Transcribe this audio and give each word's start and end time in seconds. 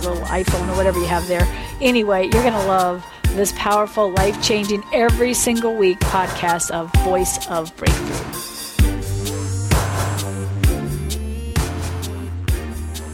little 0.00 0.22
iPhone 0.26 0.68
or 0.68 0.76
whatever 0.76 0.98
you 0.98 1.06
have 1.06 1.26
there. 1.28 1.46
Anyway, 1.80 2.24
you're 2.24 2.42
going 2.42 2.52
to 2.52 2.66
love 2.66 3.04
this 3.30 3.52
powerful, 3.56 4.10
life 4.10 4.42
changing, 4.42 4.82
every 4.92 5.34
single 5.34 5.74
week 5.74 5.98
podcast 6.00 6.70
of 6.70 6.92
Voice 7.04 7.46
of 7.48 7.74
Breakthrough. 7.76 8.16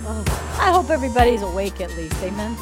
Oh, 0.07 0.57
I 0.61 0.73
hope 0.73 0.91
everybody's 0.91 1.43
awake 1.43 1.81
at 1.81 1.91
least. 1.97 2.23
Amen. 2.23 2.57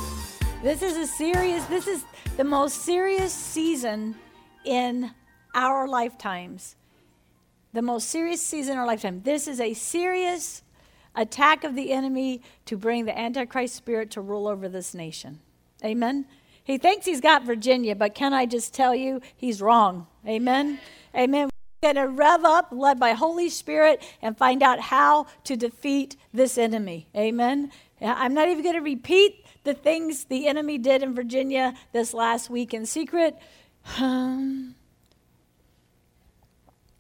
This 0.63 0.83
is 0.83 0.97
a 0.97 1.07
serious, 1.07 1.65
this 1.67 1.87
is 1.87 2.05
the 2.37 2.45
most 2.45 2.83
serious 2.83 3.33
season 3.33 4.15
in 4.65 5.11
our 5.55 5.89
lifetimes. 5.89 6.77
The 7.73 7.83
most 7.83 8.09
serious 8.09 8.43
season 8.43 8.75
in 8.75 8.79
our 8.79 8.87
lifetime. 8.87 9.23
This 9.25 9.49
is 9.49 9.61
a 9.61 9.75
serious 9.75 10.62
attack 11.15 11.65
of 11.65 11.75
the 11.75 11.93
enemy 11.93 12.43
to 12.67 12.77
bring 12.77 13.05
the 13.05 13.19
Antichrist 13.19 13.75
spirit 13.75 14.11
to 14.13 14.21
rule 14.21 14.47
over 14.49 14.69
this 14.69 14.95
nation. 14.95 15.41
Amen. 15.85 16.27
He 16.65 16.79
thinks 16.79 17.07
he's 17.07 17.21
got 17.21 17.45
Virginia, 17.45 17.97
but 17.97 18.15
can 18.15 18.33
I 18.33 18.47
just 18.47 18.73
tell 18.73 18.95
you, 18.95 19.21
he's 19.37 19.61
wrong. 19.61 20.07
Amen. 20.27 20.79
Amen. 21.15 21.51
We're 21.83 21.93
going 21.93 22.07
to 22.07 22.13
rev 22.13 22.45
up, 22.45 22.69
led 22.71 23.01
by 23.01 23.13
Holy 23.13 23.49
Spirit, 23.49 24.03
and 24.23 24.39
find 24.39 24.63
out 24.63 24.79
how 24.79 25.27
to 25.45 25.57
defeat 25.57 26.17
this 26.33 26.57
enemy. 26.57 27.09
Amen. 27.17 27.73
I'm 28.01 28.35
not 28.35 28.49
even 28.49 28.63
going 28.63 28.77
to 28.77 28.81
repeat 28.81 29.45
the 29.65 29.75
things 29.75 30.25
the 30.25 30.47
enemy 30.47 30.79
did 30.79 31.03
in 31.03 31.15
Virginia 31.15 31.75
this 31.93 32.15
last 32.15 32.49
week 32.49 32.73
in 32.73 32.87
secret. 32.87 33.37
Um, 33.99 34.77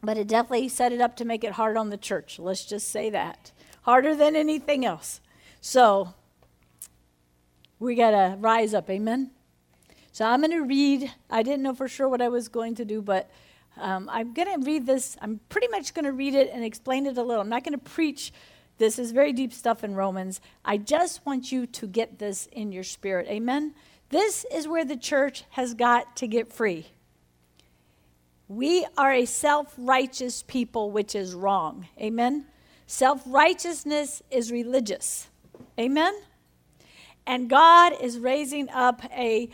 but 0.03 0.19
it 0.19 0.27
definitely 0.27 0.69
set 0.69 0.93
it 0.93 1.01
up 1.01 1.17
to 1.17 1.25
make 1.25 1.45
it 1.45 1.53
hard 1.53 1.77
on 1.77 1.91
the 1.91 1.97
church. 1.97 2.41
Let's 2.41 2.65
just 2.65 2.89
say 2.89 3.11
that. 3.11 3.53
Harder 3.83 4.15
than 4.15 4.37
anything 4.37 4.85
else. 4.85 5.21
So 5.61 6.15
we 7.79 7.95
got 7.95 8.11
to 8.13 8.37
rise 8.39 8.75
up. 8.75 8.89
Amen. 8.91 9.31
So 10.13 10.25
I'm 10.25 10.41
going 10.41 10.51
to 10.53 10.63
read. 10.63 11.11
I 11.31 11.43
didn't 11.43 11.63
know 11.63 11.75
for 11.75 11.89
sure 11.89 12.09
what 12.09 12.21
I 12.21 12.29
was 12.29 12.49
going 12.49 12.75
to 12.77 12.85
do, 12.85 13.03
but 13.03 13.31
um, 13.81 14.09
I'm 14.13 14.35
going 14.35 14.49
to 14.49 14.65
read 14.65 14.87
this. 14.87 15.17
I'm 15.21 15.41
pretty 15.49 15.69
much 15.69 15.95
going 15.95 16.05
to 16.05 16.13
read 16.13 16.35
it 16.35 16.51
and 16.53 16.65
explain 16.65 17.07
it 17.07 17.17
a 17.17 17.23
little. 17.23 17.41
I'm 17.41 17.49
not 17.49 17.65
going 17.65 17.79
to 17.79 17.91
preach 17.91 18.33
this 18.79 18.99
is 18.99 19.13
very 19.13 19.33
deep 19.33 19.53
stuff 19.53 19.85
in 19.85 19.95
Romans. 19.95 20.41
I 20.65 20.77
just 20.77 21.25
want 21.25 21.53
you 21.53 21.67
to 21.67 21.87
get 21.87 22.19
this 22.19 22.47
in 22.53 22.73
your 22.73 22.83
spirit. 22.83 23.29
Amen? 23.29 23.75
This 24.09 24.45
is 24.53 24.67
where 24.67 24.85
the 24.85 24.97
church 24.97 25.45
has 25.51 25.75
got 25.75 26.17
to 26.17 26.27
get 26.27 26.53
free. 26.53 26.89
We 28.49 28.87
are 28.99 29.13
a 29.13 29.25
self 29.25 29.73
righteous 29.79 30.43
people, 30.43 30.91
which 30.91 31.15
is 31.15 31.35
wrong. 31.35 31.87
Amen? 32.01 32.47
Self 32.87 33.23
righteousness 33.27 34.23
is 34.31 34.53
religious. 34.53 35.29
Amen? 35.79 36.15
And 37.27 37.49
God 37.49 37.95
is 38.01 38.19
raising 38.19 38.69
up 38.71 39.03
a 39.13 39.49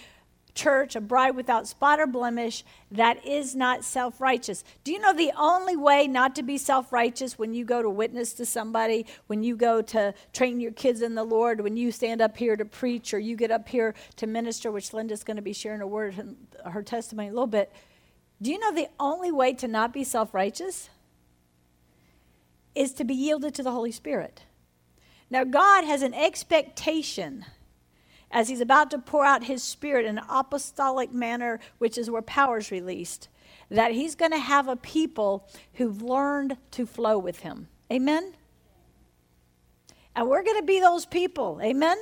church, 0.58 0.96
a 0.96 1.00
bride 1.00 1.36
without 1.36 1.68
spot 1.68 2.00
or 2.00 2.06
blemish, 2.06 2.64
that 2.90 3.24
is 3.24 3.54
not 3.54 3.84
self 3.84 4.20
righteous. 4.20 4.64
Do 4.82 4.92
you 4.92 4.98
know 4.98 5.12
the 5.12 5.32
only 5.38 5.76
way 5.76 6.08
not 6.08 6.34
to 6.34 6.42
be 6.42 6.58
self 6.58 6.92
righteous 6.92 7.38
when 7.38 7.54
you 7.54 7.64
go 7.64 7.80
to 7.80 7.88
witness 7.88 8.32
to 8.34 8.44
somebody, 8.44 9.06
when 9.28 9.42
you 9.44 9.56
go 9.56 9.80
to 9.82 10.12
train 10.32 10.60
your 10.60 10.72
kids 10.72 11.00
in 11.00 11.14
the 11.14 11.24
Lord, 11.24 11.60
when 11.60 11.76
you 11.76 11.92
stand 11.92 12.20
up 12.20 12.36
here 12.36 12.56
to 12.56 12.64
preach 12.64 13.14
or 13.14 13.18
you 13.18 13.36
get 13.36 13.52
up 13.52 13.68
here 13.68 13.94
to 14.16 14.26
minister, 14.26 14.72
which 14.72 14.92
Linda's 14.92 15.22
going 15.22 15.36
to 15.36 15.42
be 15.42 15.52
sharing 15.52 15.80
a 15.80 15.86
word, 15.86 16.18
and 16.18 16.36
her 16.64 16.82
testimony 16.82 17.28
a 17.28 17.32
little 17.32 17.46
bit. 17.46 17.72
Do 18.42 18.50
you 18.50 18.58
know 18.58 18.72
the 18.72 18.88
only 18.98 19.30
way 19.30 19.54
to 19.54 19.68
not 19.68 19.92
be 19.92 20.02
self 20.02 20.34
righteous 20.34 20.90
is 22.78 22.92
to 22.94 23.04
be 23.04 23.14
yielded 23.14 23.54
to 23.54 23.62
the 23.62 23.72
Holy 23.72 23.92
Spirit? 23.92 24.42
Now, 25.30 25.44
God 25.44 25.84
has 25.84 26.02
an 26.02 26.14
expectation 26.14 27.44
as 28.30 28.48
he's 28.48 28.60
about 28.60 28.90
to 28.90 28.98
pour 28.98 29.24
out 29.24 29.44
his 29.44 29.62
spirit 29.62 30.06
in 30.06 30.18
an 30.18 30.24
apostolic 30.28 31.12
manner, 31.12 31.60
which 31.78 31.98
is 31.98 32.10
where 32.10 32.22
power 32.22 32.58
is 32.58 32.70
released, 32.70 33.28
that 33.70 33.92
he's 33.92 34.14
going 34.14 34.30
to 34.30 34.38
have 34.38 34.68
a 34.68 34.76
people 34.76 35.48
who've 35.74 36.02
learned 36.02 36.56
to 36.70 36.86
flow 36.86 37.18
with 37.18 37.40
him. 37.40 37.68
Amen? 37.92 38.34
And 40.14 40.28
we're 40.28 40.42
going 40.42 40.60
to 40.60 40.66
be 40.66 40.80
those 40.80 41.04
people. 41.04 41.60
Amen? 41.62 41.98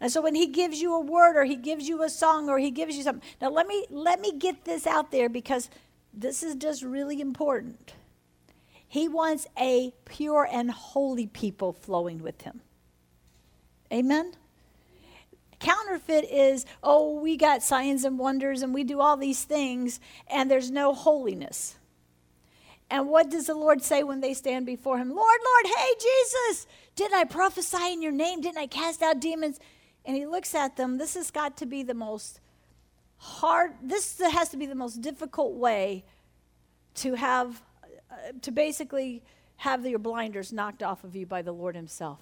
And 0.00 0.10
so 0.10 0.22
when 0.22 0.34
he 0.34 0.46
gives 0.46 0.80
you 0.80 0.94
a 0.94 1.00
word 1.00 1.36
or 1.36 1.44
he 1.44 1.56
gives 1.56 1.88
you 1.88 2.02
a 2.02 2.08
song 2.08 2.48
or 2.48 2.58
he 2.58 2.70
gives 2.70 2.96
you 2.96 3.02
something. 3.02 3.28
Now 3.40 3.50
let 3.50 3.66
me 3.66 3.84
let 3.90 4.20
me 4.20 4.32
get 4.38 4.64
this 4.64 4.86
out 4.86 5.10
there 5.10 5.28
because 5.28 5.68
this 6.14 6.42
is 6.42 6.54
just 6.54 6.82
really 6.82 7.20
important. 7.20 7.92
He 8.90 9.06
wants 9.06 9.46
a 9.56 9.92
pure 10.04 10.48
and 10.50 10.68
holy 10.68 11.28
people 11.28 11.72
flowing 11.72 12.24
with 12.24 12.42
him. 12.42 12.60
Amen. 13.92 14.32
Counterfeit 15.60 16.24
is, 16.24 16.66
oh, 16.82 17.20
we 17.20 17.36
got 17.36 17.62
signs 17.62 18.02
and 18.02 18.18
wonders 18.18 18.62
and 18.62 18.74
we 18.74 18.82
do 18.82 18.98
all 18.98 19.16
these 19.16 19.44
things 19.44 20.00
and 20.28 20.50
there's 20.50 20.72
no 20.72 20.92
holiness. 20.92 21.76
And 22.90 23.08
what 23.08 23.30
does 23.30 23.46
the 23.46 23.54
Lord 23.54 23.80
say 23.80 24.02
when 24.02 24.20
they 24.20 24.34
stand 24.34 24.66
before 24.66 24.98
him? 24.98 25.14
Lord, 25.14 25.40
Lord, 25.44 25.66
hey, 25.78 25.92
Jesus, 26.00 26.66
didn't 26.96 27.14
I 27.14 27.22
prophesy 27.22 27.92
in 27.92 28.02
your 28.02 28.10
name? 28.10 28.40
Didn't 28.40 28.58
I 28.58 28.66
cast 28.66 29.02
out 29.02 29.20
demons? 29.20 29.60
And 30.04 30.16
he 30.16 30.26
looks 30.26 30.52
at 30.52 30.76
them. 30.76 30.98
This 30.98 31.14
has 31.14 31.30
got 31.30 31.56
to 31.58 31.66
be 31.66 31.84
the 31.84 31.94
most 31.94 32.40
hard, 33.18 33.74
this 33.80 34.18
has 34.18 34.48
to 34.48 34.56
be 34.56 34.66
the 34.66 34.74
most 34.74 35.00
difficult 35.00 35.52
way 35.54 36.04
to 36.96 37.14
have, 37.14 37.62
Uh, 38.20 38.32
to 38.42 38.50
basically 38.50 39.22
have 39.56 39.86
your 39.86 39.98
blinders 39.98 40.52
knocked 40.52 40.82
off 40.82 41.04
of 41.04 41.14
you 41.14 41.26
by 41.26 41.42
the 41.42 41.52
Lord 41.52 41.76
himself. 41.76 42.20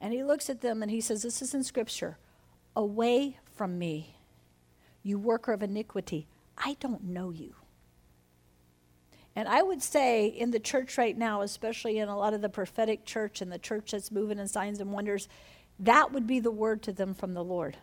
And 0.00 0.12
he 0.12 0.22
looks 0.22 0.48
at 0.48 0.60
them 0.60 0.82
and 0.82 0.90
he 0.90 1.00
says, 1.00 1.22
This 1.22 1.42
is 1.42 1.54
in 1.54 1.64
Scripture. 1.64 2.18
Away 2.76 3.38
from 3.56 3.78
me, 3.78 4.16
you 5.02 5.18
worker 5.18 5.52
of 5.52 5.62
iniquity. 5.62 6.28
I 6.56 6.76
don't 6.80 7.04
know 7.04 7.30
you. 7.30 7.54
And 9.34 9.48
I 9.48 9.62
would 9.62 9.82
say 9.82 10.26
in 10.26 10.50
the 10.50 10.60
church 10.60 10.98
right 10.98 11.16
now, 11.16 11.42
especially 11.42 11.98
in 11.98 12.08
a 12.08 12.18
lot 12.18 12.34
of 12.34 12.40
the 12.40 12.48
prophetic 12.48 13.04
church 13.04 13.40
and 13.40 13.50
the 13.52 13.58
church 13.58 13.92
that's 13.92 14.10
moving 14.10 14.38
in 14.38 14.48
signs 14.48 14.80
and 14.80 14.92
wonders, 14.92 15.28
that 15.78 16.12
would 16.12 16.26
be 16.26 16.40
the 16.40 16.50
word 16.50 16.82
to 16.82 16.92
them 16.92 17.14
from 17.14 17.34
the 17.34 17.44
Lord. 17.44 17.76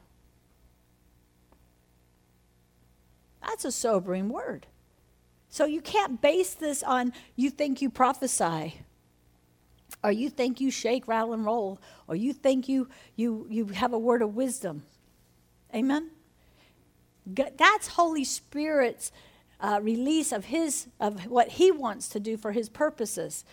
That's 3.41 3.65
a 3.65 3.71
sobering 3.71 4.29
word. 4.29 4.67
So 5.55 5.63
you 5.63 5.79
can't 5.79 6.21
base 6.21 6.53
this 6.53 6.83
on 6.83 7.13
you 7.37 7.49
think 7.49 7.81
you 7.81 7.89
prophesy 7.89 8.81
or 10.03 10.11
you 10.11 10.29
think 10.29 10.59
you 10.59 10.69
shake, 10.69 11.07
rattle, 11.07 11.31
and 11.31 11.45
roll, 11.45 11.79
or 12.09 12.15
you 12.17 12.33
think 12.33 12.67
you, 12.67 12.89
you, 13.15 13.47
you 13.49 13.67
have 13.67 13.93
a 13.93 13.97
word 13.97 14.21
of 14.21 14.35
wisdom. 14.35 14.83
Amen? 15.73 16.09
That's 17.25 17.87
Holy 17.87 18.25
Spirit's 18.25 19.13
uh, 19.61 19.79
release 19.81 20.33
of 20.33 20.43
his 20.43 20.87
of 20.99 21.25
what 21.27 21.47
he 21.51 21.71
wants 21.71 22.09
to 22.09 22.19
do 22.19 22.35
for 22.35 22.51
his 22.51 22.67
purposes. 22.67 23.45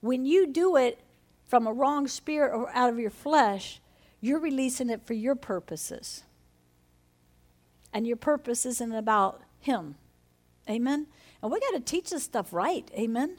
When 0.00 0.26
you 0.26 0.48
do 0.48 0.74
it 0.74 1.02
from 1.46 1.68
a 1.68 1.72
wrong 1.72 2.08
spirit 2.08 2.52
or 2.52 2.68
out 2.70 2.90
of 2.90 2.98
your 2.98 3.10
flesh, 3.10 3.80
you're 4.20 4.40
releasing 4.40 4.90
it 4.90 5.06
for 5.06 5.14
your 5.14 5.36
purposes. 5.36 6.24
And 7.92 8.08
your 8.08 8.16
purpose 8.16 8.66
isn't 8.66 8.92
about 8.92 9.42
him. 9.60 9.94
Amen? 10.68 11.06
And 11.44 11.52
we 11.52 11.60
got 11.60 11.72
to 11.72 11.80
teach 11.80 12.08
this 12.08 12.22
stuff 12.22 12.54
right. 12.54 12.90
Amen? 12.94 13.36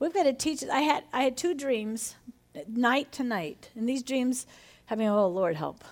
We've 0.00 0.12
got 0.12 0.24
to 0.24 0.32
teach. 0.32 0.64
I 0.64 0.80
had 0.80 1.04
I 1.12 1.22
had 1.22 1.36
two 1.36 1.54
dreams, 1.54 2.16
night 2.66 3.12
to 3.12 3.22
night, 3.22 3.70
and 3.76 3.88
these 3.88 4.02
dreams 4.02 4.44
have 4.86 4.98
me. 4.98 5.06
Oh 5.06 5.28
Lord, 5.28 5.54
help! 5.54 5.84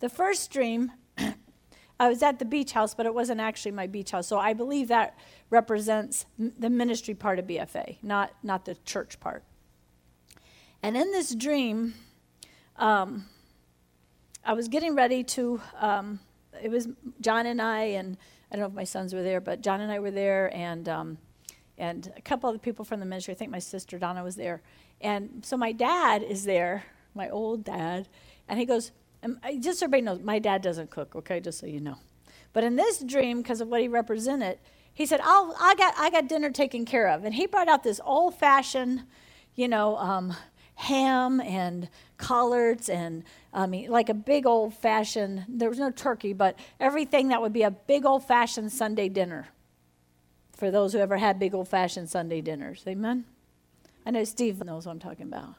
The 0.00 0.10
first 0.10 0.50
dream, 0.50 0.92
I 1.98 2.10
was 2.10 2.22
at 2.22 2.38
the 2.38 2.44
beach 2.44 2.72
house, 2.72 2.94
but 2.94 3.06
it 3.06 3.14
wasn't 3.14 3.40
actually 3.40 3.70
my 3.70 3.86
beach 3.86 4.10
house. 4.10 4.26
So 4.26 4.38
I 4.38 4.52
believe 4.52 4.88
that 4.88 5.18
represents 5.48 6.26
the 6.38 6.68
ministry 6.68 7.14
part 7.14 7.38
of 7.38 7.46
BFA, 7.46 7.96
not 8.02 8.32
not 8.42 8.66
the 8.66 8.74
church 8.84 9.18
part. 9.20 9.44
And 10.82 10.94
in 10.94 11.10
this 11.10 11.34
dream, 11.34 11.94
um, 12.76 13.24
I 14.44 14.52
was 14.52 14.68
getting 14.68 14.94
ready 14.94 15.24
to. 15.24 15.62
Um, 15.80 16.20
it 16.62 16.70
was 16.70 16.86
John 17.22 17.46
and 17.46 17.62
I, 17.62 17.82
and 17.84 18.18
I 18.50 18.56
don't 18.56 18.62
know 18.62 18.68
if 18.68 18.74
my 18.74 18.84
sons 18.84 19.14
were 19.14 19.22
there, 19.22 19.40
but 19.40 19.60
John 19.60 19.80
and 19.80 19.92
I 19.92 19.98
were 19.98 20.10
there, 20.10 20.54
and 20.54 20.88
um, 20.88 21.18
and 21.78 22.12
a 22.16 22.20
couple 22.20 22.48
other 22.48 22.58
people 22.58 22.84
from 22.84 23.00
the 23.00 23.06
ministry. 23.06 23.32
I 23.32 23.36
think 23.36 23.50
my 23.50 23.58
sister 23.58 23.98
Donna 23.98 24.22
was 24.22 24.36
there. 24.36 24.62
And 25.00 25.42
so 25.44 25.56
my 25.56 25.72
dad 25.72 26.22
is 26.22 26.44
there, 26.44 26.84
my 27.14 27.30
old 27.30 27.64
dad, 27.64 28.08
and 28.48 28.58
he 28.58 28.66
goes, 28.66 28.90
And 29.22 29.38
just 29.60 29.78
so 29.78 29.86
everybody 29.86 30.02
knows, 30.02 30.20
my 30.20 30.38
dad 30.38 30.62
doesn't 30.62 30.90
cook, 30.90 31.14
okay, 31.14 31.40
just 31.40 31.58
so 31.60 31.66
you 31.66 31.80
know. 31.80 31.96
But 32.52 32.64
in 32.64 32.76
this 32.76 32.98
dream, 32.98 33.42
because 33.42 33.60
of 33.60 33.68
what 33.68 33.80
he 33.80 33.88
represented, 33.88 34.58
he 34.92 35.06
said, 35.06 35.20
I'll, 35.22 35.54
I, 35.60 35.74
got, 35.76 35.94
I 35.96 36.10
got 36.10 36.28
dinner 36.28 36.50
taken 36.50 36.84
care 36.84 37.08
of. 37.08 37.24
And 37.24 37.34
he 37.34 37.46
brought 37.46 37.68
out 37.68 37.84
this 37.84 38.00
old 38.04 38.34
fashioned, 38.34 39.04
you 39.54 39.68
know, 39.68 39.96
um, 39.98 40.34
ham 40.78 41.40
and 41.40 41.88
collards 42.18 42.88
and 42.88 43.24
I 43.52 43.66
mean, 43.66 43.90
like 43.90 44.08
a 44.08 44.14
big 44.14 44.46
old 44.46 44.74
fashioned, 44.74 45.44
there 45.48 45.68
was 45.68 45.80
no 45.80 45.90
turkey, 45.90 46.32
but 46.32 46.56
everything 46.78 47.28
that 47.28 47.42
would 47.42 47.52
be 47.52 47.62
a 47.62 47.70
big 47.70 48.06
old 48.06 48.24
fashioned 48.24 48.70
Sunday 48.70 49.08
dinner 49.08 49.48
for 50.52 50.70
those 50.70 50.92
who 50.92 51.00
ever 51.00 51.16
had 51.16 51.40
big 51.40 51.52
old 51.52 51.68
fashioned 51.68 52.08
Sunday 52.08 52.40
dinners. 52.40 52.84
Amen? 52.86 53.24
I 54.06 54.12
know 54.12 54.22
Steve 54.22 54.64
knows 54.64 54.86
what 54.86 54.92
I'm 54.92 55.00
talking 55.00 55.26
about. 55.26 55.54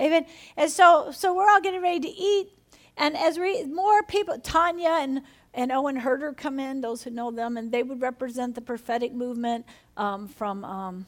Amen. 0.00 0.26
And 0.56 0.68
so, 0.68 1.12
so 1.12 1.32
we're 1.32 1.48
all 1.48 1.60
getting 1.60 1.82
ready 1.82 2.00
to 2.00 2.08
eat. 2.08 2.48
And 2.96 3.16
as 3.16 3.38
we, 3.38 3.64
more 3.64 4.02
people, 4.02 4.36
Tanya 4.40 4.98
and, 5.00 5.22
and 5.54 5.70
Owen 5.70 5.96
Herder 5.96 6.32
come 6.32 6.58
in, 6.58 6.80
those 6.80 7.04
who 7.04 7.10
know 7.10 7.30
them, 7.30 7.56
and 7.56 7.70
they 7.70 7.84
would 7.84 8.02
represent 8.02 8.56
the 8.56 8.60
prophetic 8.60 9.12
movement 9.14 9.64
um, 9.96 10.26
from 10.26 10.64
um, 10.64 11.06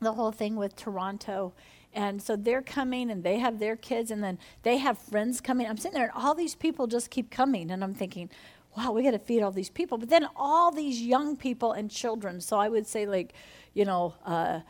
the 0.00 0.12
whole 0.12 0.30
thing 0.30 0.54
with 0.54 0.76
Toronto. 0.76 1.54
And 1.94 2.22
so 2.22 2.36
they're 2.36 2.62
coming 2.62 3.10
and 3.10 3.24
they 3.24 3.38
have 3.38 3.58
their 3.58 3.76
kids, 3.76 4.10
and 4.10 4.22
then 4.22 4.38
they 4.62 4.76
have 4.76 4.98
friends 4.98 5.40
coming. 5.40 5.66
I'm 5.66 5.76
sitting 5.76 5.94
there, 5.94 6.10
and 6.14 6.24
all 6.24 6.34
these 6.34 6.54
people 6.54 6.86
just 6.86 7.10
keep 7.10 7.30
coming. 7.30 7.70
And 7.70 7.82
I'm 7.82 7.94
thinking, 7.94 8.30
wow, 8.76 8.92
we 8.92 9.02
got 9.02 9.12
to 9.12 9.18
feed 9.18 9.42
all 9.42 9.50
these 9.50 9.70
people. 9.70 9.98
But 9.98 10.08
then 10.08 10.26
all 10.36 10.70
these 10.70 11.02
young 11.02 11.36
people 11.36 11.72
and 11.72 11.90
children. 11.90 12.40
So 12.40 12.58
I 12.58 12.68
would 12.68 12.86
say, 12.86 13.06
like, 13.06 13.32
you 13.74 13.84
know, 13.84 14.14
uh, 14.24 14.60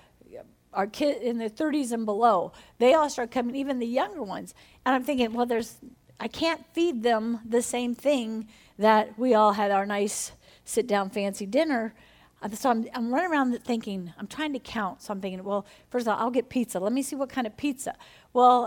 our 0.73 0.87
kids 0.87 1.21
in 1.23 1.39
their 1.39 1.49
30s 1.49 1.93
and 1.93 2.05
below, 2.05 2.53
they 2.79 2.95
all 2.95 3.09
start 3.11 3.31
coming, 3.31 3.57
even 3.57 3.79
the 3.79 3.87
younger 3.87 4.23
ones. 4.23 4.55
And 4.85 4.95
I'm 4.95 5.05
thinking, 5.05 5.33
well, 5.33 5.47
there's, 5.47 5.79
I 6.21 6.29
can't 6.29 6.65
feed 6.73 7.03
them 7.03 7.41
the 7.45 7.63
same 7.63 7.95
thing 7.95 8.49
that 8.79 9.19
we 9.19 9.35
all 9.35 9.53
had 9.53 9.71
our 9.71 9.87
nice 9.87 10.33
sit 10.65 10.87
down 10.87 11.11
fancy 11.11 11.47
dinner. 11.47 11.95
So 12.57 12.71
I'm, 12.71 12.87
I'm 12.95 13.13
running 13.13 13.31
around 13.31 13.65
thinking, 13.65 14.13
I'm 14.19 14.29
trying 14.29 14.53
to 14.53 14.61
count. 14.61 15.03
So 15.03 15.13
I'm 15.13 15.21
thinking, 15.21 15.43
well, 15.43 15.67
first 15.91 16.07
of 16.07 16.13
all, 16.13 16.25
I'll 16.25 16.31
get 16.31 16.49
pizza. 16.49 16.79
Let 16.79 16.93
me 16.93 17.03
see 17.03 17.17
what 17.17 17.29
kind 17.29 17.47
of 17.47 17.57
pizza. 17.57 17.97
Well, 18.33 18.67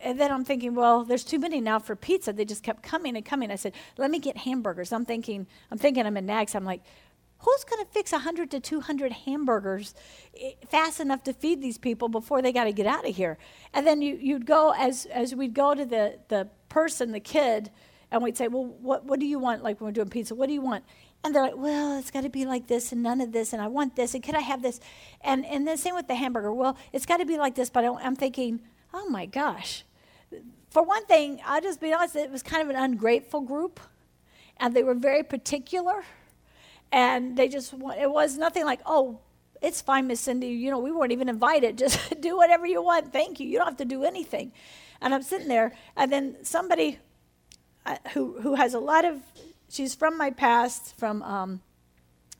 and 0.00 0.20
then 0.20 0.32
I'm 0.32 0.44
thinking, 0.44 0.74
well, 0.74 1.04
there's 1.04 1.24
too 1.24 1.38
many 1.38 1.60
now 1.60 1.78
for 1.78 1.96
pizza. 1.96 2.32
They 2.32 2.44
just 2.44 2.62
kept 2.62 2.82
coming 2.82 3.16
and 3.16 3.24
coming. 3.24 3.50
I 3.50 3.56
said, 3.56 3.74
let 3.96 4.10
me 4.10 4.18
get 4.18 4.36
hamburgers. 4.36 4.92
I'm 4.92 5.04
thinking, 5.04 5.46
I'm 5.70 5.78
thinking 5.78 6.04
I'm 6.04 6.16
in 6.16 6.26
Nags. 6.26 6.54
I'm 6.54 6.64
like, 6.64 6.82
who's 7.38 7.64
going 7.64 7.84
to 7.84 7.90
fix 7.90 8.12
100 8.12 8.50
to 8.50 8.60
200 8.60 9.12
hamburgers 9.12 9.94
eh, 10.38 10.52
fast 10.68 11.00
enough 11.00 11.22
to 11.24 11.32
feed 11.32 11.62
these 11.62 11.78
people 11.78 12.08
before 12.08 12.42
they 12.42 12.52
got 12.52 12.64
to 12.64 12.72
get 12.72 12.86
out 12.86 13.08
of 13.08 13.14
here? 13.14 13.38
And 13.72 13.86
then 13.86 14.02
you, 14.02 14.16
you'd 14.16 14.46
go, 14.46 14.74
as, 14.76 15.06
as 15.06 15.34
we'd 15.34 15.54
go 15.54 15.74
to 15.74 15.84
the, 15.84 16.18
the 16.28 16.48
person, 16.68 17.12
the 17.12 17.20
kid, 17.20 17.70
and 18.10 18.22
we'd 18.22 18.36
say, 18.36 18.48
well, 18.48 18.64
what, 18.64 19.04
what 19.04 19.18
do 19.18 19.26
you 19.26 19.38
want? 19.38 19.62
Like 19.62 19.80
when 19.80 19.88
we're 19.88 19.92
doing 19.92 20.08
pizza, 20.08 20.34
what 20.34 20.48
do 20.48 20.54
you 20.54 20.60
want? 20.60 20.84
And 21.24 21.34
they're 21.34 21.42
like, 21.42 21.56
well, 21.56 21.98
it's 21.98 22.10
got 22.10 22.22
to 22.22 22.28
be 22.28 22.44
like 22.44 22.68
this 22.68 22.92
and 22.92 23.02
none 23.02 23.20
of 23.20 23.32
this, 23.32 23.52
and 23.52 23.60
I 23.60 23.66
want 23.66 23.96
this, 23.96 24.14
and 24.14 24.22
could 24.22 24.36
I 24.36 24.40
have 24.40 24.62
this? 24.62 24.80
And, 25.22 25.44
and 25.44 25.66
the 25.66 25.76
same 25.76 25.94
with 25.94 26.06
the 26.06 26.14
hamburger. 26.14 26.52
Well, 26.52 26.76
it's 26.92 27.06
got 27.06 27.16
to 27.16 27.26
be 27.26 27.36
like 27.36 27.56
this, 27.56 27.68
but 27.68 27.84
I, 27.84 27.88
I'm 27.88 28.14
thinking, 28.14 28.60
oh 28.94 29.08
my 29.08 29.26
gosh. 29.26 29.84
For 30.70 30.82
one 30.82 31.04
thing, 31.06 31.40
I'll 31.44 31.60
just 31.60 31.80
be 31.80 31.92
honest, 31.92 32.16
it 32.16 32.30
was 32.30 32.42
kind 32.42 32.62
of 32.62 32.68
an 32.68 32.76
ungrateful 32.76 33.40
group, 33.40 33.80
and 34.58 34.74
they 34.74 34.82
were 34.82 34.94
very 34.94 35.22
particular. 35.22 36.04
And 36.92 37.36
they 37.36 37.48
just, 37.48 37.72
it 37.72 38.10
was 38.10 38.38
nothing 38.38 38.64
like, 38.64 38.80
oh, 38.86 39.18
it's 39.62 39.80
fine, 39.80 40.06
Miss 40.06 40.20
Cindy. 40.20 40.48
You 40.48 40.70
know, 40.70 40.78
we 40.78 40.92
weren't 40.92 41.12
even 41.12 41.28
invited. 41.28 41.78
Just 41.84 42.20
do 42.20 42.36
whatever 42.36 42.66
you 42.66 42.82
want. 42.82 43.12
Thank 43.12 43.40
you. 43.40 43.48
You 43.48 43.58
don't 43.58 43.66
have 43.66 43.76
to 43.78 43.84
do 43.84 44.04
anything. 44.04 44.52
And 45.00 45.14
I'm 45.14 45.22
sitting 45.22 45.48
there, 45.48 45.72
and 45.96 46.12
then 46.12 46.36
somebody 46.42 46.98
uh, 47.84 47.96
who 48.12 48.40
who 48.40 48.54
has 48.54 48.74
a 48.74 48.78
lot 48.78 49.04
of, 49.04 49.20
she's 49.68 49.94
from 49.94 50.16
my 50.16 50.30
past, 50.30 50.96
from 50.98 51.22
um, 51.22 51.60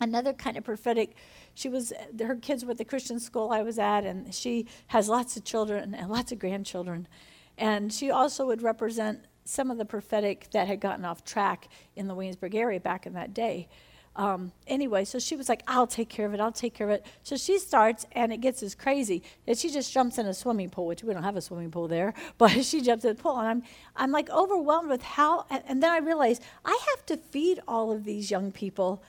another 0.01 0.33
kind 0.33 0.57
of 0.57 0.65
prophetic. 0.65 1.17
She 1.55 1.69
was 1.69 1.93
her 2.19 2.37
kids 2.37 2.65
were 2.65 2.73
at 2.73 2.79
the 2.79 2.85
Christian 2.85 3.19
school 3.19 3.51
I 3.51 3.63
was 3.63 3.79
at, 3.79 4.05
and 4.05 4.35
she 4.35 4.67
has 4.89 5.09
lots 5.09 5.37
of 5.37 5.45
children 5.45 5.95
and 5.95 6.11
lots 6.11 6.33
of 6.33 6.39
grandchildren, 6.39 7.09
and 7.57 7.93
she 7.93 8.11
also 8.11 8.47
would 8.47 8.63
represent 8.63 9.27
some 9.45 9.71
of 9.71 9.79
the 9.79 9.85
prophetic 9.85 10.49
that 10.51 10.67
had 10.67 10.81
gotten 10.81 11.05
off 11.05 11.25
track 11.25 11.69
in 11.95 12.09
the 12.09 12.15
Williamsburg 12.15 12.55
area 12.55 12.81
back 12.81 13.07
in 13.07 13.13
that 13.15 13.33
day. 13.33 13.69
Um, 14.17 14.53
anyway, 14.67 15.05
so 15.05 15.19
she 15.19 15.37
was 15.37 15.47
like, 15.47 15.63
I'll 15.69 15.87
take 15.87 16.09
care 16.09 16.25
of 16.25 16.33
it, 16.33 16.41
I'll 16.41 16.51
take 16.51 16.73
care 16.73 16.89
of 16.89 16.95
it. 16.95 17.07
So 17.23 17.37
she 17.37 17.59
starts, 17.59 18.07
and 18.13 18.33
it 18.33 18.39
gets 18.39 18.63
as 18.63 18.75
crazy 18.75 19.23
that 19.47 19.59
she 19.59 19.71
just 19.71 19.93
jumps 19.93 20.17
in 20.17 20.27
a 20.27 20.33
swimming 20.33 20.71
pool, 20.71 20.87
which 20.87 21.05
we 21.05 21.13
don't 21.13 21.23
have 21.23 21.37
a 21.37 21.43
swimming 21.43 21.71
pool 21.71 21.87
there, 21.87 22.15
but 22.39 22.65
she 22.65 22.81
jumps 22.81 23.05
in 23.05 23.15
the 23.15 23.23
pool, 23.23 23.39
and 23.39 23.47
I'm, 23.47 23.63
I'm 23.95 24.13
like 24.13 24.31
overwhelmed 24.31 24.89
with 24.89 25.03
how, 25.03 25.45
and, 25.51 25.63
and 25.69 25.83
then 25.83 25.93
I 25.93 25.99
realize 25.99 26.41
I 26.65 26.79
have 26.95 27.05
to 27.07 27.19
feed 27.19 27.61
all 27.69 27.93
of 27.93 28.05
these 28.05 28.31
young 28.31 28.53
people, 28.53 29.03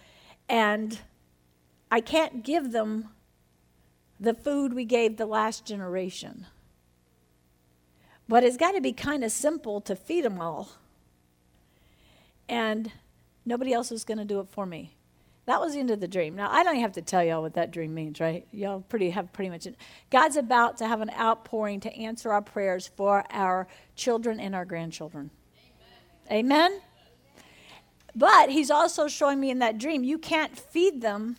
and 0.50 1.00
I 1.90 2.02
can't 2.02 2.44
give 2.44 2.74
them 2.74 3.10
the 4.20 4.34
food 4.34 4.74
we 4.74 4.84
gave 4.84 5.16
the 5.16 5.26
last 5.26 5.66
generation. 5.66 6.48
But 8.28 8.44
it's 8.44 8.58
got 8.58 8.74
to 8.74 8.82
be 8.82 8.92
kind 8.92 9.24
of 9.24 9.32
simple 9.32 9.80
to 9.82 9.96
feed 9.96 10.26
them 10.26 10.42
all. 10.42 10.70
And 12.50 12.92
nobody 13.46 13.72
else 13.72 13.90
is 13.90 14.04
going 14.04 14.18
to 14.18 14.26
do 14.26 14.42
it 14.42 14.48
for 14.50 14.66
me. 14.66 14.97
That 15.48 15.62
was 15.62 15.74
the 15.74 15.80
end 15.80 15.92
of 15.92 16.02
the 16.02 16.10
dream. 16.10 16.36
Now 16.36 16.50
I 16.52 16.62
don't 16.62 16.76
have 16.76 16.92
to 16.94 17.02
tell 17.02 17.24
y'all 17.24 17.42
what 17.42 17.54
that 17.54 17.72
dream 17.72 17.94
means, 17.94 18.20
right? 18.20 18.46
Y'all 18.52 18.82
pretty 18.82 19.12
have 19.12 19.32
pretty 19.32 19.50
much. 19.50 19.66
It. 19.66 19.78
God's 20.10 20.36
about 20.36 20.78
to 20.80 20.88
have 20.88 21.00
an 21.00 21.10
outpouring 21.18 21.80
to 21.82 21.94
answer 21.96 22.34
our 22.34 22.42
prayers 22.42 22.92
for 22.96 23.24
our 23.32 23.66
children 23.96 24.42
and 24.42 24.54
our 24.54 24.66
grandchildren. 24.66 25.32
Amen. 26.30 26.72
Amen? 26.72 26.82
But 28.14 28.50
He's 28.50 28.70
also 28.70 29.08
showing 29.08 29.40
me 29.40 29.50
in 29.50 29.60
that 29.60 29.78
dream 29.78 30.04
you 30.04 30.18
can't 30.18 30.58
feed 30.60 31.02
them. 31.02 31.38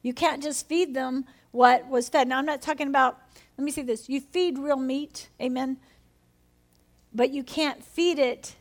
You 0.00 0.14
can't 0.14 0.42
just 0.42 0.66
feed 0.66 0.94
them 0.94 1.26
what 1.50 1.86
was 1.86 2.08
fed. 2.08 2.28
Now 2.28 2.38
I'm 2.38 2.46
not 2.46 2.62
talking 2.62 2.88
about. 2.88 3.20
Let 3.58 3.64
me 3.64 3.70
say 3.72 3.82
this: 3.82 4.08
you 4.08 4.22
feed 4.22 4.58
real 4.58 4.78
meat, 4.78 5.28
amen. 5.38 5.76
But 7.12 7.28
you 7.28 7.44
can't 7.44 7.84
feed 7.84 8.18
it 8.18 8.56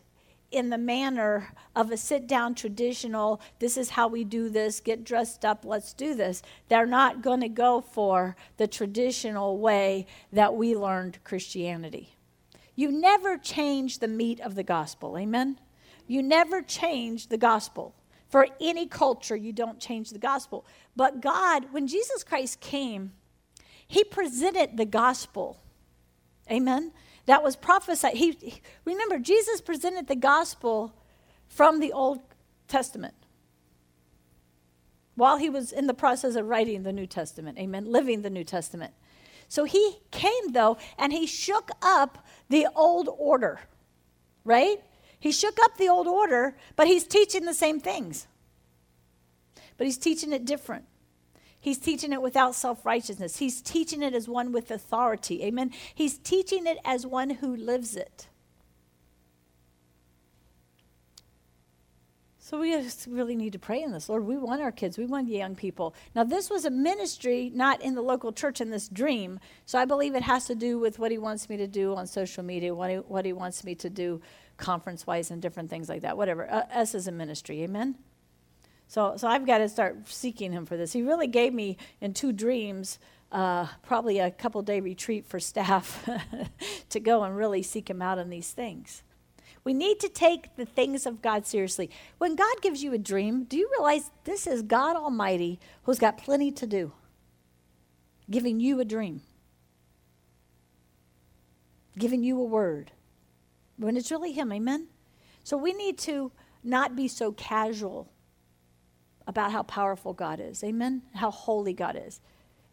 in 0.51 0.69
the 0.69 0.77
manner 0.77 1.53
of 1.75 1.91
a 1.91 1.97
sit 1.97 2.27
down 2.27 2.55
traditional, 2.55 3.41
this 3.59 3.77
is 3.77 3.91
how 3.91 4.07
we 4.07 4.23
do 4.23 4.49
this, 4.49 4.79
get 4.79 5.03
dressed 5.03 5.45
up, 5.45 5.63
let's 5.65 5.93
do 5.93 6.15
this. 6.15 6.41
They're 6.67 6.85
not 6.85 7.21
going 7.21 7.41
to 7.41 7.49
go 7.49 7.81
for 7.81 8.35
the 8.57 8.67
traditional 8.67 9.57
way 9.59 10.07
that 10.31 10.55
we 10.55 10.75
learned 10.75 11.23
Christianity. 11.23 12.15
You 12.75 12.91
never 12.91 13.37
change 13.37 13.99
the 13.99 14.07
meat 14.07 14.39
of 14.39 14.55
the 14.55 14.63
gospel, 14.63 15.17
amen? 15.17 15.59
You 16.07 16.23
never 16.23 16.61
change 16.61 17.27
the 17.27 17.37
gospel. 17.37 17.93
For 18.29 18.47
any 18.61 18.85
culture, 18.85 19.35
you 19.35 19.51
don't 19.51 19.79
change 19.79 20.11
the 20.11 20.19
gospel. 20.19 20.65
But 20.95 21.21
God, 21.21 21.65
when 21.71 21.87
Jesus 21.87 22.23
Christ 22.23 22.59
came, 22.59 23.13
He 23.87 24.03
presented 24.03 24.77
the 24.77 24.85
gospel. 24.85 25.59
Amen? 26.49 26.91
That 27.25 27.43
was 27.43 27.55
prophesied. 27.55 28.15
He, 28.15 28.31
he, 28.31 28.61
remember, 28.85 29.19
Jesus 29.19 29.61
presented 29.61 30.07
the 30.07 30.15
gospel 30.15 30.93
from 31.47 31.79
the 31.79 31.91
Old 31.91 32.19
Testament 32.67 33.13
while 35.15 35.37
he 35.37 35.49
was 35.49 35.71
in 35.71 35.87
the 35.87 35.93
process 35.93 36.35
of 36.35 36.47
writing 36.47 36.83
the 36.83 36.93
New 36.93 37.05
Testament. 37.05 37.57
Amen. 37.59 37.91
Living 37.91 38.21
the 38.21 38.29
New 38.29 38.43
Testament. 38.43 38.93
So 39.49 39.65
he 39.65 39.97
came, 40.11 40.51
though, 40.51 40.77
and 40.97 41.11
he 41.11 41.25
shook 41.25 41.71
up 41.81 42.25
the 42.49 42.67
old 42.75 43.09
order, 43.17 43.59
right? 44.45 44.81
He 45.19 45.31
shook 45.31 45.57
up 45.63 45.77
the 45.77 45.89
old 45.89 46.07
order, 46.07 46.55
but 46.75 46.87
he's 46.87 47.05
teaching 47.05 47.45
the 47.45 47.53
same 47.53 47.79
things. 47.79 48.27
But 49.75 49.87
he's 49.87 49.97
teaching 49.97 50.31
it 50.31 50.45
different. 50.45 50.85
He's 51.59 51.77
teaching 51.77 52.13
it 52.13 52.21
without 52.21 52.55
self 52.55 52.85
righteousness. 52.85 53.37
He's 53.37 53.61
teaching 53.61 54.01
it 54.01 54.13
as 54.13 54.27
one 54.27 54.51
with 54.51 54.71
authority. 54.71 55.43
Amen. 55.43 55.71
He's 55.93 56.17
teaching 56.17 56.65
it 56.65 56.77
as 56.85 57.05
one 57.05 57.29
who 57.29 57.55
lives 57.55 57.95
it. 57.95 58.27
So 62.49 62.59
we 62.59 62.75
really 63.07 63.35
need 63.35 63.53
to 63.53 63.59
pray 63.59 63.83
in 63.83 63.91
this. 63.91 64.09
Lord, 64.09 64.25
we 64.25 64.35
want 64.35 64.59
our 64.63 64.71
kids, 64.71 64.97
we 64.97 65.05
want 65.05 65.27
the 65.27 65.37
young 65.37 65.55
people. 65.55 65.93
Now, 66.15 66.23
this 66.23 66.49
was 66.49 66.65
a 66.65 66.71
ministry 66.71 67.51
not 67.53 67.79
in 67.79 67.93
the 67.93 68.01
local 68.01 68.33
church 68.33 68.59
in 68.59 68.71
this 68.71 68.87
dream. 68.87 69.39
So 69.67 69.77
I 69.77 69.85
believe 69.85 70.15
it 70.15 70.23
has 70.23 70.47
to 70.47 70.55
do 70.55 70.79
with 70.79 70.97
what 70.97 71.11
he 71.11 71.19
wants 71.19 71.47
me 71.47 71.57
to 71.57 71.67
do 71.67 71.93
on 71.93 72.07
social 72.07 72.41
media, 72.41 72.73
what 72.73 72.89
he, 72.89 72.95
what 72.95 73.23
he 73.23 73.33
wants 73.33 73.63
me 73.63 73.75
to 73.75 73.89
do 73.91 74.19
conference 74.57 75.05
wise, 75.05 75.29
and 75.29 75.43
different 75.43 75.69
things 75.69 75.89
like 75.89 76.01
that. 76.01 76.17
Whatever. 76.17 76.49
Uh, 76.49 76.63
us 76.73 76.95
as 76.95 77.07
a 77.07 77.11
ministry. 77.11 77.61
Amen. 77.61 77.93
So, 78.89 79.13
so 79.17 79.27
I've 79.27 79.45
got 79.45 79.59
to 79.59 79.69
start 79.69 80.07
seeking 80.07 80.51
him 80.51 80.65
for 80.65 80.75
this. 80.75 80.91
He 80.91 81.03
really 81.03 81.27
gave 81.27 81.53
me 81.53 81.77
in 82.01 82.15
two 82.15 82.33
dreams 82.33 82.97
uh, 83.31 83.67
probably 83.83 84.17
a 84.17 84.31
couple 84.31 84.63
day 84.63 84.79
retreat 84.79 85.27
for 85.27 85.39
staff 85.39 86.09
to 86.89 86.99
go 86.99 87.23
and 87.23 87.37
really 87.37 87.61
seek 87.61 87.87
him 87.87 88.01
out 88.01 88.17
on 88.17 88.31
these 88.31 88.51
things. 88.51 89.03
We 89.63 89.75
need 89.75 89.99
to 89.99 90.09
take 90.09 90.55
the 90.55 90.65
things 90.65 91.05
of 91.05 91.21
God 91.21 91.45
seriously. 91.45 91.91
When 92.17 92.35
God 92.35 92.61
gives 92.63 92.81
you 92.81 92.91
a 92.93 92.97
dream, 92.97 93.43
do 93.43 93.57
you 93.57 93.69
realize 93.77 94.09
this 94.23 94.47
is 94.47 94.63
God 94.63 94.95
Almighty 94.95 95.59
who's 95.83 95.99
got 95.99 96.17
plenty 96.17 96.51
to 96.53 96.65
do? 96.65 96.91
Giving 98.27 98.59
you 98.59 98.79
a 98.79 98.85
dream, 98.85 99.21
giving 101.95 102.23
you 102.23 102.41
a 102.41 102.43
word. 102.43 102.91
when 103.77 103.95
it's 103.95 104.09
really 104.09 104.31
Him. 104.31 104.51
Amen? 104.51 104.87
So 105.43 105.57
we 105.57 105.73
need 105.73 105.99
to 105.99 106.31
not 106.63 106.95
be 106.95 107.07
so 107.07 107.31
casual 107.31 108.09
about 109.29 109.51
how 109.51 109.61
powerful 109.61 110.11
God 110.11 110.39
is. 110.39 110.63
Amen? 110.63 111.03
How 111.13 111.29
holy 111.29 111.71
God 111.71 111.95
is. 112.03 112.19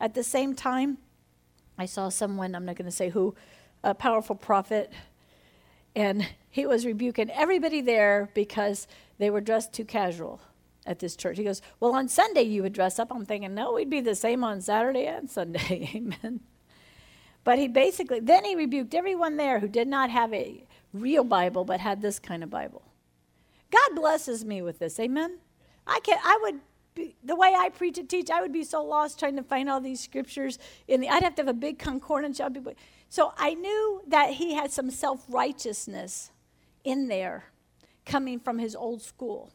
At 0.00 0.14
the 0.14 0.24
same 0.24 0.54
time, 0.54 0.96
I 1.76 1.84
saw 1.84 2.08
someone, 2.08 2.54
I'm 2.54 2.64
not 2.64 2.76
going 2.76 2.90
to 2.90 2.96
say 2.96 3.10
who, 3.10 3.34
a 3.84 3.94
powerful 3.94 4.34
prophet, 4.34 4.90
and 5.94 6.26
he 6.48 6.64
was 6.64 6.86
rebuking 6.86 7.30
everybody 7.30 7.82
there 7.82 8.30
because 8.32 8.88
they 9.18 9.28
were 9.28 9.42
dressed 9.42 9.74
too 9.74 9.84
casual 9.84 10.40
at 10.86 10.98
this 10.98 11.14
church. 11.14 11.36
He 11.36 11.44
goes, 11.44 11.60
Well, 11.78 11.94
on 11.94 12.08
Sunday 12.08 12.44
you 12.44 12.62
would 12.62 12.72
dress 12.72 12.98
up. 12.98 13.12
I'm 13.12 13.26
thinking, 13.26 13.54
No, 13.54 13.74
we'd 13.74 13.90
be 13.90 14.00
the 14.00 14.14
same 14.14 14.42
on 14.42 14.62
Saturday 14.62 15.04
and 15.04 15.28
Sunday. 15.28 15.90
Amen. 15.94 16.40
But 17.44 17.58
he 17.58 17.68
basically, 17.68 18.20
then 18.20 18.46
he 18.46 18.56
rebuked 18.56 18.94
everyone 18.94 19.36
there 19.36 19.60
who 19.60 19.68
did 19.68 19.88
not 19.88 20.08
have 20.08 20.32
a 20.32 20.66
real 20.94 21.22
Bible 21.22 21.66
but 21.66 21.80
had 21.80 22.00
this 22.00 22.18
kind 22.18 22.42
of 22.42 22.48
Bible. 22.48 22.82
God 23.70 23.94
blesses 23.94 24.42
me 24.42 24.62
with 24.62 24.78
this. 24.78 24.98
Amen. 24.98 25.38
I 25.86 26.00
can 26.00 26.18
I 26.22 26.38
would 26.42 26.60
be, 26.94 27.14
the 27.22 27.36
way 27.36 27.54
I 27.56 27.68
preach 27.68 27.98
and 27.98 28.08
teach, 28.08 28.30
I 28.30 28.40
would 28.40 28.52
be 28.52 28.64
so 28.64 28.82
lost 28.84 29.18
trying 29.18 29.36
to 29.36 29.42
find 29.42 29.68
all 29.68 29.80
these 29.80 30.00
scriptures 30.00 30.58
in 30.88 31.00
the 31.00 31.08
I'd 31.08 31.22
have 31.22 31.34
to 31.36 31.42
have 31.42 31.48
a 31.48 31.54
big 31.54 31.78
concordance. 31.78 32.40
So 33.08 33.32
I 33.36 33.54
knew 33.54 34.02
that 34.08 34.30
he 34.34 34.54
had 34.54 34.72
some 34.72 34.90
self-righteousness 34.90 36.32
in 36.84 37.08
there 37.08 37.44
coming 38.04 38.40
from 38.40 38.58
his 38.58 38.74
old 38.74 39.02
school. 39.02 39.52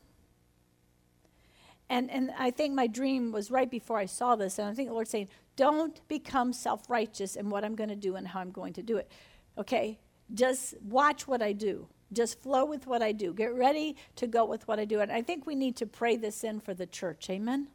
And, 1.89 2.09
and 2.09 2.31
I 2.37 2.51
think 2.51 2.73
my 2.73 2.87
dream 2.87 3.33
was 3.33 3.51
right 3.51 3.69
before 3.69 3.97
I 3.97 4.05
saw 4.05 4.37
this. 4.37 4.59
And 4.59 4.69
I 4.69 4.73
think 4.73 4.87
the 4.87 4.93
Lord's 4.93 5.09
saying, 5.09 5.27
don't 5.57 5.99
become 6.07 6.53
self 6.53 6.89
righteous 6.89 7.35
in 7.35 7.49
what 7.49 7.65
I'm 7.65 7.75
going 7.75 7.89
to 7.89 7.97
do 7.97 8.15
and 8.15 8.27
how 8.27 8.39
I'm 8.39 8.51
going 8.51 8.73
to 8.73 8.81
do 8.81 8.95
it. 8.95 9.11
Okay? 9.57 9.99
Just 10.33 10.75
watch 10.81 11.27
what 11.27 11.41
I 11.41 11.51
do. 11.51 11.87
Just 12.13 12.41
flow 12.41 12.65
with 12.65 12.87
what 12.87 13.01
I 13.01 13.11
do. 13.11 13.33
Get 13.33 13.53
ready 13.53 13.95
to 14.17 14.27
go 14.27 14.45
with 14.45 14.67
what 14.67 14.79
I 14.79 14.85
do. 14.85 14.99
And 14.99 15.11
I 15.11 15.21
think 15.21 15.45
we 15.45 15.55
need 15.55 15.75
to 15.77 15.85
pray 15.85 16.17
this 16.17 16.43
in 16.43 16.59
for 16.59 16.73
the 16.73 16.85
church. 16.85 17.29
Amen? 17.29 17.67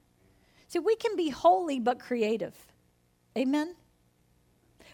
See, 0.69 0.79
we 0.79 0.97
can 0.97 1.17
be 1.17 1.31
holy 1.31 1.79
but 1.79 1.99
creative. 1.99 2.55
Amen? 3.37 3.75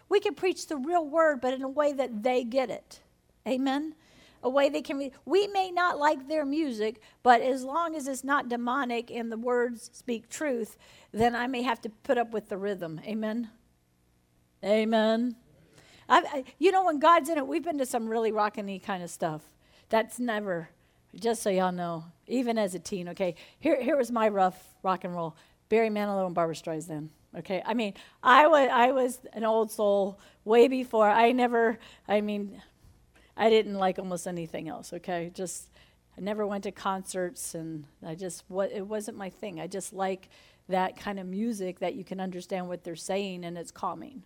We 0.09 0.21
can 0.21 0.35
preach 0.35 0.67
the 0.67 0.77
real 0.77 1.07
word, 1.07 1.41
but 1.41 1.55
in 1.55 1.63
a 1.63 1.69
way 1.69 1.93
that 1.93 2.23
they 2.23 2.45
get 2.45 2.71
it. 2.71 3.01
Amen? 3.49 3.95
A 4.43 4.51
way 4.51 4.69
they 4.69 4.83
can. 4.83 5.11
We 5.25 5.47
may 5.49 5.71
not 5.71 5.99
like 5.99 6.29
their 6.29 6.45
music, 6.45 7.01
but 7.23 7.41
as 7.41 7.65
long 7.65 7.95
as 7.95 8.07
it's 8.07 8.25
not 8.25 8.49
demonic 8.49 9.11
and 9.11 9.33
the 9.33 9.37
words 9.37 9.91
speak 9.93 10.29
truth, 10.29 10.77
then 11.13 11.35
I 11.35 11.47
may 11.47 11.63
have 11.63 11.81
to 11.83 11.89
put 11.89 12.19
up 12.19 12.33
with 12.33 12.49
the 12.49 12.59
rhythm. 12.59 13.01
Amen? 13.07 13.51
Amen. 14.65 15.37
I, 16.13 16.45
you 16.59 16.71
know, 16.71 16.85
when 16.85 16.99
God's 16.99 17.29
in 17.29 17.39
it, 17.39 17.47
we've 17.47 17.65
been 17.65 17.79
to 17.79 17.87
some 17.87 18.09
really 18.09 18.33
rockin' 18.33 18.81
kind 18.81 19.03
of 19.03 19.11
stuff. 19.11 19.43
That's 19.89 20.19
never, 20.19 20.69
just 21.15 21.43
so 21.43 21.51
y'all 21.51 21.73
know, 21.73 22.05
even 22.27 22.59
as 22.59 22.75
a 22.75 22.79
teen, 22.79 23.09
okay? 23.11 23.35
Here, 23.59 23.81
here 23.83 23.97
was 23.97 24.11
my 24.11 24.29
rough 24.29 24.75
rock 24.83 25.05
and 25.05 25.15
roll 25.15 25.37
Barry 25.69 25.89
Manilow 25.89 26.27
and 26.27 26.35
Barbra 26.35 26.55
Streisand. 26.55 27.09
Okay, 27.39 27.63
I 27.65 27.73
mean, 27.73 27.95
I 28.23 28.47
was 28.47 28.69
I 28.71 28.91
was 28.93 29.21
an 29.33 29.43
old 29.43 29.71
soul 29.71 30.21
way 30.45 30.69
before. 30.69 31.09
I 31.09 31.33
never, 31.33 31.79
I 32.07 32.21
mean, 32.21 32.61
I 33.39 33.49
didn't 33.49 33.77
like 33.77 33.99
almost 33.99 34.27
anything 34.27 34.69
else. 34.69 34.93
Okay, 34.93 35.31
just 35.33 35.71
I 36.19 36.21
never 36.21 36.47
went 36.47 36.65
to 36.65 36.73
concerts, 36.73 37.55
and 37.55 37.87
I 38.07 38.17
just 38.17 38.45
what 38.49 38.71
it 38.71 38.87
wasn't 38.87 39.17
my 39.17 39.31
thing. 39.31 39.61
I 39.61 39.67
just 39.67 39.95
like 39.95 40.29
that 40.69 40.99
kind 40.99 41.19
of 41.19 41.27
music 41.27 41.79
that 41.79 41.95
you 41.95 42.05
can 42.05 42.21
understand 42.21 42.69
what 42.69 42.85
they're 42.85 42.97
saying 42.97 43.45
and 43.45 43.57
it's 43.57 43.71
calming. 43.71 44.25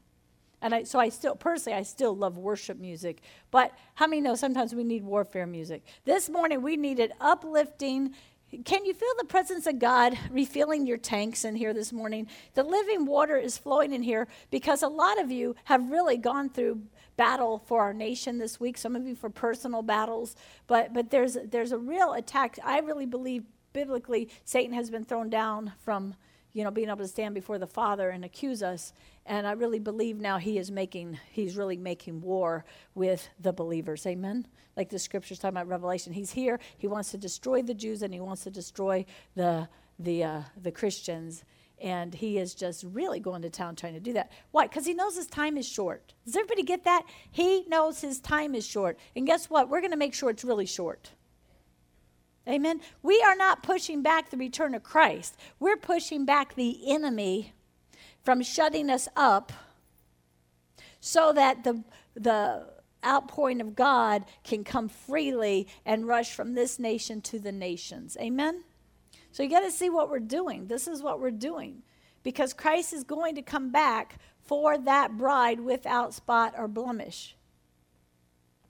And 0.66 0.74
I, 0.74 0.82
so 0.82 0.98
I 0.98 1.10
still, 1.10 1.36
personally, 1.36 1.78
I 1.78 1.84
still 1.84 2.16
love 2.16 2.38
worship 2.38 2.76
music. 2.80 3.22
But 3.52 3.72
how 3.94 4.08
many 4.08 4.20
know 4.20 4.34
sometimes 4.34 4.74
we 4.74 4.82
need 4.82 5.04
warfare 5.04 5.46
music? 5.46 5.84
This 6.04 6.28
morning 6.28 6.60
we 6.60 6.76
needed 6.76 7.12
uplifting. 7.20 8.16
Can 8.64 8.84
you 8.84 8.92
feel 8.92 9.12
the 9.16 9.26
presence 9.26 9.68
of 9.68 9.78
God 9.78 10.18
refilling 10.28 10.84
your 10.84 10.96
tanks 10.96 11.44
in 11.44 11.54
here 11.54 11.72
this 11.72 11.92
morning? 11.92 12.26
The 12.54 12.64
living 12.64 13.06
water 13.06 13.36
is 13.36 13.56
flowing 13.56 13.92
in 13.92 14.02
here 14.02 14.26
because 14.50 14.82
a 14.82 14.88
lot 14.88 15.20
of 15.20 15.30
you 15.30 15.54
have 15.66 15.88
really 15.88 16.16
gone 16.16 16.50
through 16.50 16.82
battle 17.16 17.62
for 17.66 17.82
our 17.82 17.94
nation 17.94 18.38
this 18.38 18.58
week. 18.58 18.76
Some 18.76 18.96
of 18.96 19.06
you 19.06 19.14
for 19.14 19.30
personal 19.30 19.82
battles, 19.82 20.34
but 20.66 20.92
but 20.92 21.10
there's 21.10 21.38
there's 21.44 21.70
a 21.70 21.78
real 21.78 22.12
attack. 22.12 22.58
I 22.64 22.80
really 22.80 23.06
believe 23.06 23.44
biblically 23.72 24.30
Satan 24.44 24.74
has 24.74 24.90
been 24.90 25.04
thrown 25.04 25.30
down 25.30 25.74
from 25.84 26.16
you 26.56 26.64
know, 26.64 26.70
being 26.70 26.88
able 26.88 26.96
to 26.96 27.06
stand 27.06 27.34
before 27.34 27.58
the 27.58 27.66
Father 27.66 28.08
and 28.08 28.24
accuse 28.24 28.62
us. 28.62 28.94
And 29.26 29.46
I 29.46 29.52
really 29.52 29.78
believe 29.78 30.18
now 30.18 30.38
he 30.38 30.56
is 30.56 30.70
making, 30.70 31.18
he's 31.30 31.54
really 31.54 31.76
making 31.76 32.22
war 32.22 32.64
with 32.94 33.28
the 33.38 33.52
believers. 33.52 34.06
Amen? 34.06 34.46
Like 34.74 34.88
the 34.88 34.98
scriptures 34.98 35.38
talking 35.38 35.54
about 35.54 35.68
Revelation. 35.68 36.14
He's 36.14 36.30
here. 36.30 36.58
He 36.78 36.86
wants 36.86 37.10
to 37.10 37.18
destroy 37.18 37.60
the 37.60 37.74
Jews 37.74 38.00
and 38.00 38.14
he 38.14 38.20
wants 38.20 38.44
to 38.44 38.50
destroy 38.50 39.04
the, 39.34 39.68
the, 39.98 40.24
uh, 40.24 40.42
the 40.62 40.72
Christians. 40.72 41.44
And 41.78 42.14
he 42.14 42.38
is 42.38 42.54
just 42.54 42.84
really 42.84 43.20
going 43.20 43.42
to 43.42 43.50
town 43.50 43.76
trying 43.76 43.92
to 43.92 44.00
do 44.00 44.14
that. 44.14 44.32
Why? 44.50 44.66
Because 44.66 44.86
he 44.86 44.94
knows 44.94 45.14
his 45.14 45.26
time 45.26 45.58
is 45.58 45.68
short. 45.68 46.14
Does 46.24 46.36
everybody 46.36 46.62
get 46.62 46.84
that? 46.84 47.02
He 47.32 47.64
knows 47.68 48.00
his 48.00 48.18
time 48.18 48.54
is 48.54 48.66
short. 48.66 48.98
And 49.14 49.26
guess 49.26 49.50
what? 49.50 49.68
We're 49.68 49.82
going 49.82 49.90
to 49.90 49.98
make 49.98 50.14
sure 50.14 50.30
it's 50.30 50.42
really 50.42 50.64
short. 50.64 51.10
Amen. 52.48 52.80
We 53.02 53.20
are 53.22 53.36
not 53.36 53.62
pushing 53.62 54.02
back 54.02 54.30
the 54.30 54.36
return 54.36 54.74
of 54.74 54.82
Christ. 54.82 55.36
We're 55.58 55.76
pushing 55.76 56.24
back 56.24 56.54
the 56.54 56.90
enemy 56.90 57.52
from 58.22 58.42
shutting 58.42 58.88
us 58.88 59.08
up 59.16 59.52
so 61.00 61.32
that 61.32 61.64
the, 61.64 61.82
the 62.14 62.66
outpouring 63.04 63.60
of 63.60 63.74
God 63.74 64.24
can 64.44 64.64
come 64.64 64.88
freely 64.88 65.66
and 65.84 66.06
rush 66.06 66.34
from 66.34 66.54
this 66.54 66.78
nation 66.78 67.20
to 67.22 67.38
the 67.38 67.52
nations. 67.52 68.16
Amen. 68.20 68.64
So 69.32 69.42
you 69.42 69.50
got 69.50 69.60
to 69.60 69.70
see 69.70 69.90
what 69.90 70.08
we're 70.08 70.18
doing. 70.18 70.66
This 70.66 70.88
is 70.88 71.02
what 71.02 71.20
we're 71.20 71.30
doing 71.30 71.82
because 72.22 72.52
Christ 72.52 72.92
is 72.92 73.04
going 73.04 73.34
to 73.36 73.42
come 73.42 73.70
back 73.70 74.18
for 74.40 74.78
that 74.78 75.16
bride 75.16 75.60
without 75.60 76.14
spot 76.14 76.54
or 76.56 76.68
blemish. 76.68 77.36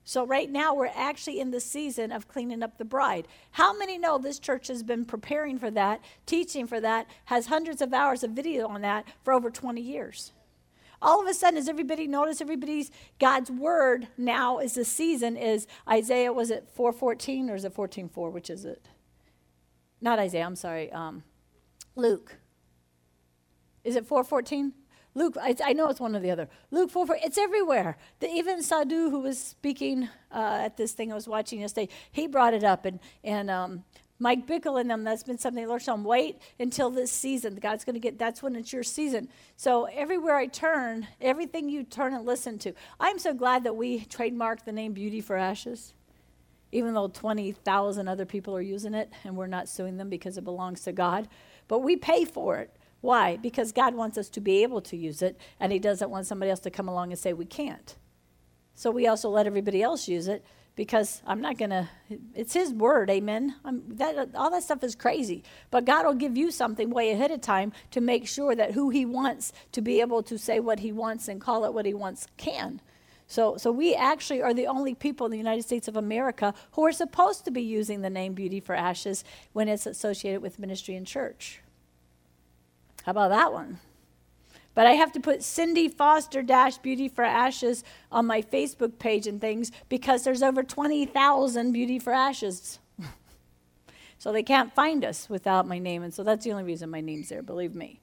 So, 0.09 0.25
right 0.25 0.49
now, 0.49 0.73
we're 0.73 0.87
actually 0.95 1.41
in 1.41 1.51
the 1.51 1.59
season 1.59 2.13
of 2.13 2.29
cleaning 2.29 2.63
up 2.63 2.79
the 2.79 2.85
bride. 2.85 3.27
How 3.51 3.77
many 3.77 3.99
know 3.99 4.19
this 4.19 4.39
church 4.39 4.69
has 4.69 4.85
been 4.85 5.05
preparing 5.05 5.59
for 5.59 5.69
that, 5.73 6.01
teaching 6.27 6.69
for 6.69 6.79
that, 6.79 7.09
has 7.25 7.47
hundreds 7.47 7.83
of 7.83 7.93
hours 7.93 8.23
of 8.23 8.31
video 8.31 8.69
on 8.69 8.83
that 8.83 9.05
for 9.25 9.35
over 9.35 9.51
20 9.51 9.81
years? 9.81 10.31
All 11.03 11.21
of 11.21 11.29
a 11.29 11.35
sudden, 11.35 11.57
does 11.57 11.69
everybody 11.69 12.07
notice 12.07 12.41
everybody's 12.41 12.93
God's 13.19 13.51
word 13.51 14.07
now 14.17 14.61
is 14.61 14.75
the 14.75 14.85
season 14.85 15.37
is 15.37 15.67
Isaiah, 15.89 16.33
was 16.33 16.53
it 16.53 16.69
414 16.73 17.51
or 17.51 17.57
is 17.57 17.65
it 17.65 17.75
14.4? 17.75 18.31
Which 18.31 18.49
is 18.49 18.65
it? 18.65 18.89
Not 20.01 20.21
Isaiah, 20.21 20.47
I'm 20.47 20.55
sorry. 20.55 20.93
Um, 20.93 21.25
Luke. 21.97 22.37
Is 23.83 23.97
it 23.97 24.07
414? 24.07 24.73
Luke, 25.17 25.39
I, 25.41 25.57
I, 25.65 25.73
know 25.73 25.89
it's 25.89 25.99
one 25.99 26.15
or 26.15 26.21
the 26.21 26.31
other. 26.31 26.47
Luke 26.71 26.91
4, 26.91 27.07
4 27.07 27.19
it's 27.25 27.39
everywhere. 27.39 27.97
The, 28.21 28.29
even 28.29 28.63
Sadhu, 28.63 29.09
who 29.09 29.21
was 29.21 29.39
speaking 29.39 30.11
uh, 30.31 30.61
at 30.65 30.77
this 30.77 30.93
thing 30.93 31.11
I 31.11 31.15
was 31.15 31.27
watching 31.27 31.61
yesterday, 31.61 31.91
he 32.13 32.27
brought 32.27 32.53
it 32.53 32.63
up. 32.63 32.85
And, 32.85 33.01
and 33.25 33.49
um, 33.49 33.85
Mike 34.19 34.47
Bickle 34.47 34.79
and 34.79 34.91
them, 34.91 35.05
that's 35.05 35.23
been 35.23 35.39
something 35.39 35.63
they 35.63 35.67
learned 35.67 35.89
on. 35.89 36.05
Wait 36.05 36.39
until 36.61 36.91
this 36.91 37.11
season. 37.11 37.55
God's 37.57 37.83
going 37.83 37.95
to 37.95 38.01
get, 38.01 38.19
that's 38.19 38.43
when 38.43 38.55
it's 38.57 38.75
your 38.75 38.83
season. 38.83 39.31
So 39.57 39.87
everywhere 39.87 40.37
I 40.37 40.49
turn, 40.49 41.09
everything 41.19 41.71
you 41.71 41.83
turn 41.83 42.13
and 42.13 42.27
listen 42.27 42.59
to. 42.59 42.75
I'm 43.01 43.19
so 43.19 43.33
glad 43.33 43.65
that 43.65 43.75
we 43.75 44.01
trademarked 44.01 44.67
the 44.67 44.73
name 44.73 44.93
Beauty 44.93 45.23
for 45.23 45.37
Ashes 45.37 45.95
even 46.73 46.93
though 46.93 47.09
20,000 47.09 48.09
other 48.09 48.27
people 48.27 48.55
are 48.55 48.61
using 48.61 48.93
it 48.93 49.11
and 49.25 49.35
we're 49.35 49.47
not 49.47 49.69
suing 49.69 49.97
them 49.97 50.11
because 50.11 50.37
it 50.37 50.45
belongs 50.45 50.83
to 50.83 50.93
God. 50.93 51.27
But 51.69 51.79
we 51.79 51.97
pay 51.97 52.25
for 52.27 52.59
it. 52.59 52.76
Why? 53.07 53.37
Because 53.37 53.71
God 53.71 53.95
wants 53.95 54.19
us 54.19 54.29
to 54.31 54.41
be 54.41 54.65
able 54.65 54.81
to 54.81 54.97
use 54.97 55.23
it, 55.23 55.39
and 55.61 55.71
He 55.71 55.79
doesn't 55.79 56.11
want 56.11 56.27
somebody 56.27 56.51
else 56.51 56.59
to 56.61 56.73
come 56.73 56.89
along 56.89 57.13
and 57.13 57.19
say 57.19 57.33
we 57.33 57.45
can't. 57.45 57.95
So 58.75 58.91
we 58.91 59.07
also 59.07 59.31
let 59.31 59.47
everybody 59.47 59.81
else 59.81 60.09
use 60.09 60.27
it 60.27 60.45
because 60.75 61.23
I'm 61.25 61.41
not 61.41 61.57
going 61.57 61.71
to, 61.71 61.89
it's 62.35 62.53
His 62.53 62.73
word, 62.73 63.09
amen. 63.09 63.55
That, 63.65 64.31
all 64.35 64.51
that 64.51 64.65
stuff 64.65 64.83
is 64.83 64.97
crazy. 64.97 65.45
But 65.71 65.85
God 65.85 66.05
will 66.05 66.15
give 66.15 66.37
you 66.37 66.51
something 66.51 66.91
way 66.91 67.13
ahead 67.13 67.31
of 67.31 67.41
time 67.43 67.73
to 67.93 68.01
make 68.01 68.27
sure 68.27 68.57
that 68.57 68.73
who 68.73 68.91
He 68.91 69.07
wants 69.07 69.53
to 69.71 69.81
be 69.81 70.01
able 70.01 70.25
to 70.25 70.37
say 70.37 70.59
what 70.59 70.81
He 70.81 70.91
wants 70.91 71.29
and 71.29 71.41
call 71.41 71.65
it 71.65 71.73
what 71.73 71.87
He 71.87 71.95
wants 71.95 72.27
can. 72.37 72.81
So, 73.29 73.57
so 73.57 73.71
we 73.71 73.95
actually 73.95 74.43
are 74.43 74.53
the 74.53 74.67
only 74.67 74.97
people 74.97 75.27
in 75.27 75.31
the 75.31 75.39
United 75.39 75.63
States 75.63 75.87
of 75.87 75.97
America 75.97 76.55
who 76.73 76.85
are 76.85 76.91
supposed 76.91 77.45
to 77.45 77.53
be 77.53 77.63
using 77.63 78.01
the 78.01 78.11
name 78.11 78.35
Beauty 78.35 78.59
for 78.59 78.75
Ashes 78.75 79.23
when 79.53 79.69
it's 79.69 79.87
associated 79.87 80.43
with 80.43 80.59
ministry 80.59 80.97
and 80.97 81.07
church. 81.07 81.61
How 83.07 83.13
about 83.13 83.31
that 83.31 83.53
one? 83.53 83.79
But 84.75 84.87
I 84.87 84.95
have 84.95 85.13
to 85.13 85.21
put 85.21 85.45
Cindy 85.45 85.87
Foster 85.87 86.43
Dash 86.43 86.77
Beauty 86.79 87.09
for 87.09 87.23
Ashes 87.23 87.85
on 88.11 88.27
my 88.27 88.43
Facebook 88.43 88.99
page 88.99 89.29
and 89.29 89.41
things 89.41 89.71
because 89.89 90.25
there's 90.25 90.43
over 90.43 90.65
20,000 90.65 91.71
Beauty 91.73 92.01
for 92.01 92.13
Ashes. 92.13 92.81
so 94.19 94.33
they 94.33 94.43
can't 94.43 94.75
find 94.75 95.05
us 95.05 95.31
without 95.31 95.69
my 95.69 95.79
name. 95.79 96.03
And 96.03 96.13
so 96.13 96.25
that's 96.25 96.45
the 96.45 96.51
only 96.51 96.65
reason 96.65 96.91
my 96.91 97.01
name's 97.01 97.29
there, 97.29 97.43
believe 97.43 97.77
me. 97.77 98.01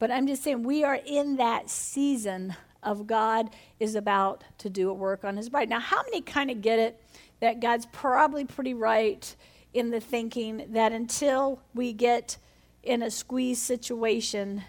But 0.00 0.10
I'm 0.10 0.26
just 0.26 0.42
saying, 0.42 0.64
we 0.64 0.82
are 0.82 0.98
in 1.06 1.36
that 1.36 1.70
season 1.70 2.56
of 2.82 3.06
God 3.06 3.50
is 3.78 3.94
about 3.94 4.42
to 4.58 4.68
do 4.68 4.90
a 4.90 4.94
work 4.94 5.24
on 5.24 5.36
his 5.36 5.48
bride. 5.48 5.68
Now, 5.68 5.80
how 5.80 6.02
many 6.02 6.22
kind 6.22 6.50
of 6.50 6.60
get 6.60 6.80
it 6.80 7.00
that 7.38 7.60
God's 7.60 7.86
probably 7.86 8.44
pretty 8.44 8.74
right 8.74 9.36
in 9.72 9.90
the 9.90 10.00
thinking 10.00 10.66
that 10.70 10.90
until 10.90 11.62
we 11.72 11.92
get 11.92 12.36
in 12.86 13.02
a 13.02 13.10
squeeze 13.10 13.60
situation, 13.60 14.62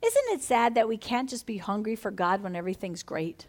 isn't 0.00 0.24
it 0.28 0.42
sad 0.42 0.74
that 0.74 0.88
we 0.88 0.96
can't 0.96 1.28
just 1.28 1.44
be 1.44 1.58
hungry 1.58 1.96
for 1.96 2.10
God 2.10 2.42
when 2.42 2.56
everything's 2.56 3.02
great? 3.02 3.46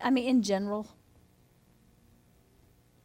I 0.00 0.10
mean, 0.10 0.28
in 0.28 0.42
general. 0.42 0.88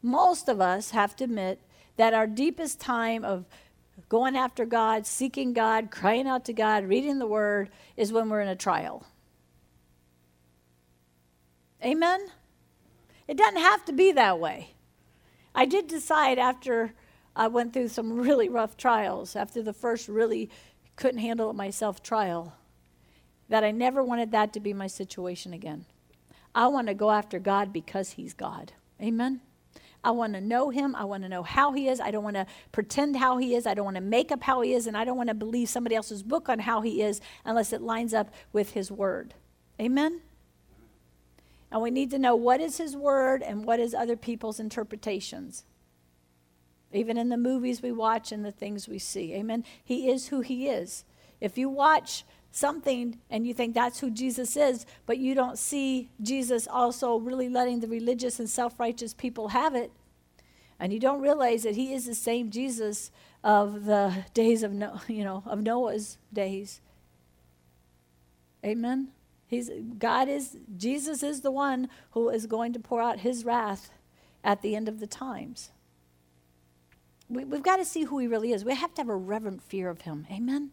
Most 0.01 0.49
of 0.49 0.59
us 0.59 0.91
have 0.91 1.15
to 1.17 1.23
admit 1.23 1.61
that 1.95 2.13
our 2.13 2.27
deepest 2.27 2.79
time 2.79 3.23
of 3.23 3.45
going 4.09 4.35
after 4.35 4.65
God, 4.65 5.05
seeking 5.05 5.53
God, 5.53 5.91
crying 5.91 6.27
out 6.27 6.45
to 6.45 6.53
God, 6.53 6.85
reading 6.85 7.19
the 7.19 7.27
Word 7.27 7.69
is 7.95 8.11
when 8.11 8.29
we're 8.29 8.41
in 8.41 8.47
a 8.47 8.55
trial. 8.55 9.05
Amen? 11.83 12.27
It 13.27 13.37
doesn't 13.37 13.61
have 13.61 13.85
to 13.85 13.93
be 13.93 14.11
that 14.11 14.39
way. 14.39 14.71
I 15.55 15.65
did 15.65 15.87
decide 15.87 16.39
after 16.39 16.93
I 17.35 17.47
went 17.47 17.73
through 17.73 17.89
some 17.89 18.19
really 18.19 18.49
rough 18.49 18.77
trials, 18.77 19.35
after 19.35 19.61
the 19.61 19.73
first 19.73 20.07
really 20.07 20.49
couldn't 20.95 21.19
handle 21.19 21.49
it 21.49 21.55
myself 21.55 22.03
trial, 22.03 22.53
that 23.49 23.63
I 23.63 23.71
never 23.71 24.03
wanted 24.03 24.31
that 24.31 24.53
to 24.53 24.59
be 24.59 24.73
my 24.73 24.87
situation 24.87 25.53
again. 25.53 25.85
I 26.55 26.67
want 26.67 26.87
to 26.87 26.93
go 26.93 27.11
after 27.11 27.39
God 27.39 27.73
because 27.73 28.11
He's 28.11 28.33
God. 28.33 28.73
Amen? 29.01 29.41
I 30.03 30.11
want 30.11 30.33
to 30.33 30.41
know 30.41 30.69
him. 30.69 30.95
I 30.95 31.05
want 31.05 31.23
to 31.23 31.29
know 31.29 31.43
how 31.43 31.71
he 31.71 31.87
is. 31.87 32.01
I 32.01 32.11
don't 32.11 32.23
want 32.23 32.35
to 32.35 32.45
pretend 32.71 33.15
how 33.15 33.37
he 33.37 33.55
is. 33.55 33.65
I 33.65 33.73
don't 33.73 33.85
want 33.85 33.95
to 33.95 34.01
make 34.01 34.31
up 34.31 34.43
how 34.43 34.61
he 34.61 34.73
is. 34.73 34.85
And 34.85 34.97
I 34.97 35.05
don't 35.05 35.15
want 35.15 35.29
to 35.29 35.33
believe 35.33 35.69
somebody 35.69 35.95
else's 35.95 36.23
book 36.23 36.49
on 36.49 36.59
how 36.59 36.81
he 36.81 37.01
is 37.01 37.21
unless 37.45 37.71
it 37.71 37.81
lines 37.81 38.13
up 38.13 38.29
with 38.51 38.71
his 38.71 38.91
word. 38.91 39.33
Amen? 39.79 40.21
And 41.71 41.81
we 41.81 41.89
need 41.89 42.11
to 42.11 42.19
know 42.19 42.35
what 42.35 42.59
is 42.59 42.77
his 42.77 42.97
word 42.97 43.41
and 43.41 43.65
what 43.65 43.79
is 43.79 43.93
other 43.93 44.17
people's 44.17 44.59
interpretations. 44.59 45.63
Even 46.93 47.17
in 47.17 47.29
the 47.29 47.37
movies 47.37 47.81
we 47.81 47.91
watch 47.91 48.31
and 48.31 48.45
the 48.45 48.51
things 48.51 48.87
we 48.87 48.99
see. 48.99 49.33
Amen? 49.33 49.65
He 49.83 50.09
is 50.09 50.27
who 50.27 50.41
he 50.41 50.67
is. 50.67 51.03
If 51.41 51.57
you 51.57 51.67
watch 51.69 52.23
something 52.51 53.19
and 53.29 53.47
you 53.47 53.53
think 53.53 53.73
that's 53.73 53.99
who 53.99 54.11
Jesus 54.11 54.55
is, 54.55 54.85
but 55.05 55.17
you 55.17 55.33
don't 55.33 55.57
see 55.57 56.11
Jesus 56.21 56.67
also 56.67 57.17
really 57.17 57.49
letting 57.49 57.79
the 57.79 57.87
religious 57.87 58.39
and 58.39 58.49
self 58.49 58.79
righteous 58.79 59.13
people 59.13 59.49
have 59.49 59.75
it, 59.75 59.91
and 60.79 60.93
you 60.93 60.99
don't 60.99 61.21
realize 61.21 61.63
that 61.63 61.75
he 61.75 61.93
is 61.93 62.05
the 62.05 62.15
same 62.15 62.51
Jesus 62.51 63.11
of 63.43 63.85
the 63.85 64.25
days 64.33 64.63
of 64.63 64.71
no, 64.71 65.01
you 65.07 65.23
know 65.23 65.43
of 65.45 65.61
Noah's 65.61 66.17
days. 66.31 66.79
Amen. 68.65 69.09
He's 69.47 69.69
God 69.97 70.29
is 70.29 70.57
Jesus 70.77 71.21
is 71.21 71.41
the 71.41 71.51
one 71.51 71.89
who 72.11 72.29
is 72.29 72.45
going 72.45 72.73
to 72.73 72.79
pour 72.79 73.01
out 73.01 73.19
his 73.19 73.43
wrath 73.43 73.91
at 74.43 74.61
the 74.61 74.75
end 74.75 74.87
of 74.87 74.99
the 74.99 75.07
times. 75.07 75.71
We, 77.33 77.45
we've 77.45 77.63
got 77.63 77.77
to 77.77 77.85
see 77.85 78.03
who 78.03 78.19
he 78.19 78.27
really 78.27 78.51
is. 78.51 78.63
We 78.63 78.75
have 78.75 78.93
to 78.95 79.01
have 79.01 79.09
a 79.09 79.15
reverent 79.15 79.61
fear 79.61 79.89
of 79.89 80.01
him. 80.01 80.27
Amen. 80.31 80.71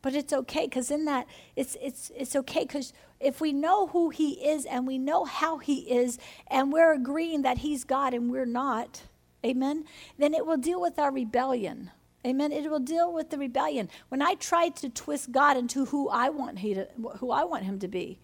But 0.00 0.14
it's 0.14 0.32
okay 0.32 0.66
because 0.66 0.90
in 0.90 1.04
that, 1.06 1.26
it's, 1.56 1.76
it's, 1.80 2.12
it's 2.16 2.36
okay 2.36 2.60
because 2.60 2.92
if 3.20 3.40
we 3.40 3.52
know 3.52 3.88
who 3.88 4.10
He 4.10 4.34
is 4.48 4.64
and 4.64 4.86
we 4.86 4.98
know 4.98 5.24
how 5.24 5.58
He 5.58 5.80
is 5.90 6.18
and 6.46 6.72
we're 6.72 6.92
agreeing 6.92 7.42
that 7.42 7.58
He's 7.58 7.84
God 7.84 8.14
and 8.14 8.30
we're 8.30 8.46
not, 8.46 9.02
amen, 9.44 9.84
then 10.16 10.34
it 10.34 10.46
will 10.46 10.56
deal 10.56 10.80
with 10.80 10.98
our 10.98 11.10
rebellion. 11.10 11.90
Amen. 12.26 12.52
It 12.52 12.68
will 12.70 12.80
deal 12.80 13.12
with 13.12 13.30
the 13.30 13.38
rebellion. 13.38 13.88
When 14.08 14.22
I 14.22 14.34
try 14.34 14.68
to 14.70 14.88
twist 14.88 15.32
God 15.32 15.56
into 15.56 15.86
who 15.86 16.08
I 16.08 16.28
want 16.28 16.58
he 16.58 16.74
to, 16.74 16.88
who 17.18 17.30
I 17.30 17.44
want 17.44 17.64
him 17.64 17.78
to 17.78 17.88
be, 17.88 18.18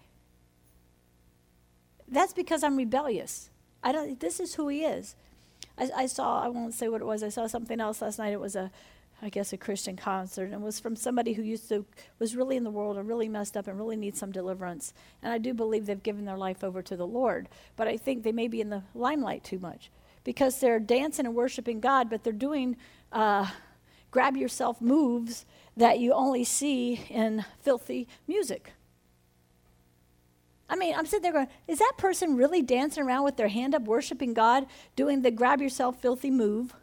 that's 2.09 2.33
because 2.33 2.63
I'm 2.63 2.77
rebellious. 2.77 3.51
I 3.83 3.93
don't. 3.93 4.19
This 4.19 4.41
is 4.41 4.55
who 4.57 4.69
he 4.69 4.85
is. 4.85 5.15
I, 5.79 5.91
I, 5.97 6.07
saw. 6.07 6.43
I 6.43 6.49
won't 6.49 6.75
say 6.75 6.89
what 6.89 7.01
it 7.01 7.07
was. 7.07 7.23
I 7.23 7.29
saw 7.29 7.47
something 7.47 7.81
else 7.81 8.03
last 8.03 8.19
night. 8.19 8.33
It 8.33 8.41
was 8.41 8.57
a 8.57 8.71
I 9.23 9.29
guess, 9.29 9.53
a 9.53 9.57
Christian 9.57 9.97
concert, 9.97 10.45
and 10.45 10.55
it 10.55 10.61
was 10.61 10.81
from 10.81 10.97
somebody 10.97 11.33
who 11.33 11.43
used 11.43 11.69
to 11.71 11.87
was 12.19 12.37
really 12.37 12.57
in 12.57 12.65
the 12.65 12.71
world 12.71 12.99
and 12.99 13.09
really 13.09 13.29
messed 13.29 13.57
up 13.57 13.67
and 13.67 13.79
really 13.79 13.97
needs 13.97 14.19
some 14.19 14.33
deliverance. 14.33 14.93
And 15.23 15.33
I 15.33 15.39
do 15.39 15.55
believe 15.55 15.87
they've 15.87 16.03
given 16.03 16.25
their 16.25 16.37
life 16.37 16.63
over 16.63 16.83
to 16.83 16.97
the 16.97 17.07
Lord, 17.07 17.49
but 17.77 17.89
I 17.89 17.97
think 17.97 18.23
they 18.23 18.33
may 18.33 18.49
be 18.49 18.61
in 18.61 18.71
the 18.71 18.83
limelight 18.95 19.45
too 19.45 19.59
much 19.59 19.91
because 20.25 20.59
they're 20.59 20.81
dancing 20.81 21.27
and 21.27 21.35
worshiping 21.35 21.81
God, 21.81 22.11
but 22.11 22.25
they're 22.25 22.33
doing 22.33 22.77
uh, 23.13 23.49
grab 24.11 24.37
yourself 24.37 24.81
moves 24.81 25.47
that 25.77 25.99
you 26.01 26.13
only 26.13 26.45
see 26.45 27.07
in 27.09 27.45
filthy 27.61 28.09
music. 28.27 28.73
I 30.69 30.77
mean, 30.77 30.95
I'm 30.95 31.07
sitting 31.07 31.23
there 31.23 31.33
going, 31.33 31.49
is 31.69 31.79
that 31.79 31.95
person 31.99 32.37
really 32.37 32.63
dancing 32.63 33.05
around 33.05 33.25
with 33.25 33.37
their 33.37 33.49
hand 33.49 33.75
up, 33.75 33.83
worshiping 33.83 34.33
God, 34.33 34.67
doing 34.97 35.23
the 35.23 35.31
grab 35.31 35.61
yourself 35.61 36.01
filthy 36.01 36.31
move? 36.31 36.75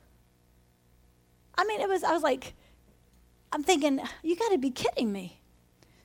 I 1.56 1.64
mean, 1.66 1.82
it 1.82 1.90
was, 1.90 2.04
I 2.04 2.14
was 2.14 2.24
like, 2.24 2.54
I'm 3.52 3.64
thinking, 3.64 4.00
you 4.24 4.36
got 4.36 4.50
to 4.50 4.58
be 4.58 4.72
kidding 4.72 5.12
me. 5.12 5.42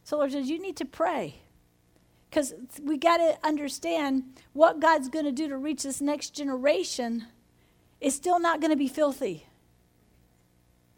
So 0.04 0.16
Lord 0.16 0.32
says, 0.32 0.48
you 0.48 0.60
need 0.60 0.76
to 0.76 0.84
pray. 0.84 1.42
Because 2.28 2.54
we 2.82 2.96
got 2.96 3.18
to 3.18 3.38
understand 3.44 4.24
what 4.52 4.80
God's 4.80 5.08
going 5.08 5.24
to 5.24 5.32
do 5.32 5.48
to 5.48 5.56
reach 5.56 5.84
this 5.84 6.00
next 6.00 6.30
generation 6.30 7.26
is 8.00 8.14
still 8.14 8.38
not 8.38 8.60
going 8.60 8.70
to 8.70 8.76
be 8.76 8.88
filthy. 8.88 9.46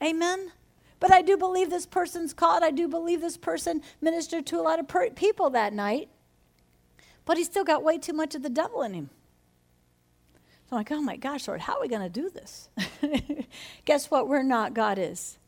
Amen? 0.03 0.53
But 1.01 1.13
I 1.13 1.23
do 1.23 1.37
believe 1.37 1.71
this 1.71 1.87
person's 1.87 2.35
called. 2.35 2.63
I 2.63 2.71
do 2.71 2.89
believe 2.89 3.21
this 3.21 3.37
person 3.37 3.83
ministered 4.01 4.47
to 4.47 4.59
a 4.59 4.63
lot 4.63 4.81
of 4.81 4.89
per- 4.89 5.11
people 5.11 5.51
that 5.51 5.73
night. 5.73 6.09
But 7.29 7.37
he 7.37 7.45
still 7.45 7.63
got 7.63 7.85
way 7.85 7.99
too 7.99 8.15
much 8.15 8.35
of 8.35 8.43
the 8.43 8.49
devil 8.49 8.81
in 8.81 8.95
him. 8.95 9.11
So 10.65 10.77
I'm 10.77 10.79
like, 10.79 10.91
oh 10.91 11.03
my 11.03 11.17
gosh, 11.17 11.47
Lord, 11.47 11.61
how 11.61 11.75
are 11.75 11.81
we 11.83 11.87
going 11.87 12.01
to 12.01 12.09
do 12.09 12.31
this? 12.31 12.71
Guess 13.85 14.11
what? 14.11 14.29
We're 14.29 14.43
not, 14.43 14.73
God 14.73 14.97
is. 14.99 15.39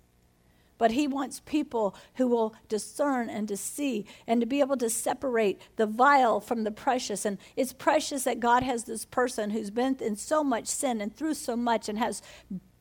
But 0.76 0.90
He 0.90 1.08
wants 1.08 1.40
people 1.46 1.96
who 2.16 2.28
will 2.28 2.54
discern 2.68 3.30
and 3.30 3.48
to 3.48 3.56
see 3.56 4.04
and 4.26 4.42
to 4.42 4.46
be 4.46 4.60
able 4.60 4.76
to 4.76 4.90
separate 4.90 5.58
the 5.76 5.86
vile 5.86 6.38
from 6.38 6.64
the 6.64 6.70
precious. 6.70 7.24
And 7.24 7.38
it's 7.56 7.72
precious 7.72 8.24
that 8.24 8.40
God 8.40 8.62
has 8.62 8.84
this 8.84 9.06
person 9.06 9.48
who's 9.48 9.70
been 9.70 9.96
in 10.02 10.16
so 10.16 10.44
much 10.44 10.66
sin 10.66 11.00
and 11.00 11.16
through 11.16 11.32
so 11.32 11.56
much 11.56 11.88
and 11.88 11.98
has 11.98 12.20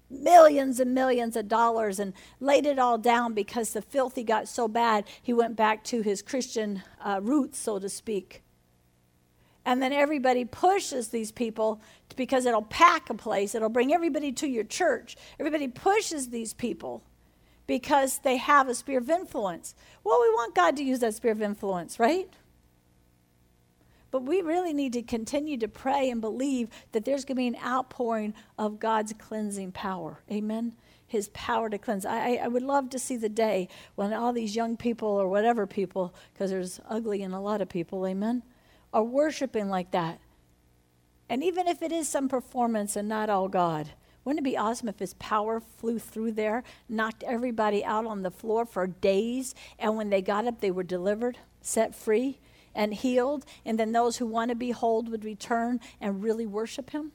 millions 0.09 0.77
and 0.81 0.93
millions 0.93 1.37
of 1.37 1.47
dollars 1.47 1.99
and 1.99 2.11
laid 2.41 2.65
it 2.65 2.77
all 2.77 2.97
down 2.97 3.33
because 3.33 3.71
the 3.71 3.81
filthy 3.81 4.25
got 4.25 4.49
so 4.49 4.67
bad, 4.67 5.05
he 5.21 5.31
went 5.31 5.55
back 5.55 5.85
to 5.85 6.01
his 6.01 6.21
Christian 6.21 6.83
uh, 6.99 7.21
roots, 7.23 7.57
so 7.57 7.79
to 7.79 7.87
speak. 7.87 8.43
And 9.65 9.81
then 9.81 9.93
everybody 9.93 10.45
pushes 10.45 11.09
these 11.09 11.31
people 11.31 11.81
because 12.15 12.45
it'll 12.45 12.61
pack 12.61 13.09
a 13.09 13.13
place, 13.13 13.53
it'll 13.53 13.69
bring 13.69 13.93
everybody 13.93 14.31
to 14.33 14.47
your 14.47 14.63
church. 14.63 15.15
Everybody 15.39 15.67
pushes 15.67 16.29
these 16.29 16.53
people 16.53 17.03
because 17.67 18.19
they 18.19 18.37
have 18.37 18.67
a 18.67 18.73
sphere 18.73 18.97
of 18.97 19.09
influence. 19.09 19.75
Well, 20.03 20.19
we 20.19 20.29
want 20.29 20.55
God 20.55 20.75
to 20.77 20.83
use 20.83 20.99
that 20.99 21.13
sphere 21.13 21.33
of 21.33 21.41
influence, 21.41 21.99
right? 21.99 22.27
But 24.11 24.23
we 24.23 24.41
really 24.41 24.73
need 24.73 24.93
to 24.93 25.03
continue 25.03 25.57
to 25.59 25.67
pray 25.67 26.09
and 26.09 26.19
believe 26.19 26.69
that 26.93 27.05
there's 27.05 27.25
going 27.25 27.35
to 27.35 27.41
be 27.41 27.47
an 27.47 27.63
outpouring 27.63 28.33
of 28.57 28.79
God's 28.79 29.13
cleansing 29.13 29.73
power. 29.73 30.23
Amen? 30.31 30.73
His 31.05 31.29
power 31.29 31.69
to 31.69 31.77
cleanse. 31.77 32.05
I, 32.05 32.35
I 32.35 32.47
would 32.47 32.63
love 32.63 32.89
to 32.89 32.99
see 32.99 33.17
the 33.17 33.29
day 33.29 33.67
when 33.93 34.13
all 34.13 34.33
these 34.33 34.55
young 34.55 34.75
people 34.77 35.09
or 35.09 35.27
whatever 35.27 35.67
people, 35.67 36.15
because 36.33 36.49
there's 36.49 36.79
ugly 36.89 37.21
in 37.21 37.33
a 37.33 37.41
lot 37.41 37.61
of 37.61 37.69
people, 37.69 38.05
amen, 38.07 38.41
are 38.93 39.03
worshiping 39.03 39.69
like 39.69 39.91
that. 39.91 40.19
And 41.29 41.43
even 41.43 41.67
if 41.67 41.81
it 41.81 41.91
is 41.91 42.09
some 42.09 42.27
performance 42.27 42.95
and 42.95 43.07
not 43.07 43.29
all 43.29 43.47
God, 43.47 43.91
wouldn't 44.23 44.45
it 44.45 44.49
be 44.49 44.57
awesome 44.57 44.89
if 44.89 44.99
his 44.99 45.13
power 45.15 45.59
flew 45.59 45.99
through 45.99 46.33
there, 46.33 46.63
knocked 46.87 47.23
everybody 47.23 47.83
out 47.85 48.05
on 48.05 48.23
the 48.23 48.31
floor 48.31 48.65
for 48.65 48.87
days, 48.87 49.55
and 49.77 49.95
when 49.95 50.09
they 50.09 50.21
got 50.21 50.47
up, 50.47 50.59
they 50.59 50.71
were 50.71 50.83
delivered, 50.83 51.37
set 51.61 51.95
free, 51.95 52.39
and 52.75 52.93
healed, 52.93 53.45
and 53.65 53.79
then 53.79 53.91
those 53.91 54.17
who 54.17 54.25
want 54.25 54.49
to 54.49 54.55
be 54.55 54.71
whole 54.71 55.03
would 55.03 55.23
return 55.23 55.79
and 55.99 56.23
really 56.23 56.45
worship 56.45 56.91
him? 56.91 57.11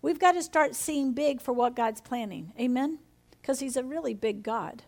We've 0.00 0.18
got 0.18 0.32
to 0.32 0.42
start 0.42 0.74
seeing 0.74 1.12
big 1.12 1.40
for 1.40 1.52
what 1.52 1.74
God's 1.74 2.00
planning. 2.00 2.52
Amen? 2.58 2.98
Because 3.40 3.60
he's 3.60 3.76
a 3.76 3.82
really 3.82 4.14
big 4.14 4.42
God. 4.42 4.84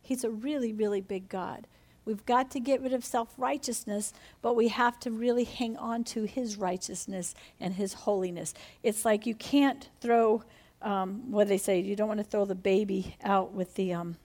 He's 0.00 0.24
a 0.24 0.30
really, 0.30 0.72
really 0.72 1.00
big 1.00 1.28
God. 1.28 1.66
We've 2.04 2.24
got 2.26 2.50
to 2.50 2.60
get 2.60 2.82
rid 2.82 2.92
of 2.92 3.04
self 3.04 3.34
righteousness, 3.38 4.12
but 4.42 4.54
we 4.54 4.68
have 4.68 5.00
to 5.00 5.10
really 5.10 5.44
hang 5.44 5.76
on 5.76 6.04
to 6.04 6.24
His 6.24 6.56
righteousness 6.56 7.34
and 7.58 7.74
His 7.74 7.94
holiness. 7.94 8.52
It's 8.82 9.04
like 9.04 9.26
you 9.26 9.34
can't 9.34 9.88
throw, 10.00 10.44
um, 10.82 11.30
what 11.30 11.48
they 11.48 11.58
say, 11.58 11.80
you 11.80 11.96
don't 11.96 12.08
want 12.08 12.20
to 12.20 12.24
throw 12.24 12.44
the 12.44 12.54
baby 12.54 13.16
out 13.24 13.52
with 13.52 13.74
the, 13.74 13.94
um, 13.94 14.16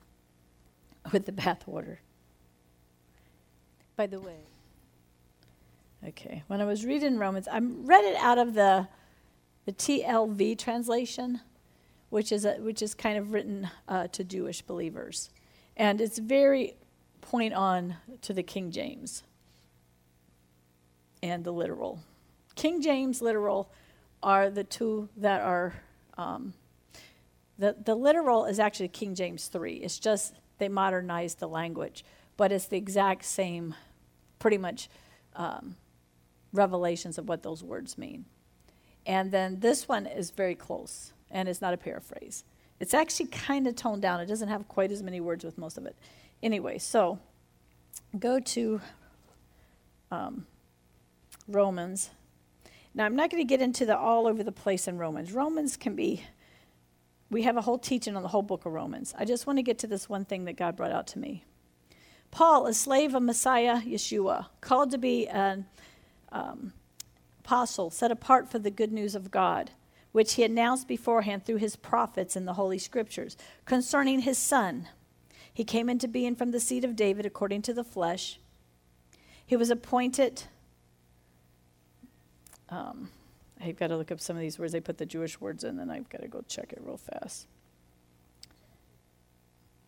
with 1.11 1.25
the 1.25 1.31
bathwater. 1.31 1.97
By 3.95 4.07
the 4.07 4.19
way, 4.19 4.39
okay, 6.07 6.43
when 6.47 6.61
I 6.61 6.65
was 6.65 6.85
reading 6.85 7.17
Romans, 7.17 7.47
I 7.47 7.59
read 7.59 8.03
it 8.03 8.15
out 8.17 8.37
of 8.37 8.53
the, 8.53 8.87
the 9.65 9.71
TLV 9.71 10.57
translation, 10.57 11.41
which 12.09 12.31
is, 12.31 12.43
a, 12.43 12.55
which 12.55 12.81
is 12.81 12.93
kind 12.93 13.17
of 13.17 13.31
written 13.31 13.69
uh, 13.87 14.07
to 14.07 14.23
Jewish 14.23 14.61
believers. 14.61 15.29
And 15.77 16.01
it's 16.01 16.17
very 16.17 16.75
point 17.21 17.53
on 17.53 17.95
to 18.21 18.33
the 18.33 18.43
King 18.43 18.71
James 18.71 19.23
and 21.21 21.43
the 21.43 21.51
literal. 21.51 21.99
King 22.55 22.81
James 22.81 23.21
literal 23.21 23.71
are 24.21 24.49
the 24.49 24.63
two 24.63 25.09
that 25.17 25.41
are. 25.41 25.73
Um, 26.17 26.53
the, 27.57 27.75
the 27.83 27.95
literal 27.95 28.45
is 28.45 28.59
actually 28.59 28.87
King 28.87 29.15
James 29.15 29.47
3. 29.47 29.75
It's 29.75 29.99
just 29.99 30.33
they 30.59 30.69
modernized 30.69 31.39
the 31.39 31.47
language, 31.47 32.05
but 32.37 32.53
it's 32.53 32.67
the 32.67 32.77
exact 32.77 33.25
same, 33.25 33.75
pretty 34.39 34.57
much, 34.57 34.89
um, 35.35 35.75
revelations 36.53 37.17
of 37.17 37.27
what 37.27 37.43
those 37.43 37.61
words 37.61 37.97
mean. 37.97 38.25
And 39.05 39.31
then 39.31 39.59
this 39.59 39.87
one 39.87 40.05
is 40.05 40.31
very 40.31 40.55
close, 40.55 41.13
and 41.29 41.49
it's 41.49 41.61
not 41.61 41.73
a 41.73 41.77
paraphrase. 41.77 42.45
It's 42.79 42.93
actually 42.93 43.27
kind 43.27 43.67
of 43.67 43.75
toned 43.75 44.01
down. 44.01 44.21
It 44.21 44.27
doesn't 44.27 44.47
have 44.47 44.67
quite 44.67 44.91
as 44.91 45.03
many 45.03 45.19
words 45.19 45.43
with 45.43 45.57
most 45.57 45.77
of 45.77 45.85
it. 45.85 45.97
Anyway, 46.41 46.77
so 46.77 47.19
go 48.17 48.39
to 48.39 48.81
um, 50.11 50.45
Romans. 51.47 52.09
Now, 52.93 53.05
I'm 53.05 53.15
not 53.15 53.29
going 53.29 53.41
to 53.41 53.47
get 53.47 53.61
into 53.61 53.85
the 53.85 53.97
all 53.97 54.27
over 54.27 54.43
the 54.43 54.51
place 54.51 54.87
in 54.87 54.97
Romans. 54.97 55.31
Romans 55.31 55.77
can 55.77 55.95
be, 55.95 56.23
we 57.29 57.43
have 57.43 57.57
a 57.57 57.61
whole 57.61 57.77
teaching 57.77 58.15
on 58.15 58.23
the 58.23 58.29
whole 58.29 58.41
book 58.41 58.65
of 58.65 58.73
Romans. 58.73 59.13
I 59.17 59.25
just 59.25 59.45
want 59.45 59.57
to 59.57 59.63
get 59.63 59.79
to 59.79 59.87
this 59.87 60.09
one 60.09 60.25
thing 60.25 60.45
that 60.45 60.53
God 60.57 60.75
brought 60.75 60.91
out 60.91 61.07
to 61.07 61.19
me. 61.19 61.43
Paul, 62.31 62.67
a 62.67 62.73
slave 62.73 63.15
of 63.15 63.23
Messiah 63.23 63.81
Yeshua, 63.81 64.47
called 64.61 64.91
to 64.91 64.97
be 64.97 65.27
an 65.27 65.65
um, 66.31 66.73
apostle, 67.39 67.89
set 67.89 68.11
apart 68.11 68.49
for 68.49 68.59
the 68.59 68.71
good 68.71 68.91
news 68.91 69.15
of 69.15 69.31
God, 69.31 69.71
which 70.11 70.33
he 70.33 70.43
announced 70.43 70.87
beforehand 70.87 71.45
through 71.45 71.57
his 71.57 71.75
prophets 71.75 72.35
in 72.35 72.45
the 72.45 72.53
Holy 72.53 72.77
Scriptures, 72.77 73.37
concerning 73.65 74.21
his 74.21 74.37
Son. 74.37 74.87
He 75.59 75.65
came 75.65 75.89
into 75.89 76.07
being 76.07 76.37
from 76.37 76.51
the 76.51 76.59
seed 76.61 76.85
of 76.85 76.95
David 76.95 77.25
according 77.25 77.63
to 77.63 77.73
the 77.73 77.83
flesh. 77.83 78.39
He 79.45 79.57
was 79.57 79.69
appointed 79.69 80.43
um, 82.69 83.09
I've 83.61 83.75
got 83.75 83.87
to 83.87 83.97
look 83.97 84.09
up 84.09 84.21
some 84.21 84.37
of 84.37 84.41
these 84.41 84.57
words. 84.57 84.71
They 84.71 84.79
put 84.79 84.99
the 84.99 85.05
Jewish 85.05 85.41
words 85.41 85.65
in, 85.65 85.79
and 85.79 85.91
I've 85.91 86.07
got 86.07 86.21
to 86.21 86.29
go 86.29 86.45
check 86.47 86.71
it 86.71 86.79
real 86.81 86.95
fast. 86.95 87.45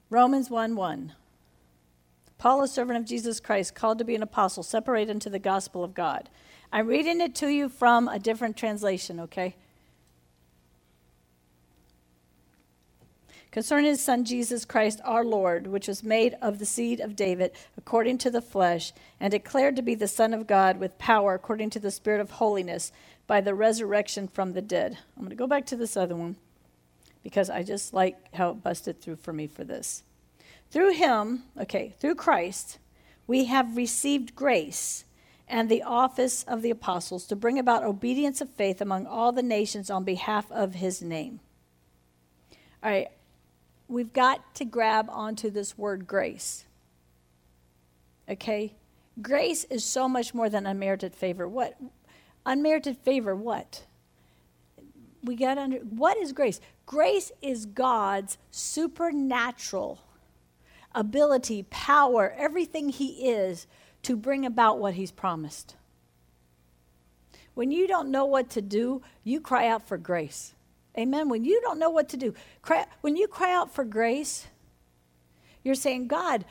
Romans 0.10 0.50
1 0.50 0.76
1. 0.76 1.14
Paul, 2.38 2.64
a 2.64 2.68
servant 2.68 3.00
of 3.00 3.06
Jesus 3.06 3.40
Christ, 3.40 3.74
called 3.74 3.98
to 4.00 4.04
be 4.04 4.14
an 4.14 4.24
apostle, 4.24 4.64
separated 4.64 5.10
into 5.10 5.30
the 5.30 5.40
gospel 5.40 5.86
of 5.86 5.94
God. 5.94 6.30
I'm 6.74 6.88
reading 6.88 7.22
it 7.22 7.34
to 7.36 7.48
you 7.48 7.70
from 7.70 8.10
a 8.10 8.20
different 8.20 8.58
translation, 8.58 9.22
okay? 9.22 9.56
Concerning 13.52 13.86
his 13.92 14.04
Son 14.04 14.24
Jesus 14.24 14.66
Christ 14.66 15.02
our 15.04 15.24
Lord, 15.26 15.68
which 15.68 15.88
was 15.88 16.04
made 16.04 16.36
of 16.42 16.58
the 16.58 16.66
seed 16.66 17.00
of 17.00 17.16
David 17.16 17.52
according 17.78 18.18
to 18.20 18.32
the 18.32 18.42
flesh, 18.42 18.94
and 19.20 19.32
declared 19.32 19.76
to 19.76 19.82
be 19.82 19.96
the 19.96 20.08
Son 20.08 20.34
of 20.34 20.48
God 20.48 20.80
with 20.80 20.98
power 20.98 21.34
according 21.34 21.70
to 21.72 21.80
the 21.80 21.92
Spirit 21.92 22.22
of 22.22 22.32
holiness 22.32 22.92
by 23.28 23.42
the 23.42 23.54
resurrection 23.54 24.28
from 24.28 24.54
the 24.54 24.62
dead. 24.62 24.98
I'm 25.16 25.24
going 25.24 25.30
to 25.30 25.36
go 25.36 25.48
back 25.48 25.66
to 25.68 25.76
this 25.76 25.96
other 25.96 26.16
one 26.16 26.38
because 27.24 27.50
I 27.50 27.64
just 27.64 27.94
like 27.94 28.34
how 28.34 28.52
it 28.52 28.64
busted 28.64 29.02
through 29.02 29.18
for 29.18 29.34
me 29.34 29.48
for 29.48 29.64
this. 29.64 30.04
Through 30.72 30.94
him, 30.94 31.44
okay, 31.60 31.94
through 32.00 32.16
Christ, 32.16 32.80
we 33.28 33.46
have 33.46 33.78
received 33.78 34.36
grace 34.36 35.06
and 35.48 35.70
the 35.70 35.84
office 35.84 36.44
of 36.44 36.62
the 36.62 36.70
apostles 36.70 37.26
to 37.28 37.36
bring 37.36 37.60
about 37.60 37.84
obedience 37.84 38.40
of 38.40 38.50
faith 38.50 38.80
among 38.80 39.06
all 39.06 39.34
the 39.34 39.44
nations 39.44 39.90
on 39.90 40.06
behalf 40.06 40.50
of 40.50 40.76
his 40.76 41.02
name. 41.02 41.42
All 42.82 42.90
right, 42.90 43.10
we've 43.92 44.14
got 44.14 44.56
to 44.56 44.66
grab 44.66 45.08
onto 45.10 45.50
this 45.50 45.78
word 45.78 46.08
grace. 46.08 46.66
Okay? 48.30 48.74
Grace 49.22 49.66
is 49.66 49.84
so 49.84 50.08
much 50.08 50.34
more 50.34 50.50
than 50.50 50.66
unmerited 50.66 51.14
favor. 51.14 51.48
What? 51.48 51.78
Unmerited 52.46 52.98
favor, 52.98 53.36
what? 53.36 53.84
We 55.24 55.36
got 55.36 55.58
under 55.58 55.78
what 55.78 56.18
is 56.18 56.32
grace? 56.32 56.60
Grace 56.86 57.32
is 57.42 57.66
God's 57.66 58.38
supernatural 58.50 60.00
ability, 60.96 61.64
power, 61.70 62.34
everything 62.38 62.90
He 62.90 63.30
is 63.30 63.68
to 64.04 64.16
bring 64.16 64.46
about 64.46 64.80
what 64.80 64.96
He's 64.96 65.12
promised. 65.12 65.76
When 67.54 67.72
you 67.72 67.88
don't 67.88 68.10
know 68.10 68.26
what 68.26 68.50
to 68.52 68.62
do, 68.62 69.02
you 69.24 69.42
cry 69.42 69.68
out 69.68 69.86
for 69.86 69.98
grace. 69.98 70.54
Amen. 70.98 71.30
When 71.30 71.46
you 71.46 71.62
don't 71.62 71.80
know 71.80 71.90
what 71.90 72.10
to 72.10 72.18
do, 72.18 72.34
cry, 72.62 72.86
when 73.02 73.16
you 73.16 73.28
cry 73.28 73.54
out 73.54 73.74
for 73.74 73.84
grace, 73.84 74.48
you're 75.64 75.76
saying, 75.76 76.08
God, 76.08 76.46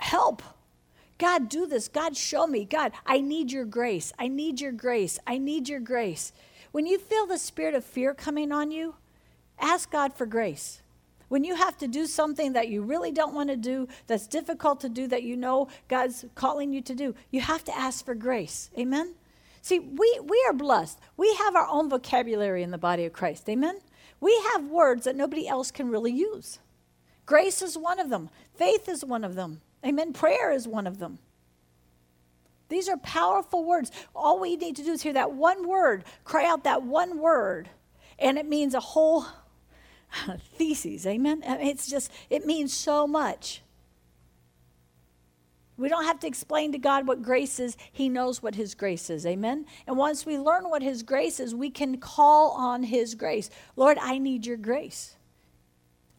help. 0.00 0.42
God, 1.18 1.48
do 1.48 1.66
this. 1.66 1.88
God, 1.88 2.16
show 2.16 2.46
me. 2.46 2.64
God, 2.64 2.92
I 3.06 3.20
need 3.20 3.52
your 3.52 3.64
grace. 3.64 4.12
I 4.18 4.28
need 4.28 4.60
your 4.60 4.72
grace. 4.72 5.18
I 5.26 5.38
need 5.38 5.68
your 5.68 5.80
grace. 5.80 6.32
When 6.72 6.86
you 6.86 6.98
feel 6.98 7.26
the 7.26 7.38
spirit 7.38 7.74
of 7.74 7.84
fear 7.84 8.14
coming 8.14 8.52
on 8.52 8.70
you, 8.70 8.94
ask 9.58 9.90
God 9.90 10.14
for 10.14 10.26
grace. 10.26 10.82
When 11.28 11.44
you 11.44 11.56
have 11.56 11.76
to 11.78 11.88
do 11.88 12.06
something 12.06 12.54
that 12.54 12.68
you 12.68 12.82
really 12.82 13.12
don't 13.12 13.34
want 13.34 13.50
to 13.50 13.56
do, 13.56 13.88
that's 14.06 14.26
difficult 14.26 14.80
to 14.80 14.88
do, 14.88 15.06
that 15.08 15.22
you 15.22 15.36
know 15.36 15.68
God's 15.88 16.24
calling 16.34 16.72
you 16.72 16.80
to 16.82 16.94
do, 16.94 17.14
you 17.30 17.40
have 17.40 17.64
to 17.64 17.76
ask 17.76 18.04
for 18.04 18.14
grace. 18.14 18.70
Amen? 18.78 19.14
See, 19.62 19.78
we, 19.78 20.20
we 20.24 20.44
are 20.48 20.52
blessed. 20.52 20.98
We 21.16 21.34
have 21.34 21.56
our 21.56 21.66
own 21.68 21.88
vocabulary 21.90 22.62
in 22.62 22.70
the 22.70 22.78
body 22.78 23.04
of 23.04 23.12
Christ. 23.12 23.48
Amen? 23.48 23.78
We 24.20 24.38
have 24.52 24.64
words 24.64 25.04
that 25.04 25.16
nobody 25.16 25.46
else 25.46 25.70
can 25.70 25.88
really 25.90 26.12
use. 26.12 26.58
Grace 27.26 27.60
is 27.62 27.76
one 27.76 28.00
of 28.00 28.08
them, 28.08 28.30
faith 28.54 28.88
is 28.88 29.04
one 29.04 29.24
of 29.24 29.34
them. 29.34 29.60
Amen? 29.84 30.12
Prayer 30.12 30.50
is 30.50 30.66
one 30.66 30.86
of 30.86 30.98
them. 30.98 31.18
These 32.68 32.88
are 32.88 32.96
powerful 32.98 33.64
words. 33.64 33.90
All 34.14 34.40
we 34.40 34.56
need 34.56 34.76
to 34.76 34.84
do 34.84 34.92
is 34.92 35.02
hear 35.02 35.12
that 35.14 35.32
one 35.32 35.66
word, 35.66 36.04
cry 36.24 36.46
out 36.46 36.64
that 36.64 36.82
one 36.82 37.18
word, 37.18 37.70
and 38.18 38.38
it 38.38 38.46
means 38.46 38.74
a 38.74 38.80
whole 38.80 39.26
thesis. 40.56 41.06
Amen? 41.06 41.42
It's 41.44 41.88
just, 41.88 42.10
it 42.28 42.44
means 42.44 42.72
so 42.72 43.06
much. 43.06 43.62
We 45.78 45.88
don't 45.88 46.04
have 46.04 46.18
to 46.20 46.26
explain 46.26 46.72
to 46.72 46.78
God 46.78 47.06
what 47.06 47.22
grace 47.22 47.60
is. 47.60 47.76
He 47.92 48.08
knows 48.08 48.42
what 48.42 48.56
His 48.56 48.74
grace 48.74 49.08
is. 49.08 49.24
Amen? 49.24 49.64
And 49.86 49.96
once 49.96 50.26
we 50.26 50.36
learn 50.36 50.68
what 50.68 50.82
His 50.82 51.02
grace 51.02 51.38
is, 51.38 51.54
we 51.54 51.70
can 51.70 51.98
call 51.98 52.50
on 52.50 52.82
His 52.82 53.14
grace. 53.14 53.48
Lord, 53.76 53.96
I 54.00 54.18
need 54.18 54.44
your 54.44 54.56
grace. 54.56 55.14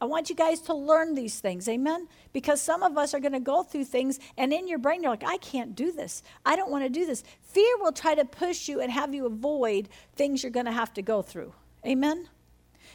I 0.01 0.05
want 0.05 0.29
you 0.29 0.35
guys 0.35 0.61
to 0.61 0.73
learn 0.73 1.13
these 1.13 1.41
things. 1.41 1.67
Amen? 1.67 2.07
Because 2.31 2.61
some 2.61 2.83
of 2.83 2.97
us 2.97 3.13
are 3.13 3.19
going 3.19 3.33
to 3.33 3.41
go 3.41 3.63
through 3.63 3.83
things, 3.83 4.17
and 4.37 4.53
in 4.53 4.65
your 4.67 4.79
brain, 4.79 5.03
you're 5.03 5.11
like, 5.11 5.25
I 5.25 5.37
can't 5.37 5.75
do 5.75 5.91
this. 5.91 6.23
I 6.45 6.55
don't 6.55 6.71
want 6.71 6.85
to 6.85 6.89
do 6.89 7.05
this. 7.05 7.23
Fear 7.41 7.79
will 7.79 7.91
try 7.91 8.15
to 8.15 8.23
push 8.23 8.69
you 8.69 8.79
and 8.79 8.91
have 8.91 9.13
you 9.13 9.25
avoid 9.25 9.89
things 10.15 10.41
you're 10.41 10.51
going 10.53 10.67
to 10.67 10.71
have 10.71 10.93
to 10.93 11.01
go 11.01 11.21
through. 11.21 11.53
Amen? 11.85 12.29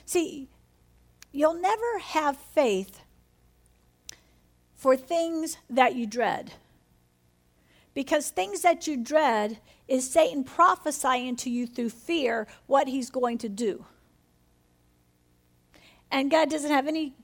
See, 0.06 0.48
you'll 1.30 1.60
never 1.60 1.98
have 1.98 2.38
faith 2.38 3.00
for 4.84 4.98
things 4.98 5.56
that 5.70 5.94
you 5.94 6.06
dread. 6.06 6.52
Because 7.94 8.28
things 8.28 8.60
that 8.60 8.86
you 8.86 8.98
dread 8.98 9.58
is 9.88 10.10
Satan 10.10 10.44
prophesying 10.44 11.36
to 11.36 11.48
you 11.48 11.66
through 11.66 11.88
fear 11.88 12.46
what 12.66 12.86
he's 12.86 13.08
going 13.08 13.38
to 13.38 13.48
do. 13.48 13.86
And 16.10 16.30
God 16.30 16.50
doesn't 16.50 16.70
have 16.70 16.86
any 16.86 17.14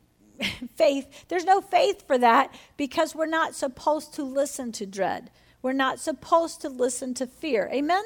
faith. 0.74 1.26
There's 1.28 1.44
no 1.44 1.60
faith 1.60 2.06
for 2.06 2.16
that 2.16 2.54
because 2.78 3.14
we're 3.14 3.26
not 3.26 3.54
supposed 3.54 4.14
to 4.14 4.22
listen 4.22 4.72
to 4.72 4.86
dread. 4.86 5.30
We're 5.60 5.74
not 5.74 6.00
supposed 6.00 6.62
to 6.62 6.70
listen 6.70 7.12
to 7.12 7.26
fear. 7.26 7.68
Amen? 7.70 8.04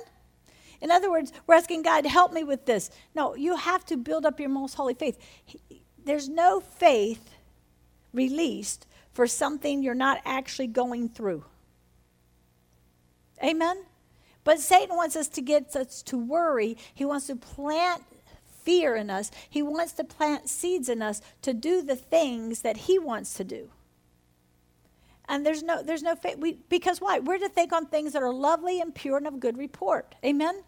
In 0.80 0.90
other 0.90 1.12
words, 1.12 1.32
we're 1.46 1.54
asking 1.54 1.82
God, 1.82 2.00
to 2.00 2.08
help 2.08 2.32
me 2.32 2.42
with 2.42 2.66
this. 2.66 2.90
No, 3.14 3.36
you 3.36 3.54
have 3.54 3.84
to 3.84 3.96
build 3.96 4.26
up 4.26 4.40
your 4.40 4.48
most 4.48 4.74
holy 4.74 4.94
faith. 4.94 5.16
There's 6.04 6.28
no 6.28 6.58
faith 6.58 7.36
released 8.12 8.88
for 9.14 9.26
something 9.26 9.82
you're 9.82 9.94
not 9.94 10.20
actually 10.24 10.66
going 10.66 11.08
through. 11.08 11.44
Amen? 13.42 13.84
But 14.42 14.60
Satan 14.60 14.96
wants 14.96 15.16
us 15.16 15.28
to 15.28 15.40
get 15.40 15.74
us 15.74 16.02
to 16.02 16.18
worry. 16.18 16.76
He 16.92 17.04
wants 17.04 17.28
to 17.28 17.36
plant 17.36 18.02
fear 18.62 18.94
in 18.96 19.08
us. 19.08 19.30
He 19.48 19.62
wants 19.62 19.92
to 19.94 20.04
plant 20.04 20.48
seeds 20.48 20.88
in 20.88 21.00
us 21.00 21.22
to 21.42 21.54
do 21.54 21.80
the 21.80 21.96
things 21.96 22.62
that 22.62 22.76
he 22.76 22.98
wants 22.98 23.34
to 23.34 23.44
do. 23.44 23.70
And 25.26 25.46
there's 25.46 25.62
no 25.62 25.82
there's 25.82 26.02
no 26.02 26.14
faith 26.14 26.36
we 26.36 26.58
because 26.68 27.00
why? 27.00 27.18
We're 27.18 27.38
to 27.38 27.48
think 27.48 27.72
on 27.72 27.86
things 27.86 28.12
that 28.12 28.22
are 28.22 28.32
lovely 28.32 28.80
and 28.80 28.94
pure 28.94 29.16
and 29.16 29.26
of 29.26 29.40
good 29.40 29.56
report. 29.56 30.14
Amen. 30.22 30.62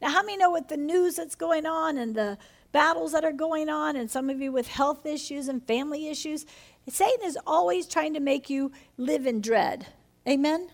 Now, 0.00 0.10
how 0.10 0.24
many 0.24 0.38
know 0.38 0.50
with 0.50 0.66
the 0.66 0.76
news 0.76 1.14
that's 1.16 1.36
going 1.36 1.66
on 1.66 1.96
and 1.96 2.14
the 2.14 2.36
battles 2.72 3.12
that 3.12 3.24
are 3.24 3.32
going 3.32 3.68
on, 3.68 3.96
and 3.96 4.10
some 4.10 4.28
of 4.28 4.40
you 4.40 4.50
with 4.50 4.66
health 4.66 5.06
issues 5.06 5.48
and 5.48 5.64
family 5.66 6.08
issues, 6.08 6.46
Satan 6.88 7.24
is 7.24 7.38
always 7.46 7.86
trying 7.86 8.14
to 8.14 8.20
make 8.20 8.50
you 8.50 8.72
live 8.96 9.26
in 9.26 9.40
dread. 9.40 9.86
Amen? 10.28 10.68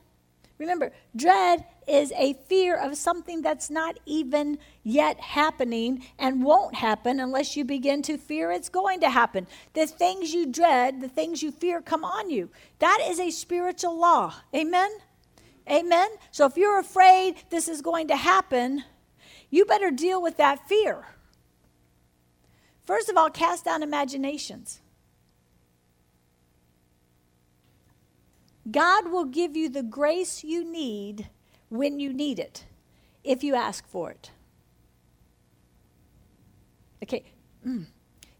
Remember, 0.58 0.92
dread 1.14 1.64
is 1.86 2.12
a 2.16 2.34
fear 2.48 2.76
of 2.76 2.96
something 2.96 3.42
that's 3.42 3.70
not 3.70 3.98
even 4.06 4.58
yet 4.82 5.20
happening 5.20 6.04
and 6.18 6.42
won't 6.42 6.74
happen 6.74 7.20
unless 7.20 7.56
you 7.56 7.64
begin 7.64 8.02
to 8.02 8.18
fear 8.18 8.50
it's 8.50 8.68
going 8.68 9.00
to 9.00 9.10
happen. 9.10 9.46
The 9.74 9.86
things 9.86 10.34
you 10.34 10.46
dread, 10.46 11.00
the 11.00 11.08
things 11.08 11.42
you 11.42 11.52
fear 11.52 11.80
come 11.80 12.04
on 12.04 12.28
you. 12.28 12.50
That 12.80 12.98
is 13.04 13.20
a 13.20 13.30
spiritual 13.30 13.98
law. 13.98 14.34
Amen? 14.54 14.90
Amen? 15.70 16.08
So 16.32 16.46
if 16.46 16.56
you're 16.56 16.80
afraid 16.80 17.36
this 17.50 17.68
is 17.68 17.80
going 17.80 18.08
to 18.08 18.16
happen, 18.16 18.82
you 19.50 19.64
better 19.64 19.90
deal 19.90 20.20
with 20.20 20.38
that 20.38 20.68
fear. 20.68 21.06
First 22.88 23.10
of 23.10 23.18
all, 23.18 23.28
cast 23.28 23.66
down 23.66 23.82
imaginations. 23.82 24.80
God 28.70 29.12
will 29.12 29.26
give 29.26 29.54
you 29.54 29.68
the 29.68 29.82
grace 29.82 30.42
you 30.42 30.64
need 30.64 31.28
when 31.68 32.00
you 32.00 32.14
need 32.14 32.38
it, 32.38 32.64
if 33.22 33.44
you 33.44 33.54
ask 33.54 33.86
for 33.86 34.10
it. 34.10 34.30
Okay. 37.02 37.24
Mm. 37.66 37.88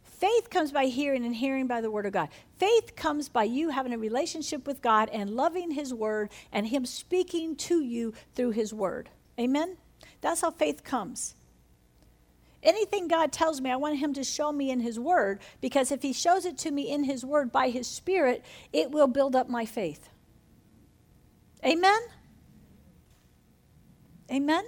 Faith 0.03 0.49
comes 0.49 0.73
by 0.73 0.87
hearing 0.87 1.27
and 1.27 1.37
hearing 1.37 1.67
by 1.67 1.83
the 1.83 1.91
word 1.91 2.07
of 2.07 2.15
God. 2.15 2.31
Faith 2.57 2.97
comes 2.97 3.29
by 3.29 3.45
you 3.45 3.69
having 3.69 3.93
a 3.93 3.99
relationship 3.99 4.67
with 4.67 4.81
God 4.81 5.11
and 5.11 5.29
loving 5.29 5.73
his 5.73 5.93
word 5.93 6.31
and 6.51 6.67
him 6.67 6.87
speaking 6.87 7.55
to 7.57 7.83
you 7.83 8.15
through 8.35 8.53
his 8.53 8.73
word. 8.73 9.11
Amen? 9.39 9.77
That's 10.23 10.41
how 10.41 10.53
faith 10.53 10.85
comes. 10.85 11.35
Anything 12.63 13.07
God 13.07 13.31
tells 13.33 13.61
me, 13.61 13.71
I 13.71 13.77
want 13.77 13.99
him 13.99 14.13
to 14.15 14.25
show 14.25 14.51
me 14.51 14.71
in 14.71 14.81
his 14.81 14.99
word 14.99 15.41
because 15.61 15.93
if 15.93 16.03
he 16.03 16.13
shows 16.13 16.45
it 16.45 16.59
to 16.59 16.71
me 16.71 16.91
in 16.91 17.05
his 17.05 17.25
word 17.25 17.53
by 17.53 17.71
his 17.71 17.87
spirit, 17.87 18.45
it 18.73 18.91
will 18.91 19.07
build 19.07 19.37
up 19.37 19.49
my 19.49 19.65
faith. 19.65 20.09
Amen? 21.65 22.01
Amen? 24.31 24.65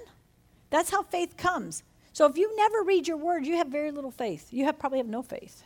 That's 0.71 0.91
how 0.91 1.03
faith 1.03 1.37
comes. 1.37 1.83
So 2.13 2.27
if 2.27 2.37
you 2.37 2.55
never 2.57 2.83
read 2.83 3.09
your 3.09 3.17
word, 3.17 3.45
you 3.47 3.57
have 3.57 3.69
very 3.69 3.91
little 3.91 4.11
faith. 4.11 4.49
You 4.53 4.65
have 4.65 4.79
probably 4.79 4.99
have 4.99 5.09
no 5.09 5.23
faith. 5.23 5.65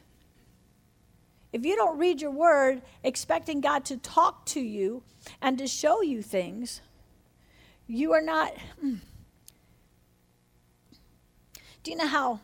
If 1.53 1.65
you 1.65 1.77
don't 1.77 1.99
read 1.99 2.21
your 2.21 2.31
word 2.31 2.83
expecting 3.03 3.61
God 3.61 3.85
to 3.87 3.97
talk 3.97 4.45
to 4.47 4.61
you 4.61 5.03
and 5.41 5.57
to 5.59 5.67
show 5.67 6.03
you 6.03 6.23
things, 6.23 6.81
you 7.87 8.13
are 8.13 8.23
not. 8.23 8.55
Mm. 8.85 8.99
Do 11.85 11.91
you 11.91 11.97
know 11.97 12.09
how 12.09 12.41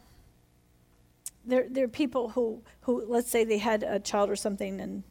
there, 1.44 1.66
there 1.68 1.86
are 1.86 1.88
people 1.88 2.28
who, 2.28 2.62
who, 2.82 3.04
let's 3.06 3.30
say 3.30 3.42
they 3.42 3.58
had 3.58 3.82
a 3.82 3.98
child 3.98 4.30
or 4.30 4.36
something 4.36 4.80
and 4.80 5.02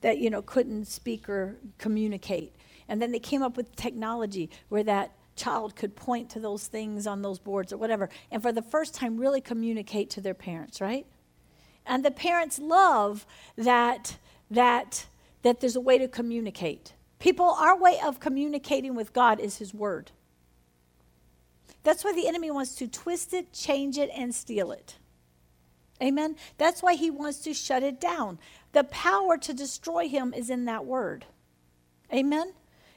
that, 0.00 0.18
you 0.18 0.30
know, 0.30 0.42
couldn't 0.42 0.86
speak 0.86 1.28
or 1.28 1.58
communicate. 1.78 2.56
And 2.88 3.00
then 3.00 3.12
they 3.12 3.18
came 3.18 3.42
up 3.42 3.56
with 3.56 3.76
technology 3.76 4.50
where 4.70 4.82
that 4.84 5.12
child 5.36 5.76
could 5.76 5.94
point 5.94 6.30
to 6.30 6.40
those 6.40 6.66
things 6.66 7.06
on 7.06 7.22
those 7.22 7.38
boards 7.38 7.72
or 7.72 7.76
whatever, 7.76 8.08
and 8.30 8.42
for 8.42 8.52
the 8.52 8.62
first 8.62 8.94
time 8.94 9.16
really 9.16 9.40
communicate 9.40 10.10
to 10.10 10.20
their 10.20 10.34
parents, 10.34 10.80
right? 10.80 11.06
And 11.86 12.04
the 12.04 12.10
parents 12.10 12.58
love 12.58 13.26
that 13.56 14.18
that 14.50 15.06
that 15.42 15.60
there's 15.60 15.76
a 15.76 15.80
way 15.80 15.96
to 15.96 16.08
communicate. 16.08 16.92
People, 17.18 17.46
our 17.46 17.78
way 17.78 17.98
of 18.04 18.20
communicating 18.20 18.94
with 18.94 19.12
God 19.12 19.40
is 19.40 19.58
His 19.58 19.72
Word. 19.72 20.10
That's 21.82 22.04
why 22.04 22.12
the 22.12 22.28
enemy 22.28 22.50
wants 22.50 22.74
to 22.76 22.88
twist 22.88 23.32
it, 23.32 23.52
change 23.52 23.98
it, 23.98 24.10
and 24.14 24.34
steal 24.34 24.72
it. 24.72 24.96
Amen? 26.02 26.36
That's 26.58 26.82
why 26.82 26.94
he 26.94 27.10
wants 27.10 27.40
to 27.40 27.54
shut 27.54 27.82
it 27.82 28.00
down. 28.00 28.38
The 28.72 28.84
power 28.84 29.36
to 29.38 29.52
destroy 29.52 30.08
him 30.08 30.32
is 30.34 30.50
in 30.50 30.64
that 30.66 30.86
word. 30.86 31.26
Amen? 32.12 32.52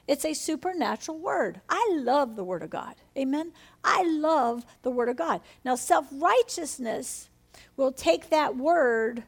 It's 0.06 0.24
a 0.24 0.34
supernatural 0.34 1.18
word. 1.18 1.60
I 1.68 1.90
love 1.94 2.36
the 2.36 2.44
word 2.44 2.62
of 2.62 2.70
God. 2.70 2.94
Amen. 3.16 3.52
I 3.82 4.02
love 4.04 4.64
the 4.82 4.90
word 4.90 5.08
of 5.08 5.16
God. 5.16 5.40
Now, 5.64 5.76
self 5.76 6.06
righteousness 6.12 7.30
will 7.76 7.92
take 7.92 8.28
that 8.30 8.56
word 8.56 9.24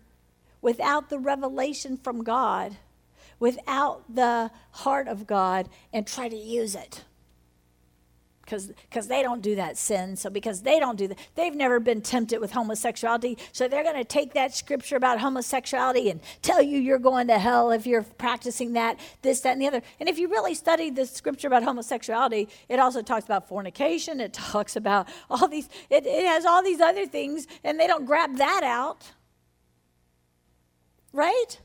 without 0.61 1.09
the 1.09 1.19
revelation 1.19 1.97
from 1.97 2.25
God, 2.25 2.77
without 3.39 4.03
the 4.15 4.51
heart 4.73 5.09
of 5.09 5.27
God, 5.27 5.69
and 5.93 6.07
try 6.07 6.29
to 6.29 6.37
use 6.37 6.75
it 6.75 7.05
because 8.47 9.09
they 9.09 9.23
don't 9.23 9.43
do 9.43 9.57
that 9.57 9.77
sin. 9.77 10.17
So 10.17 10.31
because 10.31 10.63
they 10.63 10.79
don't 10.79 10.97
do 10.97 11.09
that, 11.09 11.19
they've 11.35 11.55
never 11.55 11.81
been 11.81 12.01
tempted 12.01 12.41
with 12.41 12.53
homosexuality. 12.53 13.39
So 13.53 13.69
they're 13.69 13.83
going 13.83 13.97
to 13.97 14.05
take 14.05 14.35
that 14.35 14.55
scripture 14.55 14.97
about 14.97 15.19
homosexuality 15.19 16.11
and 16.11 16.21
tell 16.43 16.63
you 16.63 16.79
you're 16.79 16.99
going 16.99 17.27
to 17.29 17.39
hell 17.39 17.73
if 17.73 17.87
you're 17.87 18.05
practicing 18.05 18.75
that, 18.75 18.99
this, 19.23 19.41
that, 19.41 19.53
and 19.53 19.63
the 19.63 19.67
other. 19.67 19.83
And 19.99 20.09
if 20.09 20.19
you 20.19 20.29
really 20.29 20.55
study 20.55 20.91
the 20.91 21.07
scripture 21.07 21.49
about 21.49 21.65
homosexuality, 21.65 22.49
it 22.69 22.79
also 22.79 23.03
talks 23.03 23.25
about 23.25 23.49
fornication. 23.49 24.21
It 24.21 24.33
talks 24.33 24.77
about 24.77 25.09
all 25.29 25.49
these. 25.49 25.69
It, 25.91 26.07
it 26.07 26.27
has 26.27 26.45
all 26.47 26.63
these 26.63 26.81
other 26.81 27.07
things, 27.07 27.47
and 27.65 27.79
they 27.81 27.87
don't 27.87 28.07
grab 28.07 28.37
that 28.37 28.63
out, 28.63 29.13
right? 31.13 31.59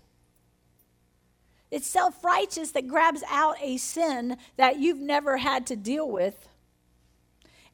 It's 1.70 1.88
self 1.88 2.24
righteous 2.24 2.72
that 2.72 2.88
grabs 2.88 3.24
out 3.30 3.56
a 3.62 3.78
sin 3.78 4.38
that 4.58 4.78
you've 4.78 5.00
never 5.00 5.38
had 5.38 5.66
to 5.68 5.76
deal 5.76 6.10
with 6.10 6.50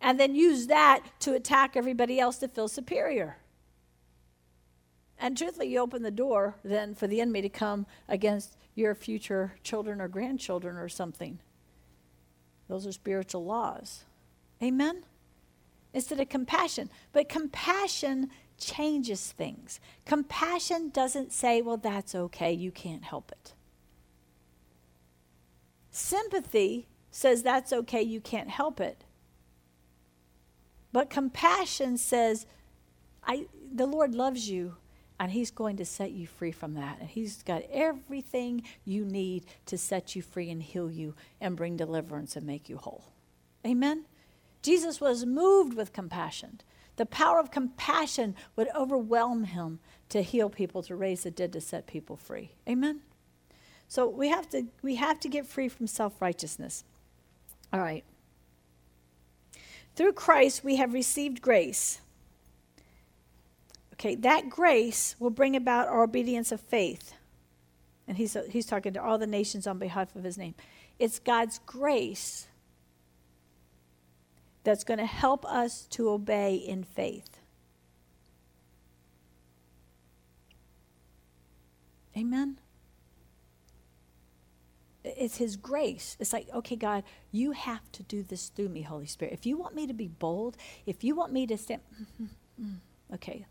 and 0.01 0.19
then 0.19 0.35
use 0.35 0.67
that 0.67 1.03
to 1.21 1.33
attack 1.33 1.75
everybody 1.75 2.19
else 2.19 2.37
to 2.37 2.47
feel 2.47 2.67
superior. 2.67 3.37
And 5.19 5.35
truthfully, 5.35 5.69
you 5.69 5.79
open 5.79 6.03
the 6.03 6.11
door 6.11 6.55
then 6.63 6.93
for 6.93 7.07
the 7.07 7.21
enemy 7.21 7.41
to 7.41 7.49
come 7.49 7.87
against 8.07 8.55
your 8.75 8.93
future 8.93 9.55
children 9.63 9.99
or 9.99 10.07
grandchildren 10.07 10.77
or 10.77 10.87
something. 10.87 11.39
Those 12.67 12.85
are 12.85 12.91
spiritual 12.91 13.43
laws. 13.43 14.05
Amen? 14.61 15.03
Instead 15.93 16.19
of 16.19 16.29
compassion. 16.29 16.89
But 17.13 17.29
compassion 17.29 18.29
changes 18.59 19.31
things. 19.31 19.79
Compassion 20.05 20.89
doesn't 20.89 21.31
say, 21.31 21.61
well, 21.61 21.77
that's 21.77 22.13
okay, 22.13 22.51
you 22.51 22.71
can't 22.71 23.03
help 23.03 23.31
it. 23.31 23.53
Sympathy 25.89 26.87
says, 27.09 27.41
that's 27.41 27.73
okay, 27.73 28.01
you 28.03 28.21
can't 28.21 28.49
help 28.49 28.79
it. 28.79 29.03
But 30.91 31.09
compassion 31.09 31.97
says, 31.97 32.45
I, 33.25 33.47
the 33.73 33.85
Lord 33.85 34.15
loves 34.15 34.49
you 34.49 34.75
and 35.19 35.31
He's 35.31 35.51
going 35.51 35.77
to 35.77 35.85
set 35.85 36.11
you 36.11 36.27
free 36.27 36.51
from 36.51 36.75
that. 36.75 36.97
And 36.99 37.09
He's 37.09 37.43
got 37.43 37.63
everything 37.71 38.63
you 38.85 39.03
need 39.05 39.45
to 39.65 39.77
set 39.77 40.15
you 40.15 40.21
free 40.21 40.49
and 40.49 40.61
heal 40.61 40.89
you 40.91 41.15
and 41.41 41.55
bring 41.55 41.77
deliverance 41.77 42.35
and 42.35 42.45
make 42.45 42.69
you 42.69 42.77
whole. 42.77 43.05
Amen? 43.65 44.05
Jesus 44.61 44.99
was 44.99 45.25
moved 45.25 45.75
with 45.75 45.93
compassion. 45.93 46.61
The 46.97 47.05
power 47.05 47.39
of 47.39 47.51
compassion 47.51 48.35
would 48.55 48.69
overwhelm 48.75 49.45
him 49.45 49.79
to 50.09 50.21
heal 50.21 50.49
people, 50.49 50.81
to 50.83 50.95
raise 50.95 51.23
the 51.23 51.31
dead, 51.31 51.53
to 51.53 51.61
set 51.61 51.85
people 51.85 52.17
free. 52.17 52.51
Amen? 52.67 53.01
So 53.87 54.07
we 54.07 54.29
have 54.29 54.49
to, 54.49 54.67
we 54.81 54.95
have 54.95 55.19
to 55.21 55.29
get 55.29 55.45
free 55.45 55.69
from 55.69 55.87
self 55.87 56.21
righteousness. 56.21 56.83
All 57.71 57.79
right. 57.79 58.03
Through 59.97 60.13
Christ, 60.13 60.63
we 60.63 60.75
have 60.75 60.93
received 60.93 61.41
grace. 61.41 62.01
Okay, 63.93 64.13
that 64.13 64.47
grace 64.47 65.15
will 65.17 65.31
bring 65.31 65.55
about 65.55 65.87
our 65.87 66.03
obedience 66.03 66.51
of 66.51 66.61
faith. 66.61 67.15
And 68.07 68.15
he's, 68.15 68.37
he's 68.51 68.67
talking 68.67 68.93
to 68.93 69.01
all 69.01 69.17
the 69.17 69.25
nations 69.25 69.65
on 69.65 69.79
behalf 69.79 70.15
of 70.15 70.23
his 70.23 70.37
name. 70.37 70.53
It's 70.99 71.17
God's 71.17 71.59
grace 71.65 72.45
that's 74.63 74.83
going 74.83 74.99
to 74.99 75.05
help 75.07 75.43
us 75.45 75.87
to 75.87 76.11
obey 76.11 76.53
in 76.53 76.83
faith. 76.83 77.39
Amen 82.15 82.57
it's 85.15 85.37
his 85.37 85.55
grace. 85.55 86.17
It's 86.19 86.33
like, 86.33 86.47
okay, 86.53 86.75
God, 86.75 87.03
you 87.31 87.51
have 87.51 87.91
to 87.93 88.03
do 88.03 88.23
this 88.23 88.49
through 88.49 88.69
me, 88.69 88.81
Holy 88.81 89.05
Spirit. 89.05 89.33
If 89.33 89.45
you 89.45 89.57
want 89.57 89.75
me 89.75 89.87
to 89.87 89.93
be 89.93 90.07
bold, 90.07 90.57
if 90.85 91.03
you 91.03 91.15
want 91.15 91.31
me 91.31 91.47
to 91.47 91.57
stand, 91.57 91.81
mm, 91.99 92.05
mm, 92.21 92.27
mm, 92.61 92.75
okay. 93.13 93.45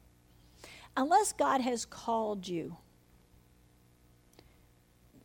Unless 0.97 1.33
God 1.35 1.61
has 1.61 1.85
called 1.85 2.49
you, 2.49 2.77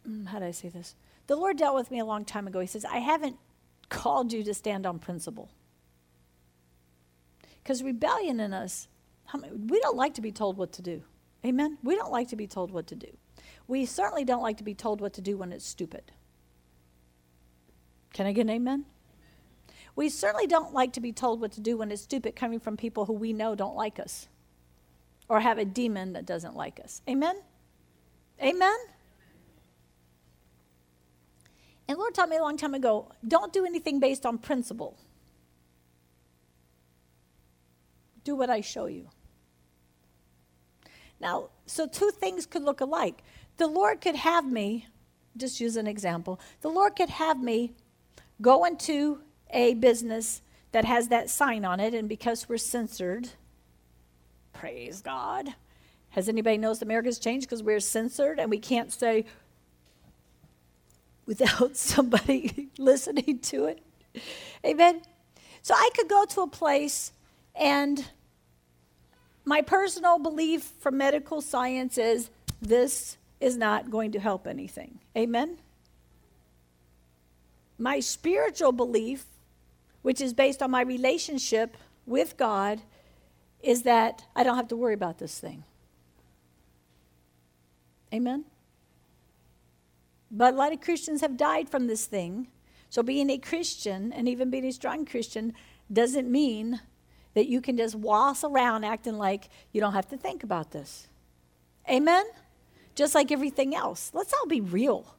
mm, 0.07 0.27
how 0.27 0.39
do 0.39 0.45
I 0.45 0.51
say 0.51 0.69
this? 0.69 0.95
The 1.27 1.35
Lord 1.35 1.57
dealt 1.57 1.75
with 1.75 1.91
me 1.91 1.99
a 1.99 2.05
long 2.05 2.25
time 2.25 2.47
ago. 2.47 2.59
He 2.59 2.67
says, 2.67 2.85
I 2.85 2.97
haven't 2.97 3.37
called 3.89 4.33
you 4.33 4.43
to 4.43 4.53
stand 4.53 4.85
on 4.85 4.99
principle. 4.99 5.49
Because 7.63 7.83
rebellion 7.83 8.39
in 8.39 8.53
us, 8.53 8.87
we 9.67 9.79
don't 9.79 9.95
like 9.95 10.15
to 10.15 10.21
be 10.21 10.31
told 10.31 10.57
what 10.57 10.71
to 10.73 10.81
do. 10.81 11.03
Amen? 11.45 11.77
We 11.83 11.95
don't 11.95 12.11
like 12.11 12.29
to 12.29 12.35
be 12.35 12.47
told 12.47 12.71
what 12.71 12.87
to 12.87 12.95
do. 12.95 13.15
We 13.67 13.85
certainly 13.85 14.25
don't 14.25 14.41
like 14.41 14.57
to 14.57 14.63
be 14.63 14.73
told 14.73 15.01
what 15.01 15.13
to 15.13 15.21
do 15.21 15.37
when 15.37 15.51
it's 15.51 15.65
stupid. 15.65 16.11
Can 18.13 18.25
I 18.25 18.33
get 18.33 18.41
an 18.41 18.49
amen? 18.49 18.85
We 19.95 20.09
certainly 20.09 20.47
don't 20.47 20.73
like 20.73 20.93
to 20.93 21.01
be 21.01 21.11
told 21.11 21.41
what 21.41 21.51
to 21.53 21.61
do 21.61 21.77
when 21.77 21.91
it's 21.91 22.01
stupid 22.01 22.35
coming 22.35 22.59
from 22.59 22.77
people 22.77 23.05
who 23.05 23.13
we 23.13 23.33
know 23.33 23.55
don't 23.55 23.75
like 23.75 23.99
us 23.99 24.27
or 25.27 25.39
have 25.39 25.57
a 25.57 25.65
demon 25.65 26.13
that 26.13 26.25
doesn't 26.25 26.55
like 26.55 26.79
us. 26.79 27.01
Amen? 27.09 27.35
Amen? 28.41 28.77
And 31.87 31.97
Lord 31.97 32.13
taught 32.13 32.29
me 32.29 32.37
a 32.37 32.41
long 32.41 32.57
time 32.57 32.73
ago 32.73 33.11
don't 33.27 33.51
do 33.51 33.65
anything 33.65 33.99
based 33.99 34.25
on 34.25 34.37
principle. 34.37 34.97
Do 38.23 38.35
what 38.35 38.49
I 38.49 38.61
show 38.61 38.85
you. 38.85 39.09
Now, 41.19 41.49
so 41.65 41.87
two 41.87 42.11
things 42.11 42.45
could 42.45 42.63
look 42.63 42.81
alike. 42.81 43.23
The 43.57 43.67
Lord 43.67 44.01
could 44.01 44.15
have 44.15 44.49
me, 44.49 44.87
just 45.37 45.59
use 45.59 45.75
an 45.75 45.85
example, 45.85 46.39
the 46.61 46.69
Lord 46.69 46.95
could 46.95 47.09
have 47.09 47.41
me 47.41 47.73
go 48.41 48.65
into 48.65 49.19
a 49.51 49.73
business 49.75 50.41
that 50.71 50.85
has 50.85 51.09
that 51.09 51.29
sign 51.29 51.65
on 51.65 51.79
it, 51.79 51.93
and 51.93 52.07
because 52.07 52.47
we're 52.47 52.57
censored, 52.57 53.29
praise 54.53 55.01
God. 55.01 55.55
Has 56.09 56.27
anybody 56.27 56.57
noticed 56.57 56.81
America's 56.81 57.19
changed 57.19 57.47
because 57.47 57.63
we're 57.63 57.79
censored 57.79 58.39
and 58.39 58.49
we 58.49 58.59
can't 58.59 58.91
say 58.91 59.25
without 61.25 61.75
somebody 61.77 62.69
listening 62.77 63.39
to 63.39 63.65
it? 63.65 63.79
Amen. 64.65 65.01
So 65.61 65.73
I 65.73 65.89
could 65.95 66.09
go 66.09 66.25
to 66.25 66.41
a 66.41 66.47
place 66.47 67.13
and 67.55 68.05
my 69.45 69.61
personal 69.61 70.19
belief 70.19 70.71
from 70.79 70.97
medical 70.97 71.41
science 71.41 71.97
is 71.97 72.29
this 72.61 73.17
is 73.39 73.57
not 73.57 73.89
going 73.89 74.11
to 74.11 74.19
help 74.19 74.47
anything. 74.47 74.99
Amen? 75.17 75.57
My 77.81 77.99
spiritual 77.99 78.71
belief, 78.71 79.25
which 80.03 80.21
is 80.21 80.33
based 80.33 80.61
on 80.61 80.69
my 80.69 80.81
relationship 80.81 81.75
with 82.05 82.37
God, 82.37 82.79
is 83.63 83.81
that 83.83 84.23
I 84.35 84.43
don't 84.43 84.55
have 84.55 84.67
to 84.67 84.75
worry 84.75 84.93
about 84.93 85.17
this 85.17 85.39
thing. 85.39 85.63
Amen? 88.13 88.45
But 90.29 90.53
a 90.53 90.57
lot 90.57 90.73
of 90.73 90.79
Christians 90.79 91.21
have 91.21 91.35
died 91.35 91.69
from 91.69 91.87
this 91.87 92.05
thing. 92.05 92.49
So 92.91 93.01
being 93.01 93.31
a 93.31 93.39
Christian 93.39 94.13
and 94.13 94.29
even 94.29 94.51
being 94.51 94.65
a 94.65 94.71
strong 94.71 95.03
Christian 95.03 95.53
doesn't 95.91 96.31
mean 96.31 96.81
that 97.33 97.47
you 97.47 97.61
can 97.61 97.77
just 97.77 97.95
waltz 97.95 98.43
around 98.43 98.83
acting 98.83 99.17
like 99.17 99.49
you 99.71 99.81
don't 99.81 99.93
have 99.93 100.07
to 100.09 100.17
think 100.17 100.43
about 100.43 100.69
this. 100.69 101.07
Amen? 101.89 102.25
Just 102.93 103.15
like 103.15 103.31
everything 103.31 103.73
else. 103.73 104.11
Let's 104.13 104.33
all 104.33 104.45
be 104.45 104.61
real. 104.61 105.15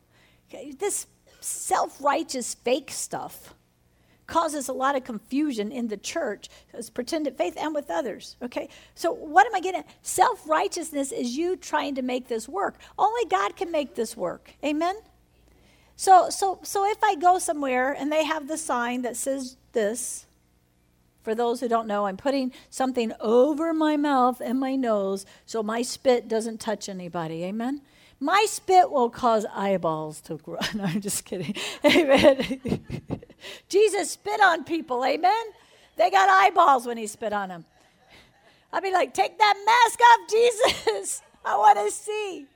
This 0.78 1.06
self 1.44 2.02
righteous 2.02 2.54
fake 2.54 2.90
stuff 2.90 3.54
causes 4.26 4.68
a 4.68 4.72
lot 4.72 4.96
of 4.96 5.04
confusion 5.04 5.70
in 5.72 5.88
the 5.88 5.96
church 5.96 6.48
as 6.72 6.88
pretended 6.88 7.36
faith 7.36 7.54
and 7.58 7.74
with 7.74 7.90
others 7.90 8.36
okay 8.42 8.68
so 8.94 9.12
what 9.12 9.46
am 9.46 9.54
i 9.54 9.60
getting 9.60 9.82
self-righteousness 10.00 11.12
is 11.12 11.36
you 11.36 11.56
trying 11.56 11.94
to 11.94 12.02
make 12.02 12.28
this 12.28 12.48
work 12.48 12.78
only 12.98 13.24
god 13.28 13.56
can 13.56 13.70
make 13.70 13.94
this 13.94 14.16
work 14.16 14.54
amen 14.64 14.94
so 15.96 16.30
so 16.30 16.60
so 16.62 16.88
if 16.88 17.02
i 17.02 17.14
go 17.16 17.38
somewhere 17.38 17.92
and 17.92 18.10
they 18.10 18.24
have 18.24 18.48
the 18.48 18.56
sign 18.56 19.02
that 19.02 19.16
says 19.16 19.56
this 19.72 20.26
for 21.22 21.34
those 21.34 21.60
who 21.60 21.68
don't 21.68 21.86
know, 21.86 22.06
I'm 22.06 22.16
putting 22.16 22.52
something 22.68 23.12
over 23.20 23.72
my 23.72 23.96
mouth 23.96 24.40
and 24.40 24.58
my 24.58 24.74
nose 24.74 25.24
so 25.46 25.62
my 25.62 25.82
spit 25.82 26.28
doesn't 26.28 26.58
touch 26.58 26.88
anybody. 26.88 27.44
Amen? 27.44 27.80
My 28.22 28.46
spit 28.48 28.88
will 28.92 29.10
cause 29.10 29.44
eyeballs 29.52 30.20
to 30.22 30.36
grow. 30.36 30.60
No, 30.74 30.84
I'm 30.84 31.00
just 31.00 31.24
kidding. 31.24 31.56
Amen. 31.84 32.60
Jesus 33.68 34.12
spit 34.12 34.40
on 34.40 34.62
people. 34.62 35.04
Amen? 35.04 35.44
They 35.96 36.08
got 36.08 36.28
eyeballs 36.28 36.86
when 36.86 36.98
he 36.98 37.08
spit 37.08 37.32
on 37.32 37.48
them. 37.48 37.64
I'd 38.72 38.84
be 38.84 38.92
like, 38.92 39.12
take 39.12 39.36
that 39.38 39.54
mask 39.66 40.00
off, 40.00 40.30
Jesus. 40.30 41.20
I 41.44 41.56
want 41.56 41.80
to 41.84 41.90
see. 41.90 42.46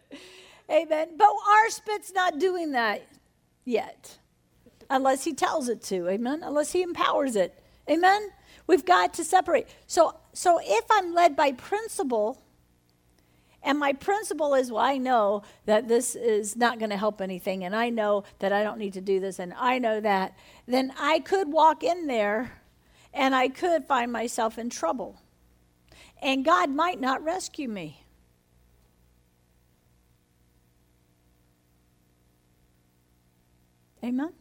Amen. 0.70 1.08
But 1.16 1.30
our 1.30 1.70
spit's 1.70 2.12
not 2.12 2.38
doing 2.38 2.70
that 2.70 3.02
yet, 3.64 4.18
unless 4.88 5.24
he 5.24 5.34
tells 5.34 5.68
it 5.68 5.82
to. 5.84 6.08
Amen. 6.08 6.44
Unless 6.44 6.70
he 6.70 6.82
empowers 6.82 7.34
it. 7.34 7.60
Amen. 7.90 8.28
We've 8.68 8.84
got 8.84 9.14
to 9.14 9.24
separate. 9.24 9.66
So, 9.88 10.14
so 10.32 10.60
if 10.62 10.84
I'm 10.92 11.12
led 11.12 11.34
by 11.34 11.50
principle, 11.50 12.40
and 13.66 13.80
my 13.80 13.92
principle 13.92 14.54
is, 14.54 14.70
well, 14.70 14.84
I 14.84 14.96
know 14.96 15.42
that 15.64 15.88
this 15.88 16.14
is 16.14 16.54
not 16.54 16.78
going 16.78 16.90
to 16.90 16.96
help 16.96 17.20
anything, 17.20 17.64
and 17.64 17.74
I 17.74 17.90
know 17.90 18.22
that 18.38 18.52
I 18.52 18.62
don't 18.62 18.78
need 18.78 18.92
to 18.92 19.00
do 19.00 19.18
this, 19.18 19.40
and 19.40 19.52
I 19.54 19.80
know 19.80 20.00
that, 20.00 20.36
then 20.66 20.92
I 20.96 21.18
could 21.18 21.52
walk 21.52 21.82
in 21.82 22.06
there 22.06 22.62
and 23.12 23.34
I 23.34 23.48
could 23.48 23.84
find 23.84 24.12
myself 24.12 24.56
in 24.56 24.70
trouble. 24.70 25.20
And 26.22 26.44
God 26.44 26.70
might 26.70 27.00
not 27.00 27.24
rescue 27.24 27.68
me. 27.68 28.04
Amen? 34.04 34.32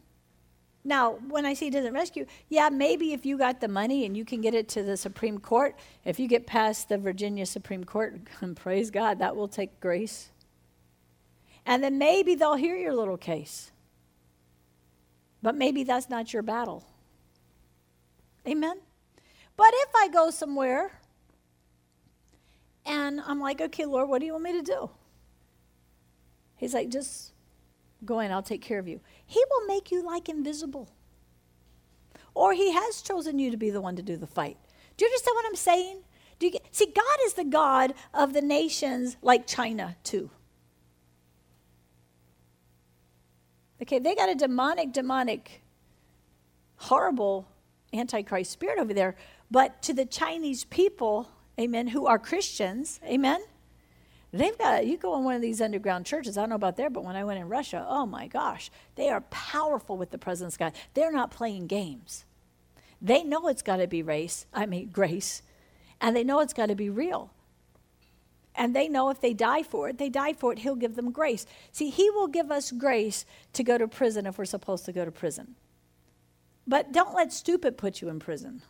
Now, 0.86 1.18
when 1.28 1.44
I 1.44 1.54
say 1.54 1.68
doesn't 1.68 1.92
rescue, 1.92 2.26
yeah, 2.48 2.68
maybe 2.68 3.12
if 3.12 3.26
you 3.26 3.36
got 3.36 3.60
the 3.60 3.66
money 3.66 4.06
and 4.06 4.16
you 4.16 4.24
can 4.24 4.40
get 4.40 4.54
it 4.54 4.68
to 4.68 4.84
the 4.84 4.96
Supreme 4.96 5.38
Court, 5.38 5.74
if 6.04 6.20
you 6.20 6.28
get 6.28 6.46
past 6.46 6.88
the 6.88 6.96
Virginia 6.96 7.44
Supreme 7.44 7.82
Court, 7.82 8.20
praise 8.54 8.92
God, 8.92 9.18
that 9.18 9.34
will 9.34 9.48
take 9.48 9.80
grace. 9.80 10.30
And 11.66 11.82
then 11.82 11.98
maybe 11.98 12.36
they'll 12.36 12.54
hear 12.54 12.76
your 12.76 12.94
little 12.94 13.16
case. 13.16 13.72
But 15.42 15.56
maybe 15.56 15.82
that's 15.82 16.08
not 16.08 16.32
your 16.32 16.44
battle. 16.44 16.84
Amen? 18.46 18.78
But 19.56 19.70
if 19.72 19.88
I 19.96 20.06
go 20.06 20.30
somewhere 20.30 21.00
and 22.84 23.20
I'm 23.26 23.40
like, 23.40 23.60
okay, 23.60 23.86
Lord, 23.86 24.08
what 24.08 24.20
do 24.20 24.26
you 24.26 24.32
want 24.32 24.44
me 24.44 24.52
to 24.52 24.62
do? 24.62 24.90
He's 26.54 26.74
like, 26.74 26.90
just 26.90 27.32
Go 28.04 28.20
in, 28.20 28.30
I'll 28.30 28.42
take 28.42 28.62
care 28.62 28.78
of 28.78 28.86
you. 28.86 29.00
He 29.24 29.42
will 29.50 29.66
make 29.66 29.90
you 29.90 30.04
like 30.04 30.28
invisible. 30.28 30.88
Or 32.34 32.52
he 32.52 32.72
has 32.72 33.00
chosen 33.00 33.38
you 33.38 33.50
to 33.50 33.56
be 33.56 33.70
the 33.70 33.80
one 33.80 33.96
to 33.96 34.02
do 34.02 34.16
the 34.16 34.26
fight. 34.26 34.58
Do 34.96 35.04
you 35.04 35.08
understand 35.08 35.34
what 35.34 35.46
I'm 35.46 35.56
saying? 35.56 36.02
Do 36.38 36.46
you 36.46 36.52
get, 36.52 36.66
see, 36.70 36.86
God 36.86 37.18
is 37.24 37.34
the 37.34 37.44
God 37.44 37.94
of 38.12 38.34
the 38.34 38.42
nations 38.42 39.16
like 39.22 39.46
China, 39.46 39.96
too. 40.04 40.30
Okay, 43.80 43.98
they 43.98 44.14
got 44.14 44.28
a 44.28 44.34
demonic, 44.34 44.92
demonic, 44.92 45.62
horrible 46.76 47.48
antichrist 47.92 48.50
spirit 48.50 48.78
over 48.78 48.92
there. 48.92 49.16
But 49.50 49.82
to 49.82 49.92
the 49.94 50.04
Chinese 50.04 50.64
people, 50.64 51.30
amen, 51.58 51.88
who 51.88 52.06
are 52.06 52.18
Christians, 52.18 53.00
amen, 53.04 53.42
They've 54.36 54.56
got, 54.58 54.86
you 54.86 54.96
go 54.96 55.16
in 55.16 55.24
one 55.24 55.34
of 55.34 55.42
these 55.42 55.60
underground 55.60 56.06
churches, 56.06 56.36
I 56.36 56.42
don't 56.42 56.50
know 56.50 56.56
about 56.56 56.76
there, 56.76 56.90
but 56.90 57.04
when 57.04 57.16
I 57.16 57.24
went 57.24 57.40
in 57.40 57.48
Russia, 57.48 57.86
oh 57.88 58.06
my 58.06 58.26
gosh, 58.26 58.70
they 58.94 59.08
are 59.08 59.20
powerful 59.22 59.96
with 59.96 60.10
the 60.10 60.18
presence 60.18 60.54
of 60.54 60.58
God. 60.58 60.72
They're 60.94 61.12
not 61.12 61.30
playing 61.30 61.66
games. 61.66 62.24
They 63.00 63.22
know 63.22 63.48
it's 63.48 63.62
got 63.62 63.76
to 63.76 63.86
be 63.86 64.02
race, 64.02 64.46
I 64.52 64.66
mean, 64.66 64.88
grace, 64.92 65.42
and 66.00 66.14
they 66.14 66.24
know 66.24 66.40
it's 66.40 66.52
got 66.52 66.66
to 66.66 66.74
be 66.74 66.90
real. 66.90 67.30
And 68.54 68.74
they 68.74 68.88
know 68.88 69.10
if 69.10 69.20
they 69.20 69.34
die 69.34 69.62
for 69.62 69.88
it, 69.88 69.98
they 69.98 70.08
die 70.08 70.32
for 70.32 70.52
it, 70.52 70.60
He'll 70.60 70.76
give 70.76 70.96
them 70.96 71.10
grace. 71.10 71.46
See, 71.72 71.90
He 71.90 72.08
will 72.10 72.26
give 72.26 72.50
us 72.50 72.72
grace 72.72 73.26
to 73.52 73.62
go 73.62 73.76
to 73.76 73.86
prison 73.86 74.26
if 74.26 74.38
we're 74.38 74.46
supposed 74.46 74.86
to 74.86 74.92
go 74.92 75.04
to 75.04 75.10
prison. 75.10 75.56
But 76.66 76.92
don't 76.92 77.14
let 77.14 77.32
stupid 77.32 77.76
put 77.76 78.00
you 78.00 78.08
in 78.08 78.18
prison. 78.18 78.62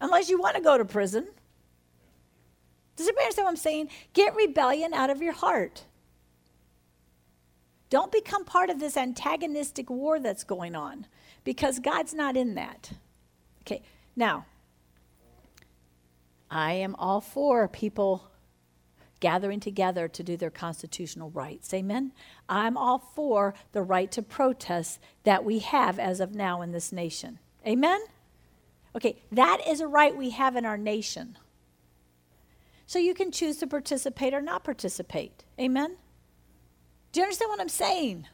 Unless 0.00 0.30
you 0.30 0.38
want 0.38 0.56
to 0.56 0.62
go 0.62 0.78
to 0.78 0.84
prison. 0.84 1.26
Does 2.98 3.06
anybody 3.06 3.26
understand 3.26 3.44
what 3.44 3.50
I'm 3.50 3.56
saying? 3.56 3.90
Get 4.12 4.34
rebellion 4.34 4.92
out 4.92 5.08
of 5.08 5.22
your 5.22 5.32
heart. 5.32 5.84
Don't 7.90 8.10
become 8.10 8.44
part 8.44 8.70
of 8.70 8.80
this 8.80 8.96
antagonistic 8.96 9.88
war 9.88 10.18
that's 10.18 10.42
going 10.42 10.74
on 10.74 11.06
because 11.44 11.78
God's 11.78 12.12
not 12.12 12.36
in 12.36 12.56
that. 12.56 12.90
Okay, 13.62 13.82
now, 14.16 14.46
I 16.50 16.72
am 16.72 16.96
all 16.96 17.20
for 17.20 17.68
people 17.68 18.24
gathering 19.20 19.60
together 19.60 20.08
to 20.08 20.22
do 20.24 20.36
their 20.36 20.50
constitutional 20.50 21.30
rights. 21.30 21.72
Amen? 21.72 22.12
I'm 22.48 22.76
all 22.76 22.98
for 22.98 23.54
the 23.70 23.82
right 23.82 24.10
to 24.12 24.22
protest 24.22 24.98
that 25.22 25.44
we 25.44 25.60
have 25.60 26.00
as 26.00 26.18
of 26.18 26.34
now 26.34 26.62
in 26.62 26.72
this 26.72 26.90
nation. 26.90 27.38
Amen? 27.64 28.00
Okay, 28.96 29.16
that 29.30 29.60
is 29.68 29.80
a 29.80 29.86
right 29.86 30.16
we 30.16 30.30
have 30.30 30.56
in 30.56 30.66
our 30.66 30.78
nation. 30.78 31.38
So 32.88 32.98
you 32.98 33.12
can 33.12 33.30
choose 33.30 33.58
to 33.58 33.66
participate 33.66 34.32
or 34.32 34.40
not 34.40 34.64
participate. 34.64 35.44
Amen? 35.60 35.98
Do 37.12 37.20
you 37.20 37.24
understand 37.24 37.50
what 37.50 37.60
I'm 37.60 37.68
saying? 37.68 38.26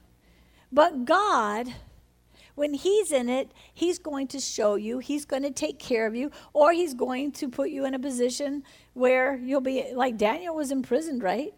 But 0.70 1.04
God, 1.04 1.74
when 2.54 2.72
He's 2.72 3.10
in 3.10 3.28
it, 3.28 3.50
He's 3.74 3.98
going 3.98 4.28
to 4.28 4.38
show 4.38 4.76
you, 4.76 5.00
He's 5.00 5.24
going 5.24 5.42
to 5.42 5.50
take 5.50 5.80
care 5.80 6.06
of 6.06 6.14
you, 6.14 6.30
or 6.52 6.70
He's 6.72 6.94
going 6.94 7.32
to 7.32 7.48
put 7.48 7.70
you 7.70 7.84
in 7.84 7.94
a 7.94 7.98
position 7.98 8.62
where 8.92 9.34
you'll 9.34 9.60
be 9.60 9.92
like 9.92 10.16
Daniel 10.16 10.54
was 10.54 10.70
imprisoned, 10.70 11.24
right? 11.24 11.52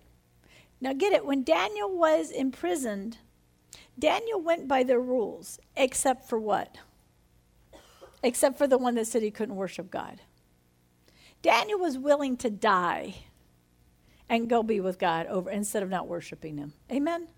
Now 0.81 0.95
get 0.95 1.13
it, 1.13 1.27
when 1.27 1.43
Daniel 1.43 1.95
was 1.95 2.31
imprisoned, 2.31 3.19
Daniel 3.99 4.41
went 4.41 4.69
by 4.69 4.85
the 4.85 4.99
rules, 4.99 5.61
except 5.77 6.31
for 6.31 6.39
what? 6.39 6.79
Except 8.23 8.57
for 8.57 8.67
the 8.67 8.79
one 8.79 8.95
that 8.95 9.07
said 9.07 9.21
he 9.21 9.31
couldn't 9.31 9.57
worship 9.57 9.91
God. 9.91 10.23
Daniel 11.47 11.79
was 11.79 11.97
willing 11.97 12.37
to 12.39 12.51
die 12.51 13.15
and 14.29 14.49
go 14.51 14.65
be 14.65 14.81
with 14.81 14.99
God 14.99 15.29
over 15.29 15.49
instead 15.49 15.85
of 15.85 15.89
not 15.89 16.09
worshiping 16.09 16.59
him. 16.59 16.73
Amen. 16.91 17.29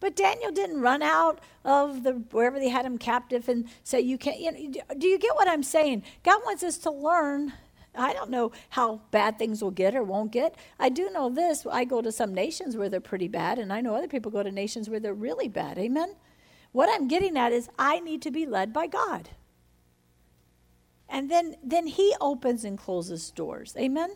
But 0.00 0.14
Daniel 0.14 0.52
didn't 0.52 0.82
run 0.82 1.02
out 1.02 1.40
of 1.64 2.02
the 2.02 2.12
wherever 2.12 2.58
they 2.58 2.68
had 2.68 2.84
him 2.84 2.98
captive 2.98 3.48
and 3.48 3.70
say, 3.82 4.02
"You 4.02 4.18
can't." 4.18 4.38
You 4.38 4.52
know, 4.52 4.80
do 4.98 5.06
you 5.06 5.18
get 5.18 5.34
what 5.34 5.48
I'm 5.48 5.62
saying? 5.62 6.02
God 6.24 6.42
wants 6.44 6.62
us 6.62 6.76
to 6.78 6.90
learn. 6.90 7.54
I 7.94 8.12
don't 8.12 8.28
know 8.28 8.52
how 8.68 9.00
bad 9.10 9.38
things 9.38 9.62
will 9.62 9.70
get 9.70 9.94
or 9.94 10.02
won't 10.02 10.30
get. 10.30 10.54
I 10.78 10.90
do 10.90 11.08
know 11.08 11.30
this. 11.30 11.64
I 11.64 11.86
go 11.86 12.02
to 12.02 12.12
some 12.12 12.34
nations 12.34 12.76
where 12.76 12.90
they're 12.90 13.00
pretty 13.00 13.28
bad, 13.28 13.58
and 13.58 13.72
I 13.72 13.80
know 13.80 13.94
other 13.94 14.08
people 14.08 14.30
go 14.30 14.42
to 14.42 14.52
nations 14.52 14.90
where 14.90 15.00
they're 15.00 15.14
really 15.14 15.48
bad. 15.48 15.78
Amen. 15.78 16.16
What 16.72 16.90
I'm 16.92 17.08
getting 17.08 17.38
at 17.38 17.54
is 17.54 17.70
I 17.78 17.98
need 18.00 18.20
to 18.20 18.30
be 18.30 18.44
led 18.44 18.74
by 18.74 18.88
God. 18.88 19.30
And 21.16 21.30
then 21.30 21.56
then 21.64 21.86
he 21.86 22.14
opens 22.20 22.62
and 22.62 22.76
closes 22.76 23.30
doors. 23.30 23.74
Amen. 23.78 24.10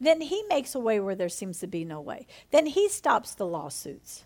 Then 0.00 0.22
he 0.22 0.42
makes 0.48 0.74
a 0.74 0.80
way 0.80 0.98
where 0.98 1.14
there 1.14 1.28
seems 1.28 1.60
to 1.60 1.66
be 1.66 1.84
no 1.84 2.00
way. 2.00 2.26
Then 2.50 2.64
he 2.64 2.88
stops 2.88 3.34
the 3.34 3.46
lawsuits. 3.46 4.24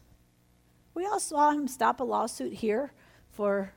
We 0.94 1.04
all 1.04 1.18
saw 1.18 1.50
him 1.50 1.66
stop 1.66 1.98
a 1.98 2.04
lawsuit 2.04 2.52
here 2.52 2.92
for, 3.32 3.72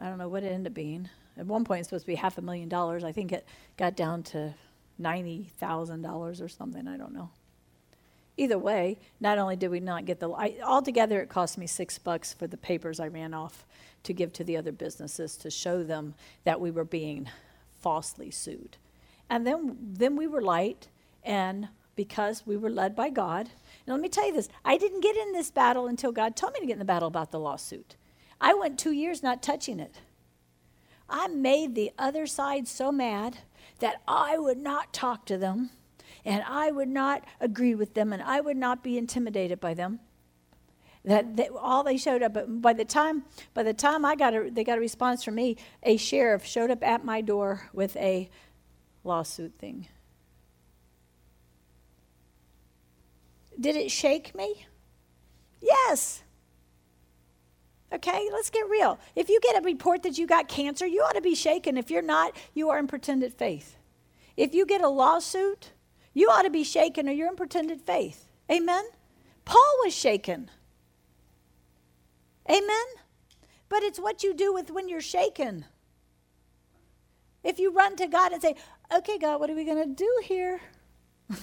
I 0.00 0.08
don't 0.08 0.18
know 0.18 0.26
what 0.26 0.42
it 0.42 0.48
ended 0.48 0.72
up 0.72 0.74
being. 0.74 1.08
At 1.36 1.46
one 1.46 1.64
point, 1.64 1.78
it's 1.78 1.90
supposed 1.90 2.06
to 2.06 2.10
be 2.10 2.16
half 2.16 2.38
a 2.38 2.42
million 2.42 2.68
dollars. 2.68 3.04
I 3.04 3.12
think 3.12 3.30
it 3.30 3.46
got 3.76 3.94
down 3.94 4.24
to 4.24 4.54
$90,000 5.00 6.42
or 6.42 6.48
something. 6.48 6.88
I 6.88 6.96
don't 6.96 7.14
know. 7.14 7.30
Either 8.36 8.58
way, 8.58 8.98
not 9.20 9.38
only 9.38 9.54
did 9.54 9.70
we 9.70 9.78
not 9.78 10.06
get 10.06 10.18
the, 10.18 10.28
I, 10.30 10.56
altogether 10.64 11.20
it 11.20 11.28
cost 11.28 11.56
me 11.56 11.68
six 11.68 11.98
bucks 11.98 12.32
for 12.32 12.48
the 12.48 12.56
papers 12.56 12.98
I 12.98 13.06
ran 13.06 13.32
off 13.32 13.64
to 14.02 14.12
give 14.12 14.32
to 14.34 14.44
the 14.44 14.56
other 14.56 14.72
businesses 14.72 15.36
to 15.36 15.50
show 15.50 15.84
them 15.84 16.14
that 16.42 16.60
we 16.60 16.72
were 16.72 16.84
being 16.84 17.28
falsely 17.84 18.30
sued. 18.30 18.78
And 19.28 19.46
then, 19.46 19.76
then 19.78 20.16
we 20.16 20.26
were 20.26 20.40
light, 20.40 20.88
and 21.22 21.68
because 21.96 22.46
we 22.46 22.56
were 22.56 22.70
led 22.70 22.96
by 22.96 23.10
God. 23.10 23.50
Now, 23.86 23.92
let 23.92 24.02
me 24.02 24.08
tell 24.08 24.26
you 24.26 24.32
this 24.32 24.48
I 24.64 24.78
didn't 24.78 25.02
get 25.02 25.16
in 25.16 25.32
this 25.32 25.50
battle 25.50 25.86
until 25.86 26.10
God 26.10 26.34
told 26.34 26.54
me 26.54 26.60
to 26.60 26.66
get 26.66 26.72
in 26.72 26.78
the 26.78 26.86
battle 26.86 27.08
about 27.08 27.30
the 27.30 27.38
lawsuit. 27.38 27.96
I 28.40 28.54
went 28.54 28.78
two 28.78 28.92
years 28.92 29.22
not 29.22 29.42
touching 29.42 29.78
it. 29.78 30.00
I 31.10 31.28
made 31.28 31.74
the 31.74 31.92
other 31.98 32.26
side 32.26 32.66
so 32.66 32.90
mad 32.90 33.38
that 33.80 34.00
I 34.08 34.38
would 34.38 34.58
not 34.58 34.94
talk 34.94 35.26
to 35.26 35.36
them 35.36 35.70
and 36.24 36.42
I 36.48 36.70
would 36.70 36.88
not 36.88 37.24
agree 37.38 37.74
with 37.74 37.92
them 37.92 38.14
and 38.14 38.22
I 38.22 38.40
would 38.40 38.56
not 38.56 38.82
be 38.82 38.96
intimidated 38.96 39.60
by 39.60 39.74
them. 39.74 40.00
That, 41.04 41.36
that 41.36 41.50
all 41.60 41.82
they 41.82 41.98
showed 41.98 42.22
up, 42.22 42.32
but 42.32 42.62
by 42.62 42.72
the 42.72 42.84
time 42.84 43.24
by 43.52 43.62
the 43.62 43.74
time 43.74 44.06
I 44.06 44.16
got 44.16 44.34
a, 44.34 44.50
they 44.50 44.64
got 44.64 44.78
a 44.78 44.80
response 44.80 45.22
from 45.22 45.34
me, 45.34 45.58
a 45.82 45.98
sheriff 45.98 46.46
showed 46.46 46.70
up 46.70 46.82
at 46.82 47.04
my 47.04 47.20
door 47.20 47.68
with 47.74 47.94
a 47.96 48.30
lawsuit 49.04 49.52
thing. 49.58 49.88
Did 53.60 53.76
it 53.76 53.90
shake 53.90 54.34
me? 54.34 54.66
Yes. 55.60 56.22
Okay, 57.92 58.28
let's 58.32 58.50
get 58.50 58.68
real. 58.68 58.98
If 59.14 59.28
you 59.28 59.38
get 59.40 59.56
a 59.56 59.64
report 59.64 60.02
that 60.02 60.18
you 60.18 60.26
got 60.26 60.48
cancer, 60.48 60.86
you 60.86 61.00
ought 61.02 61.14
to 61.14 61.20
be 61.20 61.34
shaken. 61.34 61.76
If 61.76 61.90
you're 61.90 62.02
not, 62.02 62.34
you 62.52 62.70
are 62.70 62.78
in 62.78 62.88
pretended 62.88 63.32
faith. 63.34 63.76
If 64.36 64.52
you 64.52 64.66
get 64.66 64.80
a 64.80 64.88
lawsuit, 64.88 65.70
you 66.12 66.28
ought 66.28 66.42
to 66.42 66.50
be 66.50 66.64
shaken 66.64 67.08
or 67.08 67.12
you're 67.12 67.28
in 67.28 67.36
pretended 67.36 67.80
faith. 67.80 68.28
Amen? 68.50 68.84
Paul 69.44 69.74
was 69.84 69.94
shaken. 69.94 70.50
Amen? 72.48 72.86
But 73.68 73.82
it's 73.82 73.98
what 73.98 74.22
you 74.22 74.34
do 74.34 74.52
with 74.52 74.70
when 74.70 74.88
you're 74.88 75.00
shaken. 75.00 75.64
If 77.42 77.58
you 77.58 77.72
run 77.72 77.96
to 77.96 78.06
God 78.06 78.32
and 78.32 78.40
say, 78.40 78.54
okay, 78.94 79.18
God, 79.18 79.40
what 79.40 79.50
are 79.50 79.54
we 79.54 79.64
going 79.64 79.82
to 79.82 79.94
do 79.94 80.20
here? 80.24 80.60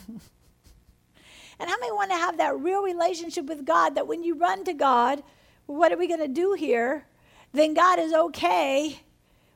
And 1.61 1.69
how 1.69 1.77
many 1.77 1.91
want 1.91 2.09
to 2.09 2.17
have 2.17 2.37
that 2.39 2.59
real 2.59 2.81
relationship 2.81 3.45
with 3.45 3.65
God 3.65 3.93
that 3.93 4.07
when 4.07 4.23
you 4.23 4.33
run 4.33 4.63
to 4.63 4.73
God, 4.73 5.21
what 5.67 5.91
are 5.91 5.97
we 5.97 6.07
going 6.07 6.19
to 6.19 6.27
do 6.27 6.53
here? 6.53 7.05
Then 7.53 7.75
God 7.75 7.99
is 7.99 8.11
okay 8.13 9.01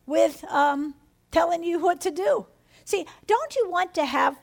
with 0.05 0.43
um, 0.51 0.93
telling 1.31 1.63
you 1.63 1.79
what 1.79 1.99
to 2.01 2.11
do. 2.11 2.45
See, 2.83 3.07
don't 3.25 3.55
you 3.55 3.71
want 3.71 3.95
to 3.95 4.05
have 4.05 4.37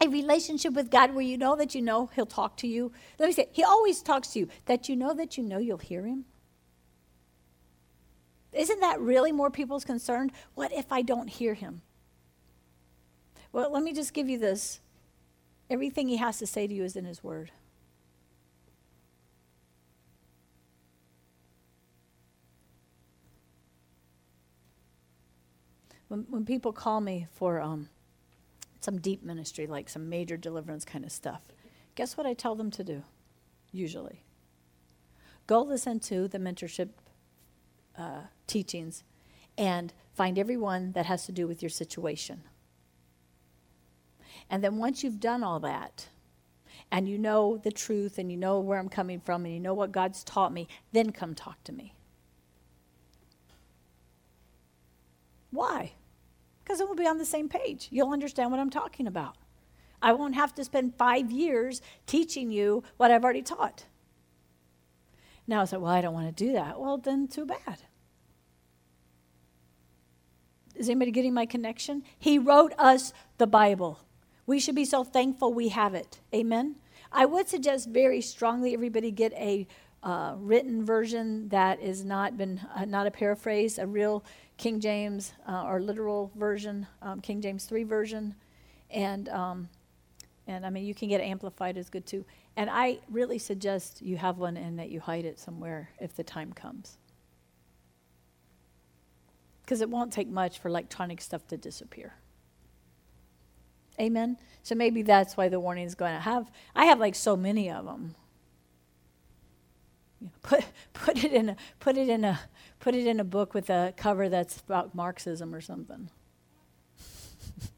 a 0.00 0.08
relationship 0.08 0.74
with 0.74 0.90
God 0.90 1.14
where 1.14 1.24
you 1.24 1.38
know 1.38 1.56
that 1.56 1.74
you 1.74 1.82
know 1.82 2.10
He'll 2.14 2.26
talk 2.26 2.56
to 2.58 2.66
you? 2.66 2.92
Let 3.18 3.26
me 3.26 3.32
say, 3.32 3.48
He 3.52 3.62
always 3.64 4.02
talks 4.02 4.28
to 4.28 4.40
you, 4.40 4.48
that 4.66 4.88
you 4.88 4.96
know 4.96 5.14
that 5.14 5.36
you 5.36 5.44
know 5.44 5.58
you'll 5.58 5.78
hear 5.78 6.04
Him. 6.04 6.24
Isn't 8.52 8.80
that 8.80 9.00
really 9.00 9.32
more 9.32 9.50
people's 9.50 9.84
concern? 9.84 10.30
What 10.54 10.72
if 10.72 10.92
I 10.92 11.02
don't 11.02 11.28
hear 11.28 11.54
Him? 11.54 11.82
Well, 13.52 13.72
let 13.72 13.82
me 13.82 13.92
just 13.92 14.12
give 14.12 14.28
you 14.28 14.38
this 14.38 14.80
Everything 15.68 16.08
he 16.08 16.16
has 16.16 16.38
to 16.38 16.46
say 16.46 16.66
to 16.66 16.74
you 16.74 16.84
is 16.84 16.94
in 16.94 17.04
his 17.04 17.24
word. 17.24 17.50
When, 26.08 26.20
when 26.30 26.44
people 26.44 26.72
call 26.72 27.00
me 27.00 27.26
for 27.32 27.60
um, 27.60 27.88
some 28.80 28.98
deep 28.98 29.22
ministry, 29.22 29.66
like 29.66 29.88
some 29.88 30.08
major 30.08 30.36
deliverance 30.36 30.84
kind 30.84 31.04
of 31.04 31.12
stuff, 31.12 31.42
guess 31.94 32.16
what 32.16 32.26
I 32.26 32.34
tell 32.34 32.54
them 32.54 32.70
to 32.72 32.84
do? 32.84 33.02
Usually. 33.72 34.22
Go 35.46 35.62
listen 35.62 36.00
to 36.00 36.28
the 36.28 36.38
mentorship 36.38 36.90
uh, 37.96 38.22
teachings 38.46 39.04
and 39.56 39.92
find 40.14 40.38
everyone 40.38 40.92
that 40.92 41.06
has 41.06 41.26
to 41.26 41.32
do 41.32 41.46
with 41.46 41.62
your 41.62 41.70
situation. 41.70 42.42
And 44.50 44.62
then 44.62 44.76
once 44.76 45.02
you've 45.02 45.20
done 45.20 45.42
all 45.42 45.60
that, 45.60 46.08
and 46.90 47.08
you 47.08 47.18
know 47.18 47.56
the 47.56 47.72
truth, 47.72 48.18
and 48.18 48.30
you 48.30 48.36
know 48.36 48.60
where 48.60 48.78
I'm 48.78 48.88
coming 48.88 49.20
from, 49.20 49.44
and 49.44 49.52
you 49.52 49.60
know 49.60 49.74
what 49.74 49.92
God's 49.92 50.22
taught 50.22 50.52
me, 50.52 50.68
then 50.92 51.10
come 51.10 51.34
talk 51.34 51.62
to 51.64 51.72
me. 51.72 51.94
Why? 55.50 55.92
Because 56.66 56.78
then 56.78 56.88
we'll 56.88 56.96
be 56.96 57.06
on 57.06 57.18
the 57.18 57.24
same 57.24 57.48
page. 57.48 57.86
You'll 57.92 58.10
understand 58.10 58.50
what 58.50 58.58
I'm 58.58 58.70
talking 58.70 59.06
about. 59.06 59.36
I 60.02 60.12
won't 60.12 60.34
have 60.34 60.52
to 60.56 60.64
spend 60.64 60.96
five 60.96 61.30
years 61.30 61.80
teaching 62.06 62.50
you 62.50 62.82
what 62.96 63.12
I've 63.12 63.22
already 63.22 63.42
taught. 63.42 63.84
Now 65.46 65.62
I 65.62 65.64
say, 65.66 65.76
well, 65.76 65.92
I 65.92 66.00
don't 66.00 66.12
want 66.12 66.36
to 66.36 66.44
do 66.44 66.52
that. 66.54 66.80
Well, 66.80 66.98
then 66.98 67.28
too 67.28 67.46
bad. 67.46 67.82
Is 70.74 70.88
anybody 70.88 71.12
getting 71.12 71.32
my 71.32 71.46
connection? 71.46 72.02
He 72.18 72.36
wrote 72.36 72.74
us 72.78 73.12
the 73.38 73.46
Bible. 73.46 74.00
We 74.44 74.58
should 74.58 74.74
be 74.74 74.84
so 74.84 75.04
thankful 75.04 75.54
we 75.54 75.68
have 75.68 75.94
it. 75.94 76.20
Amen. 76.34 76.76
I 77.12 77.26
would 77.26 77.48
suggest 77.48 77.90
very 77.90 78.20
strongly 78.20 78.74
everybody 78.74 79.12
get 79.12 79.32
a 79.34 79.68
uh, 80.02 80.34
written 80.36 80.84
version 80.84 81.48
that 81.48 81.80
is 81.80 82.04
not 82.04 82.36
been 82.36 82.60
uh, 82.74 82.84
not 82.84 83.06
a 83.06 83.10
paraphrase, 83.10 83.78
a 83.78 83.86
real 83.86 84.24
King 84.56 84.80
James 84.80 85.32
uh, 85.46 85.64
or 85.64 85.80
literal 85.80 86.32
version, 86.34 86.86
um, 87.02 87.20
King 87.20 87.40
James 87.40 87.66
three 87.66 87.84
version, 87.84 88.34
and 88.90 89.28
um, 89.28 89.68
and 90.46 90.64
I 90.64 90.70
mean 90.70 90.84
you 90.84 90.94
can 90.94 91.08
get 91.08 91.20
amplified 91.20 91.76
is 91.76 91.90
good 91.90 92.06
too. 92.06 92.24
And 92.56 92.70
I 92.70 93.00
really 93.10 93.38
suggest 93.38 94.00
you 94.00 94.16
have 94.16 94.38
one 94.38 94.56
and 94.56 94.78
that 94.78 94.88
you 94.88 95.00
hide 95.00 95.26
it 95.26 95.38
somewhere 95.38 95.90
if 96.00 96.16
the 96.16 96.24
time 96.24 96.54
comes, 96.54 96.96
because 99.62 99.82
it 99.82 99.90
won't 99.90 100.12
take 100.12 100.28
much 100.28 100.58
for 100.58 100.68
electronic 100.68 101.20
stuff 101.20 101.46
to 101.48 101.58
disappear. 101.58 102.14
Amen. 104.00 104.38
So 104.62 104.74
maybe 104.74 105.02
that's 105.02 105.36
why 105.36 105.48
the 105.48 105.60
warning 105.60 105.86
is 105.86 105.94
going 105.94 106.14
to 106.14 106.20
have. 106.20 106.50
I 106.74 106.86
have 106.86 106.98
like 106.98 107.14
so 107.14 107.36
many 107.36 107.70
of 107.70 107.84
them. 107.84 108.14
Put 110.42 110.64
put 110.92 111.24
it 111.24 111.32
in 111.32 111.50
a 111.50 111.56
put 111.80 111.96
it 111.96 112.08
in 112.08 112.24
a 112.24 112.40
put 112.80 112.94
it 112.94 113.06
in 113.06 113.20
a 113.20 113.24
book 113.24 113.54
with 113.54 113.70
a 113.70 113.92
cover 113.96 114.28
that's 114.28 114.60
about 114.60 114.94
Marxism 114.94 115.54
or 115.54 115.60
something. 115.60 116.10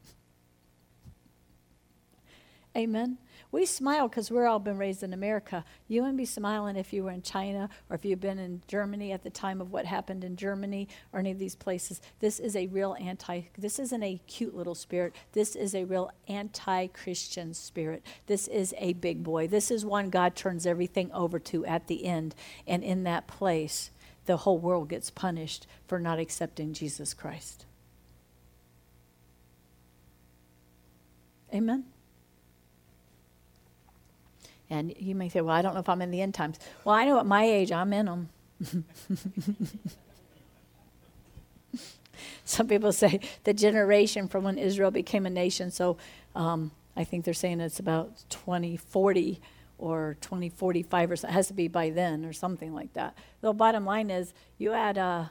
Amen. 2.77 3.17
We 3.51 3.65
smile 3.65 4.07
because 4.07 4.29
we're 4.29 4.45
all 4.45 4.59
been 4.59 4.77
raised 4.77 5.01
in 5.01 5.11
America. 5.11 5.65
You 5.87 6.01
wouldn't 6.01 6.19
be 6.19 6.25
smiling 6.25 6.75
if 6.75 6.93
you 6.93 7.03
were 7.03 7.11
in 7.11 7.23
China 7.23 7.69
or 7.89 7.95
if 7.95 8.05
you've 8.05 8.19
been 8.19 8.37
in 8.37 8.61
Germany 8.67 9.11
at 9.11 9.23
the 9.23 9.31
time 9.31 9.59
of 9.59 9.71
what 9.71 9.85
happened 9.85 10.23
in 10.23 10.35
Germany 10.35 10.87
or 11.11 11.19
any 11.19 11.31
of 11.31 11.39
these 11.39 11.55
places. 11.55 11.99
This 12.19 12.39
is 12.39 12.55
a 12.55 12.67
real 12.67 12.95
anti, 12.99 13.41
this 13.57 13.79
isn't 13.79 14.03
a 14.03 14.21
cute 14.27 14.55
little 14.55 14.75
spirit. 14.75 15.15
This 15.31 15.55
is 15.55 15.73
a 15.73 15.85
real 15.85 16.11
anti 16.27 16.87
Christian 16.87 17.55
spirit. 17.55 18.05
This 18.27 18.47
is 18.47 18.75
a 18.77 18.93
big 18.93 19.23
boy. 19.23 19.47
This 19.47 19.71
is 19.71 19.83
one 19.83 20.11
God 20.11 20.35
turns 20.35 20.67
everything 20.67 21.11
over 21.11 21.39
to 21.39 21.65
at 21.65 21.87
the 21.87 22.05
end. 22.05 22.35
And 22.67 22.83
in 22.83 23.03
that 23.05 23.25
place, 23.25 23.89
the 24.27 24.37
whole 24.37 24.59
world 24.59 24.89
gets 24.89 25.09
punished 25.09 25.65
for 25.87 25.99
not 25.99 26.19
accepting 26.19 26.73
Jesus 26.73 27.15
Christ. 27.15 27.65
Amen. 31.51 31.85
And 34.69 34.93
you 34.97 35.15
may 35.15 35.29
say, 35.29 35.41
well, 35.41 35.55
I 35.55 35.61
don't 35.61 35.73
know 35.73 35.79
if 35.79 35.89
I'm 35.89 36.01
in 36.01 36.11
the 36.11 36.21
end 36.21 36.33
times. 36.35 36.59
Well, 36.83 36.95
I 36.95 37.05
know 37.05 37.19
at 37.19 37.25
my 37.25 37.43
age, 37.43 37.71
I'm 37.71 37.91
in 37.91 38.05
them. 38.05 38.29
Some 42.45 42.67
people 42.67 42.91
say 42.91 43.19
the 43.43 43.53
generation 43.53 44.27
from 44.27 44.43
when 44.43 44.57
Israel 44.57 44.91
became 44.91 45.25
a 45.25 45.29
nation. 45.29 45.71
So 45.71 45.97
um, 46.35 46.71
I 46.95 47.03
think 47.03 47.25
they're 47.25 47.33
saying 47.33 47.61
it's 47.61 47.79
about 47.79 48.23
2040 48.29 49.41
or 49.77 50.17
2045 50.21 51.11
or 51.11 51.15
so. 51.15 51.27
It 51.27 51.31
has 51.31 51.47
to 51.47 51.53
be 51.53 51.67
by 51.67 51.89
then 51.89 52.25
or 52.25 52.33
something 52.33 52.73
like 52.73 52.93
that. 52.93 53.17
The 53.41 53.53
bottom 53.53 53.85
line 53.85 54.11
is 54.11 54.33
you 54.57 54.73
add, 54.73 54.97
uh, 54.97 55.25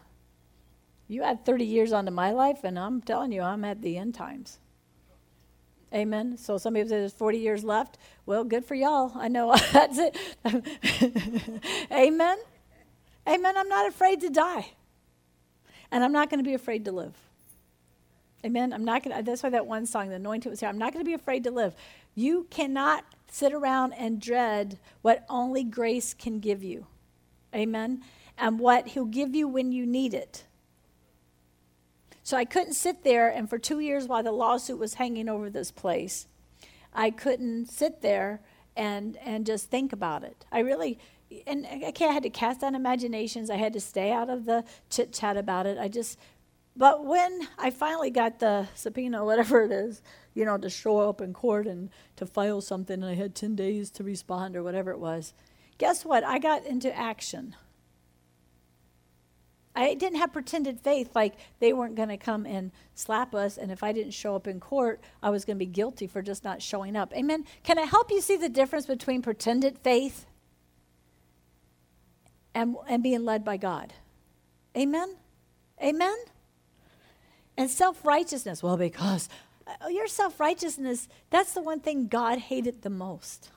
you 1.07 1.23
add 1.23 1.45
30 1.45 1.65
years 1.65 1.93
onto 1.93 2.11
my 2.11 2.33
life, 2.33 2.65
and 2.65 2.79
I'm 2.79 3.03
telling 3.03 3.33
you, 3.33 3.43
I'm 3.43 3.65
at 3.65 3.83
the 3.83 3.99
end 3.99 4.15
times. 4.15 4.59
Amen. 5.93 6.37
So 6.37 6.59
some 6.59 6.75
people 6.75 6.89
say 6.91 6.99
there's 6.99 7.13
40 7.13 7.39
years 7.39 7.65
left. 7.65 7.97
Well, 8.27 8.45
good 8.45 8.65
for 8.65 8.75
y'all. 8.75 9.13
I 9.15 9.29
know 9.29 9.55
that's 9.73 9.99
it. 9.99 10.17
Amen. 11.93 12.39
Amen. 13.27 13.57
I'm 13.57 13.69
not 13.69 13.89
afraid 13.89 14.21
to 14.21 14.31
die. 14.31 14.73
And 15.91 16.05
I'm 16.05 16.13
not 16.13 16.29
going 16.29 16.39
to 16.43 16.49
be 16.49 16.55
afraid 16.55 16.85
to 16.85 16.93
live. 16.93 17.15
Amen. 18.45 18.73
I'm 18.73 18.85
not 18.85 19.03
going 19.03 19.17
to, 19.17 19.23
that's 19.23 19.43
why 19.43 19.51
that 19.51 19.67
one 19.67 19.87
song, 19.87 20.11
The 20.11 20.17
Anointed, 20.17 20.51
was 20.51 20.61
here. 20.61 20.69
I'm 20.69 20.79
not 20.79 20.93
going 20.93 21.05
to 21.05 21.09
be 21.09 21.15
afraid 21.15 21.45
to 21.45 21.51
live. 21.51 21.75
You 22.15 22.47
cannot 22.51 23.05
sit 23.31 23.53
around 23.53 23.95
and 23.95 24.21
dread 24.21 24.79
what 25.03 25.25
only 25.29 25.65
grace 25.65 26.15
can 26.15 26.39
give 26.39 26.63
you. 26.63 26.87
Amen. 27.55 28.03
And 28.37 28.59
what 28.59 28.89
He'll 28.89 29.07
give 29.07 29.35
you 29.35 29.49
when 29.49 29.73
you 29.73 29.87
need 29.87 30.15
it. 30.15 30.45
So 32.29 32.37
I 32.37 32.45
couldn't 32.45 32.75
sit 32.75 33.05
there, 33.05 33.31
and 33.31 33.49
for 33.49 33.57
two 33.57 33.81
years 33.81 34.07
while 34.07 34.23
the 34.23 34.33
lawsuit 34.33 34.79
was 34.79 34.93
hanging 34.93 35.31
over 35.31 35.49
this 35.49 35.71
place, 35.71 36.27
I 36.93 37.11
couldn't 37.11 37.71
sit 37.71 38.03
there 38.03 38.43
and, 38.77 39.17
and 39.25 39.47
just 39.47 39.71
think 39.71 39.95
about 39.95 40.25
it. 40.25 40.45
I 40.53 40.59
really, 40.59 40.99
and 41.47 41.67
I 41.67 41.91
had 41.99 42.25
to 42.25 42.29
cast 42.29 42.61
down 42.61 42.75
imaginations. 42.75 43.49
I 43.49 43.57
had 43.57 43.73
to 43.73 43.81
stay 43.81 44.13
out 44.13 44.29
of 44.29 44.45
the 44.45 44.65
chit 44.91 45.15
chat 45.15 45.39
about 45.39 45.65
it. 45.65 45.79
I 45.79 45.89
just, 45.89 46.19
but 46.77 47.03
when 47.03 47.49
I 47.57 47.71
finally 47.71 48.11
got 48.11 48.41
the 48.41 48.69
subpoena, 48.75 49.25
whatever 49.25 49.63
it 49.63 49.73
is, 49.73 50.03
you 50.35 50.45
know, 50.45 50.59
to 50.59 50.69
show 50.69 51.09
up 51.09 51.23
in 51.23 51.33
court 51.33 51.67
and 51.67 51.89
to 52.17 52.27
file 52.27 52.61
something, 52.61 53.03
and 53.03 53.11
I 53.11 53.15
had 53.15 53.35
10 53.35 53.57
days 53.57 53.91
to 53.93 54.05
respond 54.05 54.55
or 54.55 54.63
whatever 54.63 54.91
it 54.91 55.01
was, 55.01 55.33
guess 55.79 56.05
what? 56.05 56.25
I 56.25 56.39
got 56.39 56.67
into 56.67 56.95
action. 56.95 57.57
I 59.75 59.95
didn't 59.95 60.19
have 60.19 60.33
pretended 60.33 60.81
faith 60.81 61.15
like 61.15 61.35
they 61.61 61.73
weren't 61.73 61.95
going 61.95 62.09
to 62.09 62.17
come 62.17 62.47
and 62.47 62.73
slap 62.95 63.35
us, 63.35 63.59
and 63.59 63.71
if 63.71 63.83
I 63.83 63.93
didn't 63.93 64.13
show 64.13 64.35
up 64.35 64.47
in 64.47 64.61
court, 64.61 65.01
I 65.23 65.31
was 65.31 65.45
going 65.45 65.57
to 65.57 65.65
be 65.65 65.71
guilty 65.71 66.07
for 66.07 66.23
just 66.23 66.43
not 66.45 66.63
showing 66.63 66.97
up. 66.97 67.15
Amen. 67.15 67.45
Can 67.63 67.79
I 67.79 67.83
help 67.83 68.11
you 68.11 68.21
see 68.21 68.37
the 68.37 68.49
difference 68.49 68.87
between 68.87 69.23
pretended 69.23 69.79
faith 69.79 70.27
and, 72.55 72.77
and 72.89 73.03
being 73.03 73.25
led 73.25 73.45
by 73.45 73.57
God? 73.57 73.95
Amen. 74.77 75.17
Amen. 75.83 76.17
And 77.57 77.71
self 77.71 78.05
righteousness. 78.05 78.63
Well, 78.63 78.77
because 78.77 79.29
uh, 79.67 79.89
your 79.89 80.07
self 80.07 80.41
righteousness, 80.41 81.09
that's 81.31 81.53
the 81.53 81.63
one 81.63 81.81
thing 81.81 82.09
God 82.09 82.39
hated 82.39 82.83
the 82.83 82.91
most. 82.91 83.51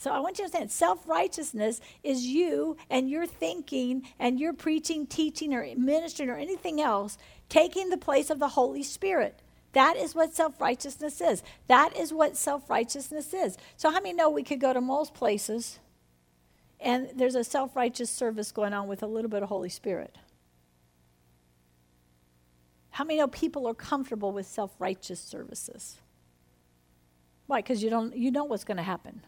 So 0.00 0.10
I 0.10 0.18
want 0.18 0.38
you 0.38 0.44
to 0.44 0.44
understand 0.44 0.70
self 0.70 1.06
righteousness 1.06 1.78
is 2.02 2.24
you 2.24 2.78
and 2.88 3.10
your 3.10 3.26
thinking 3.26 4.08
and 4.18 4.40
your 4.40 4.54
preaching, 4.54 5.06
teaching, 5.06 5.52
or 5.52 5.66
ministering 5.76 6.30
or 6.30 6.36
anything 6.36 6.80
else 6.80 7.18
taking 7.50 7.90
the 7.90 7.98
place 7.98 8.30
of 8.30 8.38
the 8.38 8.48
Holy 8.48 8.82
Spirit. 8.82 9.42
That 9.74 9.98
is 9.98 10.14
what 10.14 10.34
self 10.34 10.58
righteousness 10.58 11.20
is. 11.20 11.42
That 11.66 11.94
is 11.94 12.14
what 12.14 12.34
self 12.38 12.70
righteousness 12.70 13.34
is. 13.34 13.58
So, 13.76 13.90
how 13.90 14.00
many 14.00 14.14
know 14.14 14.30
we 14.30 14.42
could 14.42 14.58
go 14.58 14.72
to 14.72 14.80
most 14.80 15.12
places 15.12 15.80
and 16.80 17.10
there's 17.14 17.34
a 17.34 17.44
self 17.44 17.76
righteous 17.76 18.08
service 18.08 18.52
going 18.52 18.72
on 18.72 18.88
with 18.88 19.02
a 19.02 19.06
little 19.06 19.30
bit 19.30 19.42
of 19.42 19.50
Holy 19.50 19.68
Spirit? 19.68 20.16
How 22.88 23.04
many 23.04 23.18
know 23.18 23.28
people 23.28 23.68
are 23.68 23.74
comfortable 23.74 24.32
with 24.32 24.46
self 24.46 24.70
righteous 24.78 25.20
services? 25.20 25.98
Why? 27.48 27.58
Because 27.58 27.82
you, 27.82 27.90
don't, 27.90 28.16
you 28.16 28.30
know 28.30 28.44
what's 28.44 28.64
going 28.64 28.78
to 28.78 28.82
happen. 28.82 29.20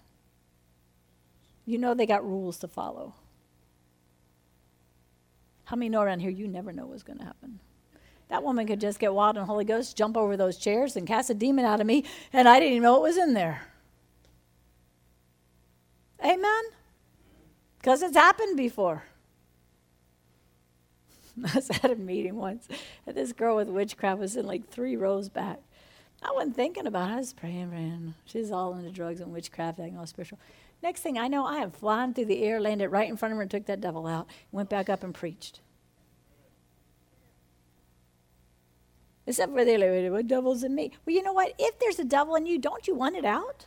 You 1.65 1.79
know 1.79 1.95
they 1.95 2.07
got 2.07 2.27
rules 2.27 2.59
to 2.59 2.69
follow. 2.69 3.15
How 5.65 5.77
many 5.77 5.89
know 5.89 6.03
around 6.03 6.21
here 6.21 6.31
you 6.31 6.49
never 6.49 6.73
know 6.73 6.87
what's 6.87 7.03
going 7.03 7.19
to 7.19 7.25
happen? 7.25 7.61
That 8.29 8.43
woman 8.43 8.67
could 8.67 8.81
just 8.81 8.99
get 8.99 9.15
wild 9.15 9.37
and 9.37 9.47
Holy 9.47 9.65
Ghost, 9.65 9.97
jump 9.97 10.17
over 10.17 10.37
those 10.37 10.57
chairs, 10.57 10.97
and 10.97 11.07
cast 11.07 11.31
a 11.31 11.35
demon 11.35 11.65
out 11.65 11.81
of 11.81 11.87
me, 11.87 12.05
and 12.33 12.49
I 12.49 12.59
didn't 12.59 12.73
even 12.73 12.83
know 12.85 12.97
it 12.97 13.09
was 13.09 13.19
in 13.19 13.35
there. 13.35 13.63
Amen? 16.25 16.63
Because 17.79 18.03
it's 18.03 18.17
happened 18.17 18.57
before. 18.57 19.05
I 21.45 21.55
was 21.55 21.71
at 21.71 21.91
a 21.91 21.97
meeting 21.97 22.37
once, 22.37 22.69
and 23.07 23.17
this 23.17 23.33
girl 23.33 23.57
with 23.57 23.69
witchcraft 23.69 24.21
was 24.21 24.37
in 24.37 24.47
like 24.47 24.69
three 24.69 24.97
rows 24.97 25.29
back. 25.29 25.61
I 26.23 26.31
wasn't 26.33 26.57
thinking 26.57 26.87
about 26.87 27.11
it. 27.11 27.15
I 27.15 27.17
was 27.17 27.33
praying, 27.33 27.71
praying. 27.71 28.15
She's 28.25 28.53
all 28.53 28.75
into 28.75 28.91
drugs 28.91 29.21
and 29.21 29.33
witchcraft, 29.33 29.81
acting 29.81 29.99
all 29.99 30.07
spiritual. 30.07 30.39
Next 30.83 31.01
thing 31.01 31.16
I 31.16 31.28
know, 31.28 31.47
I 31.47 31.59
am 31.59 31.70
flying 31.70 32.12
through 32.12 32.24
the 32.24 32.43
air, 32.43 32.61
landed 32.61 32.89
right 32.89 33.09
in 33.09 33.16
front 33.16 33.33
of 33.33 33.37
her, 33.37 33.43
and 33.43 33.51
took 33.51 33.66
that 33.66 33.80
devil 33.80 34.07
out. 34.07 34.26
Went 34.51 34.68
back 34.68 34.89
up 34.89 35.05
and 35.05 35.14
preached. 35.14 35.61
Except 39.26 39.53
for 39.53 39.64
they're 39.64 39.78
like, 40.03 40.11
what 40.11 40.26
devil's 40.26 40.64
in 40.64 40.74
me? 40.74 40.91
Well, 41.07 41.14
you 41.14 41.22
know 41.22 41.33
what? 41.33 41.53
If 41.59 41.78
there's 41.78 42.01
a 42.01 42.05
devil 42.05 42.35
in 42.35 42.47
you, 42.47 42.59
don't 42.59 42.89
you 42.89 42.95
want 42.97 43.16
it 43.16 43.24
out? 43.24 43.66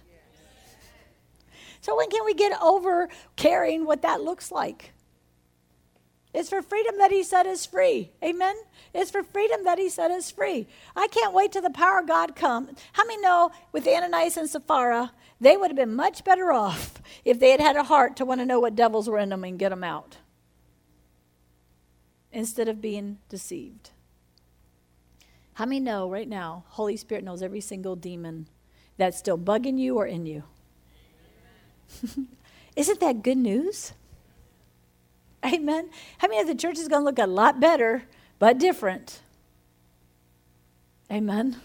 So 1.79 1.95
when 1.95 2.09
can 2.09 2.25
we 2.25 2.33
get 2.33 2.59
over 2.61 3.09
caring 3.35 3.85
what 3.85 4.01
that 4.01 4.19
looks 4.19 4.51
like? 4.51 4.91
It's 6.33 6.49
for 6.49 6.61
freedom 6.61 6.97
that 6.97 7.11
he 7.11 7.23
set 7.23 7.45
us 7.45 7.65
free. 7.65 8.11
Amen? 8.21 8.55
It's 8.93 9.11
for 9.11 9.23
freedom 9.23 9.63
that 9.63 9.77
he 9.77 9.87
set 9.87 10.11
us 10.11 10.29
free. 10.31 10.67
I 10.95 11.07
can't 11.07 11.33
wait 11.33 11.53
till 11.53 11.61
the 11.61 11.69
power 11.69 11.99
of 11.99 12.07
God 12.07 12.35
comes. 12.35 12.71
How 12.91 13.05
many 13.05 13.21
know 13.21 13.51
with 13.71 13.87
Ananias 13.87 14.35
and 14.35 14.49
Sapphira, 14.49 15.11
they 15.39 15.57
would 15.57 15.69
have 15.69 15.75
been 15.75 15.95
much 15.95 16.23
better 16.23 16.51
off 16.51 17.01
if 17.25 17.39
they 17.39 17.51
had 17.51 17.59
had 17.59 17.75
a 17.75 17.83
heart 17.83 18.15
to 18.17 18.25
want 18.25 18.41
to 18.41 18.45
know 18.45 18.59
what 18.59 18.75
devils 18.75 19.09
were 19.09 19.19
in 19.19 19.29
them 19.29 19.43
and 19.43 19.59
get 19.59 19.69
them 19.69 19.83
out 19.83 20.17
instead 22.31 22.67
of 22.67 22.81
being 22.81 23.17
deceived. 23.29 23.91
How 25.53 25.65
many 25.65 25.79
know 25.79 26.09
right 26.09 26.27
now, 26.27 26.65
Holy 26.69 26.97
Spirit 26.97 27.23
knows 27.23 27.41
every 27.41 27.61
single 27.61 27.95
demon 27.95 28.47
that's 28.97 29.17
still 29.17 29.37
bugging 29.37 29.79
you 29.79 29.97
or 29.97 30.05
in 30.05 30.25
you? 30.25 30.43
Isn't 32.75 32.99
that 32.99 33.23
good 33.23 33.37
news? 33.37 33.93
Amen. 35.45 35.89
How 36.17 36.27
many 36.27 36.41
of 36.41 36.47
the 36.47 36.55
church 36.55 36.77
is 36.77 36.87
going 36.87 37.01
to 37.01 37.05
look 37.05 37.19
a 37.19 37.27
lot 37.27 37.59
better, 37.59 38.03
but 38.39 38.57
different? 38.57 39.21
Amen 41.09 41.61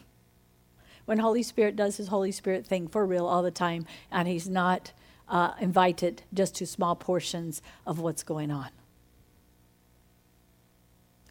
when 1.11 1.19
Holy 1.19 1.43
Spirit 1.43 1.75
does 1.75 1.97
his 1.97 2.07
Holy 2.07 2.31
Spirit 2.31 2.65
thing 2.65 2.87
for 2.87 3.05
real 3.05 3.27
all 3.27 3.43
the 3.43 3.51
time, 3.51 3.85
and 4.13 4.29
he's 4.29 4.49
not 4.49 4.93
uh, 5.29 5.55
invited 5.59 6.23
just 6.33 6.55
to 6.55 6.65
small 6.65 6.95
portions 6.95 7.61
of 7.85 7.99
what's 7.99 8.23
going 8.23 8.53
on. 8.53 8.69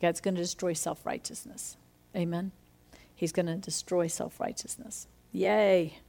God's 0.01 0.19
going 0.19 0.35
to 0.35 0.41
destroy 0.41 0.73
self 0.73 1.05
righteousness. 1.05 1.77
Amen. 2.13 2.51
He's 3.15 3.31
going 3.31 3.45
to 3.45 3.55
destroy 3.55 4.07
self 4.07 4.37
righteousness. 4.41 5.07
Yay. 5.31 5.99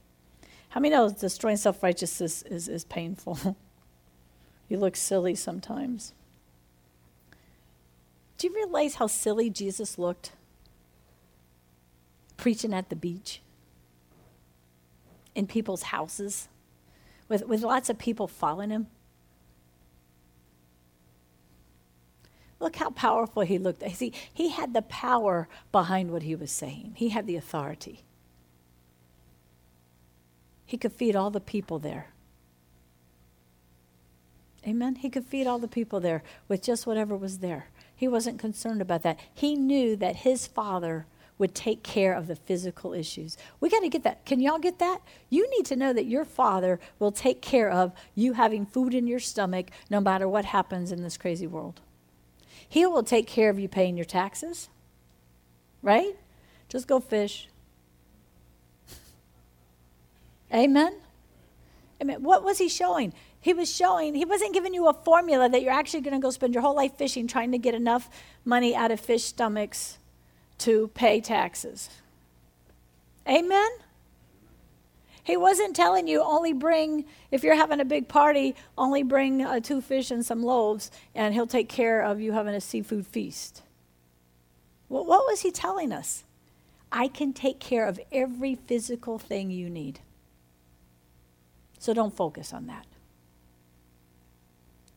How 0.67 0.81
many 0.81 0.93
know 0.93 1.09
destroying 1.09 1.55
self 1.55 1.81
righteousness 1.81 2.41
is, 2.41 2.67
is 2.67 2.83
painful? 2.83 3.55
you 4.67 4.79
look 4.79 4.97
silly 4.97 5.33
sometimes. 5.33 6.11
Do 8.37 8.47
you 8.47 8.53
realize 8.53 8.95
how 8.95 9.07
silly 9.07 9.49
Jesus 9.49 9.97
looked 9.97 10.33
preaching 12.35 12.73
at 12.73 12.89
the 12.89 12.97
beach? 12.97 13.39
In 15.35 15.47
people's 15.47 15.83
houses 15.83 16.47
with, 17.29 17.45
with 17.47 17.61
lots 17.63 17.89
of 17.89 17.97
people 17.97 18.27
following 18.27 18.69
him. 18.69 18.87
Look 22.59 22.75
how 22.75 22.91
powerful 22.91 23.41
he 23.41 23.57
looked. 23.57 23.89
See, 23.91 24.13
he 24.31 24.49
had 24.49 24.73
the 24.73 24.83
power 24.83 25.47
behind 25.71 26.11
what 26.11 26.23
he 26.23 26.35
was 26.35 26.51
saying, 26.51 26.93
he 26.95 27.09
had 27.09 27.25
the 27.25 27.35
authority. 27.35 28.01
He 30.65 30.77
could 30.77 30.93
feed 30.93 31.17
all 31.17 31.31
the 31.31 31.41
people 31.41 31.79
there. 31.79 32.11
Amen. 34.65 34.95
He 34.95 35.09
could 35.09 35.25
feed 35.25 35.47
all 35.47 35.59
the 35.59 35.67
people 35.67 35.99
there 35.99 36.23
with 36.47 36.61
just 36.61 36.85
whatever 36.85 37.17
was 37.17 37.39
there. 37.39 37.65
He 37.93 38.07
wasn't 38.07 38.39
concerned 38.39 38.81
about 38.81 39.03
that. 39.03 39.19
He 39.33 39.55
knew 39.55 39.95
that 39.97 40.17
his 40.17 40.47
father 40.47 41.07
would 41.41 41.55
take 41.55 41.81
care 41.81 42.13
of 42.13 42.27
the 42.27 42.35
physical 42.35 42.93
issues. 42.93 43.35
We 43.59 43.67
got 43.67 43.79
to 43.79 43.89
get 43.89 44.03
that. 44.03 44.25
Can 44.25 44.39
y'all 44.39 44.59
get 44.59 44.77
that? 44.77 45.01
You 45.31 45.49
need 45.49 45.65
to 45.65 45.75
know 45.75 45.91
that 45.91 46.05
your 46.05 46.23
Father 46.23 46.79
will 46.99 47.11
take 47.11 47.41
care 47.41 47.69
of 47.69 47.93
you 48.13 48.33
having 48.33 48.63
food 48.63 48.93
in 48.93 49.07
your 49.07 49.19
stomach 49.19 49.71
no 49.89 49.99
matter 49.99 50.29
what 50.29 50.45
happens 50.45 50.91
in 50.91 51.01
this 51.01 51.17
crazy 51.17 51.47
world. 51.47 51.81
He 52.69 52.85
will 52.85 53.01
take 53.01 53.25
care 53.25 53.49
of 53.49 53.59
you 53.59 53.67
paying 53.67 53.97
your 53.97 54.05
taxes, 54.05 54.69
right? 55.81 56.15
Just 56.69 56.87
go 56.87 56.99
fish. 56.99 57.49
Amen? 60.53 60.93
Amen. 61.99 62.21
What 62.21 62.43
was 62.43 62.59
he 62.59 62.69
showing? 62.69 63.13
He 63.39 63.55
was 63.55 63.75
showing, 63.75 64.13
he 64.13 64.25
wasn't 64.25 64.53
giving 64.53 64.75
you 64.75 64.87
a 64.87 64.93
formula 64.93 65.49
that 65.49 65.63
you're 65.63 65.73
actually 65.73 66.01
going 66.01 66.13
to 66.13 66.19
go 66.19 66.29
spend 66.29 66.53
your 66.53 66.61
whole 66.61 66.75
life 66.75 66.97
fishing 66.97 67.25
trying 67.27 67.51
to 67.51 67.57
get 67.57 67.73
enough 67.73 68.11
money 68.45 68.75
out 68.75 68.91
of 68.91 68.99
fish 68.99 69.23
stomachs 69.23 69.97
to 70.61 70.89
pay 70.93 71.21
taxes. 71.21 71.89
Amen? 73.27 73.69
He 75.23 75.37
wasn't 75.37 75.75
telling 75.75 76.07
you 76.07 76.21
only 76.21 76.53
bring, 76.53 77.05
if 77.29 77.43
you're 77.43 77.55
having 77.55 77.79
a 77.79 77.85
big 77.85 78.07
party, 78.07 78.55
only 78.77 79.03
bring 79.03 79.43
uh, 79.43 79.59
two 79.59 79.81
fish 79.81 80.09
and 80.09 80.25
some 80.25 80.41
loaves, 80.41 80.89
and 81.13 81.33
he'll 81.33 81.47
take 81.47 81.69
care 81.69 82.01
of 82.01 82.19
you 82.19 82.31
having 82.31 82.55
a 82.55 82.61
seafood 82.61 83.05
feast. 83.05 83.61
Well, 84.89 85.05
what 85.05 85.27
was 85.27 85.41
he 85.41 85.51
telling 85.51 85.91
us? 85.91 86.23
I 86.91 87.07
can 87.07 87.33
take 87.33 87.59
care 87.59 87.87
of 87.87 87.99
every 88.11 88.55
physical 88.55 89.17
thing 89.17 89.51
you 89.51 89.69
need. 89.69 89.99
So 91.79 91.93
don't 91.93 92.15
focus 92.15 92.51
on 92.51 92.67
that. 92.67 92.85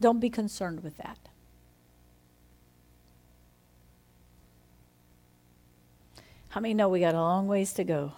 Don't 0.00 0.20
be 0.20 0.30
concerned 0.30 0.82
with 0.82 0.96
that. 0.96 1.18
How 6.54 6.60
many 6.60 6.72
know 6.72 6.88
we 6.88 7.00
got 7.00 7.16
a 7.16 7.20
long 7.20 7.48
ways 7.48 7.72
to 7.72 7.82
go? 7.82 8.12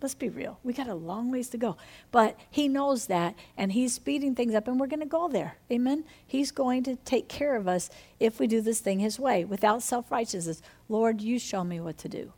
Let's 0.00 0.14
be 0.14 0.30
real. 0.30 0.58
We 0.64 0.72
got 0.72 0.88
a 0.88 0.94
long 0.94 1.30
ways 1.30 1.50
to 1.50 1.58
go. 1.58 1.76
But 2.10 2.40
he 2.50 2.66
knows 2.66 3.08
that, 3.08 3.34
and 3.58 3.72
he's 3.72 3.92
speeding 3.92 4.34
things 4.34 4.54
up, 4.54 4.66
and 4.66 4.80
we're 4.80 4.86
going 4.86 5.00
to 5.00 5.06
go 5.06 5.28
there. 5.28 5.58
Amen? 5.70 6.04
He's 6.26 6.50
going 6.50 6.82
to 6.84 6.96
take 6.96 7.28
care 7.28 7.56
of 7.56 7.68
us 7.68 7.90
if 8.18 8.40
we 8.40 8.46
do 8.46 8.62
this 8.62 8.80
thing 8.80 9.00
his 9.00 9.20
way 9.20 9.44
without 9.44 9.82
self 9.82 10.10
righteousness. 10.10 10.62
Lord, 10.88 11.20
you 11.20 11.38
show 11.38 11.62
me 11.62 11.78
what 11.78 11.98
to 11.98 12.08
do. 12.08 12.32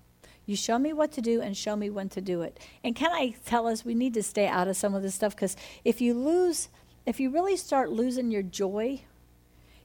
You 0.46 0.56
show 0.56 0.80
me 0.80 0.92
what 0.92 1.12
to 1.12 1.20
do 1.20 1.40
and 1.40 1.56
show 1.56 1.76
me 1.76 1.88
when 1.88 2.08
to 2.08 2.20
do 2.20 2.42
it. 2.42 2.58
And 2.82 2.96
can 2.96 3.12
I 3.12 3.36
tell 3.46 3.68
us 3.68 3.84
we 3.84 3.94
need 3.94 4.14
to 4.14 4.22
stay 4.24 4.48
out 4.48 4.66
of 4.66 4.76
some 4.76 4.96
of 4.96 5.04
this 5.04 5.14
stuff? 5.14 5.36
Because 5.36 5.56
if 5.84 6.00
you 6.00 6.12
lose, 6.12 6.70
if 7.06 7.20
you 7.20 7.30
really 7.30 7.56
start 7.56 7.92
losing 7.92 8.32
your 8.32 8.42
joy, 8.42 9.02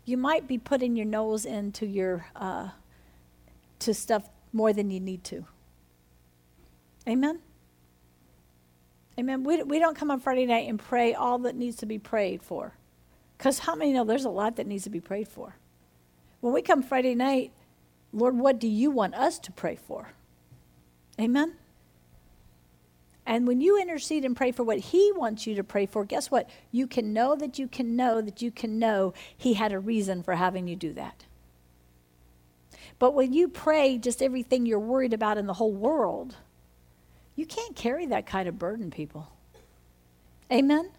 you 0.05 0.17
might 0.17 0.47
be 0.47 0.57
putting 0.57 0.95
your 0.95 1.05
nose 1.05 1.45
into 1.45 1.85
your, 1.85 2.25
uh, 2.35 2.69
to 3.77 3.93
stuff 3.93 4.27
more 4.53 4.73
than 4.73 4.89
you 4.89 4.99
need 4.99 5.23
to. 5.25 5.45
Amen? 7.07 7.39
Amen. 9.19 9.43
We, 9.43 9.63
we 9.63 9.79
don't 9.79 9.97
come 9.97 10.11
on 10.11 10.19
Friday 10.19 10.45
night 10.45 10.69
and 10.69 10.79
pray 10.79 11.13
all 11.13 11.39
that 11.39 11.55
needs 11.55 11.77
to 11.77 11.85
be 11.85 11.97
prayed 11.97 12.43
for. 12.43 12.73
Because 13.37 13.59
how 13.59 13.75
many 13.75 13.93
know 13.93 14.03
there's 14.03 14.25
a 14.25 14.29
lot 14.29 14.55
that 14.55 14.67
needs 14.67 14.83
to 14.83 14.89
be 14.89 14.99
prayed 14.99 15.27
for? 15.27 15.55
When 16.41 16.53
we 16.53 16.61
come 16.61 16.83
Friday 16.83 17.15
night, 17.15 17.51
Lord, 18.13 18.37
what 18.37 18.59
do 18.59 18.67
you 18.67 18.91
want 18.91 19.15
us 19.15 19.39
to 19.39 19.51
pray 19.51 19.75
for? 19.75 20.13
Amen? 21.19 21.53
And 23.25 23.45
when 23.45 23.59
you 23.59 23.79
intercede 23.79 24.23
and 24.23 24.37
pray 24.37 24.51
for 24.51 24.63
what 24.63 24.79
He 24.79 25.11
wants 25.13 25.45
you 25.45 25.55
to 25.55 25.63
pray 25.63 25.85
for, 25.85 26.05
guess 26.05 26.31
what? 26.31 26.49
You 26.71 26.87
can 26.87 27.11
know 27.11 27.35
that 27.35 27.59
you 27.59 27.67
can 27.67 27.95
know 27.95 28.21
that 28.21 28.41
you 28.41 28.51
can 28.51 28.79
know 28.79 29.13
He 29.35 29.55
had 29.55 29.73
a 29.73 29.79
reason 29.79 30.23
for 30.23 30.35
having 30.35 30.67
you 30.67 30.75
do 30.75 30.93
that. 30.93 31.25
But 32.99 33.13
when 33.13 33.33
you 33.33 33.47
pray 33.47 33.97
just 33.97 34.21
everything 34.21 34.65
you're 34.65 34.79
worried 34.79 35.13
about 35.13 35.37
in 35.37 35.45
the 35.45 35.53
whole 35.53 35.73
world, 35.73 36.35
you 37.35 37.45
can't 37.45 37.75
carry 37.75 38.05
that 38.07 38.25
kind 38.25 38.49
of 38.49 38.57
burden, 38.57 38.89
people. 38.89 39.31
Amen? 40.51 40.89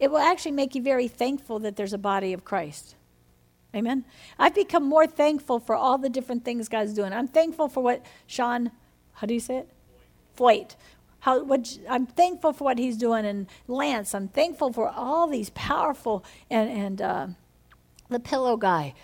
It 0.00 0.10
will 0.10 0.18
actually 0.18 0.52
make 0.52 0.74
you 0.74 0.82
very 0.82 1.08
thankful 1.08 1.58
that 1.60 1.76
there's 1.76 1.92
a 1.92 1.98
body 1.98 2.32
of 2.32 2.44
Christ. 2.44 2.96
Amen? 3.74 4.04
I've 4.38 4.54
become 4.54 4.84
more 4.84 5.06
thankful 5.06 5.60
for 5.60 5.74
all 5.76 5.98
the 5.98 6.08
different 6.08 6.44
things 6.44 6.68
God's 6.68 6.94
doing. 6.94 7.12
I'm 7.12 7.28
thankful 7.28 7.68
for 7.68 7.82
what 7.82 8.04
Sean, 8.26 8.70
how 9.14 9.26
do 9.26 9.34
you 9.34 9.40
say 9.40 9.58
it? 9.58 9.68
Feucht. 10.36 10.76
How, 11.20 11.42
what, 11.42 11.78
I'm 11.88 12.06
thankful 12.06 12.52
for 12.52 12.64
what 12.64 12.78
he's 12.78 12.96
doing. 12.96 13.26
And 13.26 13.46
Lance, 13.66 14.14
I'm 14.14 14.28
thankful 14.28 14.72
for 14.72 14.88
all 14.88 15.26
these 15.26 15.50
powerful, 15.50 16.24
and, 16.48 16.70
and 16.70 17.02
uh, 17.02 17.26
the 18.08 18.20
pillow 18.20 18.56
guy. 18.56 18.94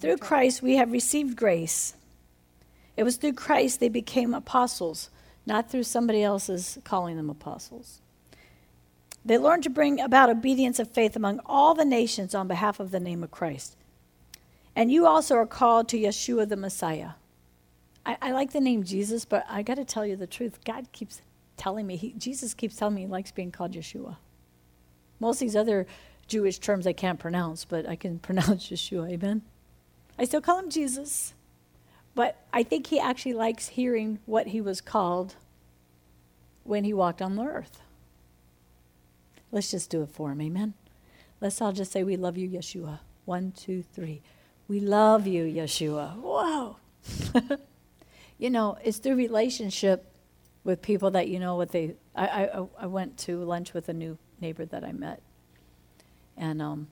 Through 0.00 0.18
Christ, 0.18 0.62
we 0.62 0.76
have 0.76 0.92
received 0.92 1.36
grace. 1.36 1.94
It 2.96 3.04
was 3.04 3.16
through 3.16 3.34
Christ 3.34 3.80
they 3.80 3.88
became 3.88 4.34
apostles 4.34 5.08
not 5.46 5.70
through 5.70 5.82
somebody 5.82 6.22
else's 6.22 6.78
calling 6.84 7.16
them 7.16 7.30
apostles. 7.30 8.00
They 9.24 9.38
learned 9.38 9.62
to 9.64 9.70
bring 9.70 10.00
about 10.00 10.30
obedience 10.30 10.78
of 10.78 10.90
faith 10.90 11.14
among 11.14 11.40
all 11.46 11.74
the 11.74 11.84
nations 11.84 12.34
on 12.34 12.48
behalf 12.48 12.80
of 12.80 12.90
the 12.90 13.00
name 13.00 13.22
of 13.22 13.30
Christ. 13.30 13.76
And 14.74 14.90
you 14.90 15.06
also 15.06 15.36
are 15.36 15.46
called 15.46 15.88
to 15.90 15.98
Yeshua 15.98 16.48
the 16.48 16.56
Messiah. 16.56 17.10
I, 18.04 18.16
I 18.20 18.32
like 18.32 18.52
the 18.52 18.60
name 18.60 18.82
Jesus, 18.82 19.24
but 19.24 19.44
I 19.48 19.62
got 19.62 19.76
to 19.76 19.84
tell 19.84 20.04
you 20.04 20.16
the 20.16 20.26
truth. 20.26 20.64
God 20.64 20.90
keeps 20.92 21.22
telling 21.56 21.86
me, 21.86 21.96
he, 21.96 22.12
Jesus 22.12 22.54
keeps 22.54 22.76
telling 22.76 22.94
me 22.94 23.02
he 23.02 23.06
likes 23.06 23.30
being 23.30 23.52
called 23.52 23.72
Yeshua. 23.72 24.16
Most 25.20 25.36
of 25.36 25.40
these 25.40 25.56
other 25.56 25.86
Jewish 26.26 26.58
terms 26.58 26.86
I 26.86 26.92
can't 26.92 27.20
pronounce, 27.20 27.64
but 27.64 27.88
I 27.88 27.94
can 27.94 28.18
pronounce 28.20 28.70
Yeshua. 28.70 29.12
Amen? 29.12 29.42
I 30.18 30.24
still 30.24 30.40
call 30.40 30.58
him 30.58 30.70
Jesus. 30.70 31.34
But 32.14 32.36
I 32.52 32.62
think 32.62 32.88
he 32.88 33.00
actually 33.00 33.32
likes 33.32 33.68
hearing 33.68 34.18
what 34.26 34.48
he 34.48 34.60
was 34.60 34.80
called 34.80 35.36
when 36.64 36.84
he 36.84 36.92
walked 36.92 37.22
on 37.22 37.36
the 37.36 37.44
earth. 37.44 37.80
Let's 39.50 39.70
just 39.70 39.90
do 39.90 40.02
it 40.02 40.10
for 40.10 40.32
him. 40.32 40.40
Amen. 40.40 40.74
Let's 41.40 41.60
all 41.60 41.72
just 41.72 41.92
say, 41.92 42.04
We 42.04 42.16
love 42.16 42.36
you, 42.36 42.48
Yeshua. 42.48 43.00
One, 43.24 43.52
two, 43.52 43.82
three. 43.82 44.22
We 44.68 44.80
love 44.80 45.26
you, 45.26 45.44
Yeshua. 45.44 46.16
Whoa. 46.16 46.76
you 48.38 48.50
know, 48.50 48.78
it's 48.84 48.98
through 48.98 49.16
relationship 49.16 50.06
with 50.64 50.82
people 50.82 51.10
that 51.12 51.28
you 51.28 51.38
know 51.38 51.56
what 51.56 51.72
they. 51.72 51.94
I, 52.14 52.46
I, 52.46 52.66
I 52.80 52.86
went 52.86 53.18
to 53.18 53.42
lunch 53.44 53.74
with 53.74 53.88
a 53.88 53.92
new 53.92 54.18
neighbor 54.40 54.64
that 54.66 54.84
I 54.84 54.92
met. 54.92 55.22
And 56.36 56.62
um, 56.62 56.88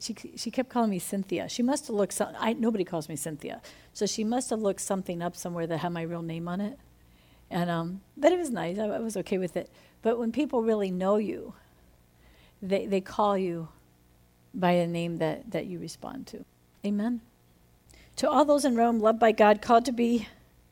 she, 0.00 0.14
she 0.36 0.50
kept 0.50 0.68
calling 0.68 0.90
me 0.90 0.98
Cynthia. 0.98 1.48
She 1.48 1.62
must 1.62 1.86
have 1.86 1.96
looked, 1.96 2.12
some, 2.12 2.28
I, 2.38 2.52
nobody 2.52 2.84
calls 2.84 3.08
me 3.08 3.16
Cynthia. 3.16 3.62
So 3.92 4.06
she 4.06 4.24
must 4.24 4.50
have 4.50 4.60
looked 4.60 4.80
something 4.80 5.22
up 5.22 5.36
somewhere 5.36 5.66
that 5.66 5.78
had 5.78 5.92
my 5.92 6.02
real 6.02 6.22
name 6.22 6.48
on 6.48 6.60
it. 6.60 6.78
And, 7.50 7.70
um, 7.70 8.00
but 8.16 8.32
it 8.32 8.38
was 8.38 8.50
nice. 8.50 8.78
I, 8.78 8.86
I 8.86 8.98
was 8.98 9.16
okay 9.18 9.38
with 9.38 9.56
it. 9.56 9.70
But 10.02 10.18
when 10.18 10.32
people 10.32 10.62
really 10.62 10.90
know 10.90 11.16
you, 11.16 11.54
they, 12.60 12.86
they 12.86 13.00
call 13.00 13.38
you 13.38 13.68
by 14.54 14.72
a 14.72 14.86
name 14.86 15.18
that, 15.18 15.50
that 15.50 15.66
you 15.66 15.78
respond 15.78 16.26
to. 16.28 16.44
Amen. 16.84 17.20
To 18.16 18.30
all 18.30 18.44
those 18.44 18.64
in 18.64 18.76
Rome, 18.76 18.98
loved 18.98 19.18
by 19.18 19.32
God, 19.32 19.60
called 19.60 19.84
to 19.86 19.92
be 19.92 20.28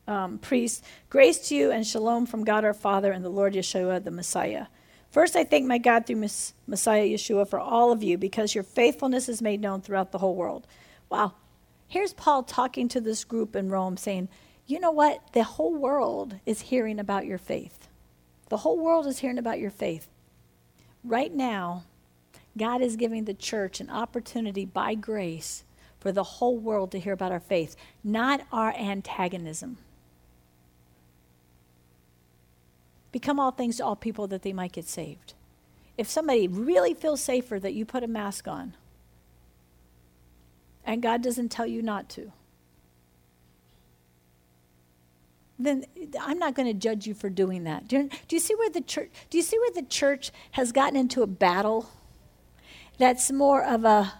um, 0.07 0.37
priests, 0.39 0.81
grace 1.09 1.49
to 1.49 1.55
you 1.55 1.71
and 1.71 1.85
shalom 1.85 2.25
from 2.25 2.43
God 2.43 2.63
our 2.65 2.73
Father 2.73 3.11
and 3.11 3.23
the 3.23 3.29
Lord 3.29 3.53
Yeshua, 3.53 4.03
the 4.03 4.11
Messiah. 4.11 4.67
First, 5.15 5.37
I 5.37 5.45
thank 5.45 5.65
my 5.65 5.77
God 5.77 6.05
through 6.05 6.17
Messiah 6.17 7.07
Yeshua 7.07 7.49
for 7.49 7.57
all 7.57 7.93
of 7.93 8.03
you 8.03 8.17
because 8.17 8.53
your 8.53 8.65
faithfulness 8.65 9.29
is 9.29 9.41
made 9.41 9.61
known 9.61 9.79
throughout 9.79 10.11
the 10.11 10.17
whole 10.17 10.35
world. 10.35 10.67
Wow. 11.09 11.35
Here's 11.87 12.11
Paul 12.11 12.43
talking 12.43 12.89
to 12.89 12.99
this 12.99 13.23
group 13.23 13.55
in 13.55 13.69
Rome 13.69 13.95
saying, 13.95 14.27
You 14.67 14.81
know 14.81 14.91
what? 14.91 15.21
The 15.31 15.45
whole 15.45 15.73
world 15.73 16.35
is 16.45 16.59
hearing 16.59 16.99
about 16.99 17.25
your 17.25 17.37
faith. 17.37 17.87
The 18.49 18.57
whole 18.57 18.77
world 18.77 19.07
is 19.07 19.19
hearing 19.19 19.37
about 19.37 19.57
your 19.57 19.71
faith. 19.71 20.09
Right 21.01 21.33
now, 21.33 21.85
God 22.57 22.81
is 22.81 22.97
giving 22.97 23.23
the 23.23 23.33
church 23.33 23.79
an 23.79 23.89
opportunity 23.89 24.65
by 24.65 24.95
grace 24.95 25.63
for 25.97 26.11
the 26.11 26.23
whole 26.23 26.57
world 26.57 26.91
to 26.91 26.99
hear 26.99 27.13
about 27.13 27.31
our 27.31 27.39
faith, 27.39 27.77
not 28.03 28.41
our 28.51 28.73
antagonism. 28.77 29.77
Become 33.15 33.39
all 33.39 33.51
things 33.51 33.77
to 33.77 33.85
all 33.85 33.95
people 33.95 34.27
that 34.27 34.41
they 34.41 34.51
might 34.51 34.73
get 34.73 34.89
saved. 34.89 35.35
If 35.97 36.09
somebody 36.09 36.49
really 36.49 36.93
feels 36.93 37.21
safer 37.21 37.61
that 37.61 37.73
you 37.73 37.85
put 37.85 38.03
a 38.03 38.07
mask 38.07 38.45
on, 38.45 38.75
and 40.83 41.01
God 41.01 41.23
doesn't 41.23 41.47
tell 41.47 41.65
you 41.65 41.81
not 41.81 42.09
to, 42.09 42.33
then 45.57 45.85
I'm 46.19 46.37
not 46.37 46.55
going 46.55 46.67
to 46.67 46.73
judge 46.73 47.07
you 47.07 47.13
for 47.13 47.29
doing 47.29 47.63
that. 47.63 47.87
Do 47.87 47.95
you, 47.95 48.09
do 48.27 48.35
you, 48.35 48.39
see 48.41 48.53
where 48.53 48.69
the 48.69 48.81
church 48.81 49.09
do 49.29 49.37
you 49.37 49.43
see 49.45 49.57
where 49.59 49.71
the 49.71 49.87
church 49.87 50.33
has 50.51 50.73
gotten 50.73 50.97
into 50.97 51.23
a 51.23 51.27
battle 51.27 51.89
that's 52.97 53.31
more 53.31 53.63
of 53.63 53.85
a 53.85 54.11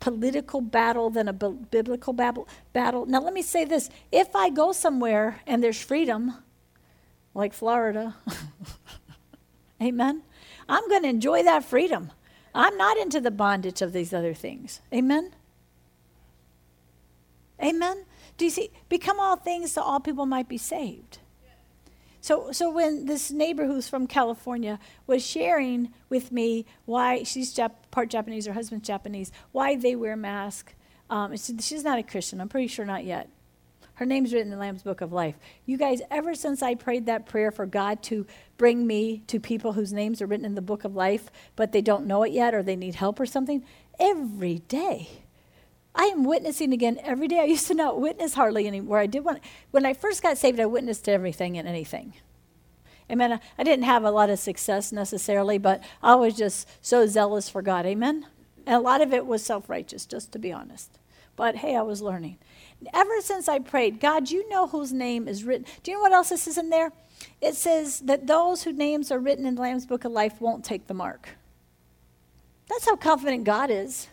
political 0.00 0.60
battle 0.60 1.10
than 1.10 1.28
a 1.28 1.32
biblical 1.32 2.12
battle? 2.12 3.06
Now 3.06 3.20
let 3.20 3.34
me 3.34 3.42
say 3.42 3.64
this, 3.64 3.88
if 4.10 4.34
I 4.34 4.50
go 4.50 4.72
somewhere 4.72 5.42
and 5.46 5.62
there's 5.62 5.80
freedom, 5.80 6.42
like 7.34 7.52
Florida. 7.52 8.16
Amen. 9.82 10.22
I'm 10.68 10.88
going 10.88 11.02
to 11.02 11.08
enjoy 11.08 11.42
that 11.42 11.64
freedom. 11.64 12.12
I'm 12.54 12.76
not 12.76 12.98
into 12.98 13.20
the 13.20 13.30
bondage 13.30 13.82
of 13.82 13.92
these 13.92 14.12
other 14.12 14.34
things. 14.34 14.80
Amen. 14.92 15.32
Amen. 17.62 18.04
Do 18.36 18.44
you 18.44 18.50
see? 18.50 18.70
Become 18.88 19.20
all 19.20 19.36
things 19.36 19.72
so 19.72 19.82
all 19.82 20.00
people 20.00 20.26
might 20.26 20.48
be 20.48 20.58
saved. 20.58 21.18
So, 22.20 22.52
so 22.52 22.70
when 22.70 23.06
this 23.06 23.32
neighbor 23.32 23.66
who's 23.66 23.88
from 23.88 24.06
California 24.06 24.78
was 25.08 25.26
sharing 25.26 25.92
with 26.08 26.30
me 26.30 26.66
why 26.84 27.24
she's 27.24 27.52
Jap- 27.52 27.90
part 27.90 28.10
Japanese, 28.10 28.46
her 28.46 28.52
husband's 28.52 28.86
Japanese, 28.86 29.32
why 29.50 29.74
they 29.74 29.96
wear 29.96 30.14
masks, 30.14 30.72
um, 31.10 31.36
she's 31.36 31.82
not 31.82 31.98
a 31.98 32.02
Christian. 32.04 32.40
I'm 32.40 32.48
pretty 32.48 32.68
sure 32.68 32.84
not 32.84 33.04
yet. 33.04 33.28
Her 34.02 34.06
name's 34.06 34.32
written 34.32 34.50
in 34.52 34.58
the 34.58 34.60
Lamb's 34.60 34.82
Book 34.82 35.00
of 35.00 35.12
Life. 35.12 35.36
You 35.64 35.78
guys, 35.78 36.02
ever 36.10 36.34
since 36.34 36.60
I 36.60 36.74
prayed 36.74 37.06
that 37.06 37.24
prayer 37.24 37.52
for 37.52 37.66
God 37.66 38.02
to 38.02 38.26
bring 38.56 38.84
me 38.84 39.22
to 39.28 39.38
people 39.38 39.74
whose 39.74 39.92
names 39.92 40.20
are 40.20 40.26
written 40.26 40.44
in 40.44 40.56
the 40.56 40.60
Book 40.60 40.82
of 40.82 40.96
Life, 40.96 41.30
but 41.54 41.70
they 41.70 41.82
don't 41.82 42.08
know 42.08 42.24
it 42.24 42.32
yet 42.32 42.52
or 42.52 42.64
they 42.64 42.74
need 42.74 42.96
help 42.96 43.20
or 43.20 43.26
something, 43.26 43.64
every 44.00 44.58
day. 44.58 45.08
I 45.94 46.06
am 46.06 46.24
witnessing 46.24 46.72
again 46.72 46.98
every 47.04 47.28
day. 47.28 47.38
I 47.38 47.44
used 47.44 47.68
to 47.68 47.74
not 47.74 48.00
witness 48.00 48.34
hardly 48.34 48.66
anymore. 48.66 48.98
I 48.98 49.06
did 49.06 49.24
when, 49.24 49.38
when 49.70 49.86
I 49.86 49.94
first 49.94 50.20
got 50.20 50.36
saved, 50.36 50.58
I 50.58 50.66
witnessed 50.66 51.08
everything 51.08 51.56
and 51.56 51.68
anything. 51.68 52.14
Amen. 53.08 53.38
I 53.56 53.62
didn't 53.62 53.84
have 53.84 54.02
a 54.02 54.10
lot 54.10 54.30
of 54.30 54.40
success 54.40 54.90
necessarily, 54.90 55.58
but 55.58 55.80
I 56.02 56.16
was 56.16 56.34
just 56.34 56.66
so 56.84 57.06
zealous 57.06 57.48
for 57.48 57.62
God. 57.62 57.86
Amen. 57.86 58.26
And 58.66 58.74
a 58.74 58.80
lot 58.80 59.00
of 59.00 59.12
it 59.12 59.26
was 59.26 59.44
self 59.44 59.70
righteous, 59.70 60.06
just 60.06 60.32
to 60.32 60.40
be 60.40 60.52
honest. 60.52 60.98
But 61.36 61.56
hey, 61.56 61.76
I 61.76 61.82
was 61.82 62.02
learning. 62.02 62.38
Ever 62.92 63.20
since 63.20 63.48
I 63.48 63.58
prayed, 63.58 64.00
God, 64.00 64.30
you 64.30 64.48
know 64.48 64.66
whose 64.66 64.92
name 64.92 65.28
is 65.28 65.44
written. 65.44 65.66
Do 65.82 65.90
you 65.90 65.96
know 65.96 66.02
what 66.02 66.12
else 66.12 66.30
this 66.30 66.46
is 66.46 66.58
in 66.58 66.70
there? 66.70 66.92
It 67.40 67.54
says 67.54 68.00
that 68.00 68.26
those 68.26 68.62
whose 68.62 68.76
names 68.76 69.10
are 69.10 69.18
written 69.18 69.46
in 69.46 69.54
the 69.54 69.62
Lamb's 69.62 69.86
Book 69.86 70.04
of 70.04 70.12
Life 70.12 70.40
won't 70.40 70.64
take 70.64 70.86
the 70.86 70.94
mark. 70.94 71.30
That's 72.68 72.86
how 72.86 72.96
confident 72.96 73.44
God 73.44 73.70
is. 73.70 74.08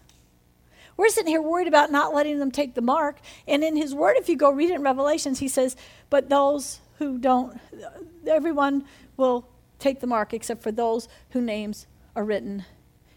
We're 0.97 1.09
sitting 1.09 1.29
here 1.29 1.41
worried 1.41 1.67
about 1.67 1.91
not 1.91 2.13
letting 2.13 2.39
them 2.39 2.51
take 2.51 2.73
the 2.73 2.81
mark. 2.81 3.19
And 3.47 3.63
in 3.63 3.77
his 3.77 3.95
word, 3.95 4.17
if 4.17 4.27
you 4.27 4.35
go 4.35 4.51
read 4.51 4.69
it 4.69 4.75
in 4.75 4.81
Revelations, 4.81 5.39
he 5.39 5.47
says, 5.47 5.77
But 6.09 6.29
those 6.29 6.81
who 6.97 7.17
don't, 7.17 7.57
everyone 8.27 8.83
will 9.15 9.47
take 9.79 10.01
the 10.01 10.07
mark 10.07 10.33
except 10.33 10.61
for 10.61 10.73
those 10.73 11.07
whose 11.29 11.45
names 11.45 11.87
are 12.15 12.25
written 12.25 12.65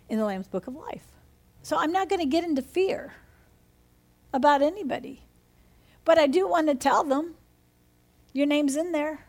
in 0.08 0.18
the 0.18 0.24
Lamb's 0.24 0.46
Book 0.46 0.68
of 0.68 0.76
Life. 0.76 1.06
So 1.62 1.76
I'm 1.76 1.90
not 1.90 2.08
going 2.08 2.20
to 2.20 2.26
get 2.26 2.44
into 2.44 2.62
fear 2.62 3.14
about 4.32 4.62
anybody. 4.62 5.22
But 6.04 6.18
I 6.18 6.26
do 6.26 6.48
want 6.48 6.68
to 6.68 6.74
tell 6.74 7.04
them, 7.04 7.34
Your 8.32 8.46
name's 8.46 8.76
in 8.76 8.92
there. 8.92 9.26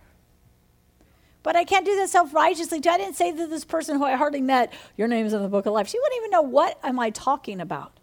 But 1.44 1.58
I 1.58 1.66
can't 1.66 1.86
do 1.86 1.96
that 1.98 2.10
self 2.10 2.34
righteously. 2.34 2.78
I 2.78 2.98
didn't 2.98 3.16
say 3.16 3.36
to 3.36 3.48
this 3.48 3.66
person 3.66 3.98
who 3.98 4.06
I 4.06 4.16
hardly 4.16 4.42
met, 4.42 4.74
Your 4.98 5.08
name's 5.08 5.34
in 5.34 5.42
the 5.42 5.50
book 5.50 5.66
of 5.66 5.74
life. 5.74 5.88
She 5.88 6.00
wouldn't 6.00 6.18
even 6.18 6.32
know 6.32 6.42
what 6.42 6.80
am 6.84 7.00
I 7.00 7.10
talking 7.10 7.60
about. 7.60 8.00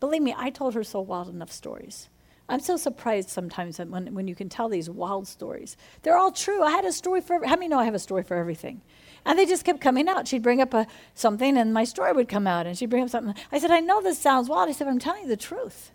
Believe 0.00 0.22
me, 0.22 0.34
I 0.36 0.50
told 0.50 0.74
her 0.74 0.84
so 0.84 1.00
wild 1.00 1.28
enough 1.28 1.50
stories. 1.50 2.08
I'm 2.48 2.60
so 2.60 2.76
surprised 2.76 3.28
sometimes 3.28 3.78
when, 3.78 4.14
when 4.14 4.26
you 4.26 4.34
can 4.34 4.48
tell 4.48 4.68
these 4.68 4.88
wild 4.88 5.28
stories. 5.28 5.76
They're 6.02 6.16
all 6.16 6.32
true. 6.32 6.62
I 6.62 6.70
had 6.70 6.84
a 6.86 6.92
story 6.92 7.20
for, 7.20 7.44
how 7.44 7.56
many 7.56 7.68
know 7.68 7.78
I 7.78 7.84
have 7.84 7.94
a 7.94 7.98
story 7.98 8.22
for 8.22 8.36
everything? 8.36 8.80
And 9.26 9.38
they 9.38 9.44
just 9.44 9.64
kept 9.64 9.82
coming 9.82 10.08
out. 10.08 10.26
She'd 10.26 10.42
bring 10.42 10.62
up 10.62 10.72
a, 10.72 10.86
something 11.14 11.58
and 11.58 11.74
my 11.74 11.84
story 11.84 12.12
would 12.12 12.28
come 12.28 12.46
out 12.46 12.66
and 12.66 12.78
she'd 12.78 12.88
bring 12.88 13.02
up 13.02 13.10
something. 13.10 13.34
I 13.52 13.58
said, 13.58 13.70
I 13.70 13.80
know 13.80 14.00
this 14.00 14.18
sounds 14.18 14.48
wild. 14.48 14.70
I 14.70 14.72
said, 14.72 14.88
I'm 14.88 14.98
telling 14.98 15.24
you 15.24 15.28
the 15.28 15.36
truth. 15.36 15.90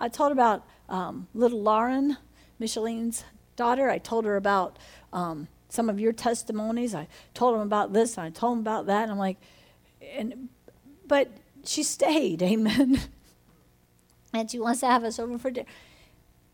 I 0.00 0.08
told 0.08 0.32
about 0.32 0.66
um, 0.88 1.28
little 1.34 1.62
Lauren, 1.62 2.18
Micheline's 2.58 3.24
daughter. 3.56 3.90
I 3.90 3.98
told 3.98 4.24
her 4.24 4.36
about 4.36 4.78
um, 5.12 5.48
some 5.68 5.88
of 5.88 5.98
your 5.98 6.12
testimonies. 6.12 6.94
I 6.94 7.08
told 7.34 7.54
them 7.54 7.62
about 7.62 7.92
this 7.92 8.16
and 8.16 8.26
I 8.26 8.30
told 8.30 8.54
them 8.54 8.60
about 8.60 8.86
that. 8.86 9.04
And 9.04 9.12
I'm 9.12 9.18
like, 9.18 9.38
and, 10.14 10.48
but 11.06 11.30
she 11.64 11.82
stayed, 11.82 12.42
amen. 12.42 13.00
and 14.32 14.50
she 14.50 14.58
wants 14.58 14.80
to 14.80 14.86
have 14.86 15.04
us 15.04 15.18
over 15.18 15.38
for 15.38 15.50
dinner. 15.50 15.68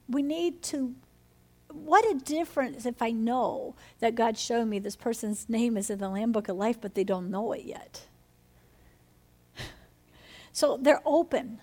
We 0.09 0.22
need 0.22 0.62
to, 0.64 0.95
what 1.72 2.05
a 2.11 2.14
difference 2.14 2.87
if 2.87 3.01
I 3.01 3.11
know 3.11 3.74
that 4.01 4.14
God 4.14 4.37
showed 4.37 4.66
me 4.66 4.78
this 4.78 4.97
person's 4.97 5.49
name 5.49 5.76
is 5.76 5.91
in 5.91 5.99
the 5.99 6.09
Lamb 6.09 6.33
Book 6.33 6.49
of 6.49 6.57
Life, 6.57 6.80
but 6.80 6.95
they 6.95 7.05
don't 7.05 7.30
know 7.30 7.53
it 7.53 7.64
yet. 7.64 8.07
So 10.55 10.76
they're 10.76 11.01
open. 11.07 11.62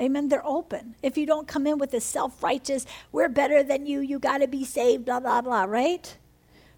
Amen. 0.00 0.28
They're 0.28 0.46
open. 0.46 0.96
If 1.02 1.16
you 1.16 1.26
don't 1.26 1.46
come 1.46 1.66
in 1.66 1.78
with 1.78 1.90
this 1.90 2.04
self 2.04 2.42
righteous, 2.42 2.86
we're 3.12 3.28
better 3.28 3.62
than 3.62 3.86
you, 3.86 4.00
you 4.00 4.18
got 4.18 4.38
to 4.38 4.48
be 4.48 4.64
saved, 4.64 5.04
blah, 5.04 5.20
blah, 5.20 5.40
blah, 5.40 5.64
right? 5.64 6.16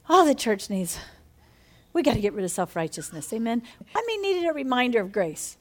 All 0.08 0.24
the 0.24 0.34
church 0.34 0.70
needs, 0.70 0.98
we 1.92 2.02
got 2.02 2.14
to 2.14 2.20
get 2.20 2.34
rid 2.34 2.44
of 2.44 2.50
self 2.50 2.76
righteousness. 2.76 3.32
Amen. 3.32 3.62
I 3.94 4.04
mean, 4.06 4.22
needed 4.22 4.48
a 4.48 4.52
reminder 4.52 5.00
of 5.00 5.12
grace. 5.12 5.56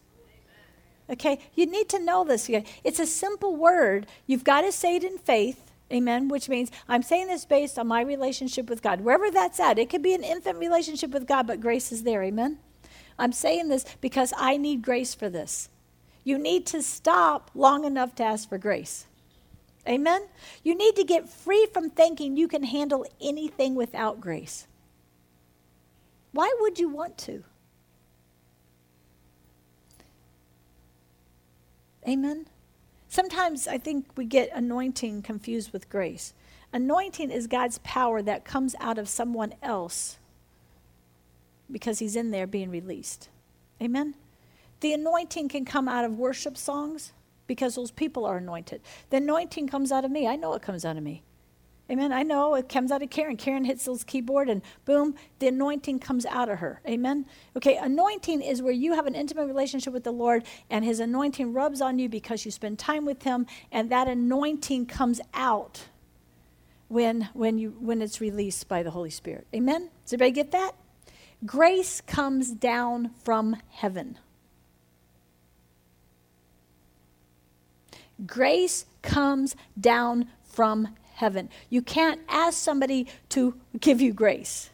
Okay? 1.10 1.40
You 1.54 1.66
need 1.66 1.88
to 1.90 2.00
know 2.00 2.24
this. 2.24 2.50
It's 2.84 3.00
a 3.00 3.06
simple 3.06 3.56
word. 3.56 4.08
You've 4.28 4.44
got 4.44 4.62
to 4.62 4.72
say 4.72 4.98
it 4.98 5.04
in 5.04 5.18
faith. 5.18 5.72
Amen. 5.94 6.28
Which 6.28 6.50
means 6.50 6.72
I'm 6.90 7.04
saying 7.04 7.28
this 7.28 7.46
based 7.46 7.78
on 7.78 7.88
my 7.88 8.02
relationship 8.02 8.70
with 8.70 8.82
God. 8.82 9.02
Wherever 9.02 9.30
that's 9.30 9.60
at, 9.60 9.78
it 9.78 9.90
could 9.90 10.02
be 10.02 10.16
an 10.16 10.24
infant 10.24 10.58
relationship 10.58 11.12
with 11.12 11.28
God, 11.28 11.46
but 11.46 11.62
grace 11.62 11.92
is 11.92 12.04
there. 12.04 12.24
Amen. 12.24 12.58
I'm 13.20 13.32
saying 13.32 13.70
this 13.70 13.86
because 14.02 14.34
I 14.36 14.58
need 14.58 14.82
grace 14.82 15.14
for 15.14 15.30
this. 15.30 15.70
You 16.26 16.38
need 16.40 16.66
to 16.68 16.82
stop 16.82 17.52
long 17.54 17.86
enough 17.86 18.16
to 18.16 18.24
ask 18.24 18.50
for 18.50 18.58
grace. 18.58 19.06
Amen? 19.88 20.24
You 20.64 20.76
need 20.76 20.96
to 20.96 21.04
get 21.04 21.30
free 21.30 21.68
from 21.72 21.92
thinking 21.92 22.36
you 22.36 22.48
can 22.48 22.64
handle 22.64 23.06
anything 23.22 23.76
without 23.76 24.20
grace. 24.20 24.68
Why 26.32 26.54
would 26.60 26.80
you 26.80 26.90
want 26.90 27.18
to? 27.20 27.44
Amen? 32.08 32.48
Sometimes 33.08 33.68
I 33.68 33.78
think 33.78 34.08
we 34.16 34.26
get 34.26 34.50
anointing 34.54 35.22
confused 35.22 35.72
with 35.72 35.90
grace. 35.90 36.34
Anointing 36.74 37.30
is 37.30 37.46
God's 37.46 37.78
power 37.80 38.24
that 38.24 38.44
comes 38.44 38.76
out 38.80 38.98
of 38.98 39.08
someone 39.08 39.54
else 39.62 40.18
because 41.72 42.00
he's 42.00 42.16
in 42.16 42.32
there 42.32 42.48
being 42.48 42.70
released. 42.72 43.30
Amen? 43.82 44.16
The 44.82 44.94
anointing 44.94 45.50
can 45.50 45.66
come 45.66 45.88
out 45.88 46.06
of 46.06 46.18
worship 46.18 46.58
songs 46.58 47.14
because 47.48 47.76
those 47.76 47.92
people 47.92 48.26
are 48.26 48.38
anointed. 48.38 48.82
The 49.10 49.18
anointing 49.18 49.68
comes 49.68 49.92
out 49.92 50.06
of 50.06 50.12
me. 50.12 50.28
I 50.28 50.36
know 50.36 50.54
it 50.54 50.62
comes 50.62 50.86
out 50.86 50.98
of 50.98 51.04
me. 51.04 51.24
Amen. 51.90 52.12
I 52.12 52.24
know 52.24 52.56
it 52.56 52.68
comes 52.68 52.92
out 52.92 53.04
of 53.04 53.12
Karen. 53.12 53.38
Karen 53.38 53.64
hits 53.64 53.86
those 53.86 54.04
keyboard 54.04 54.50
and 54.50 54.64
boom, 54.86 55.14
the 55.38 55.48
anointing 55.48 56.00
comes 56.00 56.26
out 56.26 56.50
of 56.50 56.58
her. 56.60 56.82
Amen. 56.88 57.28
Okay, 57.56 57.78
anointing 57.78 58.42
is 58.42 58.62
where 58.64 58.74
you 58.74 58.94
have 58.94 59.06
an 59.06 59.14
intimate 59.14 59.46
relationship 59.46 59.94
with 59.94 60.04
the 60.04 60.12
Lord 60.12 60.44
and 60.70 60.84
his 60.84 61.00
anointing 61.00 61.54
rubs 61.54 61.82
on 61.82 62.00
you 62.00 62.10
because 62.10 62.44
you 62.44 62.50
spend 62.50 62.80
time 62.80 63.06
with 63.06 63.22
him 63.22 63.46
and 63.72 63.92
that 63.92 64.08
anointing 64.08 64.88
comes 64.88 65.22
out 65.36 65.86
when 66.88 67.30
when 67.34 67.60
you 67.60 67.76
when 67.80 68.02
it's 68.02 68.20
released 68.20 68.68
by 68.68 68.82
the 68.82 68.92
Holy 68.92 69.12
Spirit. 69.12 69.46
Amen. 69.54 69.90
Does 70.06 70.14
everybody 70.14 70.32
get 70.32 70.52
that? 70.52 70.72
Grace 71.46 72.02
comes 72.02 72.52
down 72.52 73.12
from 73.24 73.58
heaven. 73.70 74.18
Grace 78.26 78.86
comes 79.02 79.56
down 79.80 80.28
from 80.44 80.96
heaven. 81.16 81.50
You 81.70 81.82
can't 81.82 82.22
ask 82.30 82.58
somebody 82.58 83.08
to 83.30 83.56
give 83.80 84.02
you 84.02 84.14
grace. 84.14 84.70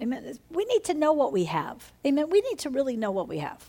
Amen. 0.00 0.38
We 0.50 0.64
need 0.64 0.84
to 0.84 0.94
know 0.94 1.12
what 1.12 1.32
we 1.32 1.44
have. 1.44 1.92
Amen. 2.06 2.30
We 2.30 2.40
need 2.40 2.58
to 2.60 2.70
really 2.70 2.96
know 2.96 3.10
what 3.10 3.28
we 3.28 3.38
have. 3.38 3.68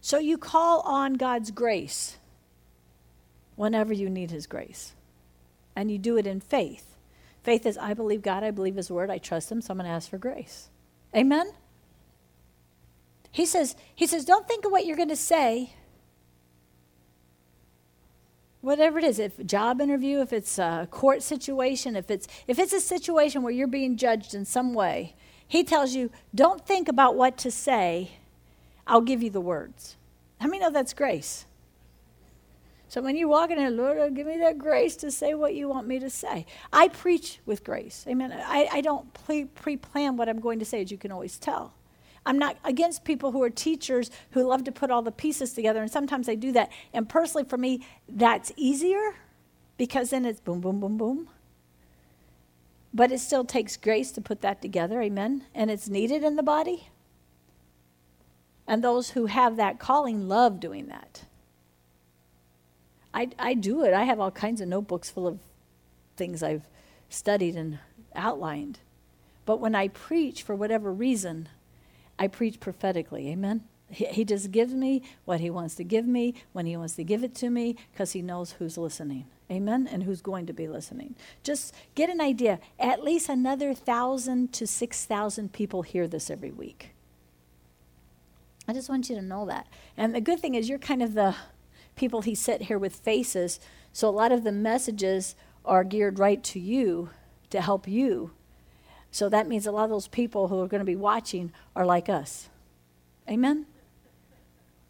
So 0.00 0.18
you 0.18 0.36
call 0.36 0.80
on 0.80 1.14
God's 1.14 1.50
grace 1.50 2.18
whenever 3.56 3.92
you 3.92 4.10
need 4.10 4.30
His 4.30 4.46
grace. 4.46 4.94
And 5.74 5.90
you 5.90 5.98
do 5.98 6.18
it 6.18 6.26
in 6.26 6.40
faith. 6.40 6.96
Faith 7.42 7.64
is 7.64 7.78
I 7.78 7.94
believe 7.94 8.20
God, 8.20 8.44
I 8.44 8.50
believe 8.50 8.76
His 8.76 8.90
word, 8.90 9.10
I 9.10 9.18
trust 9.18 9.50
Him, 9.50 9.62
so 9.62 9.72
I'm 9.72 9.78
going 9.78 9.88
to 9.88 9.94
ask 9.94 10.10
for 10.10 10.18
grace. 10.18 10.68
Amen? 11.16 11.52
He 13.32 13.46
says, 13.46 13.74
he 13.94 14.06
says, 14.06 14.26
don't 14.26 14.46
think 14.46 14.66
of 14.66 14.70
what 14.70 14.84
you're 14.84 14.96
going 14.96 15.08
to 15.08 15.16
say. 15.16 15.72
Whatever 18.60 18.98
it 18.98 19.04
is, 19.04 19.18
if 19.18 19.44
job 19.44 19.80
interview, 19.80 20.20
if 20.20 20.32
it's 20.32 20.58
a 20.58 20.86
court 20.90 21.22
situation, 21.22 21.96
if 21.96 22.10
it's 22.10 22.28
if 22.46 22.60
it's 22.60 22.72
a 22.72 22.80
situation 22.80 23.42
where 23.42 23.52
you're 23.52 23.66
being 23.66 23.96
judged 23.96 24.34
in 24.34 24.44
some 24.44 24.72
way, 24.72 25.16
he 25.48 25.64
tells 25.64 25.94
you, 25.94 26.10
don't 26.32 26.64
think 26.64 26.88
about 26.88 27.16
what 27.16 27.36
to 27.38 27.50
say. 27.50 28.12
I'll 28.86 29.00
give 29.00 29.20
you 29.20 29.30
the 29.30 29.40
words. 29.40 29.96
How 30.38 30.46
many 30.46 30.60
know 30.60 30.70
that's 30.70 30.92
grace? 30.92 31.46
So 32.88 33.00
when 33.00 33.16
you 33.16 33.28
walk 33.28 33.50
in 33.50 33.56
there, 33.56 33.70
Lord, 33.70 34.14
give 34.14 34.26
me 34.26 34.36
that 34.38 34.58
grace 34.58 34.96
to 34.96 35.10
say 35.10 35.34
what 35.34 35.54
you 35.54 35.66
want 35.66 35.88
me 35.88 35.98
to 35.98 36.10
say. 36.10 36.46
I 36.72 36.88
preach 36.88 37.40
with 37.46 37.64
grace. 37.64 38.04
Amen. 38.06 38.32
I, 38.32 38.68
I 38.70 38.80
don't 38.82 39.12
pre 39.14 39.76
plan 39.76 40.16
what 40.16 40.28
I'm 40.28 40.40
going 40.40 40.58
to 40.58 40.64
say, 40.64 40.82
as 40.82 40.90
you 40.90 40.98
can 40.98 41.10
always 41.10 41.38
tell. 41.38 41.74
I'm 42.24 42.38
not 42.38 42.56
against 42.64 43.04
people 43.04 43.32
who 43.32 43.42
are 43.42 43.50
teachers 43.50 44.10
who 44.30 44.44
love 44.44 44.64
to 44.64 44.72
put 44.72 44.90
all 44.90 45.02
the 45.02 45.12
pieces 45.12 45.52
together, 45.52 45.82
and 45.82 45.90
sometimes 45.90 46.26
they 46.26 46.36
do 46.36 46.52
that. 46.52 46.70
And 46.92 47.08
personally, 47.08 47.44
for 47.44 47.58
me, 47.58 47.84
that's 48.08 48.52
easier 48.56 49.16
because 49.76 50.10
then 50.10 50.24
it's 50.24 50.40
boom, 50.40 50.60
boom, 50.60 50.78
boom, 50.78 50.96
boom. 50.96 51.28
But 52.94 53.10
it 53.10 53.18
still 53.18 53.44
takes 53.44 53.76
grace 53.76 54.12
to 54.12 54.20
put 54.20 54.42
that 54.42 54.62
together, 54.62 55.00
amen? 55.00 55.44
And 55.54 55.70
it's 55.70 55.88
needed 55.88 56.22
in 56.22 56.36
the 56.36 56.42
body. 56.42 56.88
And 58.66 58.84
those 58.84 59.10
who 59.10 59.26
have 59.26 59.56
that 59.56 59.78
calling 59.78 60.28
love 60.28 60.60
doing 60.60 60.86
that. 60.86 61.24
I, 63.14 63.30
I 63.38 63.54
do 63.54 63.84
it. 63.84 63.92
I 63.92 64.04
have 64.04 64.20
all 64.20 64.30
kinds 64.30 64.60
of 64.60 64.68
notebooks 64.68 65.10
full 65.10 65.26
of 65.26 65.38
things 66.16 66.42
I've 66.42 66.68
studied 67.08 67.56
and 67.56 67.78
outlined. 68.14 68.78
But 69.44 69.58
when 69.60 69.74
I 69.74 69.88
preach, 69.88 70.42
for 70.42 70.54
whatever 70.54 70.92
reason, 70.92 71.48
I 72.22 72.28
preach 72.28 72.60
prophetically. 72.60 73.28
Amen. 73.30 73.64
He, 73.90 74.04
he 74.06 74.24
just 74.24 74.52
gives 74.52 74.74
me 74.74 75.02
what 75.24 75.40
he 75.40 75.50
wants 75.50 75.74
to 75.74 75.84
give 75.84 76.06
me 76.06 76.34
when 76.52 76.66
he 76.66 76.76
wants 76.76 76.94
to 76.96 77.04
give 77.04 77.24
it 77.24 77.34
to 77.36 77.50
me 77.50 77.76
because 77.90 78.12
he 78.12 78.22
knows 78.22 78.52
who's 78.52 78.78
listening. 78.78 79.24
Amen. 79.50 79.88
And 79.90 80.04
who's 80.04 80.22
going 80.22 80.46
to 80.46 80.52
be 80.52 80.68
listening. 80.68 81.16
Just 81.42 81.74
get 81.96 82.08
an 82.10 82.20
idea. 82.20 82.60
At 82.78 83.02
least 83.02 83.28
another 83.28 83.74
thousand 83.74 84.52
to 84.52 84.66
six 84.66 85.04
thousand 85.04 85.52
people 85.52 85.82
hear 85.82 86.06
this 86.06 86.30
every 86.30 86.52
week. 86.52 86.90
I 88.68 88.72
just 88.72 88.88
want 88.88 89.10
you 89.10 89.16
to 89.16 89.22
know 89.22 89.44
that. 89.46 89.66
And 89.96 90.14
the 90.14 90.20
good 90.20 90.38
thing 90.38 90.54
is, 90.54 90.68
you're 90.68 90.78
kind 90.78 91.02
of 91.02 91.14
the 91.14 91.34
people 91.96 92.22
he 92.22 92.36
set 92.36 92.62
here 92.62 92.78
with 92.78 92.94
faces 92.94 93.58
So 93.92 94.08
a 94.08 94.10
lot 94.10 94.32
of 94.32 94.44
the 94.44 94.52
messages 94.52 95.34
are 95.64 95.84
geared 95.84 96.18
right 96.18 96.42
to 96.44 96.58
you 96.58 97.10
to 97.50 97.60
help 97.60 97.86
you. 97.86 98.30
So 99.12 99.28
that 99.28 99.46
means 99.46 99.66
a 99.66 99.72
lot 99.72 99.84
of 99.84 99.90
those 99.90 100.08
people 100.08 100.48
who 100.48 100.60
are 100.60 100.66
going 100.66 100.80
to 100.80 100.86
be 100.86 100.96
watching 100.96 101.52
are 101.76 101.84
like 101.84 102.08
us. 102.08 102.48
Amen. 103.28 103.66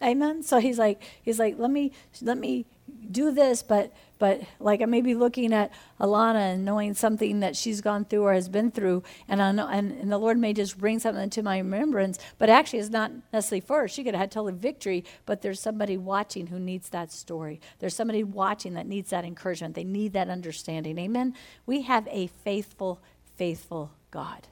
Amen. 0.00 0.42
So 0.42 0.58
he's 0.58 0.78
like, 0.78 1.02
he's 1.22 1.38
like, 1.38 1.56
let 1.58 1.70
me, 1.70 1.92
let 2.22 2.38
me 2.38 2.64
do 3.10 3.32
this, 3.32 3.62
but, 3.62 3.92
but 4.18 4.40
like 4.60 4.80
I 4.80 4.84
may 4.84 5.00
be 5.00 5.14
looking 5.14 5.52
at 5.52 5.72
Alana 6.00 6.54
and 6.54 6.64
knowing 6.64 6.94
something 6.94 7.40
that 7.40 7.56
she's 7.56 7.80
gone 7.80 8.04
through 8.04 8.22
or 8.22 8.32
has 8.32 8.48
been 8.48 8.70
through, 8.70 9.02
and 9.28 9.42
I 9.42 9.52
know, 9.52 9.68
and, 9.68 9.92
and 9.92 10.10
the 10.10 10.18
Lord 10.18 10.38
may 10.38 10.52
just 10.52 10.78
bring 10.78 10.98
something 10.98 11.30
to 11.30 11.42
my 11.42 11.58
remembrance, 11.58 12.18
but 12.38 12.48
actually 12.48 12.80
it's 12.80 12.90
not 12.90 13.12
necessarily 13.32 13.60
for 13.60 13.82
her. 13.82 13.88
She 13.88 14.04
could 14.04 14.14
have 14.14 14.20
had 14.20 14.30
total 14.32 14.56
victory, 14.56 15.04
but 15.26 15.42
there's 15.42 15.60
somebody 15.60 15.96
watching 15.96 16.48
who 16.48 16.58
needs 16.58 16.88
that 16.90 17.12
story. 17.12 17.60
There's 17.80 17.94
somebody 17.94 18.24
watching 18.24 18.74
that 18.74 18.86
needs 18.86 19.10
that 19.10 19.24
encouragement. 19.24 19.74
They 19.74 19.84
need 19.84 20.12
that 20.12 20.28
understanding. 20.28 20.98
Amen. 20.98 21.34
We 21.66 21.82
have 21.82 22.06
a 22.08 22.28
faithful, 22.28 23.00
faithful 23.36 23.92
God. 24.12 24.46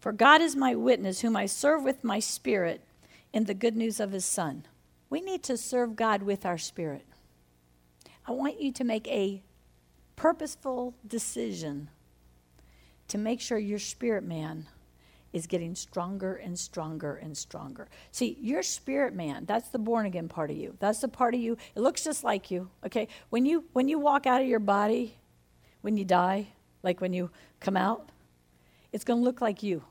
For 0.00 0.10
God 0.10 0.40
is 0.40 0.56
my 0.56 0.74
witness, 0.74 1.20
whom 1.20 1.36
I 1.36 1.46
serve 1.46 1.84
with 1.84 2.02
my 2.02 2.18
spirit 2.18 2.80
in 3.32 3.44
the 3.44 3.54
good 3.54 3.76
news 3.76 4.00
of 4.00 4.10
his 4.10 4.24
Son. 4.24 4.66
We 5.08 5.20
need 5.20 5.44
to 5.44 5.56
serve 5.56 5.94
God 5.94 6.24
with 6.24 6.44
our 6.44 6.58
spirit. 6.58 7.06
I 8.26 8.32
want 8.32 8.60
you 8.60 8.72
to 8.72 8.84
make 8.84 9.06
a 9.06 9.42
purposeful 10.16 10.94
decision 11.06 11.88
to 13.08 13.18
make 13.18 13.40
sure 13.40 13.58
your 13.58 13.78
spirit 13.78 14.24
man 14.24 14.66
is 15.32 15.46
getting 15.46 15.74
stronger 15.74 16.34
and 16.34 16.58
stronger 16.58 17.16
and 17.16 17.36
stronger. 17.36 17.88
See, 18.10 18.36
your 18.40 18.62
spirit 18.62 19.14
man, 19.14 19.44
that's 19.46 19.68
the 19.68 19.78
born 19.78 20.06
again 20.06 20.28
part 20.28 20.50
of 20.50 20.56
you. 20.56 20.76
That's 20.78 21.00
the 21.00 21.08
part 21.08 21.34
of 21.34 21.40
you. 21.40 21.56
It 21.74 21.80
looks 21.80 22.04
just 22.04 22.22
like 22.22 22.50
you. 22.50 22.70
Okay? 22.84 23.08
When 23.30 23.46
you 23.46 23.64
when 23.72 23.88
you 23.88 23.98
walk 23.98 24.26
out 24.26 24.42
of 24.42 24.46
your 24.46 24.60
body, 24.60 25.16
when 25.80 25.96
you 25.96 26.04
die, 26.04 26.48
like 26.82 27.00
when 27.00 27.12
you 27.12 27.30
come 27.60 27.76
out, 27.76 28.10
it's 28.92 29.04
going 29.04 29.20
to 29.20 29.24
look 29.24 29.40
like 29.40 29.62
you 29.62 29.82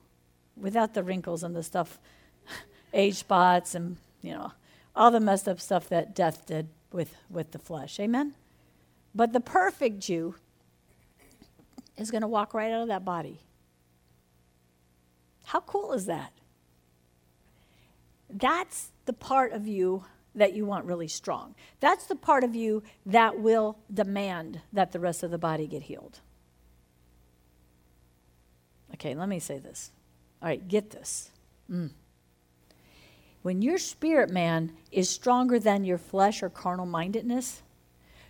without 0.56 0.94
the 0.94 1.04
wrinkles 1.04 1.44
and 1.44 1.56
the 1.56 1.64
stuff 1.64 2.00
age 2.94 3.16
spots 3.16 3.76
and, 3.76 3.98
you 4.22 4.34
know, 4.34 4.52
all 4.96 5.12
the 5.12 5.20
messed 5.20 5.48
up 5.48 5.60
stuff 5.60 5.90
that 5.90 6.14
death 6.14 6.46
did 6.46 6.68
with, 6.92 7.16
with 7.30 7.52
the 7.52 7.60
flesh. 7.60 8.00
Amen? 8.00 8.34
But 9.16 9.34
the 9.34 9.40
perfect 9.40 10.00
Jew 10.00 10.36
is 11.98 12.12
going 12.12 12.22
to 12.22 12.28
walk 12.28 12.54
right 12.54 12.72
out 12.72 12.82
of 12.82 12.88
that 12.88 13.06
body. 13.06 13.40
How 15.46 15.60
cool 15.62 15.94
is 15.94 16.06
that? 16.06 16.32
That's 18.30 18.92
the 19.06 19.14
part 19.14 19.52
of 19.52 19.68
you 19.68 20.06
that 20.36 20.54
you 20.54 20.66
want 20.66 20.86
really 20.86 21.08
strong. 21.08 21.56
That's 21.80 22.06
the 22.06 22.16
part 22.16 22.44
of 22.44 22.56
you 22.56 22.84
that 23.06 23.40
will 23.40 23.78
demand 23.94 24.62
that 24.72 24.94
the 24.94 25.00
rest 25.00 25.24
of 25.24 25.32
the 25.32 25.38
body 25.38 25.68
get 25.68 25.84
healed. 25.84 26.22
Okay, 28.94 29.16
let 29.16 29.30
me 29.30 29.40
say 29.40 29.58
this. 29.60 29.92
All 30.42 30.48
right, 30.48 30.68
get 30.68 30.92
this. 30.92 31.32
Mm. 31.72 31.92
When 33.42 33.62
your 33.62 33.78
spirit 33.78 34.30
man 34.30 34.74
is 34.92 35.10
stronger 35.10 35.60
than 35.60 35.84
your 35.84 35.98
flesh 35.98 36.44
or 36.44 36.50
carnal 36.50 36.86
mindedness, 36.86 37.64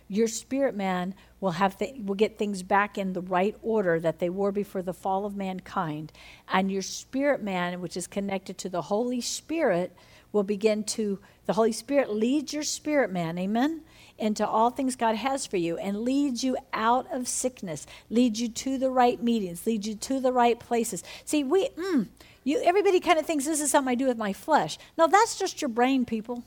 your 0.08 0.28
spirit 0.28 0.74
man 0.74 1.14
will 1.40 1.52
have 1.52 1.78
th- 1.78 1.96
will 2.04 2.14
get 2.14 2.38
things 2.38 2.62
back 2.62 2.98
in 2.98 3.12
the 3.12 3.20
right 3.20 3.56
order 3.62 3.98
that 4.00 4.18
they 4.18 4.30
were 4.30 4.52
before 4.52 4.82
the 4.82 4.92
fall 4.92 5.24
of 5.24 5.36
mankind, 5.36 6.12
and 6.48 6.70
your 6.70 6.82
spirit 6.82 7.42
man, 7.42 7.80
which 7.80 7.96
is 7.96 8.06
connected 8.06 8.58
to 8.58 8.68
the 8.68 8.82
Holy 8.82 9.20
Spirit, 9.20 9.96
will 10.30 10.42
begin 10.42 10.84
to 10.84 11.18
the 11.46 11.54
Holy 11.54 11.72
Spirit 11.72 12.10
leads 12.10 12.52
your 12.52 12.62
spirit 12.62 13.10
man, 13.10 13.38
amen, 13.38 13.82
into 14.18 14.46
all 14.46 14.70
things 14.70 14.96
God 14.96 15.16
has 15.16 15.46
for 15.46 15.56
you 15.56 15.76
and 15.78 16.02
leads 16.02 16.44
you 16.44 16.56
out 16.72 17.06
of 17.12 17.28
sickness, 17.28 17.86
leads 18.10 18.40
you 18.40 18.48
to 18.48 18.78
the 18.78 18.90
right 18.90 19.22
meetings, 19.22 19.66
leads 19.66 19.86
you 19.86 19.94
to 19.94 20.20
the 20.20 20.32
right 20.32 20.58
places. 20.58 21.02
See, 21.24 21.44
we 21.44 21.68
mm, 21.70 22.08
you, 22.44 22.60
everybody 22.62 23.00
kind 23.00 23.18
of 23.18 23.26
thinks 23.26 23.44
this 23.44 23.60
is 23.60 23.70
something 23.70 23.90
I 23.90 23.94
do 23.94 24.06
with 24.06 24.18
my 24.18 24.32
flesh. 24.32 24.78
No, 24.98 25.06
that's 25.06 25.38
just 25.38 25.62
your 25.62 25.68
brain, 25.68 26.04
people. 26.04 26.42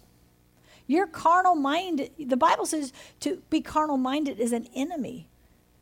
Your 0.88 1.07
carnal 1.07 1.55
mind, 1.55 2.09
the 2.20 2.38
Bible 2.38 2.66
says 2.66 2.93
to 3.22 3.41
be 3.49 3.61
carnal 3.61 3.97
minded 3.97 4.39
is 4.39 4.51
an 4.51 4.68
enemy 4.76 5.28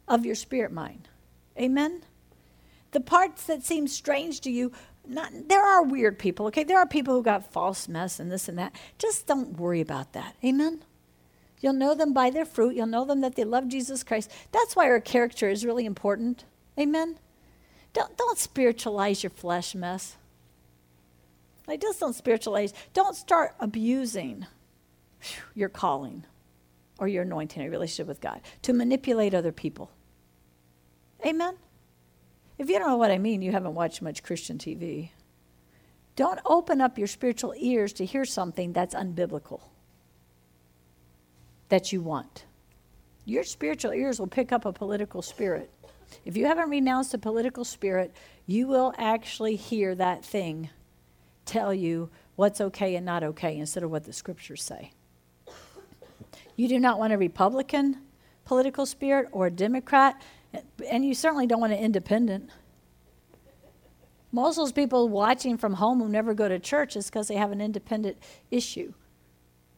of 0.08 0.26
your 0.26 0.36
spirit 0.36 0.72
mind. 0.72 1.10
Amen? 1.60 2.04
The 2.92 3.02
parts 3.02 3.46
that 3.46 3.64
seem 3.64 3.88
strange 3.88 4.40
to 4.42 4.52
you, 4.52 4.72
not, 5.06 5.32
there 5.50 5.64
are 5.64 5.84
weird 5.84 6.20
people, 6.20 6.46
okay? 6.48 6.64
There 6.64 6.80
are 6.80 6.88
people 6.88 7.16
who 7.16 7.24
got 7.24 7.52
false 7.52 7.88
mess 7.88 8.20
and 8.20 8.32
this 8.32 8.48
and 8.48 8.58
that. 8.58 8.74
Just 8.98 9.28
don't 9.28 9.58
worry 9.58 9.82
about 9.82 10.14
that. 10.14 10.36
Amen? 10.44 10.84
You'll 11.64 11.72
know 11.72 11.96
them 11.96 12.12
by 12.12 12.30
their 12.30 12.44
fruit. 12.44 12.76
You'll 12.76 12.88
know 12.88 13.06
them 13.06 13.22
that 13.22 13.36
they 13.36 13.46
love 13.46 13.70
Jesus 13.70 14.04
Christ. 14.04 14.30
That's 14.52 14.76
why 14.76 14.90
our 14.90 15.00
character 15.00 15.48
is 15.48 15.66
really 15.66 15.86
important. 15.86 16.44
Amen? 16.78 17.18
Don't, 17.94 18.18
don't 18.18 18.38
spiritualize 18.38 19.24
your 19.24 19.30
flesh 19.30 19.74
mess. 19.74 20.18
Like, 21.66 21.82
just 21.82 22.02
don't 22.02 22.14
spiritualize. 22.14 22.74
Don't 22.94 23.16
start 23.16 23.56
abusing 23.62 24.46
your 25.56 25.70
calling 25.70 26.26
or 27.00 27.08
your 27.08 27.24
anointing, 27.24 27.64
a 27.64 27.70
relationship 27.70 28.08
with 28.08 28.20
God, 28.20 28.42
to 28.64 28.74
manipulate 28.74 29.34
other 29.34 29.54
people. 29.54 29.90
Amen? 31.26 31.56
If 32.58 32.70
you 32.70 32.78
don't 32.78 32.90
know 32.90 32.98
what 32.98 33.10
I 33.10 33.18
mean, 33.18 33.42
you 33.42 33.54
haven't 33.54 33.74
watched 33.74 34.02
much 34.02 34.22
Christian 34.22 34.58
TV. 34.58 35.12
Don't 36.18 36.42
open 36.46 36.82
up 36.82 36.98
your 36.98 37.08
spiritual 37.08 37.54
ears 37.56 37.94
to 37.94 38.06
hear 38.06 38.26
something 38.26 38.74
that's 38.74 38.94
unbiblical 38.94 39.62
that 41.70 41.92
you 41.92 42.02
want. 42.02 42.46
Your 43.26 43.44
spiritual 43.44 43.94
ears 43.94 44.20
will 44.20 44.28
pick 44.28 44.52
up 44.52 44.66
a 44.66 44.74
political 44.74 45.22
spirit. 45.22 45.72
If 46.26 46.38
you 46.38 46.46
haven't 46.46 46.70
renounced 46.70 47.14
a 47.14 47.18
political 47.18 47.64
spirit, 47.64 48.14
you 48.46 48.68
will 48.68 48.94
actually 48.98 49.56
hear 49.56 49.96
that 49.96 50.24
thing 50.24 50.70
tell 51.46 51.74
you 51.74 52.10
what's 52.36 52.62
okay 52.62 52.96
and 52.96 53.06
not 53.06 53.24
okay 53.24 53.58
instead 53.58 53.84
of 53.84 53.92
what 53.92 54.04
the 54.04 54.14
scriptures 54.14 54.64
say. 54.64 54.92
You 56.56 56.68
do 56.68 56.80
not 56.80 57.00
want 57.00 57.14
a 57.14 57.18
Republican 57.18 57.98
political 58.46 58.86
spirit 58.86 59.28
or 59.32 59.48
a 59.48 59.52
Democrat, 59.52 60.22
and 60.90 61.06
you 61.06 61.14
certainly 61.14 61.48
don't 61.48 61.62
want 61.62 61.74
an 61.74 61.80
independent. 61.80 62.50
Most 64.32 64.58
of 64.58 64.64
those 64.64 64.72
people 64.72 65.10
watching 65.10 65.58
from 65.58 65.74
home 65.74 66.00
who 66.00 66.10
never 66.10 66.34
go 66.34 66.48
to 66.48 66.60
church 66.60 66.96
is 66.96 67.06
because 67.06 67.28
they 67.28 67.36
have 67.36 67.52
an 67.52 67.62
independent 67.62 68.18
issue. 68.52 68.94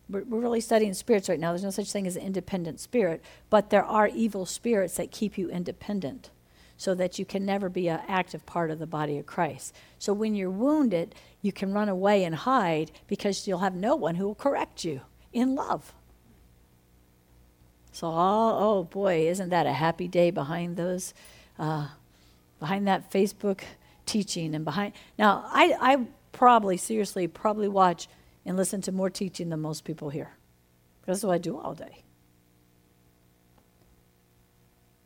We're, 0.10 0.24
we're 0.24 0.40
really 0.40 0.62
studying 0.62 0.94
spirits 0.94 1.30
right 1.30 1.40
now. 1.40 1.52
There's 1.52 1.64
no 1.64 1.70
such 1.70 1.92
thing 1.92 2.08
as 2.08 2.16
an 2.16 2.24
independent 2.24 2.80
spirit, 2.80 3.24
but 3.50 3.70
there 3.70 3.84
are 3.84 4.08
evil 4.08 4.46
spirits 4.46 4.96
that 4.96 5.12
keep 5.12 5.38
you 5.38 5.50
independent 5.50 6.30
so 6.78 6.94
that 6.96 7.18
you 7.18 7.26
can 7.26 7.46
never 7.46 7.70
be 7.70 7.88
an 7.88 8.02
active 8.08 8.46
part 8.46 8.70
of 8.70 8.80
the 8.80 8.88
body 8.88 9.18
of 9.18 9.26
Christ. 9.26 9.74
So 9.98 10.14
when 10.14 10.36
you're 10.36 10.50
wounded, 10.50 11.16
you 11.42 11.52
can 11.52 11.74
run 11.74 11.90
away 11.90 12.24
and 12.24 12.36
hide 12.36 12.92
because 13.08 13.48
you'll 13.48 13.60
have 13.60 13.76
no 13.76 13.96
one 13.96 14.16
who 14.16 14.26
will 14.26 14.36
correct 14.36 14.84
you 14.84 15.02
in 15.32 15.56
love. 15.56 15.94
So, 17.92 18.08
oh, 18.08 18.58
oh 18.60 18.84
boy, 18.84 19.28
isn't 19.28 19.50
that 19.50 19.66
a 19.66 19.72
happy 19.72 20.10
day 20.10 20.30
behind 20.30 20.76
those, 20.76 21.14
uh, 21.58 21.88
behind 22.60 22.88
that 22.88 23.10
Facebook 23.10 23.62
teaching 24.06 24.54
and 24.54 24.66
behind. 24.66 24.94
Now, 25.18 25.46
I, 25.48 25.76
I 25.80 26.06
probably, 26.32 26.78
seriously, 26.78 27.28
probably 27.28 27.68
watch 27.68 28.08
and 28.46 28.58
listen 28.58 28.82
to 28.82 28.92
more 28.92 29.10
teaching 29.10 29.50
than 29.50 29.62
most 29.62 29.84
people 29.84 30.10
here. 30.10 30.34
That's 31.06 31.24
what 31.24 31.34
I 31.34 31.38
do 31.38 31.58
all 31.60 31.74
day. 31.74 32.04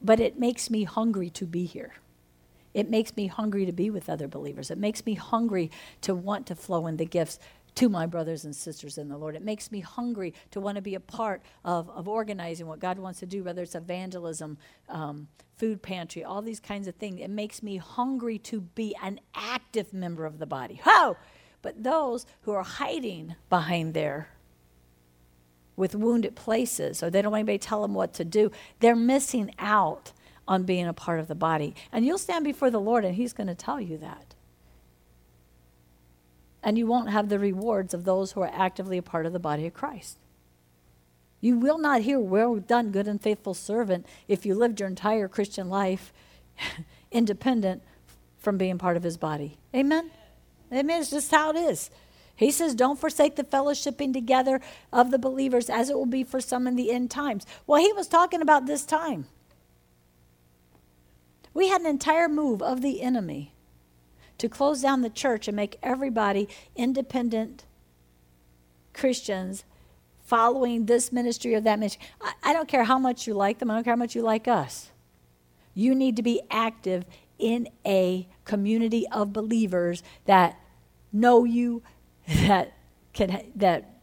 But 0.01 0.19
it 0.19 0.39
makes 0.39 0.69
me 0.69 0.83
hungry 0.83 1.29
to 1.31 1.45
be 1.45 1.65
here. 1.65 1.93
It 2.73 2.89
makes 2.89 3.15
me 3.15 3.27
hungry 3.27 3.65
to 3.65 3.71
be 3.71 3.89
with 3.89 4.09
other 4.09 4.27
believers. 4.27 4.71
It 4.71 4.77
makes 4.77 5.05
me 5.05 5.15
hungry 5.15 5.71
to 6.01 6.13
want 6.13 6.45
to 6.47 6.55
flow 6.55 6.87
in 6.87 6.97
the 6.97 7.05
gifts 7.05 7.39
to 7.75 7.89
my 7.89 8.05
brothers 8.05 8.45
and 8.45 8.55
sisters 8.55 8.97
in 8.97 9.09
the 9.09 9.17
Lord. 9.17 9.35
It 9.35 9.41
makes 9.41 9.71
me 9.71 9.79
hungry 9.79 10.33
to 10.51 10.59
want 10.59 10.75
to 10.75 10.81
be 10.81 10.95
a 10.95 10.99
part 10.99 11.41
of, 11.63 11.89
of 11.89 12.07
organizing 12.07 12.67
what 12.67 12.79
God 12.79 12.99
wants 12.99 13.19
to 13.19 13.25
do, 13.25 13.43
whether 13.43 13.63
it's 13.63 13.75
evangelism, 13.75 14.57
um, 14.87 15.27
food 15.57 15.81
pantry, 15.81 16.23
all 16.23 16.41
these 16.41 16.59
kinds 16.59 16.87
of 16.87 16.95
things. 16.95 17.19
It 17.21 17.29
makes 17.29 17.61
me 17.63 17.77
hungry 17.77 18.37
to 18.39 18.61
be 18.61 18.95
an 19.01 19.19
active 19.33 19.93
member 19.93 20.25
of 20.25 20.39
the 20.39 20.45
body. 20.45 20.79
How? 20.83 21.17
But 21.62 21.84
those 21.84 22.26
who 22.41 22.51
are 22.51 22.64
hiding 22.64 23.36
behind 23.49 23.93
there 23.93 24.30
with 25.76 25.95
wounded 25.95 26.36
places, 26.36 27.01
or 27.01 27.10
they 27.10 27.22
don't 27.22 27.32
want 27.32 27.41
anybody 27.41 27.57
to 27.57 27.68
tell 27.68 27.82
them 27.82 27.93
what 27.93 28.14
to 28.14 28.26
do, 28.26 28.51
they're 28.80 28.95
missing 28.95 29.53
out 29.60 30.12
on 30.47 30.64
being 30.64 30.88
a 30.88 30.93
part 30.93 31.20
of 31.20 31.28
the 31.28 31.36
body. 31.36 31.76
And 31.91 32.05
you'll 32.05 32.18
stand 32.18 32.43
before 32.43 32.70
the 32.70 32.82
Lord, 32.82 33.05
and 33.05 33.16
He's 33.16 33.34
going 33.34 33.47
to 33.47 33.55
tell 33.55 33.80
you 33.80 33.97
that. 33.99 34.36
And 36.62 36.78
you 36.78 36.86
won't 36.86 37.10
have 37.10 37.30
the 37.30 37.39
rewards 37.39 37.93
of 37.93 38.03
those 38.03 38.34
who 38.34 38.41
are 38.41 38.51
actively 38.53 38.97
a 38.97 39.01
part 39.01 39.26
of 39.26 39.32
the 39.32 39.39
body 39.39 39.66
of 39.66 39.74
Christ. 39.74 40.18
You 41.39 41.57
will 41.57 41.78
not 41.78 42.01
hear, 42.01 42.20
Well 42.20 42.55
done, 42.55 42.91
good 42.91 43.07
and 43.07 43.22
faithful 43.22 43.53
servant, 43.53 44.05
if 44.28 44.45
you 44.45 44.55
lived 44.55 44.80
your 44.80 44.89
entire 44.89 45.28
Christian 45.28 45.70
life 45.70 46.12
independent 47.12 47.84
from 48.38 48.57
being 48.57 48.78
part 48.78 48.97
of 48.97 49.03
His 49.03 49.18
body. 49.18 49.57
Amen? 49.74 50.12
Amen. 50.72 51.01
It's 51.01 51.09
just 51.09 51.32
how 51.32 51.51
it 51.51 51.55
is. 51.55 51.89
He 52.36 52.51
says, 52.51 52.74
Don't 52.74 52.99
forsake 52.99 53.36
the 53.36 53.43
fellowshipping 53.43 54.13
together 54.13 54.61
of 54.93 55.11
the 55.11 55.20
believers 55.20 55.70
as 55.70 55.89
it 55.89 55.97
will 55.97 56.05
be 56.05 56.24
for 56.24 56.39
some 56.39 56.67
in 56.67 56.76
the 56.76 56.91
end 56.91 57.11
times. 57.11 57.45
Well, 57.67 57.82
he 57.82 57.91
was 57.93 58.07
talking 58.07 58.41
about 58.41 58.65
this 58.65 58.86
time. 58.86 59.26
We 61.53 61.67
had 61.67 61.82
an 61.82 61.88
entire 61.88 62.30
move 62.30 62.61
of 62.61 62.82
the 62.82 63.01
enemy 63.01 63.53
to 64.38 64.47
close 64.47 64.82
down 64.82 65.01
the 65.01 65.09
church 65.09 65.47
and 65.47 65.55
make 65.55 65.78
everybody 65.84 66.47
independent 66.76 67.65
Christians 68.93 69.65
following 70.22 70.86
this 70.86 71.11
ministry 71.11 71.55
or 71.55 71.61
that 71.61 71.80
ministry. 71.80 72.07
I, 72.22 72.34
I, 72.43 72.53
don't 72.53 72.67
care 72.67 72.84
how 72.84 72.99
much 72.99 73.28
you 73.28 73.34
like 73.34 73.59
them, 73.59 73.72
I 73.72 73.76
don't 73.76 73.84
care 73.84 73.93
how 73.93 73.97
much 73.97 74.15
you 74.15 74.22
like 74.22 74.47
us. 74.47 74.91
You 75.74 75.95
need 75.95 76.15
to 76.15 76.22
be 76.22 76.41
active 76.51 77.05
in 77.38 77.70
a 77.86 78.28
community 78.45 79.07
of 79.11 79.34
believers 79.34 80.03
that 80.26 80.59
know 81.12 81.43
you, 81.43 81.84
that 82.28 82.74
can 83.14 83.51
that 83.55 83.99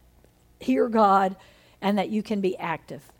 hear 0.59 0.87
God 0.89 1.35
and 1.81 1.97
that 1.97 2.09
you 2.09 2.23
can 2.23 2.41
be 2.41 2.57
active. 2.57 3.11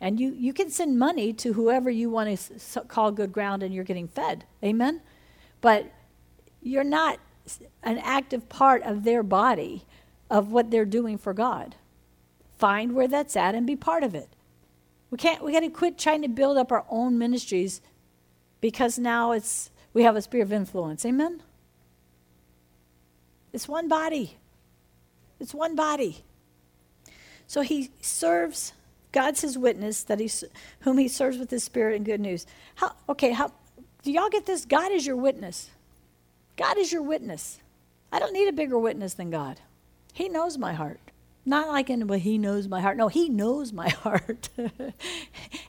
And 0.00 0.20
you, 0.20 0.32
you 0.32 0.52
can 0.52 0.70
send 0.70 0.98
money 0.98 1.32
to 1.34 1.54
whoever 1.54 1.90
you 1.90 2.08
want 2.08 2.38
to 2.38 2.80
call 2.82 3.10
good 3.10 3.32
ground 3.32 3.62
and 3.62 3.74
you're 3.74 3.84
getting 3.84 4.08
fed. 4.08 4.44
Amen? 4.62 5.00
But 5.60 5.92
you're 6.62 6.84
not 6.84 7.18
an 7.82 7.98
active 7.98 8.48
part 8.48 8.82
of 8.82 9.04
their 9.04 9.22
body 9.22 9.84
of 10.30 10.52
what 10.52 10.70
they're 10.70 10.84
doing 10.84 11.18
for 11.18 11.32
God. 11.32 11.74
Find 12.58 12.92
where 12.94 13.08
that's 13.08 13.36
at 13.36 13.54
and 13.54 13.66
be 13.66 13.76
part 13.76 14.02
of 14.02 14.14
it. 14.14 14.28
We 15.10 15.18
can't 15.18 15.42
we 15.42 15.52
got 15.52 15.60
to 15.60 15.70
quit 15.70 15.96
trying 15.96 16.22
to 16.22 16.28
build 16.28 16.58
up 16.58 16.70
our 16.70 16.84
own 16.90 17.18
ministries 17.18 17.80
because 18.60 18.98
now 18.98 19.32
it's 19.32 19.70
we 19.94 20.02
have 20.02 20.16
a 20.16 20.22
spirit 20.22 20.44
of 20.44 20.52
influence. 20.52 21.04
Amen. 21.06 21.42
It's 23.52 23.68
one 23.68 23.88
body. 23.88 24.36
It's 25.40 25.54
one 25.54 25.74
body. 25.74 26.24
So 27.46 27.62
he 27.62 27.90
serves, 28.00 28.72
God's 29.12 29.40
his 29.40 29.56
witness 29.56 30.02
that 30.04 30.20
he, 30.20 30.30
whom 30.80 30.98
he 30.98 31.08
serves 31.08 31.38
with 31.38 31.50
his 31.50 31.64
spirit 31.64 31.96
and 31.96 32.04
good 32.04 32.20
news. 32.20 32.46
How, 32.74 32.92
okay, 33.08 33.32
how, 33.32 33.52
do 34.02 34.12
y'all 34.12 34.28
get 34.28 34.46
this? 34.46 34.64
God 34.64 34.92
is 34.92 35.06
your 35.06 35.16
witness. 35.16 35.70
God 36.56 36.76
is 36.76 36.92
your 36.92 37.02
witness. 37.02 37.58
I 38.12 38.18
don't 38.18 38.32
need 38.32 38.48
a 38.48 38.52
bigger 38.52 38.78
witness 38.78 39.14
than 39.14 39.30
God. 39.30 39.60
He 40.12 40.28
knows 40.28 40.58
my 40.58 40.72
heart. 40.72 41.00
Not 41.44 41.68
like 41.68 41.88
in, 41.88 42.06
well, 42.06 42.18
he 42.18 42.36
knows 42.36 42.68
my 42.68 42.80
heart. 42.80 42.96
No, 42.96 43.08
he 43.08 43.28
knows 43.28 43.72
my 43.72 43.88
heart. 44.04 44.50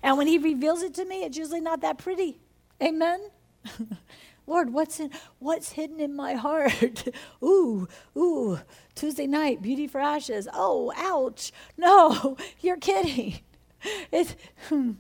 and 0.04 0.18
when 0.18 0.28
he 0.28 0.38
reveals 0.38 0.84
it 0.84 0.94
to 0.96 1.06
me, 1.06 1.24
it's 1.24 1.38
usually 1.38 1.62
not 1.62 1.82
that 1.82 1.98
pretty. 1.98 2.40
Amen? 2.82 3.22
Lord, 4.50 4.74
what's 4.74 5.00
in 5.00 5.12
what's 5.38 5.74
hidden 5.74 6.00
in 6.00 6.16
my 6.16 6.34
heart? 6.34 7.08
ooh, 7.44 7.88
ooh, 8.18 8.60
Tuesday 8.96 9.28
night, 9.28 9.62
beauty 9.62 9.86
for 9.86 10.02
ashes. 10.02 10.48
Oh, 10.52 10.92
ouch. 10.98 11.52
No, 11.78 12.36
you're 12.60 12.78
kidding. 12.78 13.42
It's 14.12 14.36
hmm. 14.68 14.92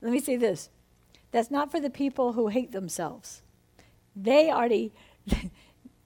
Let 0.00 0.10
me 0.10 0.20
say 0.20 0.36
this. 0.36 0.70
That's 1.32 1.50
not 1.50 1.70
for 1.70 1.80
the 1.80 1.90
people 1.90 2.32
who 2.32 2.48
hate 2.48 2.72
themselves. 2.72 3.42
They 4.16 4.50
already 4.50 4.94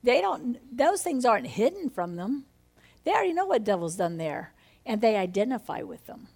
they 0.03 0.21
don't 0.21 0.59
those 0.77 1.03
things 1.03 1.25
aren't 1.25 1.47
hidden 1.47 1.89
from 1.89 2.17
them. 2.17 2.47
They 3.05 3.13
already 3.13 3.33
know 3.33 3.47
what 3.47 3.63
devil's 3.63 3.95
done 3.95 4.17
there 4.17 4.55
and 4.85 5.01
they 5.01 5.15
identify 5.17 5.83
with 5.83 6.07
them. 6.07 6.27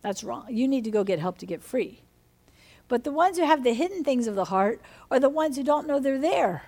That's 0.00 0.24
wrong. 0.24 0.46
You 0.48 0.66
need 0.66 0.84
to 0.84 0.90
go 0.90 1.04
get 1.04 1.18
help 1.18 1.36
to 1.38 1.46
get 1.46 1.62
free. 1.62 2.04
But 2.92 3.04
the 3.04 3.10
ones 3.10 3.38
who 3.38 3.46
have 3.46 3.64
the 3.64 3.72
hidden 3.72 4.04
things 4.04 4.26
of 4.26 4.34
the 4.34 4.44
heart 4.44 4.78
are 5.10 5.18
the 5.18 5.30
ones 5.30 5.56
who 5.56 5.62
don't 5.62 5.86
know 5.86 5.98
they're 5.98 6.18
there. 6.18 6.64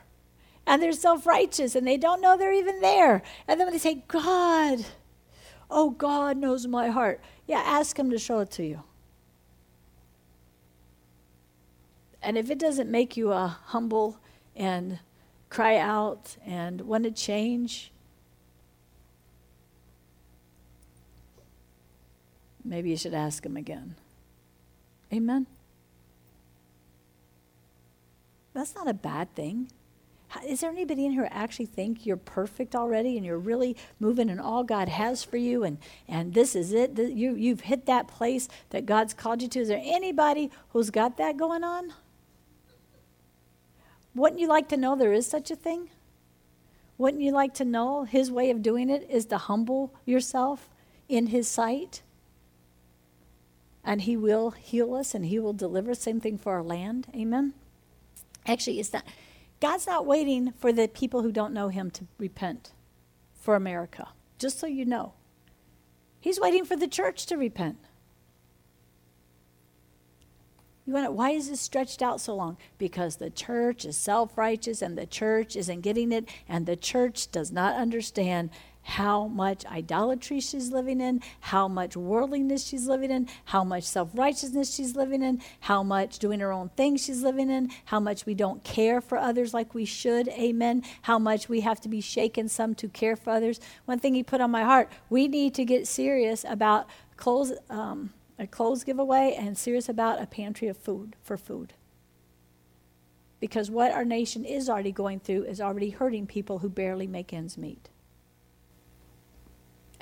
And 0.67 0.83
they're 0.83 0.95
self 0.95 1.27
righteous 1.27 1.75
and 1.75 1.87
they 1.87 1.99
don't 1.99 2.23
know 2.23 2.35
they're 2.35 2.51
even 2.51 2.81
there. 2.81 3.21
And 3.47 3.61
then 3.61 3.67
when 3.67 3.75
they 3.75 3.79
say, 3.79 4.05
God, 4.09 4.87
oh, 5.71 5.91
God 5.91 6.39
knows 6.39 6.67
my 6.67 6.89
heart, 6.89 7.21
yeah, 7.47 7.59
ask 7.59 7.99
Him 7.99 8.09
to 8.09 8.19
show 8.19 8.39
it 8.39 8.51
to 8.53 8.65
you. 8.65 8.85
And 12.23 12.39
if 12.39 12.49
it 12.49 12.59
doesn't 12.59 12.91
make 12.91 13.19
you 13.19 13.31
a 13.31 13.47
humble 13.47 14.17
and 14.57 15.01
cry 15.51 15.77
out 15.77 16.39
and 16.43 16.81
want 16.81 17.05
to 17.05 17.11
change, 17.11 17.93
maybe 22.65 22.89
you 22.89 22.97
should 22.97 23.13
ask 23.13 23.45
Him 23.45 23.59
again. 23.59 23.97
Amen. 25.13 25.47
That's 28.55 28.75
not 28.75 28.89
a 28.89 28.95
bad 28.95 29.35
thing. 29.35 29.69
Is 30.47 30.61
there 30.61 30.71
anybody 30.71 31.05
in 31.05 31.13
here 31.13 31.23
who 31.23 31.29
actually 31.31 31.67
think 31.67 32.07
you're 32.07 32.17
perfect 32.17 32.75
already 32.75 33.17
and 33.17 33.25
you're 33.25 33.39
really 33.39 33.77
moving 34.01 34.29
in 34.29 34.41
all 34.41 34.65
God 34.65 34.89
has 34.89 35.23
for 35.23 35.37
you 35.37 35.63
and, 35.63 35.79
and 36.09 36.35
this 36.35 36.57
is 36.57 36.73
it? 36.73 36.99
You, 36.99 37.35
you've 37.35 37.63
hit 37.63 37.87
that 37.87 38.09
place 38.09 38.49
that 38.71 38.87
God's 38.87 39.15
called 39.15 39.43
you 39.43 39.49
to. 39.49 39.61
Is 39.61 39.69
there 39.69 39.81
anybody 39.83 40.51
who's 40.71 40.91
got 40.91 41.17
that 41.19 41.37
going 41.37 41.63
on? 41.63 41.93
Wouldn't 44.15 44.41
you 44.41 44.49
like 44.49 44.69
to 44.69 44.77
know 44.77 44.97
there 44.97 45.13
is 45.13 45.27
such 45.27 45.51
a 45.51 45.57
thing? 45.57 45.91
Wouldn't 46.99 47.23
you 47.23 47.33
like 47.33 47.55
to 47.55 47.65
know 47.65 48.05
His 48.05 48.31
way 48.31 48.51
of 48.51 48.63
doing 48.63 48.89
it 48.89 49.09
is 49.11 49.27
to 49.27 49.39
humble 49.39 49.93
yourself 50.05 50.69
in 51.09 51.29
His 51.29 51.49
sight? 51.49 52.03
And 53.85 54.03
He 54.03 54.17
will 54.17 54.51
heal 54.51 54.95
us 54.95 55.15
and 55.15 55.27
He 55.27 55.39
will 55.39 55.53
deliver. 55.53 55.95
Same 55.95 56.21
thing 56.21 56.39
for 56.39 56.53
our 56.53 56.63
land. 56.63 57.09
Amen. 57.15 57.55
Actually, 58.47 58.81
it's 58.81 58.93
not. 58.93 59.05
God's 59.61 59.87
not 59.87 60.07
waiting 60.07 60.53
for 60.53 60.73
the 60.73 60.89
people 60.89 61.23
who 61.23 61.33
don't 61.33 61.55
know 61.55 61.69
Him 61.69 61.91
to 61.93 62.07
repent 62.19 62.73
for 63.35 63.55
America, 63.55 64.09
just 64.39 64.59
so 64.59 64.67
you 64.67 64.85
know. 64.85 65.15
He's 66.21 66.41
waiting 66.41 66.65
for 66.65 66.77
the 66.77 66.89
church 66.89 67.27
to 67.27 67.37
repent. 67.37 67.79
You 70.87 70.93
want 70.93 71.07
to, 71.07 71.13
why 71.13 71.31
is 71.31 71.49
this 71.49 71.61
stretched 71.61 72.03
out 72.03 72.21
so 72.21 72.35
long? 72.35 72.59
Because 72.77 73.17
the 73.17 73.31
church 73.31 73.85
is 73.85 73.97
self 73.97 74.37
righteous 74.37 74.83
and 74.83 74.99
the 74.99 75.07
church 75.07 75.57
isn't 75.57 75.81
getting 75.81 76.13
it, 76.13 76.29
and 76.49 76.67
the 76.67 76.77
church 76.77 77.31
does 77.31 77.51
not 77.51 77.77
understand 77.77 78.51
how 78.85 79.27
much 79.27 79.65
idolatry 79.67 80.41
she's 80.41 80.71
living 80.71 81.01
in, 81.01 81.21
how 81.41 81.67
much 81.67 81.97
worldliness 81.97 82.65
she's 82.65 82.87
living 82.87 83.11
in, 83.11 83.29
how 83.47 83.65
much 83.65 83.85
self 83.85 84.11
righteousness 84.15 84.75
she's 84.75 84.95
living 84.95 85.23
in, 85.23 85.41
how 85.61 85.83
much 85.83 86.19
doing 86.19 86.41
her 86.41 86.53
own 86.53 86.69
thing 86.71 86.97
she's 86.97 87.23
living 87.23 87.51
in, 87.51 87.71
how 87.87 87.99
much 87.99 88.27
we 88.27 88.35
don't 88.35 88.63
care 88.63 89.01
for 89.01 89.19
others 89.19 89.55
like 89.55 89.75
we 89.75 89.85
should, 89.85 90.29
amen, 90.29 90.83
how 91.03 91.19
much 91.19 91.49
we 91.49 91.63
have 91.63 91.81
to 91.81 91.89
be 91.89 92.01
shaken 92.01 92.49
some 92.49 92.75
to 92.75 92.89
care 92.89 93.17
for 93.17 93.31
others. 93.31 93.59
One 93.87 93.99
thing 93.99 94.15
he 94.15 94.23
put 94.23 94.41
on 94.41 94.51
my 94.51 94.63
heart 94.63 94.91
we 95.09 95.29
need 95.29 95.55
to 95.55 95.65
get 95.65 95.87
serious 95.87 96.45
about 96.47 96.87
clothes, 97.17 97.53
um, 97.71 98.13
a 98.39 98.47
clothes 98.47 98.85
giveaway 98.85 99.35
and 99.39 99.57
serious 99.57 99.89
about 99.89 100.21
a 100.21 100.27
pantry 100.27 100.69
of 100.69 100.77
food 100.77 101.17
for 101.23 101.37
food. 101.37 101.73
Because 103.41 103.71
what 103.71 103.93
our 103.93 104.05
nation 104.05 104.45
is 104.45 104.69
already 104.69 104.93
going 104.93 105.21
through 105.21 105.45
is 105.45 105.61
already 105.61 105.91
hurting 105.91 106.27
people 106.27 106.59
who 106.59 106.69
barely 106.69 107.07
make 107.07 107.33
ends 107.33 107.59
meet. 107.59 107.91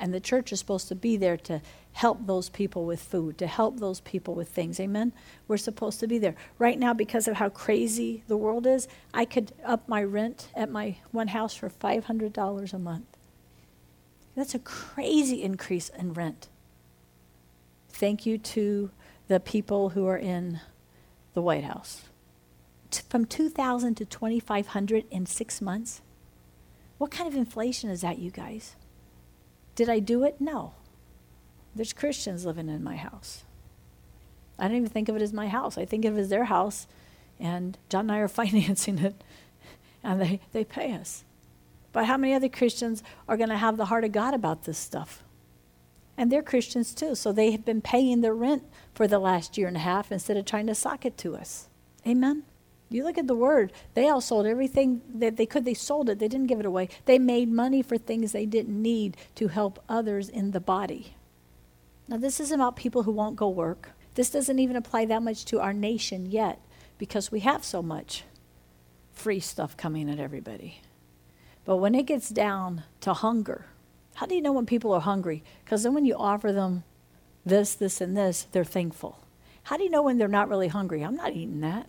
And 0.03 0.13
the 0.13 0.19
church 0.19 0.53
is 0.53 0.59
supposed 0.59 0.89
to 0.89 0.97
be 0.97 1.17
there 1.17 1.37
to 1.37 1.63
help 1.93 2.27
those 2.27 2.49
people 2.49 2.85
with 2.85 3.01
food, 3.01 3.39
to 3.39 3.47
help 3.47 3.79
those 3.79 4.01
people 4.01 4.35
with 4.35 4.49
things. 4.49 4.81
Amen? 4.81 5.13
We're 5.47 5.57
supposed 5.57 6.01
to 6.01 6.09
be 6.09 6.19
there. 6.19 6.35
Right 6.59 6.77
now, 6.77 6.93
because 6.93 7.29
of 7.29 7.37
how 7.37 7.51
crazy 7.51 8.25
the 8.27 8.37
world 8.37 8.67
is, 8.67 8.89
I 9.15 9.25
could 9.25 9.53
up 9.65 9.89
my 9.89 10.03
rent 10.03 10.49
at 10.57 10.69
my 10.69 10.97
one 11.13 11.29
house 11.29 11.55
for 11.55 11.71
$500 11.71 12.73
a 12.73 12.79
month. 12.81 13.17
That's 14.35 14.57
a 14.57 14.59
crazy 14.59 15.41
increase 15.41 15.89
in 15.91 16.15
rent. 16.15 16.49
Thank 17.91 18.27
you 18.27 18.39
to 18.39 18.91
the 19.29 19.39
people 19.39 19.91
who 19.91 20.09
are 20.09 20.19
in 20.19 20.59
the 21.35 21.43
White 21.43 21.63
House. 21.63 22.03
T- 22.91 23.03
from 23.09 23.25
2000 23.25 23.95
to 23.99 24.05
2500 24.05 25.05
in 25.13 25.27
6 25.27 25.61
months. 25.61 26.03
What 26.99 27.13
kind 27.13 27.29
of 27.29 27.37
inflation 27.37 27.89
is 27.89 28.01
that, 28.01 28.19
you 28.19 28.33
guys? 28.33 28.75
Did 29.75 29.89
I 29.89 29.99
do 29.99 30.25
it? 30.25 30.41
No. 30.41 30.75
There's 31.75 31.93
Christians 31.93 32.45
living 32.45 32.69
in 32.69 32.85
my 32.85 32.97
house. 32.97 33.45
I 34.59 34.69
don't 34.69 34.77
even 34.77 34.91
think 34.91 35.09
of 35.09 35.17
it 35.17 35.23
as 35.23 35.33
my 35.33 35.49
house. 35.49 35.79
I 35.79 35.85
think 35.85 36.05
of 36.05 36.17
it 36.17 36.21
as 36.21 36.29
their 36.29 36.45
house, 36.45 36.87
and 37.41 37.79
John 37.89 38.03
and 38.03 38.13
I 38.13 38.19
are 38.19 38.29
financing 38.29 38.99
it, 38.99 39.25
and 40.03 40.21
they, 40.21 40.41
they 40.53 40.65
pay 40.65 40.93
us. 40.93 41.25
But 41.93 42.07
how 42.07 42.17
many 42.17 42.35
other 42.35 42.49
Christians 42.49 43.03
are 43.29 43.37
going 43.37 43.51
to 43.51 43.57
have 43.57 43.77
the 43.77 43.87
heart 43.87 44.05
of 44.05 44.13
God 44.13 44.35
about 44.35 44.65
this 44.65 44.79
stuff? 44.79 45.23
And 46.17 46.31
they're 46.31 46.43
Christians 46.43 46.95
too, 46.95 47.15
so 47.15 47.33
they 47.33 47.51
have 47.51 47.65
been 47.65 47.81
paying 47.81 48.21
their 48.21 48.35
rent 48.35 48.65
for 48.95 49.07
the 49.07 49.19
last 49.19 49.57
year 49.57 49.69
and 49.69 49.77
a 49.77 49.81
half 49.81 50.13
instead 50.13 50.37
of 50.37 50.45
trying 50.45 50.67
to 50.67 50.75
sock 50.75 51.05
it 51.05 51.17
to 51.19 51.37
us. 51.37 51.69
Amen? 52.07 52.45
You 52.93 53.05
look 53.05 53.19
at 53.19 53.27
the 53.27 53.35
word, 53.35 53.73
they 53.95 54.09
all 54.09 54.21
sold 54.21 54.47
everything 54.47 55.01
that 55.15 55.37
they 55.37 55.47
could. 55.47 55.65
They 55.65 55.75
sold 55.75 56.09
it, 56.11 56.19
they 56.19 56.29
didn't 56.29 56.47
give 56.47 56.61
it 56.61 56.67
away. 56.67 56.89
They 57.07 57.19
made 57.19 57.51
money 57.51 57.83
for 57.83 57.97
things 57.97 58.33
they 58.33 58.47
didn't 58.47 58.81
need 58.81 59.17
to 59.37 59.49
help 59.49 59.83
others 59.89 60.29
in 60.29 60.51
the 60.51 60.61
body. 60.61 61.15
Now, 62.09 62.19
this 62.19 62.41
isn't 62.41 62.61
about 62.61 62.77
people 62.77 63.05
who 63.05 63.13
won't 63.13 63.37
go 63.37 63.49
work. 63.49 63.91
This 64.15 64.31
doesn't 64.31 64.59
even 64.59 64.77
apply 64.77 65.07
that 65.07 65.23
much 65.23 65.45
to 65.47 65.61
our 65.61 65.73
nation 65.73 66.27
yet 66.27 66.61
because 66.99 67.33
we 67.33 67.41
have 67.41 67.65
so 67.65 67.83
much 67.83 68.25
free 69.13 69.41
stuff 69.41 69.77
coming 69.77 70.11
at 70.11 70.19
everybody. 70.19 70.81
But 71.65 71.77
when 71.77 71.95
it 71.95 72.07
gets 72.07 72.29
down 72.29 72.85
to 73.01 73.15
hunger, 73.15 73.67
how 74.15 74.27
do 74.27 74.35
you 74.35 74.43
know 74.43 74.53
when 74.53 74.67
people 74.67 74.93
are 74.93 75.01
hungry? 75.01 75.43
Because 75.65 75.83
then 75.83 75.95
when 75.95 76.05
you 76.05 76.17
offer 76.17 76.53
them 76.53 76.85
this, 77.47 77.75
this, 77.75 78.01
and 78.01 78.17
this, 78.17 78.47
they're 78.53 78.65
thankful. 78.65 79.19
How 79.65 79.77
do 79.77 79.85
you 79.85 79.91
know 79.91 80.03
when 80.03 80.19
they're 80.19 80.29
not 80.29 80.49
really 80.49 80.69
hungry? 80.69 81.03
I'm 81.03 81.17
not 81.17 81.33
eating 81.33 81.61
that. 81.61 81.89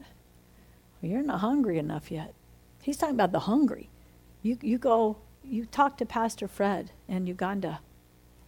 Well, 1.03 1.11
you're 1.11 1.21
not 1.21 1.41
hungry 1.41 1.77
enough 1.77 2.09
yet. 2.11 2.33
He's 2.81 2.95
talking 2.95 3.15
about 3.15 3.33
the 3.33 3.41
hungry. 3.41 3.89
You, 4.41 4.57
you 4.61 4.77
go, 4.77 5.17
you 5.43 5.65
talk 5.65 5.97
to 5.97 6.05
Pastor 6.05 6.47
Fred 6.47 6.91
in 7.09 7.27
Uganda. 7.27 7.81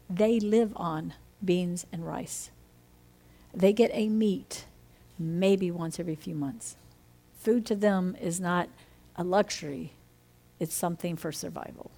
They 0.09 0.39
live 0.39 0.71
on 0.77 1.13
beans 1.43 1.85
and 1.91 2.07
rice. 2.07 2.51
They 3.53 3.73
get 3.73 3.91
a 3.93 4.07
meat 4.07 4.65
maybe 5.19 5.69
once 5.69 5.99
every 5.99 6.15
few 6.15 6.33
months. 6.33 6.77
Food 7.37 7.65
to 7.65 7.75
them 7.75 8.15
is 8.21 8.39
not 8.39 8.69
a 9.17 9.23
luxury, 9.23 9.93
it's 10.59 10.73
something 10.73 11.17
for 11.17 11.31
survival. 11.31 11.91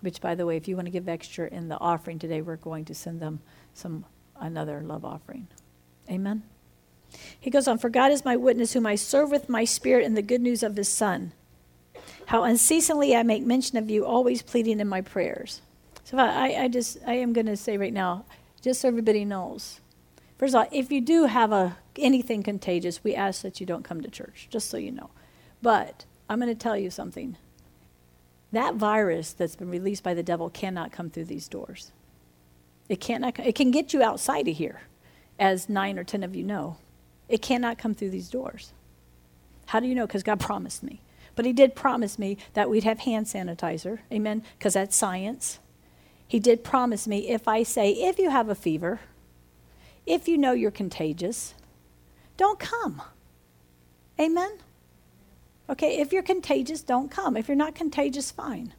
Which, 0.00 0.20
by 0.20 0.36
the 0.36 0.46
way, 0.46 0.56
if 0.56 0.68
you 0.68 0.76
want 0.76 0.86
to 0.86 0.92
give 0.92 1.08
extra 1.08 1.48
in 1.48 1.68
the 1.68 1.78
offering 1.78 2.18
today, 2.18 2.42
we're 2.42 2.56
going 2.56 2.84
to 2.86 2.94
send 2.94 3.20
them 3.20 3.40
some 3.74 4.04
another 4.36 4.82
love 4.82 5.04
offering. 5.04 5.48
Amen. 6.08 6.44
He 7.38 7.50
goes 7.50 7.66
on, 7.66 7.78
For 7.78 7.90
God 7.90 8.12
is 8.12 8.24
my 8.24 8.36
witness, 8.36 8.72
whom 8.72 8.86
I 8.86 8.94
serve 8.94 9.30
with 9.30 9.48
my 9.48 9.64
spirit 9.64 10.04
in 10.04 10.14
the 10.14 10.22
good 10.22 10.40
news 10.40 10.62
of 10.62 10.76
his 10.76 10.88
Son. 10.88 11.32
How 12.26 12.44
unceasingly 12.44 13.16
I 13.16 13.22
make 13.22 13.44
mention 13.44 13.78
of 13.78 13.90
you, 13.90 14.06
always 14.06 14.42
pleading 14.42 14.80
in 14.80 14.88
my 14.88 15.00
prayers. 15.00 15.62
So 16.04 16.18
I, 16.18 16.62
I 16.62 16.68
just, 16.68 16.98
I 17.06 17.14
am 17.14 17.32
going 17.32 17.46
to 17.46 17.56
say 17.56 17.76
right 17.76 17.92
now, 17.92 18.24
just 18.62 18.80
so 18.80 18.88
everybody 18.88 19.24
knows. 19.24 19.80
First 20.38 20.54
of 20.54 20.60
all, 20.60 20.68
if 20.72 20.90
you 20.90 21.00
do 21.00 21.26
have 21.26 21.52
a, 21.52 21.76
anything 21.96 22.42
contagious, 22.42 23.04
we 23.04 23.14
ask 23.14 23.42
that 23.42 23.60
you 23.60 23.66
don't 23.66 23.84
come 23.84 24.00
to 24.00 24.08
church, 24.08 24.48
just 24.50 24.70
so 24.70 24.76
you 24.76 24.90
know. 24.90 25.10
But 25.60 26.04
I'm 26.28 26.40
going 26.40 26.48
to 26.48 26.60
tell 26.60 26.76
you 26.76 26.90
something. 26.90 27.36
That 28.52 28.74
virus 28.74 29.32
that's 29.32 29.56
been 29.56 29.70
released 29.70 30.02
by 30.02 30.14
the 30.14 30.22
devil 30.22 30.50
cannot 30.50 30.92
come 30.92 31.10
through 31.10 31.26
these 31.26 31.48
doors. 31.48 31.92
It 32.88 33.00
cannot. 33.00 33.38
It 33.38 33.54
can 33.54 33.70
get 33.70 33.92
you 33.92 34.02
outside 34.02 34.48
of 34.48 34.56
here, 34.56 34.82
as 35.38 35.68
nine 35.68 35.98
or 35.98 36.04
ten 36.04 36.24
of 36.24 36.34
you 36.34 36.42
know. 36.42 36.76
It 37.30 37.40
cannot 37.40 37.78
come 37.78 37.94
through 37.94 38.10
these 38.10 38.28
doors. 38.28 38.72
How 39.66 39.80
do 39.80 39.86
you 39.86 39.94
know? 39.94 40.06
Because 40.06 40.22
God 40.22 40.40
promised 40.40 40.82
me. 40.82 41.00
But 41.36 41.46
He 41.46 41.52
did 41.52 41.74
promise 41.74 42.18
me 42.18 42.36
that 42.54 42.68
we'd 42.68 42.84
have 42.84 43.00
hand 43.00 43.26
sanitizer. 43.26 44.00
Amen. 44.12 44.42
Because 44.58 44.74
that's 44.74 44.96
science. 44.96 45.60
He 46.26 46.38
did 46.38 46.62
promise 46.64 47.06
me 47.08 47.28
if 47.28 47.48
I 47.48 47.62
say, 47.62 47.92
if 47.92 48.18
you 48.18 48.30
have 48.30 48.48
a 48.48 48.54
fever, 48.54 49.00
if 50.06 50.28
you 50.28 50.36
know 50.36 50.52
you're 50.52 50.70
contagious, 50.70 51.54
don't 52.36 52.58
come. 52.58 53.00
Amen. 54.20 54.58
Okay, 55.68 55.98
if 55.98 56.12
you're 56.12 56.22
contagious, 56.22 56.82
don't 56.82 57.10
come. 57.10 57.36
If 57.36 57.46
you're 57.46 57.56
not 57.56 57.76
contagious, 57.76 58.30
fine. 58.30 58.74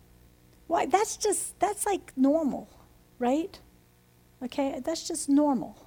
Why? 0.67 0.85
That's 0.85 1.15
just, 1.15 1.57
that's 1.59 1.85
like 1.85 2.11
normal, 2.17 2.69
right? 3.17 3.59
Okay, 4.43 4.81
that's 4.83 5.07
just 5.07 5.29
normal. 5.29 5.77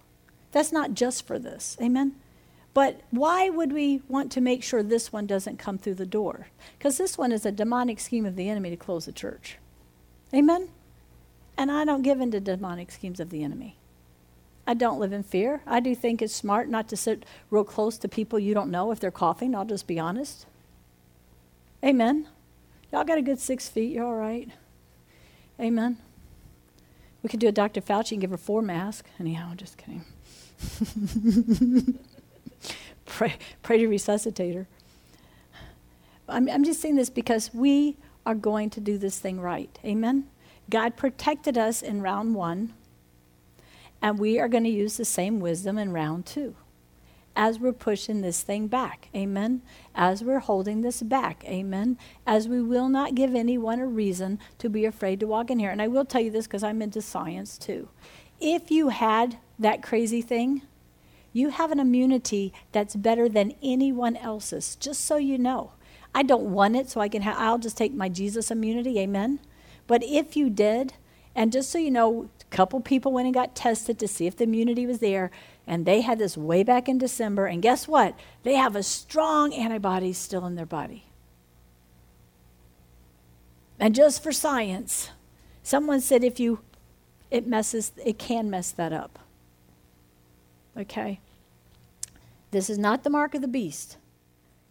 That's 0.52 0.72
not 0.72 0.94
just 0.94 1.26
for 1.26 1.38
this. 1.38 1.76
Amen? 1.80 2.14
But 2.74 3.00
why 3.10 3.48
would 3.48 3.72
we 3.72 4.02
want 4.08 4.32
to 4.32 4.40
make 4.40 4.64
sure 4.64 4.82
this 4.82 5.12
one 5.12 5.26
doesn't 5.26 5.60
come 5.60 5.78
through 5.78 5.94
the 5.94 6.04
door? 6.04 6.48
Because 6.76 6.98
this 6.98 7.16
one 7.16 7.30
is 7.30 7.46
a 7.46 7.52
demonic 7.52 8.00
scheme 8.00 8.26
of 8.26 8.34
the 8.34 8.48
enemy 8.48 8.70
to 8.70 8.76
close 8.76 9.06
the 9.06 9.12
church. 9.12 9.58
Amen? 10.34 10.68
And 11.56 11.70
I 11.70 11.84
don't 11.84 12.02
give 12.02 12.20
in 12.20 12.32
to 12.32 12.40
demonic 12.40 12.90
schemes 12.90 13.20
of 13.20 13.30
the 13.30 13.44
enemy. 13.44 13.76
I 14.66 14.74
don't 14.74 14.98
live 14.98 15.12
in 15.12 15.22
fear. 15.22 15.62
I 15.66 15.78
do 15.78 15.94
think 15.94 16.20
it's 16.20 16.34
smart 16.34 16.68
not 16.68 16.88
to 16.88 16.96
sit 16.96 17.24
real 17.48 17.62
close 17.64 17.96
to 17.98 18.08
people 18.08 18.40
you 18.40 18.54
don't 18.54 18.70
know 18.70 18.90
if 18.90 18.98
they're 18.98 19.12
coughing. 19.12 19.54
I'll 19.54 19.64
just 19.64 19.86
be 19.86 20.00
honest. 20.00 20.46
Amen. 21.84 22.26
Y'all 22.90 23.04
got 23.04 23.18
a 23.18 23.22
good 23.22 23.38
six 23.38 23.68
feet. 23.68 23.92
You're 23.92 24.06
all 24.06 24.16
right. 24.16 24.48
Amen. 25.60 25.98
We 27.22 27.28
could 27.28 27.40
do 27.40 27.48
a 27.48 27.52
Dr. 27.52 27.80
Fauci 27.80 28.12
and 28.12 28.20
give 28.20 28.30
her 28.30 28.36
four 28.36 28.62
masks. 28.62 29.08
Anyhow, 29.20 29.52
just 29.54 29.76
kidding. 29.78 30.04
pray, 33.06 33.34
pray 33.62 33.78
to 33.78 33.86
resuscitate 33.86 34.54
her. 34.54 34.66
I'm, 36.28 36.48
I'm 36.48 36.64
just 36.64 36.80
saying 36.80 36.96
this 36.96 37.10
because 37.10 37.52
we 37.52 37.96
are 38.24 38.34
going 38.34 38.70
to 38.70 38.80
do 38.80 38.98
this 38.98 39.18
thing 39.18 39.40
right. 39.40 39.78
Amen? 39.84 40.28
God 40.70 40.96
protected 40.96 41.58
us 41.58 41.82
in 41.82 42.00
round 42.00 42.34
one, 42.34 42.72
and 44.00 44.18
we 44.18 44.38
are 44.38 44.48
going 44.48 44.64
to 44.64 44.70
use 44.70 44.96
the 44.96 45.04
same 45.04 45.40
wisdom 45.40 45.76
in 45.76 45.92
round 45.92 46.24
two 46.24 46.56
as 47.36 47.58
we're 47.58 47.72
pushing 47.72 48.20
this 48.20 48.42
thing 48.42 48.66
back. 48.66 49.08
Amen. 49.14 49.62
As 49.94 50.22
we're 50.22 50.40
holding 50.40 50.82
this 50.82 51.02
back. 51.02 51.44
Amen. 51.46 51.98
As 52.26 52.48
we 52.48 52.62
will 52.62 52.88
not 52.88 53.14
give 53.14 53.34
anyone 53.34 53.80
a 53.80 53.86
reason 53.86 54.38
to 54.58 54.68
be 54.68 54.84
afraid 54.84 55.20
to 55.20 55.26
walk 55.26 55.50
in 55.50 55.58
here. 55.58 55.70
And 55.70 55.82
I 55.82 55.88
will 55.88 56.04
tell 56.04 56.20
you 56.20 56.30
this 56.30 56.46
because 56.46 56.62
I'm 56.62 56.82
into 56.82 57.02
science 57.02 57.58
too. 57.58 57.88
If 58.40 58.70
you 58.70 58.90
had 58.90 59.38
that 59.58 59.82
crazy 59.82 60.22
thing, 60.22 60.62
you 61.34 61.50
have 61.50 61.70
an 61.72 61.80
immunity 61.80 62.54
that's 62.72 62.96
better 62.96 63.28
than 63.28 63.52
anyone 63.62 64.16
else's, 64.16 64.76
just 64.76 65.04
so 65.04 65.16
you 65.16 65.36
know. 65.36 65.72
I 66.14 66.22
don't 66.22 66.44
want 66.44 66.76
it, 66.76 66.88
so 66.88 67.00
I 67.00 67.08
can 67.08 67.22
ha- 67.22 67.36
I'll 67.36 67.58
just 67.58 67.76
take 67.76 67.92
my 67.92 68.08
Jesus 68.08 68.50
immunity. 68.50 68.98
Amen. 69.00 69.40
But 69.88 70.02
if 70.04 70.36
you 70.36 70.48
did, 70.48 70.94
and 71.34 71.50
just 71.52 71.70
so 71.70 71.78
you 71.78 71.90
know, 71.90 72.30
a 72.40 72.54
couple 72.54 72.80
people 72.80 73.12
went 73.12 73.26
and 73.26 73.34
got 73.34 73.56
tested 73.56 73.98
to 73.98 74.08
see 74.08 74.26
if 74.26 74.36
the 74.36 74.44
immunity 74.44 74.86
was 74.86 75.00
there 75.00 75.32
and 75.66 75.84
they 75.84 76.02
had 76.02 76.18
this 76.18 76.36
way 76.36 76.62
back 76.62 76.88
in 76.88 76.98
December. 76.98 77.46
And 77.46 77.60
guess 77.60 77.88
what? 77.88 78.16
They 78.44 78.54
have 78.54 78.76
a 78.76 78.82
strong 78.82 79.52
antibody 79.52 80.12
still 80.12 80.46
in 80.46 80.54
their 80.54 80.66
body. 80.66 81.06
And 83.80 83.94
just 83.94 84.22
for 84.22 84.30
science, 84.30 85.10
someone 85.64 86.00
said 86.00 86.22
if 86.22 86.38
you, 86.38 86.60
it 87.30 87.46
messes, 87.46 87.90
it 88.04 88.18
can 88.18 88.48
mess 88.48 88.70
that 88.70 88.92
up. 88.92 89.18
Okay? 90.76 91.18
This 92.54 92.70
is 92.70 92.78
not 92.78 93.02
the 93.02 93.10
mark 93.10 93.34
of 93.34 93.40
the 93.40 93.48
beast. 93.48 93.96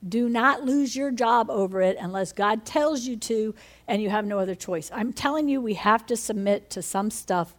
Do 0.08 0.30
not 0.30 0.64
lose 0.64 0.96
your 0.96 1.12
job 1.12 1.50
over 1.50 1.82
it 1.82 1.98
unless 2.00 2.32
God 2.32 2.66
tells 2.66 3.06
you 3.06 3.18
to 3.18 3.54
and 3.90 4.02
you 4.02 4.10
have 4.10 4.24
no 4.24 4.40
other 4.40 4.56
choice. 4.56 4.90
I'm 4.94 5.12
telling 5.12 5.50
you, 5.50 5.60
we 5.60 5.74
have 5.74 6.06
to 6.06 6.16
submit 6.16 6.70
to 6.70 6.82
some 6.82 7.12
stuff 7.12 7.54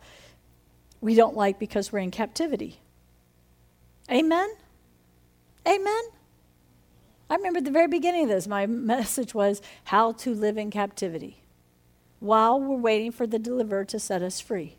we 1.02 1.14
don't 1.14 1.36
like 1.36 1.58
because 1.58 1.92
we're 1.92 1.98
in 1.98 2.10
captivity. 2.10 2.80
Amen? 4.10 4.48
Amen? 5.68 6.02
I 7.28 7.34
remember 7.36 7.58
at 7.58 7.66
the 7.66 7.70
very 7.70 7.88
beginning 7.88 8.22
of 8.22 8.30
this, 8.30 8.46
my 8.46 8.64
message 8.66 9.34
was 9.34 9.60
how 9.84 10.12
to 10.12 10.34
live 10.34 10.56
in 10.56 10.70
captivity 10.70 11.42
while 12.20 12.58
we're 12.58 12.76
waiting 12.76 13.12
for 13.12 13.26
the 13.26 13.38
deliverer 13.38 13.84
to 13.84 13.98
set 13.98 14.22
us 14.22 14.40
free. 14.40 14.78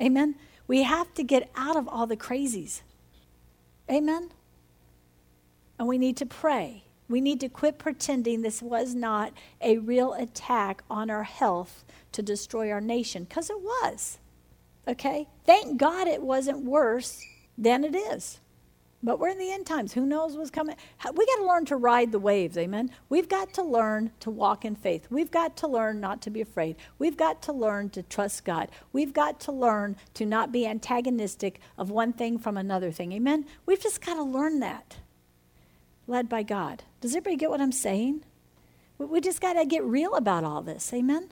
Amen? 0.00 0.36
We 0.66 0.84
have 0.84 1.12
to 1.12 1.22
get 1.22 1.50
out 1.56 1.76
of 1.76 1.86
all 1.88 2.06
the 2.06 2.16
crazies. 2.16 2.80
Amen? 3.90 4.30
And 5.82 5.88
we 5.88 5.98
need 5.98 6.16
to 6.18 6.26
pray. 6.26 6.84
We 7.08 7.20
need 7.20 7.40
to 7.40 7.48
quit 7.48 7.76
pretending 7.76 8.42
this 8.42 8.62
was 8.62 8.94
not 8.94 9.32
a 9.60 9.78
real 9.78 10.12
attack 10.12 10.84
on 10.88 11.10
our 11.10 11.24
health 11.24 11.84
to 12.12 12.22
destroy 12.22 12.70
our 12.70 12.80
nation, 12.80 13.24
because 13.24 13.50
it 13.50 13.60
was. 13.60 14.20
Okay? 14.86 15.26
Thank 15.44 15.78
God 15.78 16.06
it 16.06 16.22
wasn't 16.22 16.64
worse 16.64 17.20
than 17.58 17.82
it 17.82 17.96
is. 17.96 18.38
But 19.02 19.18
we're 19.18 19.30
in 19.30 19.38
the 19.38 19.50
end 19.50 19.66
times. 19.66 19.92
Who 19.92 20.06
knows 20.06 20.36
what's 20.36 20.52
coming? 20.52 20.76
We 21.16 21.26
got 21.26 21.38
to 21.38 21.46
learn 21.48 21.64
to 21.64 21.74
ride 21.74 22.12
the 22.12 22.20
waves, 22.20 22.56
amen? 22.56 22.92
We've 23.08 23.28
got 23.28 23.52
to 23.54 23.64
learn 23.64 24.12
to 24.20 24.30
walk 24.30 24.64
in 24.64 24.76
faith. 24.76 25.08
We've 25.10 25.32
got 25.32 25.56
to 25.56 25.66
learn 25.66 25.98
not 25.98 26.22
to 26.22 26.30
be 26.30 26.42
afraid. 26.42 26.76
We've 27.00 27.16
got 27.16 27.42
to 27.42 27.52
learn 27.52 27.90
to 27.90 28.04
trust 28.04 28.44
God. 28.44 28.68
We've 28.92 29.12
got 29.12 29.40
to 29.40 29.50
learn 29.50 29.96
to 30.14 30.26
not 30.26 30.52
be 30.52 30.64
antagonistic 30.64 31.58
of 31.76 31.90
one 31.90 32.12
thing 32.12 32.38
from 32.38 32.56
another 32.56 32.92
thing, 32.92 33.10
amen? 33.10 33.46
We've 33.66 33.82
just 33.82 34.00
got 34.00 34.14
to 34.14 34.22
learn 34.22 34.60
that, 34.60 34.98
led 36.06 36.28
by 36.28 36.42
God. 36.42 36.82
Does 37.00 37.12
everybody 37.12 37.36
get 37.36 37.50
what 37.50 37.60
I'm 37.60 37.72
saying? 37.72 38.24
We 38.98 39.20
just 39.20 39.40
got 39.40 39.54
to 39.54 39.64
get 39.64 39.84
real 39.84 40.14
about 40.14 40.44
all 40.44 40.62
this, 40.62 40.92
amen? 40.92 41.30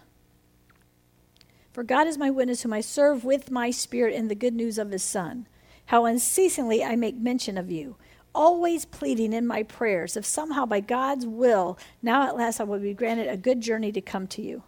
For 1.72 1.84
God 1.84 2.06
is 2.06 2.18
my 2.18 2.30
witness, 2.30 2.62
whom 2.62 2.72
I 2.72 2.80
serve 2.80 3.24
with 3.24 3.50
my 3.50 3.70
spirit 3.70 4.14
in 4.14 4.28
the 4.28 4.34
good 4.34 4.54
news 4.54 4.76
of 4.78 4.90
his 4.90 5.04
Son 5.04 5.46
how 5.90 6.04
unceasingly 6.04 6.84
I 6.84 6.94
make 6.94 7.16
mention 7.16 7.58
of 7.58 7.68
you, 7.68 7.96
always 8.32 8.84
pleading 8.84 9.32
in 9.32 9.44
my 9.44 9.64
prayers, 9.64 10.16
if 10.16 10.24
somehow 10.24 10.64
by 10.64 10.78
God's 10.78 11.26
will, 11.26 11.76
now 12.00 12.28
at 12.28 12.36
last 12.36 12.60
I 12.60 12.64
will 12.64 12.78
be 12.78 12.94
granted 12.94 13.26
a 13.26 13.36
good 13.36 13.60
journey 13.60 13.90
to 13.90 14.00
come 14.00 14.28
to 14.28 14.40
you. 14.40 14.62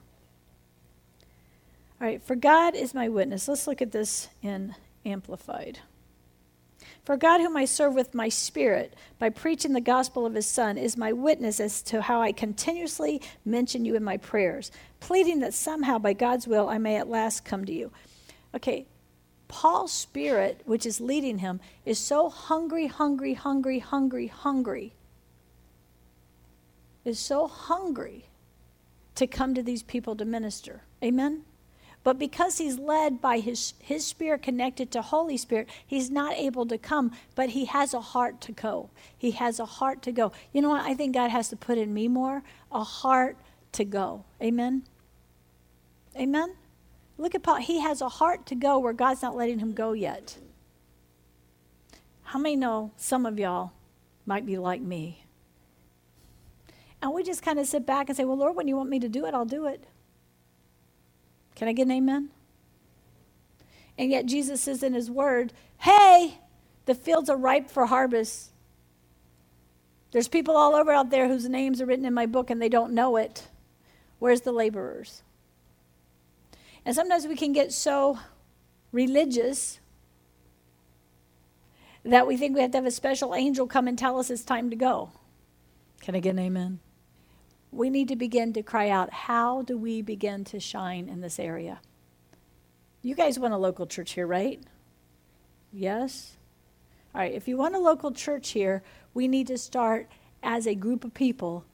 All 2.01 2.09
right, 2.09 2.21
for 2.21 2.35
God 2.35 2.75
is 2.75 2.93
my 2.93 3.09
witness. 3.09 3.47
Let's 3.47 3.69
look 3.69 3.81
at 3.81 3.93
this 3.93 4.31
in 4.43 4.75
Amplified. 5.07 5.79
For 7.05 7.17
God, 7.17 7.41
whom 7.41 7.57
I 7.57 7.65
serve 7.65 7.95
with 7.95 8.15
my 8.15 8.29
spirit 8.29 8.95
by 9.19 9.29
preaching 9.29 9.73
the 9.73 9.81
gospel 9.81 10.25
of 10.25 10.35
his 10.35 10.47
Son, 10.47 10.79
is 10.79 10.97
my 10.97 11.13
witness 11.13 11.59
as 11.59 11.83
to 11.83 12.01
how 12.01 12.23
I 12.23 12.31
continuously 12.31 13.21
mention 13.45 13.85
you 13.85 13.97
in 13.97 14.05
my 14.05 14.19
prayers, 14.19 14.71
pleading 15.01 15.41
that 15.41 15.53
somehow 15.53 15.99
by 15.99 16.13
God's 16.13 16.47
will 16.47 16.69
I 16.69 16.79
may 16.79 16.97
at 16.97 17.09
last 17.09 17.45
come 17.45 17.65
to 17.65 17.73
you. 17.73 17.91
Okay, 18.55 18.87
Paul's 19.49 19.93
spirit, 19.93 20.63
which 20.65 20.87
is 20.87 21.01
leading 21.01 21.39
him, 21.39 21.61
is 21.85 21.99
so 21.99 22.31
hungry, 22.31 22.87
hungry, 22.87 23.35
hungry, 23.35 23.81
hungry, 23.81 24.29
hungry. 24.29 24.95
Is 27.05 27.19
so 27.19 27.49
hungry 27.49 28.27
to 29.17 29.27
come 29.27 29.55
to 29.55 29.63
these 29.63 29.83
people 29.83 30.15
to 30.17 30.25
minister. 30.25 30.83
Amen? 31.03 31.43
But 32.05 32.19
because 32.19 32.59
he's 32.59 32.79
led 32.79 33.21
by 33.21 33.39
his, 33.39 33.75
his 33.79 34.05
spirit 34.05 34.43
connected 34.43 34.91
to 34.91 35.03
Holy 35.03 35.37
Spirit, 35.37 35.69
he's 35.87 36.11
not 36.11 36.35
able 36.35 36.67
to 36.67 36.77
come, 36.77 37.13
but 37.35 37.51
he 37.51 37.67
has 37.67 37.95
a 37.95 38.01
heart 38.01 38.41
to 38.43 38.53
go. 38.53 38.91
He 39.17 39.33
has 39.33 39.61
a 39.61 39.65
heart 39.65 40.03
to 40.03 40.13
go. 40.13 40.33
You 40.53 40.63
know 40.63 40.71
what? 40.71 40.85
I 40.85 40.95
think 40.95 41.15
God 41.15 41.31
has 41.31 41.49
to 41.51 41.57
put 41.57 41.79
in 41.79 41.95
me 41.95 42.09
more 42.09 42.43
a 42.73 42.83
heart 42.83 43.37
to 43.73 43.85
go. 43.85 44.25
Amen? 44.43 44.83
Amen? 46.17 46.55
Look 47.19 47.35
at 47.37 47.43
Paul. 47.43 47.57
He 47.57 47.81
has 47.81 48.01
a 48.01 48.09
heart 48.09 48.47
to 48.47 48.57
go 48.57 48.79
where 48.79 48.93
God's 48.93 49.23
not 49.23 49.37
letting 49.37 49.61
him 49.61 49.73
go 49.73 49.93
yet. 49.93 50.39
How 52.25 52.39
many 52.39 52.57
know 52.57 52.91
some 52.97 53.27
of 53.27 53.39
y'all 53.39 53.73
might 54.27 54.45
be 54.45 54.59
like 54.59 54.81
me? 54.81 55.25
And 57.01 57.13
we 57.13 57.23
just 57.23 57.43
kind 57.43 57.59
of 57.59 57.67
sit 57.67 57.85
back 57.87 58.09
and 58.09 58.17
say, 58.17 58.25
Well, 58.25 58.37
Lord, 58.37 58.57
when 58.57 58.69
you 58.69 58.77
want 58.77 58.89
me 58.89 58.99
to 59.01 59.09
do 59.09 59.27
it, 59.27 59.35
I'll 59.35 59.45
do 59.45 59.67
it. 59.67 59.85
Can 61.63 61.69
I 61.69 61.75
get 61.75 61.87
an 61.87 61.93
amen? 61.93 62.31
And 63.97 64.11
yet 64.11 64.27
Jesus 64.27 64.63
says 64.63 64.83
in 64.83 64.95
his 64.95 65.09
word, 65.09 65.53
Hey, 65.79 66.39
the 66.87 66.95
fields 66.97 67.31
are 67.31 67.37
ripe 67.37 67.71
for 67.71 67.87
harvest. 67.87 68.51
There's 70.11 70.27
people 70.27 70.57
all 70.57 70.75
over 70.75 70.91
out 70.91 71.11
there 71.11 71.29
whose 71.29 71.49
names 71.49 71.81
are 71.81 71.87
written 71.87 72.05
in 72.05 72.13
my 72.15 72.27
book 72.27 72.51
and 72.51 72.61
they 72.61 72.69
don't 72.69 72.93
know 72.93 73.15
it. 73.15 73.47
Where's 74.19 74.41
the 74.41 74.51
laborers? 74.51 75.23
And 76.85 76.97
sometimes 76.97 77.29
we 77.29 77.37
can 77.37 77.53
get 77.53 77.73
so 77.73 78.19
religious 78.91 79.79
that 82.05 82.27
we 82.27 82.37
think 82.37 82.57
we 82.57 82.63
have 82.63 82.73
to 82.73 82.79
have 82.79 82.87
a 82.87 82.91
special 82.91 83.37
angel 83.37 83.69
come 83.69 83.87
and 83.87 83.97
tell 83.97 84.19
us 84.19 84.31
it's 84.31 84.43
time 84.43 84.69
to 84.71 84.75
go. 84.75 85.13
Can 86.01 86.17
I 86.17 86.19
get 86.19 86.31
an 86.31 86.41
amen? 86.41 86.81
We 87.73 87.89
need 87.89 88.09
to 88.09 88.17
begin 88.17 88.53
to 88.53 88.63
cry 88.63 88.91
out, 88.91 89.11
how 89.13 89.63
do 89.63 89.79
we 89.79 90.03
begin 90.03 90.45
to 90.45 90.61
shine 90.61 91.09
in 91.09 91.23
this 91.23 91.39
area? 91.39 91.81
You 93.01 93.15
guys 93.15 93.39
want 93.39 93.55
a 93.55 93.59
local 93.59 93.87
church 93.87 94.13
here, 94.13 94.27
right? 94.27 94.63
Yes? 95.73 96.37
All 97.15 97.21
right, 97.21 97.33
if 97.33 97.49
you 97.49 97.57
want 97.57 97.75
a 97.75 97.79
local 97.79 98.13
church 98.13 98.51
here, 98.51 98.83
we 99.15 99.27
need 99.27 99.47
to 99.47 99.57
start 99.57 100.09
as 100.43 100.67
a 100.67 100.75
group 100.75 101.03
of 101.03 101.15
people 101.15 101.65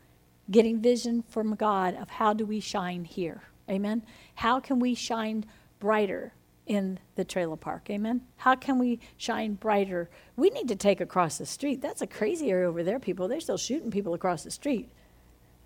getting 0.50 0.80
vision 0.80 1.22
from 1.28 1.56
God 1.56 1.94
of 1.96 2.08
how 2.08 2.32
do 2.32 2.46
we 2.46 2.60
shine 2.60 3.04
here. 3.04 3.42
Amen. 3.68 4.04
How 4.36 4.60
can 4.60 4.78
we 4.78 4.94
shine 4.94 5.44
brighter 5.80 6.32
in 6.66 6.98
the 7.16 7.24
trailer 7.24 7.56
park? 7.56 7.90
Amen. 7.90 8.22
How 8.36 8.54
can 8.54 8.78
we 8.78 9.00
shine 9.16 9.54
brighter? 9.54 10.08
We 10.36 10.50
need 10.50 10.68
to 10.68 10.76
take 10.76 11.00
across 11.00 11.38
the 11.38 11.46
street. 11.46 11.82
That's 11.82 12.02
a 12.02 12.06
crazy 12.06 12.50
area 12.50 12.68
over 12.68 12.82
there, 12.82 12.98
people. 12.98 13.28
They're 13.28 13.40
still 13.40 13.58
shooting 13.58 13.90
people 13.90 14.14
across 14.14 14.44
the 14.44 14.50
street. 14.50 14.90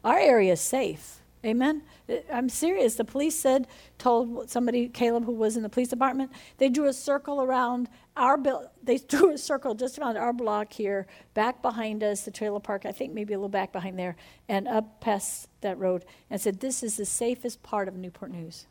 Our 0.04 0.18
area 0.18 0.52
is 0.52 0.60
safe. 0.60 1.22
Amen. 1.44 1.82
Uh, 2.08 2.16
I'm 2.32 2.48
serious. 2.48 2.94
The 2.94 3.04
police 3.04 3.38
said, 3.38 3.66
told 3.98 4.48
somebody, 4.48 4.88
Caleb, 4.88 5.24
who 5.24 5.32
was 5.32 5.56
in 5.56 5.62
the 5.62 5.68
police 5.68 5.88
department, 5.88 6.30
they 6.58 6.68
drew 6.68 6.86
a 6.86 6.92
circle 6.92 7.42
around 7.42 7.88
our 8.16 8.36
bill. 8.36 8.70
They 8.82 8.98
drew 9.08 9.32
a 9.32 9.38
circle 9.38 9.74
just 9.74 9.98
around 9.98 10.16
our 10.16 10.32
block 10.32 10.72
here, 10.72 11.06
back 11.34 11.60
behind 11.60 12.04
us, 12.04 12.24
the 12.24 12.30
trailer 12.30 12.60
park. 12.60 12.86
I 12.86 12.92
think 12.92 13.12
maybe 13.12 13.34
a 13.34 13.38
little 13.38 13.48
back 13.48 13.72
behind 13.72 13.98
there, 13.98 14.16
and 14.48 14.68
up 14.68 15.00
past 15.00 15.48
that 15.62 15.78
road, 15.78 16.04
and 16.30 16.40
said, 16.40 16.60
"This 16.60 16.82
is 16.82 16.96
the 16.96 17.04
safest 17.04 17.62
part 17.62 17.88
of 17.88 17.96
Newport 17.96 18.30
News." 18.30 18.66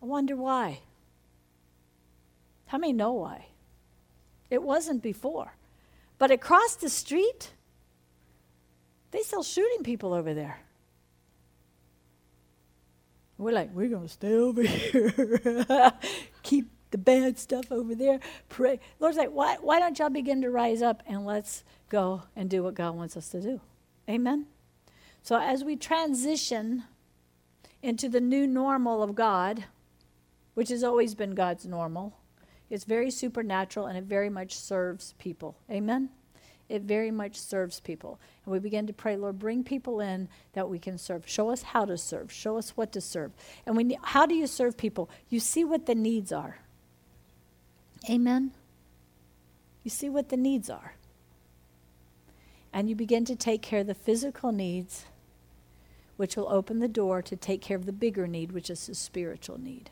I 0.00 0.06
wonder 0.06 0.36
why. 0.36 0.80
How 2.66 2.78
many 2.78 2.92
know 2.92 3.12
why? 3.12 3.46
It 4.50 4.62
wasn't 4.62 5.02
before, 5.02 5.56
but 6.18 6.30
across 6.30 6.76
the 6.76 6.88
street 6.88 7.53
they 9.14 9.22
still 9.22 9.44
shooting 9.44 9.84
people 9.84 10.12
over 10.12 10.34
there. 10.34 10.58
We're 13.38 13.52
like, 13.52 13.70
we're 13.72 13.88
going 13.88 14.02
to 14.02 14.08
stay 14.08 14.34
over 14.34 14.62
here. 14.66 15.92
Keep 16.42 16.70
the 16.90 16.98
bad 16.98 17.38
stuff 17.38 17.70
over 17.70 17.94
there. 17.94 18.18
Pray. 18.48 18.80
Lord's 18.98 19.16
like, 19.16 19.30
why, 19.30 19.56
why 19.60 19.78
don't 19.78 19.98
y'all 19.98 20.10
begin 20.10 20.42
to 20.42 20.50
rise 20.50 20.82
up 20.82 21.02
and 21.06 21.24
let's 21.24 21.62
go 21.88 22.22
and 22.34 22.50
do 22.50 22.64
what 22.64 22.74
God 22.74 22.96
wants 22.96 23.16
us 23.16 23.28
to 23.30 23.40
do? 23.40 23.60
Amen? 24.08 24.46
So 25.22 25.40
as 25.40 25.62
we 25.62 25.76
transition 25.76 26.84
into 27.82 28.08
the 28.08 28.20
new 28.20 28.46
normal 28.48 29.02
of 29.02 29.14
God, 29.14 29.64
which 30.54 30.70
has 30.70 30.82
always 30.82 31.14
been 31.14 31.36
God's 31.36 31.66
normal, 31.66 32.16
it's 32.68 32.84
very 32.84 33.10
supernatural 33.10 33.86
and 33.86 33.96
it 33.96 34.04
very 34.04 34.30
much 34.30 34.56
serves 34.56 35.14
people. 35.18 35.56
Amen? 35.70 36.10
It 36.68 36.82
very 36.82 37.10
much 37.10 37.36
serves 37.36 37.80
people. 37.80 38.18
And 38.44 38.52
we 38.52 38.58
begin 38.58 38.86
to 38.86 38.92
pray, 38.92 39.16
Lord, 39.16 39.38
bring 39.38 39.64
people 39.64 40.00
in 40.00 40.28
that 40.54 40.68
we 40.68 40.78
can 40.78 40.96
serve. 40.96 41.28
Show 41.28 41.50
us 41.50 41.62
how 41.62 41.84
to 41.84 41.98
serve. 41.98 42.32
Show 42.32 42.56
us 42.56 42.70
what 42.70 42.92
to 42.92 43.00
serve. 43.00 43.32
And 43.66 43.76
we, 43.76 43.96
how 44.02 44.26
do 44.26 44.34
you 44.34 44.46
serve 44.46 44.76
people? 44.76 45.10
You 45.28 45.40
see 45.40 45.64
what 45.64 45.86
the 45.86 45.94
needs 45.94 46.32
are. 46.32 46.58
Amen? 48.08 48.52
You 49.82 49.90
see 49.90 50.08
what 50.08 50.30
the 50.30 50.36
needs 50.36 50.70
are. 50.70 50.94
And 52.72 52.88
you 52.88 52.96
begin 52.96 53.24
to 53.26 53.36
take 53.36 53.62
care 53.62 53.80
of 53.80 53.86
the 53.86 53.94
physical 53.94 54.50
needs, 54.50 55.04
which 56.16 56.36
will 56.36 56.48
open 56.48 56.80
the 56.80 56.88
door 56.88 57.22
to 57.22 57.36
take 57.36 57.60
care 57.60 57.76
of 57.76 57.86
the 57.86 57.92
bigger 57.92 58.26
need, 58.26 58.52
which 58.52 58.70
is 58.70 58.86
the 58.86 58.94
spiritual 58.94 59.60
need. 59.60 59.90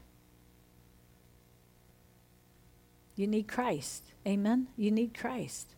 You 3.15 3.27
need 3.27 3.47
Christ. 3.47 4.05
Amen? 4.27 4.69
You 4.77 4.91
need 4.91 5.17
Christ. 5.17 5.75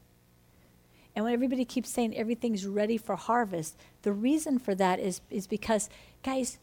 And 1.16 1.24
when 1.24 1.34
everybody 1.34 1.64
keeps 1.64 1.90
saying 1.90 2.16
everything's 2.16 2.66
ready 2.66 2.96
for 2.96 3.14
harvest, 3.16 3.76
the 4.02 4.12
reason 4.12 4.58
for 4.58 4.74
that 4.74 4.98
is, 4.98 5.20
is 5.30 5.46
because, 5.46 5.88
guys, 6.22 6.58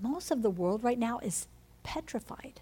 most 0.00 0.30
of 0.30 0.42
the 0.42 0.50
world 0.50 0.82
right 0.82 0.98
now 0.98 1.18
is 1.18 1.46
petrified. 1.82 2.60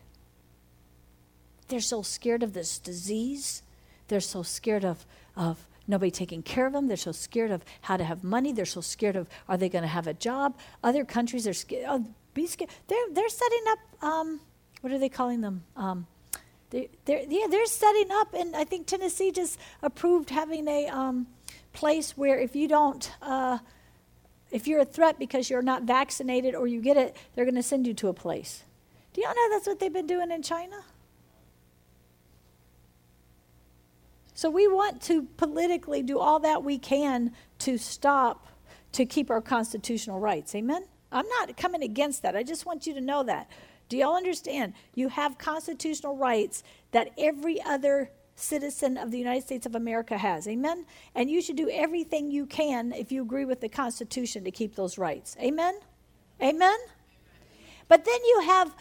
They're 1.68 1.80
so 1.80 2.02
scared 2.02 2.42
of 2.42 2.52
this 2.52 2.78
disease. 2.78 3.62
They're 4.08 4.20
so 4.20 4.42
scared 4.42 4.84
of, 4.84 5.04
of 5.34 5.66
nobody 5.88 6.10
taking 6.10 6.42
care 6.42 6.66
of 6.66 6.72
them. 6.72 6.88
They're 6.88 6.96
so 6.96 7.12
scared 7.12 7.50
of 7.50 7.64
how 7.82 7.96
to 7.96 8.04
have 8.04 8.22
money. 8.22 8.52
They're 8.52 8.64
so 8.64 8.80
scared 8.80 9.16
of 9.16 9.28
are 9.48 9.56
they 9.56 9.68
going 9.68 9.82
to 9.82 9.88
have 9.88 10.06
a 10.06 10.14
job? 10.14 10.58
Other 10.84 11.04
countries 11.04 11.46
are 11.46 11.54
scared. 11.54 11.86
Oh, 11.88 12.04
be 12.34 12.46
scared. 12.46 12.70
They're, 12.86 13.06
they're 13.12 13.28
setting 13.28 13.62
up, 13.68 13.78
um, 14.02 14.40
what 14.82 14.92
are 14.92 14.98
they 14.98 15.08
calling 15.08 15.40
them? 15.40 15.64
Um, 15.74 16.06
they, 16.70 16.90
they're, 17.04 17.22
yeah, 17.28 17.46
they're 17.48 17.66
setting 17.66 18.08
up, 18.10 18.34
and 18.34 18.56
I 18.56 18.64
think 18.64 18.86
Tennessee 18.86 19.30
just 19.30 19.58
approved 19.82 20.30
having 20.30 20.66
a 20.66 20.88
um, 20.88 21.26
place 21.72 22.16
where 22.16 22.38
if 22.38 22.56
you 22.56 22.66
don't, 22.66 23.10
uh, 23.22 23.58
if 24.50 24.66
you're 24.66 24.80
a 24.80 24.84
threat 24.84 25.18
because 25.18 25.48
you're 25.48 25.62
not 25.62 25.82
vaccinated 25.82 26.54
or 26.54 26.66
you 26.66 26.80
get 26.80 26.96
it, 26.96 27.16
they're 27.34 27.44
going 27.44 27.54
to 27.54 27.62
send 27.62 27.86
you 27.86 27.94
to 27.94 28.08
a 28.08 28.14
place. 28.14 28.64
Do 29.12 29.20
y'all 29.20 29.34
know 29.34 29.50
that's 29.50 29.66
what 29.66 29.78
they've 29.78 29.92
been 29.92 30.06
doing 30.06 30.30
in 30.30 30.42
China? 30.42 30.76
So 34.34 34.50
we 34.50 34.68
want 34.68 35.00
to 35.02 35.22
politically 35.38 36.02
do 36.02 36.18
all 36.18 36.40
that 36.40 36.62
we 36.62 36.78
can 36.78 37.32
to 37.60 37.78
stop, 37.78 38.46
to 38.92 39.06
keep 39.06 39.30
our 39.30 39.40
constitutional 39.40 40.20
rights. 40.20 40.54
Amen? 40.54 40.84
I'm 41.10 41.26
not 41.40 41.56
coming 41.56 41.82
against 41.82 42.22
that. 42.22 42.36
I 42.36 42.42
just 42.42 42.66
want 42.66 42.86
you 42.86 42.92
to 42.94 43.00
know 43.00 43.22
that. 43.22 43.48
Do 43.88 43.96
y'all 43.96 44.16
understand? 44.16 44.74
You 44.94 45.08
have 45.08 45.38
constitutional 45.38 46.16
rights 46.16 46.62
that 46.92 47.10
every 47.16 47.62
other 47.62 48.10
citizen 48.34 48.96
of 48.96 49.10
the 49.10 49.18
United 49.18 49.42
States 49.42 49.66
of 49.66 49.74
America 49.74 50.18
has. 50.18 50.46
Amen? 50.46 50.86
And 51.14 51.30
you 51.30 51.40
should 51.40 51.56
do 51.56 51.70
everything 51.70 52.30
you 52.30 52.46
can 52.46 52.92
if 52.92 53.10
you 53.10 53.22
agree 53.22 53.44
with 53.44 53.60
the 53.60 53.68
Constitution 53.68 54.44
to 54.44 54.50
keep 54.50 54.76
those 54.76 54.98
rights. 54.98 55.36
Amen? 55.40 55.78
Amen? 56.40 56.76
But 57.88 58.04
then 58.04 58.24
you 58.24 58.42
have 58.46 58.74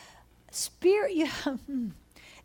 spirit. 0.52 1.14
You 1.14 1.28
hmm. 1.44 1.90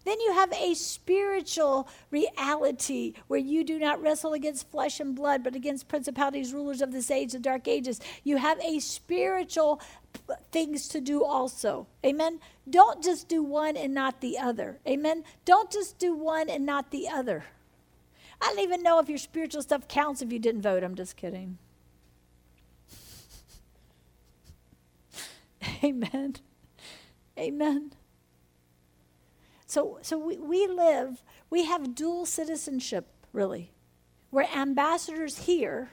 Then 0.04 0.20
you 0.20 0.32
have 0.32 0.52
a 0.52 0.74
spiritual 0.74 1.88
reality 2.10 3.14
where 3.26 3.38
you 3.38 3.64
do 3.64 3.78
not 3.78 4.00
wrestle 4.00 4.32
against 4.32 4.70
flesh 4.70 4.98
and 4.98 5.14
blood, 5.14 5.44
but 5.44 5.54
against 5.54 5.88
principalities, 5.88 6.54
rulers 6.54 6.80
of 6.80 6.90
this 6.90 7.10
age, 7.10 7.32
the 7.32 7.38
dark 7.38 7.68
ages. 7.68 8.00
You 8.24 8.38
have 8.38 8.58
a 8.60 8.78
spiritual 8.78 9.80
things 10.52 10.88
to 10.88 11.00
do 11.00 11.22
also. 11.22 11.86
Amen. 12.04 12.40
Don't 12.68 13.02
just 13.02 13.28
do 13.28 13.42
one 13.42 13.76
and 13.76 13.92
not 13.92 14.20
the 14.20 14.38
other. 14.38 14.78
Amen. 14.88 15.24
Don't 15.44 15.70
just 15.70 15.98
do 15.98 16.14
one 16.14 16.48
and 16.48 16.64
not 16.64 16.90
the 16.90 17.08
other. 17.08 17.44
I 18.40 18.46
don't 18.46 18.60
even 18.60 18.82
know 18.82 18.98
if 19.00 19.08
your 19.10 19.18
spiritual 19.18 19.60
stuff 19.62 19.86
counts 19.86 20.22
if 20.22 20.32
you 20.32 20.38
didn't 20.38 20.62
vote. 20.62 20.82
I'm 20.82 20.94
just 20.94 21.16
kidding. 21.16 21.58
Amen. 25.84 26.36
Amen. 27.38 27.92
So, 29.70 29.98
so 30.02 30.18
we, 30.18 30.36
we 30.36 30.66
live, 30.66 31.22
we 31.48 31.64
have 31.64 31.94
dual 31.94 32.26
citizenship, 32.26 33.06
really. 33.32 33.70
We're 34.32 34.42
ambassadors 34.42 35.38
here, 35.46 35.90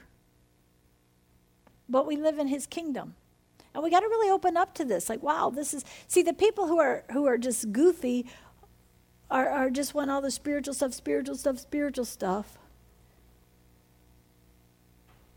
but 1.88 2.04
we 2.04 2.16
live 2.16 2.38
in 2.38 2.48
his 2.48 2.66
kingdom. 2.66 3.14
And 3.72 3.84
we 3.84 3.90
got 3.90 4.00
to 4.00 4.08
really 4.08 4.30
open 4.30 4.56
up 4.56 4.74
to 4.74 4.84
this. 4.84 5.08
Like, 5.08 5.22
wow, 5.22 5.50
this 5.50 5.72
is 5.72 5.84
see 6.08 6.22
the 6.22 6.32
people 6.32 6.66
who 6.66 6.80
are 6.80 7.04
who 7.12 7.26
are 7.26 7.38
just 7.38 7.70
goofy 7.70 8.26
are, 9.30 9.48
are 9.48 9.70
just 9.70 9.94
want 9.94 10.10
all 10.10 10.22
the 10.22 10.32
spiritual 10.32 10.74
stuff, 10.74 10.92
spiritual 10.92 11.36
stuff, 11.36 11.60
spiritual 11.60 12.04
stuff. 12.04 12.58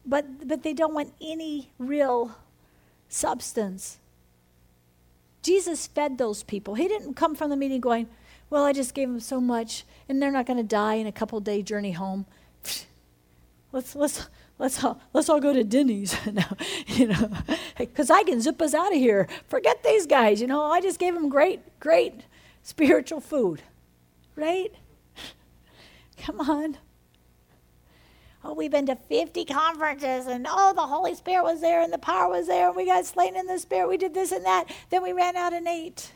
but, 0.06 0.48
but 0.48 0.64
they 0.64 0.74
don't 0.74 0.94
want 0.94 1.14
any 1.22 1.72
real 1.78 2.36
substance. 3.08 4.00
Jesus 5.44 5.88
fed 5.88 6.18
those 6.18 6.44
people. 6.44 6.76
He 6.76 6.88
didn't 6.88 7.16
come 7.16 7.36
from 7.36 7.50
the 7.50 7.58
meeting 7.58 7.82
going, 7.82 8.08
Well, 8.52 8.66
I 8.66 8.74
just 8.74 8.94
gave 8.94 9.08
them 9.08 9.22
so 9.22 9.40
much, 9.40 9.86
and 10.10 10.22
they're 10.22 10.30
not 10.30 10.46
going 10.46 10.58
to 10.58 10.64
die 10.64 10.96
in 10.96 11.08
a 11.08 11.12
couple 11.12 11.40
day 11.40 11.64
journey 11.64 11.94
home. 11.94 12.26
Let's, 13.74 13.96
let's, 13.96 14.28
let's 14.60 14.84
all, 14.84 15.00
let's 15.14 15.30
all 15.30 15.40
go 15.40 15.54
to 15.54 15.64
Denny's 15.64 16.14
now, 16.34 16.58
you 16.88 17.08
know, 17.08 17.32
because 17.78 18.12
I 18.12 18.24
can 18.24 18.42
zip 18.42 18.62
us 18.62 18.74
out 18.74 18.92
of 18.92 18.98
here. 18.98 19.30
Forget 19.48 19.82
these 19.82 20.06
guys, 20.06 20.42
you 20.42 20.48
know. 20.48 20.66
I 20.66 20.82
just 20.82 21.00
gave 21.00 21.14
them 21.14 21.30
great, 21.30 21.80
great 21.80 22.26
spiritual 22.62 23.22
food, 23.22 23.62
right? 24.36 24.74
Come 26.18 26.42
on. 26.42 26.80
Oh, 28.44 28.54
we've 28.54 28.72
been 28.72 28.88
to 28.88 28.98
50 28.98 29.46
conferences, 29.46 30.28
and 30.28 30.46
oh, 30.50 30.74
the 30.74 30.82
Holy 30.82 31.16
Spirit 31.16 31.46
was 31.46 31.62
there, 31.62 31.82
and 31.82 31.94
the 31.94 31.98
power 31.98 32.30
was 32.30 32.48
there, 32.48 32.68
and 32.68 32.76
we 32.76 32.86
got 32.86 33.06
slain 33.06 33.38
in 33.38 33.46
the 33.46 33.58
Spirit. 33.58 33.88
We 33.88 33.96
did 33.96 34.14
this 34.14 34.34
and 34.34 34.44
that. 34.44 34.66
Then 34.90 35.02
we 35.02 35.14
ran 35.14 35.38
out 35.38 35.54
and 35.54 35.66
ate. 35.66 36.12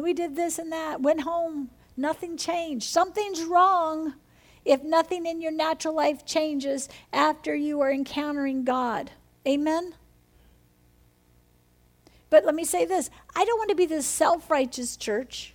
We 0.00 0.14
did 0.14 0.36
this 0.36 0.58
and 0.58 0.72
that, 0.72 1.02
went 1.02 1.22
home. 1.22 1.70
Nothing 1.96 2.36
changed. 2.36 2.86
Something's 2.88 3.44
wrong 3.44 4.14
if 4.64 4.82
nothing 4.82 5.26
in 5.26 5.40
your 5.40 5.52
natural 5.52 5.94
life 5.94 6.24
changes 6.24 6.88
after 7.12 7.54
you 7.54 7.80
are 7.80 7.92
encountering 7.92 8.64
God. 8.64 9.10
Amen? 9.46 9.94
But 12.30 12.46
let 12.46 12.54
me 12.54 12.64
say 12.64 12.86
this 12.86 13.10
I 13.36 13.44
don't 13.44 13.58
want 13.58 13.70
to 13.70 13.76
be 13.76 13.86
this 13.86 14.06
self 14.06 14.50
righteous 14.50 14.96
church 14.96 15.54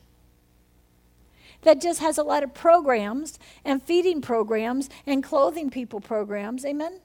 that 1.64 1.82
just 1.82 2.02
has 2.02 2.18
a 2.18 2.24
lot 2.24 2.44
of 2.44 2.54
programs 2.54 3.40
and 3.66 3.82
feeding 3.82 4.22
programs 4.22 4.90
and 5.06 5.24
clothing 5.24 5.72
people 5.72 6.00
programs. 6.00 6.64
Amen? 6.66 7.00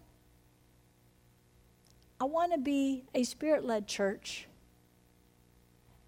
I 2.20 2.24
want 2.24 2.52
to 2.52 2.58
be 2.58 3.04
a 3.14 3.24
spirit 3.24 3.64
led 3.64 3.88
church 3.88 4.46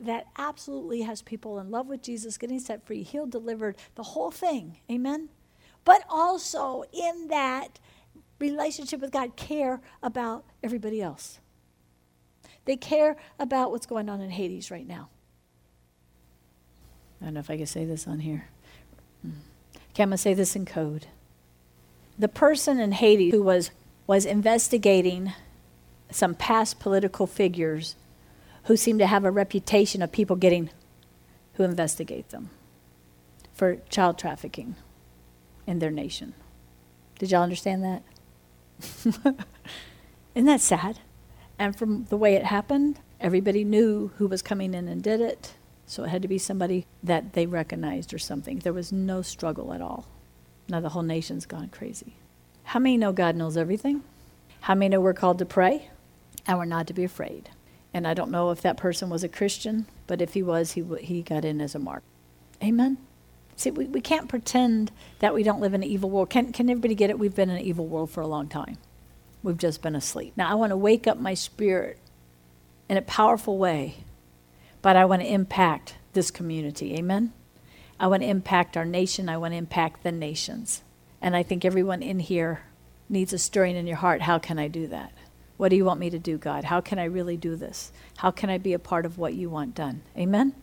that 0.04 0.26
absolutely 0.36 1.02
has 1.02 1.22
people 1.22 1.58
in 1.58 1.70
love 1.70 1.86
with 1.86 2.02
Jesus, 2.02 2.38
getting 2.38 2.60
set 2.60 2.86
free, 2.86 3.02
healed, 3.02 3.30
delivered, 3.30 3.76
the 3.94 4.02
whole 4.02 4.30
thing. 4.30 4.78
Amen? 4.90 5.28
But 5.84 6.02
also 6.08 6.84
in 6.92 7.28
that 7.28 7.78
relationship 8.38 9.00
with 9.00 9.12
God, 9.12 9.36
care 9.36 9.80
about 10.02 10.44
everybody 10.62 11.00
else. 11.02 11.40
They 12.64 12.76
care 12.76 13.16
about 13.38 13.70
what's 13.70 13.86
going 13.86 14.08
on 14.08 14.20
in 14.20 14.30
Haiti 14.30 14.62
right 14.70 14.86
now. 14.86 15.10
I 17.20 17.26
don't 17.26 17.34
know 17.34 17.40
if 17.40 17.50
I 17.50 17.56
can 17.56 17.66
say 17.66 17.84
this 17.84 18.06
on 18.06 18.20
here. 18.20 18.48
Okay, 19.24 20.02
I'm 20.02 20.08
going 20.08 20.10
to 20.10 20.18
say 20.18 20.34
this 20.34 20.56
in 20.56 20.66
code. 20.66 21.06
The 22.18 22.28
person 22.28 22.80
in 22.80 22.92
Haiti 22.92 23.30
who 23.30 23.42
was, 23.42 23.70
was 24.06 24.24
investigating 24.24 25.32
some 26.10 26.34
past 26.34 26.80
political 26.80 27.26
figures 27.26 27.96
who 28.64 28.76
seem 28.76 28.98
to 28.98 29.06
have 29.06 29.24
a 29.24 29.30
reputation 29.30 30.02
of 30.02 30.12
people 30.12 30.36
getting 30.36 30.70
who 31.54 31.62
investigate 31.62 32.30
them 32.30 32.50
for 33.52 33.76
child 33.88 34.18
trafficking 34.18 34.74
in 35.66 35.78
their 35.78 35.90
nation. 35.90 36.34
Did 37.18 37.30
y'all 37.30 37.42
understand 37.42 37.84
that? 37.84 38.02
Isn't 40.34 40.46
that 40.46 40.60
sad? 40.60 40.98
And 41.58 41.76
from 41.76 42.04
the 42.06 42.16
way 42.16 42.34
it 42.34 42.44
happened, 42.44 42.98
everybody 43.20 43.62
knew 43.64 44.10
who 44.16 44.26
was 44.26 44.42
coming 44.42 44.74
in 44.74 44.88
and 44.88 45.02
did 45.02 45.20
it. 45.20 45.54
So 45.86 46.04
it 46.04 46.08
had 46.08 46.22
to 46.22 46.28
be 46.28 46.38
somebody 46.38 46.86
that 47.02 47.34
they 47.34 47.46
recognized 47.46 48.12
or 48.12 48.18
something. 48.18 48.58
There 48.58 48.72
was 48.72 48.90
no 48.90 49.22
struggle 49.22 49.72
at 49.72 49.80
all. 49.80 50.06
Now 50.68 50.80
the 50.80 50.88
whole 50.88 51.02
nation's 51.02 51.46
gone 51.46 51.68
crazy. 51.68 52.14
How 52.64 52.80
many 52.80 52.96
know 52.96 53.12
God 53.12 53.36
knows 53.36 53.56
everything? 53.56 54.02
How 54.62 54.74
many 54.74 54.88
know 54.88 55.00
we're 55.00 55.12
called 55.12 55.38
to 55.38 55.44
pray 55.44 55.90
and 56.46 56.58
we're 56.58 56.64
not 56.64 56.86
to 56.88 56.94
be 56.94 57.04
afraid? 57.04 57.50
And 57.94 58.06
I 58.06 58.12
don't 58.12 58.30
know 58.30 58.50
if 58.50 58.60
that 58.60 58.76
person 58.76 59.08
was 59.08 59.24
a 59.24 59.28
Christian, 59.28 59.86
but 60.06 60.20
if 60.20 60.34
he 60.34 60.42
was, 60.42 60.72
he, 60.72 60.84
he 61.00 61.22
got 61.22 61.44
in 61.44 61.62
as 61.62 61.74
a 61.74 61.78
mark. 61.78 62.02
Amen? 62.62 62.98
See, 63.56 63.70
we, 63.70 63.86
we 63.86 64.02
can't 64.02 64.28
pretend 64.28 64.90
that 65.20 65.32
we 65.32 65.42
don't 65.42 65.60
live 65.60 65.72
in 65.72 65.82
an 65.82 65.88
evil 65.88 66.10
world. 66.10 66.28
Can, 66.28 66.52
can 66.52 66.68
everybody 66.68 66.94
get 66.94 67.08
it? 67.08 67.18
We've 67.18 67.34
been 67.34 67.48
in 67.48 67.56
an 67.56 67.62
evil 67.62 67.86
world 67.86 68.10
for 68.10 68.20
a 68.20 68.26
long 68.26 68.48
time. 68.48 68.76
We've 69.42 69.56
just 69.56 69.80
been 69.80 69.94
asleep. 69.94 70.34
Now, 70.36 70.50
I 70.50 70.54
want 70.54 70.70
to 70.70 70.76
wake 70.76 71.06
up 71.06 71.18
my 71.18 71.34
spirit 71.34 71.98
in 72.88 72.96
a 72.96 73.02
powerful 73.02 73.56
way 73.56 74.04
but 74.84 74.96
I 74.96 75.06
want 75.06 75.22
to 75.22 75.32
impact 75.32 75.94
this 76.12 76.30
community. 76.30 76.94
Amen? 76.94 77.32
I 77.98 78.06
want 78.06 78.22
to 78.22 78.28
impact 78.28 78.76
our 78.76 78.84
nation. 78.84 79.30
I 79.30 79.38
want 79.38 79.54
to 79.54 79.56
impact 79.56 80.02
the 80.02 80.12
nations. 80.12 80.82
And 81.22 81.34
I 81.34 81.42
think 81.42 81.64
everyone 81.64 82.02
in 82.02 82.18
here 82.18 82.64
needs 83.08 83.32
a 83.32 83.38
stirring 83.38 83.76
in 83.76 83.86
your 83.86 83.96
heart. 83.96 84.20
How 84.20 84.38
can 84.38 84.58
I 84.58 84.68
do 84.68 84.86
that? 84.88 85.10
What 85.56 85.68
do 85.68 85.76
you 85.76 85.84
want 85.84 86.00
me 86.00 86.10
to 86.10 86.18
do, 86.18 86.36
God? 86.36 86.64
How 86.64 86.80
can 86.80 86.98
I 86.98 87.04
really 87.04 87.36
do 87.36 87.56
this? 87.56 87.92
How 88.18 88.30
can 88.30 88.50
I 88.50 88.58
be 88.58 88.72
a 88.72 88.78
part 88.78 89.06
of 89.06 89.18
what 89.18 89.34
you 89.34 89.48
want 89.48 89.74
done? 89.74 90.02
Amen? 90.16 90.54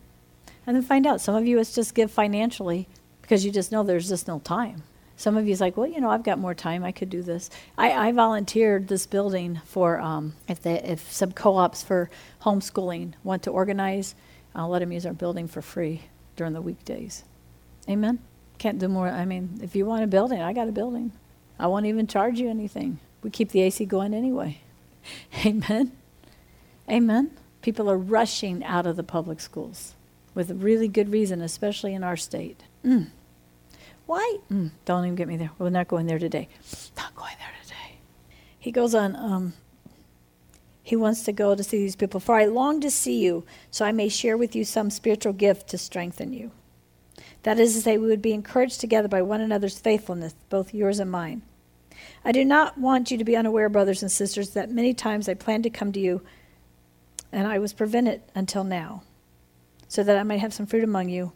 And 0.68 0.76
then 0.76 0.84
find 0.84 1.08
out. 1.08 1.22
Some 1.22 1.36
of 1.36 1.48
you, 1.48 1.60
it's 1.60 1.74
just 1.74 1.96
give 1.96 2.12
financially 2.12 2.88
because 3.22 3.46
you 3.46 3.52
just 3.52 3.72
know 3.72 3.84
there's 3.84 4.10
just 4.10 4.28
no 4.28 4.40
time. 4.40 4.84
Some 5.16 5.38
of 5.38 5.46
you 5.46 5.54
is 5.54 5.62
like, 5.62 5.78
well, 5.78 5.88
you 5.88 6.02
know, 6.02 6.10
I've 6.10 6.24
got 6.24 6.40
more 6.40 6.56
time. 6.56 6.84
I 6.84 6.92
could 6.92 7.10
do 7.10 7.22
this. 7.22 7.50
I, 7.78 7.92
I 8.10 8.12
volunteered 8.12 8.88
this 8.88 9.06
building 9.06 9.62
for 9.66 10.00
um, 10.00 10.34
if 10.48 10.62
they, 10.62 10.82
if 10.82 11.12
some 11.12 11.32
co-ops 11.32 11.84
for 11.84 12.10
homeschooling 12.42 13.14
want 13.24 13.44
to 13.44 13.52
organize, 13.52 14.16
I'll 14.56 14.70
let 14.70 14.80
them 14.80 14.92
use 14.92 15.06
our 15.06 15.14
building 15.14 15.48
for 15.48 15.62
free 15.62 16.02
during 16.36 16.54
the 16.54 16.62
weekdays. 16.62 17.24
Amen. 17.88 18.20
Can't 18.58 18.80
do 18.80 18.88
more. 18.88 19.08
I 19.08 19.26
mean, 19.26 19.60
if 19.62 19.76
you 19.76 19.86
want 19.86 20.04
a 20.04 20.08
building, 20.08 20.42
I 20.42 20.54
got 20.54 20.68
a 20.68 20.72
building. 20.72 21.12
I 21.60 21.68
won't 21.68 21.86
even 21.86 22.08
charge 22.08 22.40
you 22.40 22.50
anything. 22.50 23.00
We 23.22 23.30
keep 23.30 23.52
the 23.52 23.62
AC 23.62 23.86
going 23.86 24.14
anyway. 24.14 24.62
Amen. 25.46 25.92
Amen. 26.90 27.32
People 27.62 27.90
are 27.90 27.98
rushing 27.98 28.64
out 28.64 28.86
of 28.86 28.96
the 28.96 29.04
public 29.04 29.40
schools 29.40 29.94
with 30.34 30.50
a 30.50 30.56
really 30.56 30.88
good 30.88 31.12
reason, 31.12 31.42
especially 31.42 31.94
in 31.94 32.04
our 32.04 32.18
state. 32.18 32.64
Mm. 32.86 33.10
Why? 34.06 34.38
Mm, 34.52 34.72
don't 34.86 35.06
even 35.06 35.16
get 35.16 35.28
me 35.28 35.38
there. 35.38 35.52
We're 35.58 35.70
not 35.70 35.88
going 35.88 36.08
there 36.08 36.20
today. 36.20 36.48
Not 36.98 37.16
going 37.16 37.36
there 37.40 37.54
today. 37.64 38.00
He 38.60 38.72
goes 38.72 38.96
on, 38.96 39.16
um, 39.16 39.54
he 40.84 40.96
wants 40.96 41.24
to 41.24 41.32
go 41.32 41.56
to 41.56 41.64
see 41.64 41.78
these 41.78 41.96
people. 41.96 42.20
For 42.20 42.36
I 42.36 42.46
long 42.46 42.82
to 42.82 42.92
see 42.92 43.24
you, 43.24 43.46
so 43.70 43.86
I 43.86 43.92
may 43.92 44.10
share 44.10 44.38
with 44.38 44.56
you 44.56 44.66
some 44.66 44.90
spiritual 44.90 45.34
gift 45.34 45.70
to 45.70 45.78
strengthen 45.78 46.34
you. 46.34 46.52
That 47.44 47.60
is 47.60 47.74
to 47.76 47.82
say, 47.82 47.98
we 47.98 48.08
would 48.08 48.22
be 48.22 48.34
encouraged 48.34 48.80
together 48.80 49.08
by 49.08 49.22
one 49.22 49.42
another's 49.42 49.80
faithfulness, 49.80 50.36
both 50.50 50.74
yours 50.74 51.00
and 51.00 51.10
mine. 51.10 51.42
I 52.24 52.32
do 52.32 52.46
not 52.46 52.78
want 52.78 53.12
you 53.12 53.18
to 53.18 53.24
be 53.24 53.36
unaware, 53.36 53.70
brothers 53.70 54.02
and 54.02 54.12
sisters, 54.12 54.52
that 54.52 54.70
many 54.70 54.94
times 54.94 55.28
I 55.28 55.34
planned 55.34 55.64
to 55.64 55.70
come 55.70 55.92
to 55.94 56.00
you, 56.00 56.22
and 57.32 57.48
I 57.48 57.60
was 57.60 57.74
prevented 57.74 58.22
until 58.36 58.64
now, 58.64 59.04
so 59.88 60.04
that 60.04 60.18
I 60.18 60.24
might 60.24 60.40
have 60.40 60.54
some 60.54 60.66
fruit 60.66 60.84
among 60.84 61.10
you, 61.10 61.34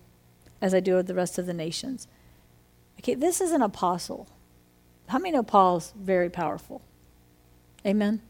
as 0.61 0.73
I 0.73 0.79
do 0.79 0.97
of 0.97 1.07
the 1.07 1.13
rest 1.15 1.37
of 1.37 1.45
the 1.45 1.53
nations. 1.53 2.07
Okay, 2.99 3.15
this 3.15 3.41
is 3.41 3.51
an 3.51 3.61
apostle. 3.61 4.27
How 5.07 5.19
many 5.19 5.31
know 5.31 5.43
Paul's 5.43 5.93
very 5.95 6.29
powerful? 6.29 6.81
Amen. 7.85 8.21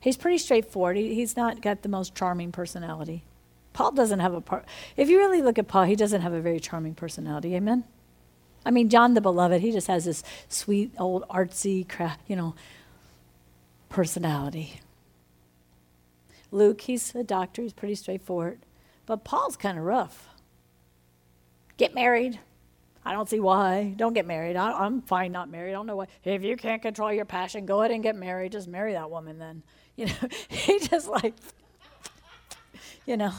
He's 0.00 0.16
pretty 0.16 0.38
straightforward. 0.38 0.96
He, 0.96 1.14
he's 1.14 1.36
not 1.36 1.60
got 1.60 1.82
the 1.82 1.88
most 1.88 2.14
charming 2.14 2.52
personality. 2.52 3.24
Paul 3.72 3.92
doesn't 3.92 4.20
have 4.20 4.34
a 4.34 4.40
part. 4.40 4.64
If 4.96 5.08
you 5.08 5.18
really 5.18 5.42
look 5.42 5.58
at 5.58 5.68
Paul, 5.68 5.84
he 5.84 5.96
doesn't 5.96 6.22
have 6.22 6.32
a 6.32 6.40
very 6.40 6.60
charming 6.60 6.94
personality. 6.94 7.54
Amen. 7.54 7.84
I 8.64 8.70
mean, 8.70 8.88
John 8.88 9.14
the 9.14 9.20
Beloved, 9.20 9.60
he 9.62 9.72
just 9.72 9.86
has 9.86 10.04
this 10.04 10.22
sweet 10.48 10.92
old 10.98 11.26
artsy, 11.28 11.88
crap, 11.88 12.20
you 12.26 12.36
know, 12.36 12.54
personality. 13.88 14.80
Luke, 16.52 16.82
he's 16.82 17.14
a 17.14 17.24
doctor. 17.24 17.62
He's 17.62 17.72
pretty 17.72 17.94
straightforward. 17.94 18.60
But 19.06 19.24
Paul's 19.24 19.56
kind 19.56 19.78
of 19.78 19.84
rough. 19.84 20.28
Get 21.76 21.94
married, 21.94 22.38
I 23.04 23.12
don't 23.12 23.28
see 23.28 23.40
why. 23.40 23.94
Don't 23.96 24.12
get 24.12 24.26
married. 24.26 24.56
I, 24.56 24.84
am 24.84 25.00
fine 25.02 25.32
not 25.32 25.50
married. 25.50 25.70
I 25.70 25.72
don't 25.72 25.86
know 25.86 25.96
why. 25.96 26.06
If 26.22 26.42
you 26.44 26.56
can't 26.56 26.82
control 26.82 27.12
your 27.12 27.24
passion, 27.24 27.64
go 27.64 27.80
ahead 27.80 27.92
and 27.92 28.02
get 28.02 28.14
married. 28.14 28.52
Just 28.52 28.68
marry 28.68 28.92
that 28.92 29.10
woman 29.10 29.38
then. 29.38 29.62
You 29.96 30.06
know, 30.06 30.28
he 30.48 30.78
just 30.80 31.08
like, 31.08 31.34
you 33.06 33.16
know, 33.16 33.32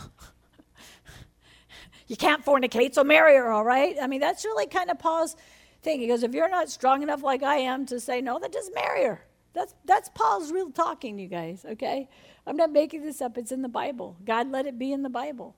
you 2.12 2.18
can't 2.18 2.44
fornicate, 2.44 2.94
so 2.94 3.06
marry 3.06 3.38
her, 3.38 3.50
all 3.50 3.64
right? 3.64 3.96
I 4.02 4.06
mean, 4.06 4.20
that's 4.20 4.44
really 4.44 4.68
kind 4.68 4.92
of 4.92 5.00
Paul's 5.00 5.38
thing. 5.82 6.02
He 6.02 6.08
goes, 6.08 6.24
if 6.24 6.34
you're 6.34 6.50
not 6.50 6.70
strong 6.70 7.04
enough 7.04 7.24
like 7.24 7.42
I 7.42 7.56
am 7.56 7.86
to 7.86 8.02
say 8.02 8.20
no, 8.20 8.38
then 8.38 8.52
just 8.52 8.76
marry 8.76 9.06
her. 9.06 9.24
That's, 9.54 9.74
that's 9.86 10.10
Paul's 10.10 10.52
real 10.52 10.72
talking, 10.72 11.18
you 11.18 11.30
guys, 11.30 11.64
okay? 11.66 12.10
I'm 12.46 12.58
not 12.58 12.70
making 12.70 13.04
this 13.04 13.22
up. 13.22 13.38
It's 13.38 13.54
in 13.54 13.62
the 13.62 13.70
Bible. 13.70 14.18
God 14.26 14.52
let 14.52 14.66
it 14.66 14.78
be 14.78 14.92
in 14.92 15.04
the 15.04 15.10
Bible. 15.10 15.56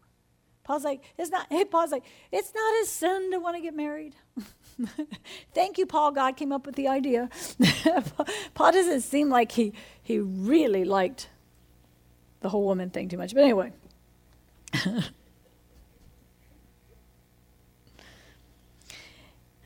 Paul's 0.64 0.84
like, 0.84 1.02
it's 1.18 1.32
not, 1.32 1.48
hey, 1.50 1.66
Paul's 1.66 1.92
like, 1.92 2.04
it's 2.32 2.54
not 2.54 2.84
a 2.84 2.86
sin 2.86 3.32
to 3.32 3.40
want 3.40 3.56
to 3.56 3.62
get 3.62 3.76
married. 3.76 4.14
Thank 5.56 5.80
you, 5.80 5.88
Paul. 5.88 6.12
God 6.12 6.38
came 6.38 6.52
up 6.52 6.68
with 6.68 6.76
the 6.76 6.88
idea. 6.88 7.32
Paul 8.54 8.72
doesn't 8.72 9.02
seem 9.02 9.30
like 9.30 9.54
he, 9.54 9.74
he 10.04 10.20
really 10.20 10.86
liked 10.86 11.30
the 12.42 12.50
whole 12.50 12.66
woman 12.66 12.92
thing 12.92 13.10
too 13.10 13.18
much. 13.18 13.34
But 13.34 13.42
anyway. 13.42 13.72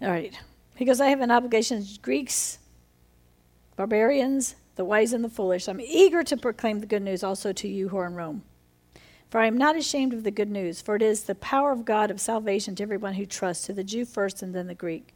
All 0.02 0.10
right. 0.10 0.38
Goes, 0.84 1.02
I 1.02 1.08
have 1.08 1.22
an 1.22 1.32
obligation 1.32 1.84
to 1.84 2.00
Greeks 2.02 2.60
barbarians, 3.76 4.56
the 4.76 4.86
wise 4.86 5.14
and 5.14 5.24
the 5.24 5.30
foolish. 5.30 5.68
I'm 5.68 5.80
eager 5.80 6.24
to 6.24 6.38
proclaim 6.38 6.80
the 6.80 6.86
good 6.86 7.02
news 7.02 7.24
also 7.24 7.54
to 7.54 7.68
you 7.68 7.90
who 7.90 7.98
are 7.98 8.08
in 8.08 8.16
Rome. 8.16 8.44
For 9.30 9.40
I 9.40 9.48
am 9.48 9.58
not 9.58 9.76
ashamed 9.76 10.14
of 10.14 10.24
the 10.24 10.32
good 10.32 10.50
news, 10.50 10.82
for 10.82 10.96
it 10.96 11.02
is 11.02 11.24
the 11.24 11.36
power 11.36 11.72
of 11.72 11.86
God 11.86 12.10
of 12.10 12.22
salvation 12.22 12.76
to 12.76 12.84
everyone 12.84 13.16
who 13.16 13.26
trusts, 13.26 13.66
to 13.66 13.74
the 13.74 13.84
Jew 13.84 14.06
first 14.06 14.42
and 14.42 14.54
then 14.54 14.68
the 14.68 14.76
Greek. 14.76 15.14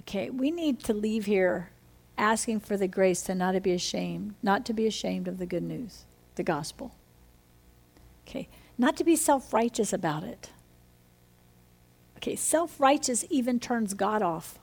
Okay, 0.00 0.28
we 0.28 0.50
need 0.50 0.80
to 0.80 0.92
leave 0.92 1.24
here 1.24 1.70
asking 2.18 2.60
for 2.60 2.76
the 2.76 2.88
grace 2.88 3.22
to 3.22 3.34
not 3.34 3.52
to 3.52 3.60
be 3.60 3.72
ashamed, 3.72 4.34
not 4.42 4.66
to 4.66 4.72
be 4.72 4.86
ashamed 4.86 5.28
of 5.28 5.38
the 5.38 5.46
good 5.46 5.62
news, 5.62 6.04
the 6.34 6.42
gospel. 6.42 6.94
Okay, 8.26 8.48
not 8.76 8.96
to 8.96 9.04
be 9.04 9.16
self 9.16 9.52
righteous 9.52 9.92
about 9.92 10.24
it. 10.24 10.50
Okay, 12.24 12.36
self 12.36 12.80
righteous 12.80 13.26
even 13.28 13.60
turns 13.60 13.92
God 13.92 14.22
off. 14.22 14.58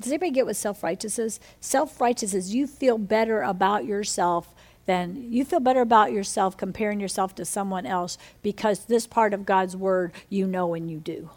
Does 0.00 0.10
anybody 0.10 0.32
get 0.32 0.44
what 0.44 0.56
self 0.56 0.82
righteous 0.82 1.20
is? 1.20 1.38
Self 1.60 2.00
righteous 2.00 2.34
is 2.34 2.52
you 2.52 2.66
feel 2.66 2.98
better 2.98 3.42
about 3.42 3.84
yourself 3.84 4.56
than 4.86 5.30
you 5.30 5.44
feel 5.44 5.60
better 5.60 5.80
about 5.80 6.10
yourself 6.10 6.56
comparing 6.56 6.98
yourself 6.98 7.36
to 7.36 7.44
someone 7.44 7.86
else 7.86 8.18
because 8.42 8.86
this 8.86 9.06
part 9.06 9.32
of 9.32 9.46
God's 9.46 9.76
word 9.76 10.10
you 10.28 10.48
know 10.48 10.74
and 10.74 10.90
you 10.90 10.98
do. 10.98 11.30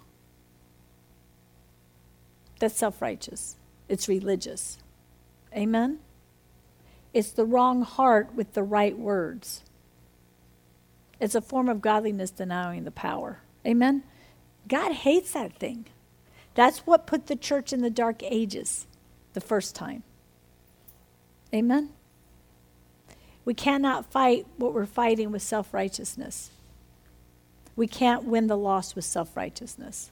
That's 2.57 2.75
self 2.75 3.03
righteous. 3.03 3.57
It's 3.87 4.09
religious. 4.09 4.79
Amen? 5.55 5.99
It's 7.13 7.29
the 7.29 7.45
wrong 7.45 7.83
heart 7.83 8.33
with 8.33 8.55
the 8.55 8.63
right 8.63 8.97
words. 8.97 9.61
It's 11.19 11.35
a 11.35 11.41
form 11.41 11.69
of 11.69 11.79
godliness 11.79 12.31
denying 12.31 12.85
the 12.85 12.91
power. 12.91 13.41
Amen? 13.67 14.01
God 14.67 14.91
hates 14.93 15.33
that 15.33 15.53
thing. 15.53 15.85
That's 16.55 16.79
what 16.79 17.05
put 17.05 17.27
the 17.27 17.35
church 17.35 17.73
in 17.73 17.81
the 17.81 17.89
dark 17.89 18.23
ages 18.23 18.87
the 19.33 19.41
first 19.41 19.75
time. 19.75 20.03
Amen? 21.53 21.89
We 23.43 23.53
cannot 23.53 24.11
fight 24.11 24.47
what 24.57 24.73
we're 24.73 24.85
fighting 24.85 25.31
with 25.31 25.41
self 25.41 25.73
righteousness. 25.73 26.49
We 27.75 27.87
can't 27.87 28.23
win 28.23 28.47
the 28.47 28.57
loss 28.57 28.95
with 28.95 29.05
self 29.05 29.35
righteousness. 29.37 30.09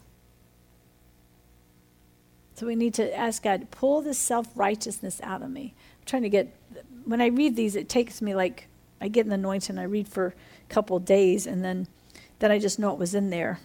So 2.55 2.67
we 2.67 2.75
need 2.75 2.93
to 2.95 3.17
ask 3.17 3.41
God, 3.41 3.61
to 3.61 3.65
pull 3.67 4.01
this 4.01 4.19
self 4.19 4.47
righteousness 4.55 5.19
out 5.23 5.41
of 5.41 5.49
me. 5.49 5.73
I'm 5.99 6.05
trying 6.05 6.21
to 6.21 6.29
get, 6.29 6.55
when 7.05 7.21
I 7.21 7.27
read 7.27 7.55
these, 7.55 7.75
it 7.75 7.89
takes 7.89 8.21
me 8.21 8.35
like, 8.35 8.67
I 9.01 9.07
get 9.07 9.25
an 9.25 9.31
anointing, 9.31 9.77
I 9.77 9.83
read 9.83 10.07
for 10.07 10.27
a 10.27 10.73
couple 10.73 10.99
days, 10.99 11.47
and 11.47 11.63
then, 11.63 11.87
then 12.39 12.51
I 12.51 12.59
just 12.59 12.77
know 12.77 12.93
it 12.93 12.99
was 12.99 13.15
in 13.15 13.31
there. 13.31 13.59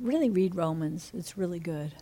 Really 0.00 0.30
read 0.30 0.54
Romans, 0.54 1.10
it's 1.14 1.38
really 1.38 1.58
good. 1.58 1.92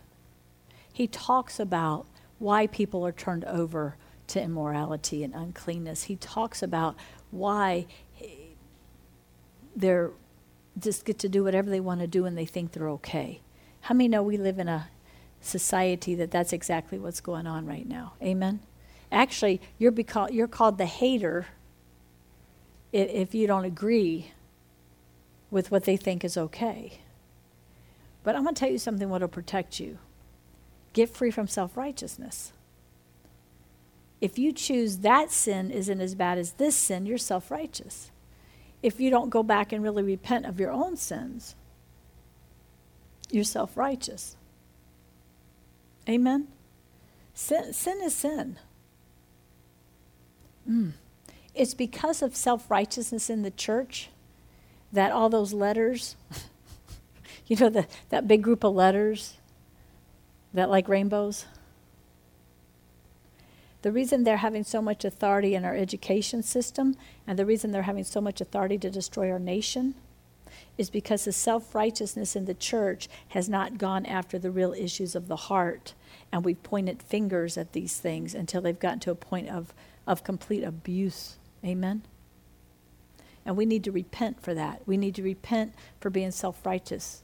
He 0.91 1.07
talks 1.07 1.59
about 1.59 2.07
why 2.39 2.67
people 2.67 3.05
are 3.05 3.11
turned 3.11 3.45
over 3.45 3.95
to 4.27 4.41
immorality 4.41 5.23
and 5.23 5.33
uncleanness. 5.33 6.03
He 6.03 6.15
talks 6.15 6.61
about 6.63 6.95
why 7.31 7.85
they're 9.75 10.11
just 10.77 11.05
get 11.05 11.19
to 11.19 11.29
do 11.29 11.43
whatever 11.43 11.69
they 11.69 11.79
want 11.79 12.01
to 12.01 12.07
do 12.07 12.25
and 12.25 12.37
they 12.37 12.45
think 12.45 12.71
they're 12.71 12.89
okay. 12.89 13.41
How 13.81 13.95
many 13.95 14.09
know 14.09 14.23
we 14.23 14.37
live 14.37 14.59
in 14.59 14.67
a 14.67 14.89
society 15.45 16.15
that 16.15 16.31
that's 16.31 16.51
exactly 16.51 16.97
what's 16.97 17.21
going 17.21 17.47
on 17.47 17.65
right 17.65 17.87
now. 17.87 18.13
Amen. 18.21 18.59
Actually, 19.11 19.61
you're, 19.77 19.91
beca- 19.91 20.33
you're 20.33 20.47
called 20.47 20.77
the 20.77 20.85
hater 20.85 21.47
if, 22.91 23.09
if 23.09 23.35
you 23.35 23.47
don't 23.47 23.65
agree 23.65 24.31
with 25.51 25.71
what 25.71 25.83
they 25.85 25.95
think 25.95 26.23
is 26.23 26.35
okay. 26.35 26.99
But 28.25 28.35
I'm 28.35 28.43
going 28.43 28.55
to 28.55 28.59
tell 28.59 28.71
you 28.71 28.79
something 28.79 29.07
what 29.07 29.21
will 29.21 29.29
protect 29.29 29.79
you. 29.79 29.99
Get 30.91 31.09
free 31.09 31.31
from 31.31 31.47
self 31.47 31.77
righteousness. 31.77 32.51
If 34.19 34.39
you 34.39 34.51
choose 34.51 34.97
that 34.99 35.31
sin 35.31 35.69
isn't 35.69 36.01
as 36.01 36.15
bad 36.15 36.37
as 36.39 36.53
this 36.53 36.75
sin, 36.75 37.05
you're 37.05 37.19
self 37.19 37.51
righteous. 37.51 38.11
If 38.81 38.99
you 38.99 39.09
don't 39.09 39.29
go 39.29 39.43
back 39.43 39.71
and 39.71 39.83
really 39.83 40.03
repent 40.03 40.45
of 40.45 40.59
your 40.59 40.71
own 40.71 40.97
sins, 40.97 41.55
you're 43.29 43.43
self 43.43 43.77
righteous. 43.77 44.35
Amen? 46.09 46.47
Sin, 47.35 47.73
sin 47.73 48.01
is 48.01 48.15
sin. 48.15 48.57
Mm. 50.69 50.93
It's 51.53 51.75
because 51.75 52.23
of 52.23 52.35
self 52.35 52.71
righteousness 52.71 53.29
in 53.29 53.43
the 53.43 53.51
church 53.51 54.09
that 54.91 55.11
all 55.11 55.29
those 55.29 55.53
letters, 55.53 56.15
you 57.47 57.55
know, 57.57 57.69
the, 57.69 57.87
that 58.09 58.27
big 58.27 58.41
group 58.41 58.63
of 58.63 58.73
letters 58.73 59.37
that 60.53 60.69
like 60.69 60.87
rainbows. 60.87 61.45
The 63.81 63.91
reason 63.91 64.23
they're 64.23 64.37
having 64.37 64.63
so 64.63 64.81
much 64.81 65.05
authority 65.05 65.53
in 65.53 65.63
our 65.63 65.75
education 65.75 66.41
system 66.41 66.95
and 67.27 67.37
the 67.37 67.45
reason 67.45 67.71
they're 67.71 67.83
having 67.83 68.03
so 68.03 68.19
much 68.19 68.41
authority 68.41 68.79
to 68.79 68.89
destroy 68.89 69.29
our 69.29 69.37
nation 69.37 69.93
is 70.77 70.89
because 70.89 71.25
the 71.25 71.31
self 71.31 71.75
righteousness 71.75 72.35
in 72.35 72.45
the 72.45 72.53
church 72.53 73.07
has 73.29 73.47
not 73.47 73.77
gone 73.77 74.05
after 74.05 74.39
the 74.39 74.49
real 74.49 74.73
issues 74.73 75.13
of 75.13 75.27
the 75.27 75.35
heart. 75.35 75.93
And 76.31 76.43
we've 76.43 76.63
pointed 76.63 77.03
fingers 77.03 77.57
at 77.57 77.73
these 77.73 77.99
things 77.99 78.33
until 78.33 78.61
they've 78.61 78.79
gotten 78.79 78.99
to 79.01 79.11
a 79.11 79.15
point 79.15 79.49
of, 79.49 79.73
of 80.07 80.23
complete 80.23 80.63
abuse. 80.63 81.37
Amen? 81.63 82.03
And 83.45 83.55
we 83.55 83.65
need 83.65 83.83
to 83.83 83.91
repent 83.91 84.41
for 84.41 84.53
that. 84.55 84.81
We 84.85 84.97
need 84.97 85.15
to 85.15 85.23
repent 85.23 85.73
for 85.99 86.09
being 86.09 86.31
self 86.31 86.65
righteous. 86.65 87.21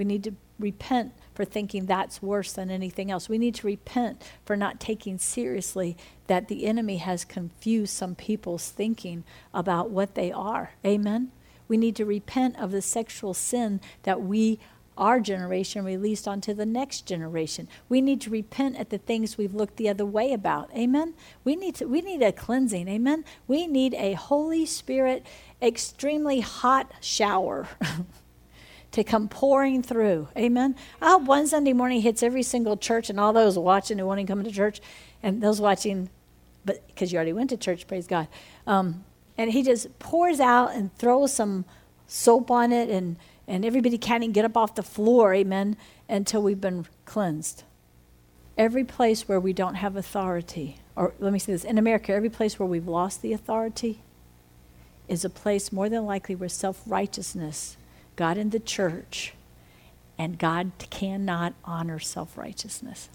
We 0.00 0.06
need 0.06 0.24
to 0.24 0.34
repent 0.58 1.12
for 1.34 1.44
thinking 1.44 1.84
that's 1.84 2.22
worse 2.22 2.52
than 2.52 2.70
anything 2.70 3.10
else. 3.10 3.28
We 3.28 3.36
need 3.36 3.54
to 3.56 3.66
repent 3.66 4.22
for 4.46 4.56
not 4.56 4.80
taking 4.80 5.18
seriously 5.18 5.94
that 6.26 6.48
the 6.48 6.64
enemy 6.64 6.96
has 6.96 7.22
confused 7.22 7.92
some 7.92 8.14
people's 8.14 8.70
thinking 8.70 9.24
about 9.52 9.90
what 9.90 10.14
they 10.14 10.32
are. 10.32 10.72
Amen? 10.86 11.32
We 11.68 11.76
need 11.76 11.96
to 11.96 12.06
repent 12.06 12.58
of 12.58 12.70
the 12.70 12.80
sexual 12.80 13.34
sin 13.34 13.78
that 14.04 14.22
we, 14.22 14.58
our 14.96 15.20
generation, 15.20 15.84
released 15.84 16.26
onto 16.26 16.54
the 16.54 16.64
next 16.64 17.02
generation. 17.02 17.68
We 17.90 18.00
need 18.00 18.22
to 18.22 18.30
repent 18.30 18.78
at 18.78 18.88
the 18.88 18.96
things 18.96 19.36
we've 19.36 19.52
looked 19.52 19.76
the 19.76 19.90
other 19.90 20.06
way 20.06 20.32
about. 20.32 20.74
Amen. 20.74 21.12
We 21.44 21.56
need 21.56 21.74
to, 21.74 21.84
we 21.84 22.00
need 22.00 22.22
a 22.22 22.32
cleansing. 22.32 22.88
Amen. 22.88 23.22
We 23.46 23.66
need 23.66 23.92
a 23.92 24.14
Holy 24.14 24.64
Spirit, 24.64 25.26
extremely 25.60 26.40
hot 26.40 26.90
shower. 27.02 27.68
to 28.92 29.04
come 29.04 29.28
pouring 29.28 29.82
through. 29.82 30.28
Amen. 30.36 30.74
I 31.00 31.10
hope 31.10 31.22
one 31.22 31.46
Sunday 31.46 31.72
morning 31.72 32.00
hits 32.00 32.22
every 32.22 32.42
single 32.42 32.76
church 32.76 33.08
and 33.08 33.20
all 33.20 33.32
those 33.32 33.58
watching 33.58 33.98
who 33.98 34.06
want 34.06 34.20
to 34.20 34.26
come 34.26 34.42
to 34.42 34.50
church 34.50 34.80
and 35.22 35.40
those 35.40 35.60
watching, 35.60 36.10
but 36.64 36.86
because 36.88 37.12
you 37.12 37.16
already 37.16 37.32
went 37.32 37.50
to 37.50 37.56
church, 37.56 37.86
praise 37.86 38.06
God. 38.06 38.26
Um, 38.66 39.04
and 39.40 39.52
he 39.52 39.62
just 39.62 39.98
pours 39.98 40.38
out 40.38 40.74
and 40.74 40.94
throws 40.98 41.32
some 41.32 41.64
soap 42.06 42.50
on 42.50 42.72
it 42.72 42.90
and 42.90 43.16
and 43.46 43.64
everybody 43.64 43.98
can't 43.98 44.22
even 44.22 44.32
get 44.32 44.44
up 44.44 44.56
off 44.56 44.74
the 44.74 44.82
floor 44.82 45.32
amen 45.32 45.76
until 46.08 46.42
we've 46.42 46.60
been 46.60 46.84
cleansed 47.04 47.62
every 48.58 48.84
place 48.84 49.28
where 49.28 49.40
we 49.40 49.52
don't 49.52 49.76
have 49.76 49.96
authority 49.96 50.78
or 50.96 51.14
let 51.20 51.32
me 51.32 51.38
say 51.38 51.52
this 51.52 51.64
in 51.64 51.78
america 51.78 52.12
every 52.12 52.28
place 52.28 52.58
where 52.58 52.66
we've 52.66 52.88
lost 52.88 53.22
the 53.22 53.32
authority 53.32 54.02
is 55.08 55.24
a 55.24 55.30
place 55.30 55.72
more 55.72 55.88
than 55.88 56.04
likely 56.04 56.34
where 56.34 56.48
self-righteousness 56.48 57.76
got 58.20 58.38
in 58.38 58.50
the 58.50 58.60
church 58.60 59.34
and 60.18 60.38
god 60.38 60.70
cannot 60.90 61.54
honor 61.64 61.98
self-righteousness 61.98 63.08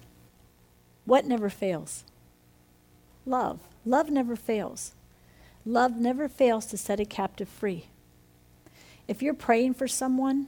what 1.06 1.26
never 1.26 1.50
fails 1.50 2.04
love 3.26 3.60
love 3.86 4.10
never 4.10 4.36
fails 4.36 4.96
Love 5.66 5.98
never 5.98 6.30
fails 6.30 6.68
to 6.68 6.78
set 6.78 7.00
a 7.00 7.06
captive 7.06 7.50
free. 7.50 7.88
If 9.08 9.24
you're 9.24 9.34
praying 9.34 9.74
for 9.74 9.88
someone 9.88 10.48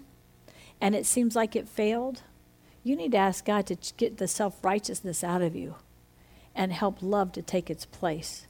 and 0.80 0.94
it 0.94 1.08
seems 1.08 1.36
like 1.36 1.56
it 1.56 1.68
failed, 1.68 2.22
you 2.84 2.96
need 2.96 3.14
to 3.14 3.18
ask 3.18 3.44
God 3.44 3.66
to 3.68 3.78
get 3.98 4.18
the 4.18 4.28
self 4.28 4.64
righteousness 4.64 5.24
out 5.24 5.42
of 5.42 5.56
you 5.56 5.76
and 6.54 6.72
help 6.72 7.02
love 7.02 7.32
to 7.32 7.42
take 7.42 7.72
its 7.72 7.86
place. 7.86 8.46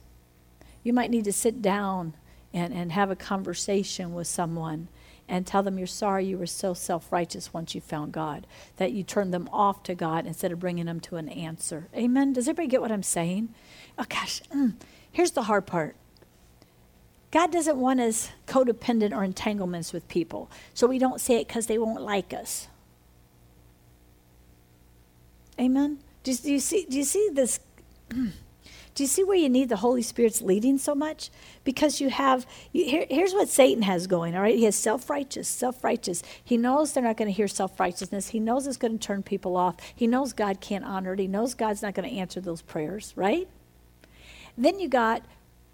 You 0.82 0.92
might 0.92 1.10
need 1.10 1.24
to 1.24 1.32
sit 1.32 1.62
down 1.62 2.14
and, 2.52 2.72
and 2.74 2.92
have 2.92 3.10
a 3.10 3.16
conversation 3.16 4.12
with 4.12 4.26
someone 4.26 4.88
and 5.28 5.46
tell 5.46 5.62
them 5.62 5.78
you're 5.78 5.86
sorry 5.86 6.24
you 6.24 6.38
were 6.38 6.46
so 6.46 6.74
self 6.74 7.12
righteous 7.12 7.52
once 7.52 7.74
you 7.74 7.80
found 7.80 8.12
God, 8.12 8.46
that 8.76 8.92
you 8.92 9.02
turned 9.02 9.32
them 9.32 9.48
off 9.52 9.82
to 9.84 9.94
God 9.94 10.26
instead 10.26 10.52
of 10.52 10.60
bringing 10.60 10.86
them 10.86 11.00
to 11.00 11.16
an 11.16 11.28
answer. 11.28 11.88
Amen? 11.94 12.32
Does 12.32 12.48
everybody 12.48 12.68
get 12.68 12.80
what 12.80 12.92
I'm 12.92 13.02
saying? 13.02 13.50
Oh, 13.98 14.06
gosh. 14.08 14.40
Mm. 14.54 14.74
Here's 15.12 15.32
the 15.32 15.42
hard 15.42 15.66
part 15.66 15.96
God 17.30 17.52
doesn't 17.52 17.76
want 17.76 18.00
us 18.00 18.30
codependent 18.46 19.12
or 19.12 19.22
entanglements 19.22 19.92
with 19.92 20.08
people. 20.08 20.50
So 20.72 20.86
we 20.86 20.98
don't 20.98 21.20
say 21.20 21.40
it 21.40 21.48
because 21.48 21.66
they 21.66 21.78
won't 21.78 22.02
like 22.02 22.32
us. 22.32 22.68
Amen? 25.60 25.98
Do, 26.22 26.34
do, 26.34 26.52
you 26.52 26.60
see, 26.60 26.86
do 26.88 26.96
you 26.96 27.04
see 27.04 27.30
this? 27.32 27.60
Do 28.98 29.04
you 29.04 29.08
see 29.08 29.22
where 29.22 29.36
you 29.36 29.48
need 29.48 29.68
the 29.68 29.76
Holy 29.76 30.02
Spirit's 30.02 30.42
leading 30.42 30.76
so 30.76 30.92
much? 30.92 31.30
Because 31.62 32.00
you 32.00 32.10
have, 32.10 32.44
you, 32.72 32.84
here, 32.84 33.06
here's 33.08 33.32
what 33.32 33.48
Satan 33.48 33.84
has 33.84 34.08
going, 34.08 34.34
all 34.34 34.42
right? 34.42 34.56
He 34.56 34.64
has 34.64 34.74
self 34.74 35.08
righteous, 35.08 35.46
self 35.46 35.84
righteous. 35.84 36.20
He 36.42 36.56
knows 36.56 36.92
they're 36.92 37.04
not 37.04 37.16
going 37.16 37.28
to 37.28 37.32
hear 37.32 37.46
self 37.46 37.78
righteousness. 37.78 38.30
He 38.30 38.40
knows 38.40 38.66
it's 38.66 38.76
going 38.76 38.98
to 38.98 39.06
turn 39.06 39.22
people 39.22 39.56
off. 39.56 39.76
He 39.94 40.08
knows 40.08 40.32
God 40.32 40.60
can't 40.60 40.84
honor 40.84 41.12
it. 41.12 41.20
He 41.20 41.28
knows 41.28 41.54
God's 41.54 41.80
not 41.80 41.94
going 41.94 42.10
to 42.10 42.16
answer 42.16 42.40
those 42.40 42.60
prayers, 42.60 43.12
right? 43.14 43.46
Then 44.56 44.80
you 44.80 44.88
got, 44.88 45.22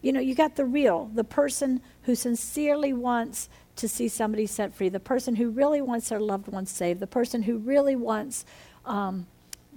you 0.02 0.12
know, 0.12 0.20
you 0.20 0.34
got 0.34 0.56
the 0.56 0.66
real, 0.66 1.10
the 1.14 1.24
person 1.24 1.80
who 2.02 2.14
sincerely 2.14 2.92
wants 2.92 3.48
to 3.76 3.88
see 3.88 4.06
somebody 4.06 4.44
set 4.46 4.74
free, 4.74 4.90
the 4.90 5.00
person 5.00 5.36
who 5.36 5.48
really 5.48 5.80
wants 5.80 6.10
their 6.10 6.20
loved 6.20 6.48
ones 6.48 6.70
saved, 6.70 7.00
the 7.00 7.06
person 7.06 7.44
who 7.44 7.56
really 7.56 7.96
wants 7.96 8.44
um, 8.84 9.26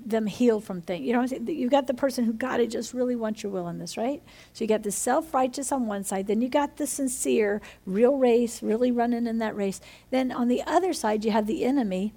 them 0.09 0.25
healed 0.25 0.63
from 0.63 0.81
things. 0.81 1.05
You 1.05 1.13
know, 1.13 1.19
what 1.19 1.31
I'm 1.33 1.45
saying? 1.45 1.59
you 1.59 1.69
got 1.69 1.87
the 1.87 1.93
person 1.93 2.25
who 2.25 2.33
God, 2.33 2.59
I 2.59 2.65
just 2.65 2.93
really 2.93 3.15
want 3.15 3.43
your 3.43 3.51
will 3.51 3.67
in 3.67 3.77
this, 3.77 3.97
right? 3.97 4.21
So 4.53 4.63
you 4.63 4.67
got 4.67 4.83
the 4.83 4.91
self 4.91 5.33
righteous 5.33 5.71
on 5.71 5.87
one 5.87 6.03
side, 6.03 6.27
then 6.27 6.41
you 6.41 6.49
got 6.49 6.77
the 6.77 6.87
sincere, 6.87 7.61
real 7.85 8.17
race, 8.17 8.63
really 8.63 8.91
running 8.91 9.27
in 9.27 9.39
that 9.39 9.55
race. 9.55 9.81
Then 10.09 10.31
on 10.31 10.47
the 10.47 10.63
other 10.63 10.93
side, 10.93 11.25
you 11.25 11.31
have 11.31 11.47
the 11.47 11.65
enemy 11.65 12.13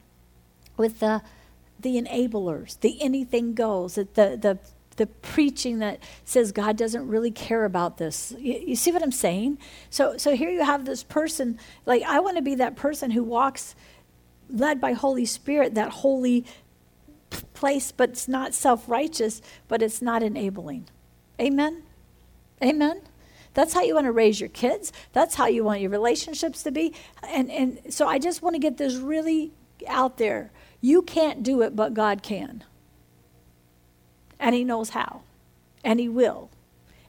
with 0.77 1.01
the 1.01 1.23
the 1.79 2.01
enablers, 2.01 2.79
the 2.81 3.01
anything 3.01 3.55
goes, 3.55 3.95
the 3.95 4.07
the 4.15 4.59
the 4.97 5.07
preaching 5.07 5.79
that 5.79 5.99
says 6.27 6.53
God 6.53 6.77
doesn't 6.77 7.09
really 7.09 7.31
care 7.31 7.65
about 7.65 7.97
this. 7.97 8.35
You, 8.39 8.63
you, 8.67 8.77
see 8.77 8.93
what 8.93 9.03
I'm 9.03 9.11
saying? 9.11 9.57
So, 9.89 10.19
so 10.19 10.37
here 10.37 10.51
you 10.51 10.63
have 10.63 10.85
this 10.85 11.03
person, 11.03 11.59
like, 11.87 12.03
I 12.03 12.21
want 12.21 12.37
to 12.37 12.43
be 12.43 12.57
that 12.57 12.77
person 12.77 13.11
who 13.11 13.23
walks 13.23 13.75
led 14.51 14.79
by 14.79 14.93
Holy 14.93 15.25
Spirit, 15.25 15.75
that 15.75 15.91
holy 15.91 16.45
place, 17.31 17.93
but 17.93 18.11
it's 18.11 18.29
not 18.29 18.55
self 18.55 18.89
righteous, 18.89 19.41
but 19.69 19.83
it's 19.83 20.03
not 20.03 20.23
enabling. 20.23 20.87
Amen? 21.41 21.83
Amen? 22.63 23.03
That's 23.55 23.75
how 23.75 23.83
you 23.83 23.95
want 23.95 24.07
to 24.07 24.13
raise 24.13 24.41
your 24.41 24.49
kids. 24.49 24.93
That's 25.13 25.35
how 25.35 25.47
you 25.47 25.65
want 25.65 25.81
your 25.81 25.91
relationships 25.91 26.63
to 26.63 26.71
be. 26.71 26.95
And, 27.23 27.51
and 27.51 27.81
so 27.93 28.07
I 28.07 28.19
just 28.19 28.43
want 28.43 28.55
to 28.55 28.61
get 28.61 28.77
this 28.77 28.97
really 28.97 29.53
out 29.89 30.19
there. 30.19 30.53
You 30.81 31.03
can't 31.03 31.43
do 31.43 31.63
it, 31.63 31.75
but 31.75 31.95
God 31.95 32.23
can 32.23 32.65
and 34.41 34.55
He 34.55 34.65
knows 34.65 34.91
how, 34.91 35.21
and 35.85 36.01
He 36.01 36.09
will. 36.09 36.51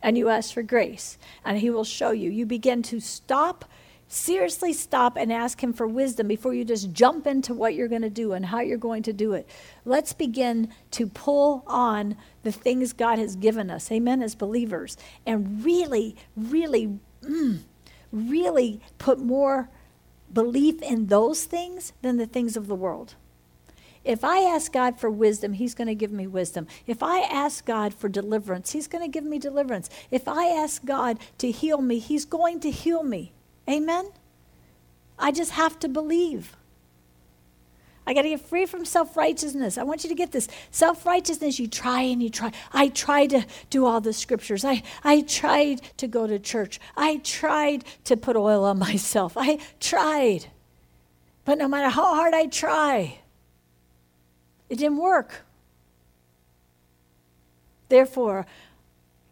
And 0.04 0.18
you 0.18 0.30
ask 0.30 0.54
for 0.54 0.62
grace, 0.62 1.18
and 1.46 1.58
He 1.58 1.70
will 1.70 1.84
show 1.84 2.12
you. 2.12 2.30
You 2.30 2.46
begin 2.46 2.84
to 2.84 3.00
stop, 3.00 3.66
seriously 4.12 4.74
stop, 4.74 5.16
and 5.16 5.32
ask 5.32 5.64
Him 5.64 5.72
for 5.72 5.88
wisdom 5.88 6.28
before 6.28 6.54
you 6.54 6.66
just 6.66 6.92
jump 6.92 7.26
into 7.26 7.54
what 7.54 7.74
you're 7.74 7.88
going 7.88 8.02
to 8.02 8.10
do 8.10 8.34
and 8.34 8.46
how 8.46 8.60
you're 8.60 8.78
going 8.78 9.04
to 9.04 9.14
do 9.14 9.34
it. 9.34 9.48
Let's 9.86 10.12
begin 10.12 10.74
to 10.92 11.08
pull 11.08 11.64
on 11.66 12.18
the 12.44 12.52
things 12.52 12.92
God 12.92 13.20
has 13.20 13.36
given 13.36 13.72
us, 13.72 13.92
amen, 13.92 14.22
as 14.22 14.36
believers, 14.36 14.98
and 15.26 15.64
really, 15.64 16.16
really, 16.36 17.00
mm, 17.24 17.60
really 18.12 18.82
put 18.98 19.20
more 19.20 19.70
belief 20.34 20.82
in 20.82 21.08
those 21.08 21.46
things 21.46 21.94
than 22.02 22.18
the 22.18 22.26
things 22.26 22.58
of 22.58 22.68
the 22.68 22.76
world. 22.76 23.16
If 24.04 24.24
I 24.24 24.40
ask 24.40 24.74
God 24.74 25.00
for 25.00 25.10
wisdom, 25.10 25.54
He's 25.54 25.76
going 25.76 25.88
to 25.88 25.96
give 25.96 26.12
me 26.12 26.28
wisdom. 26.28 26.68
If 26.86 27.02
I 27.02 27.22
ask 27.22 27.66
God 27.66 27.94
for 27.94 28.10
deliverance, 28.10 28.72
He's 28.72 28.88
going 28.88 29.04
to 29.04 29.08
give 29.10 29.24
me 29.24 29.40
deliverance. 29.40 29.90
If 30.10 30.28
I 30.28 30.48
ask 30.48 30.84
God 30.84 31.20
to 31.38 31.52
heal 31.52 31.82
me, 31.82 32.00
He's 32.00 32.26
going 32.26 32.60
to 32.62 32.72
heal 32.72 33.04
me. 33.04 33.32
Amen? 33.70 34.10
I 35.18 35.32
just 35.32 35.52
have 35.52 35.80
to 35.80 35.88
believe. 35.88 36.56
I 38.06 38.14
got 38.14 38.24
to 38.24 38.30
get 38.30 38.42
free 38.42 38.66
from 38.66 38.84
self 38.84 39.16
righteousness. 39.16 39.78
I 39.78 39.84
want 39.84 40.04
you 40.04 40.10
to 40.10 40.16
get 40.16 40.32
this. 40.32 40.48
Self 40.72 41.06
righteousness, 41.06 41.60
you 41.60 41.68
try 41.68 42.02
and 42.02 42.22
you 42.22 42.30
try. 42.30 42.52
I 42.74 42.88
tried 42.90 43.30
to 43.30 43.46
do 43.70 43.86
all 43.86 44.02
the 44.02 44.14
scriptures. 44.14 44.66
I, 44.66 44.82
I 45.04 45.22
tried 45.22 45.82
to 45.98 46.08
go 46.08 46.26
to 46.26 46.40
church. 46.40 46.80
I 46.98 47.18
tried 47.18 47.86
to 48.06 48.18
put 48.18 48.36
oil 48.36 48.66
on 48.66 48.80
myself. 48.92 49.34
I 49.38 49.60
tried. 49.80 50.48
But 51.46 51.58
no 51.58 51.68
matter 51.68 51.90
how 51.90 52.16
hard 52.16 52.34
I 52.34 52.48
try, 52.48 53.20
it 54.70 54.78
didn't 54.78 54.98
work. 54.98 55.46
Therefore, 57.90 58.46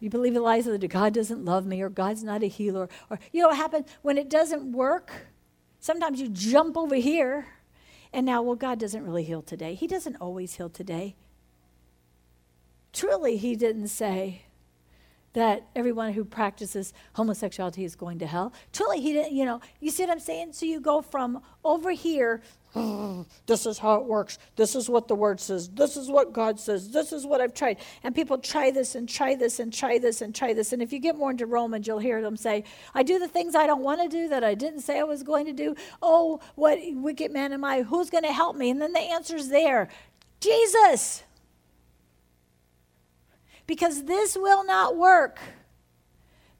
you 0.00 0.10
believe 0.10 0.34
the 0.34 0.40
lies 0.40 0.64
that 0.64 0.88
God 0.88 1.14
doesn't 1.14 1.44
love 1.44 1.66
me 1.66 1.82
or 1.82 1.90
God's 1.90 2.24
not 2.24 2.42
a 2.42 2.46
healer. 2.46 2.88
Or 3.10 3.18
you 3.32 3.42
know 3.42 3.48
what 3.48 3.56
happens 3.56 3.86
when 4.02 4.18
it 4.18 4.30
doesn't 4.30 4.72
work? 4.72 5.28
Sometimes 5.78 6.20
you 6.20 6.28
jump 6.28 6.76
over 6.76 6.96
here 6.96 7.46
and 8.12 8.26
now, 8.26 8.42
well, 8.42 8.56
God 8.56 8.78
doesn't 8.80 9.04
really 9.04 9.22
heal 9.24 9.42
today. 9.42 9.74
He 9.74 9.86
doesn't 9.86 10.16
always 10.16 10.54
heal 10.54 10.68
today. 10.68 11.14
Truly, 12.92 13.36
He 13.36 13.54
didn't 13.54 13.88
say 13.88 14.42
that 15.32 15.68
everyone 15.76 16.14
who 16.14 16.24
practices 16.24 16.92
homosexuality 17.12 17.84
is 17.84 17.94
going 17.94 18.18
to 18.18 18.26
hell. 18.26 18.52
Truly, 18.72 19.00
He 19.00 19.12
didn't, 19.12 19.32
you 19.32 19.44
know, 19.44 19.60
you 19.78 19.90
see 19.90 20.02
what 20.02 20.10
I'm 20.10 20.18
saying? 20.18 20.54
So 20.54 20.66
you 20.66 20.80
go 20.80 21.00
from 21.02 21.40
over 21.64 21.92
here 21.92 22.42
this 23.46 23.66
is 23.66 23.78
how 23.78 23.96
it 23.96 24.04
works. 24.04 24.38
This 24.54 24.76
is 24.76 24.88
what 24.88 25.08
the 25.08 25.14
word 25.14 25.40
says. 25.40 25.68
This 25.68 25.96
is 25.96 26.08
what 26.08 26.32
God 26.32 26.60
says. 26.60 26.90
This 26.90 27.12
is 27.12 27.26
what 27.26 27.40
I've 27.40 27.54
tried. 27.54 27.78
And 28.04 28.14
people 28.14 28.38
try 28.38 28.70
this 28.70 28.94
and 28.94 29.08
try 29.08 29.34
this 29.34 29.58
and 29.58 29.72
try 29.72 29.98
this 29.98 30.22
and 30.22 30.34
try 30.34 30.52
this. 30.52 30.72
And 30.72 30.80
if 30.80 30.92
you 30.92 31.00
get 31.00 31.16
more 31.16 31.32
into 31.32 31.46
Romans, 31.46 31.86
you'll 31.86 31.98
hear 31.98 32.22
them 32.22 32.36
say, 32.36 32.64
I 32.94 33.02
do 33.02 33.18
the 33.18 33.26
things 33.26 33.54
I 33.54 33.66
don't 33.66 33.82
want 33.82 34.02
to 34.02 34.08
do 34.08 34.28
that 34.28 34.44
I 34.44 34.54
didn't 34.54 34.80
say 34.80 35.00
I 35.00 35.04
was 35.04 35.22
going 35.22 35.46
to 35.46 35.52
do. 35.52 35.74
Oh, 36.00 36.40
what 36.54 36.78
wicked 36.92 37.32
man 37.32 37.52
am 37.52 37.64
I? 37.64 37.82
Who's 37.82 38.08
going 38.08 38.24
to 38.24 38.32
help 38.32 38.56
me? 38.56 38.70
And 38.70 38.80
then 38.80 38.92
the 38.92 39.00
answer's 39.00 39.48
there 39.48 39.88
Jesus. 40.40 41.24
Because 43.66 44.04
this 44.04 44.36
will 44.36 44.64
not 44.64 44.96
work. 44.96 45.38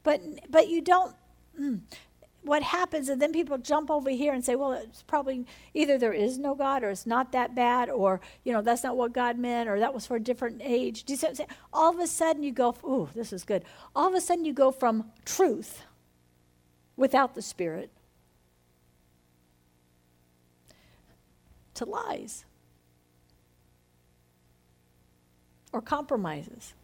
But, 0.03 0.21
but 0.51 0.69
you 0.69 0.81
don't. 0.81 1.15
Mm, 1.59 1.81
What 2.43 2.63
happens 2.63 3.09
and 3.11 3.21
then 3.21 3.33
people 3.33 3.59
jump 3.59 3.91
over 3.91 4.09
here 4.09 4.33
and 4.33 4.43
say, 4.43 4.57
well, 4.57 4.73
it's 4.73 5.03
probably 5.03 5.45
either 5.75 5.99
there 5.99 6.13
is 6.13 6.39
no 6.39 6.55
God 6.55 6.83
or 6.83 6.91
it's 6.91 7.07
not 7.07 7.33
that 7.33 7.55
bad 7.55 7.91
or, 7.91 8.21
you 8.45 8.53
know, 8.53 8.63
that's 8.63 8.83
not 8.83 8.97
what 8.97 9.13
God 9.13 9.39
meant 9.39 9.69
or 9.69 9.79
that 9.79 9.93
was 9.93 10.07
for 10.07 10.17
a 10.17 10.21
different 10.21 10.63
age. 10.65 11.05
Do 11.05 11.13
you 11.13 11.19
see 11.19 11.27
what 11.27 11.31
I'm 11.31 11.37
saying? 11.37 11.51
All 11.73 11.93
of 11.93 11.99
a 11.99 12.07
sudden 12.07 12.43
you 12.43 12.53
go, 12.53 12.75
ooh, 12.83 13.11
this 13.15 13.33
is 13.33 13.45
good. 13.45 13.65
All 13.95 14.09
of 14.09 14.15
a 14.15 14.21
sudden 14.21 14.47
you 14.47 14.55
go 14.55 14.71
from 14.71 15.11
truth 15.27 15.83
without 16.97 17.35
the 17.35 17.43
Spirit 17.43 17.91
to 21.75 21.85
lies 21.85 22.45
or 25.73 25.81
compromises. 25.81 26.75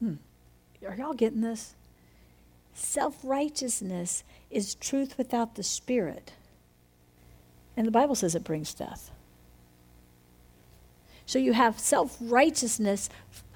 Hmm. 0.00 0.14
Are 0.86 0.94
y'all 0.94 1.14
getting 1.14 1.40
this? 1.40 1.74
Self 2.76 3.16
righteousness 3.24 4.22
is 4.50 4.74
truth 4.74 5.16
without 5.16 5.54
the 5.54 5.62
Spirit. 5.62 6.32
And 7.74 7.86
the 7.86 7.90
Bible 7.90 8.14
says 8.14 8.34
it 8.34 8.44
brings 8.44 8.74
death. 8.74 9.10
So 11.24 11.38
you 11.38 11.54
have 11.54 11.78
self 11.78 12.18
righteousness 12.20 13.08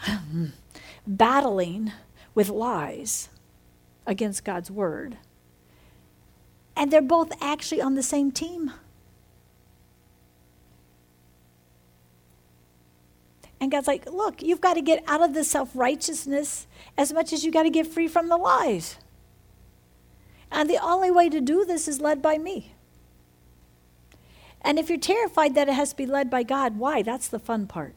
battling 1.06 1.92
with 2.34 2.48
lies 2.48 3.28
against 4.06 4.42
God's 4.42 4.70
word. 4.70 5.18
And 6.74 6.90
they're 6.90 7.02
both 7.02 7.30
actually 7.42 7.82
on 7.82 7.97
the 7.97 8.02
same 8.02 8.32
team. 8.32 8.72
And 13.60 13.70
God's 13.70 13.86
like, 13.86 14.10
look, 14.10 14.42
you've 14.42 14.62
got 14.62 14.74
to 14.74 14.80
get 14.80 15.05
out 15.06 15.20
of 15.20 15.34
the 15.34 15.44
self 15.44 15.72
righteousness 15.74 16.66
as 16.97 17.12
much 17.12 17.34
as 17.34 17.44
you 17.44 17.52
got 17.52 17.64
to 17.64 17.70
get 17.70 17.86
free 17.86 18.09
from 18.09 18.30
the 18.30 18.38
lies. 18.38 18.97
And 20.51 20.68
the 20.68 20.82
only 20.82 21.10
way 21.10 21.28
to 21.28 21.40
do 21.40 21.64
this 21.64 21.86
is 21.86 22.01
led 22.01 22.20
by 22.20 22.39
me. 22.39 22.74
And 24.62 24.78
if 24.78 24.89
you're 24.89 24.98
terrified 24.98 25.55
that 25.55 25.68
it 25.68 25.74
has 25.74 25.90
to 25.90 25.97
be 25.97 26.06
led 26.06 26.28
by 26.28 26.43
God, 26.43 26.77
why? 26.77 27.02
That's 27.02 27.28
the 27.28 27.39
fun 27.39 27.66
part. 27.66 27.94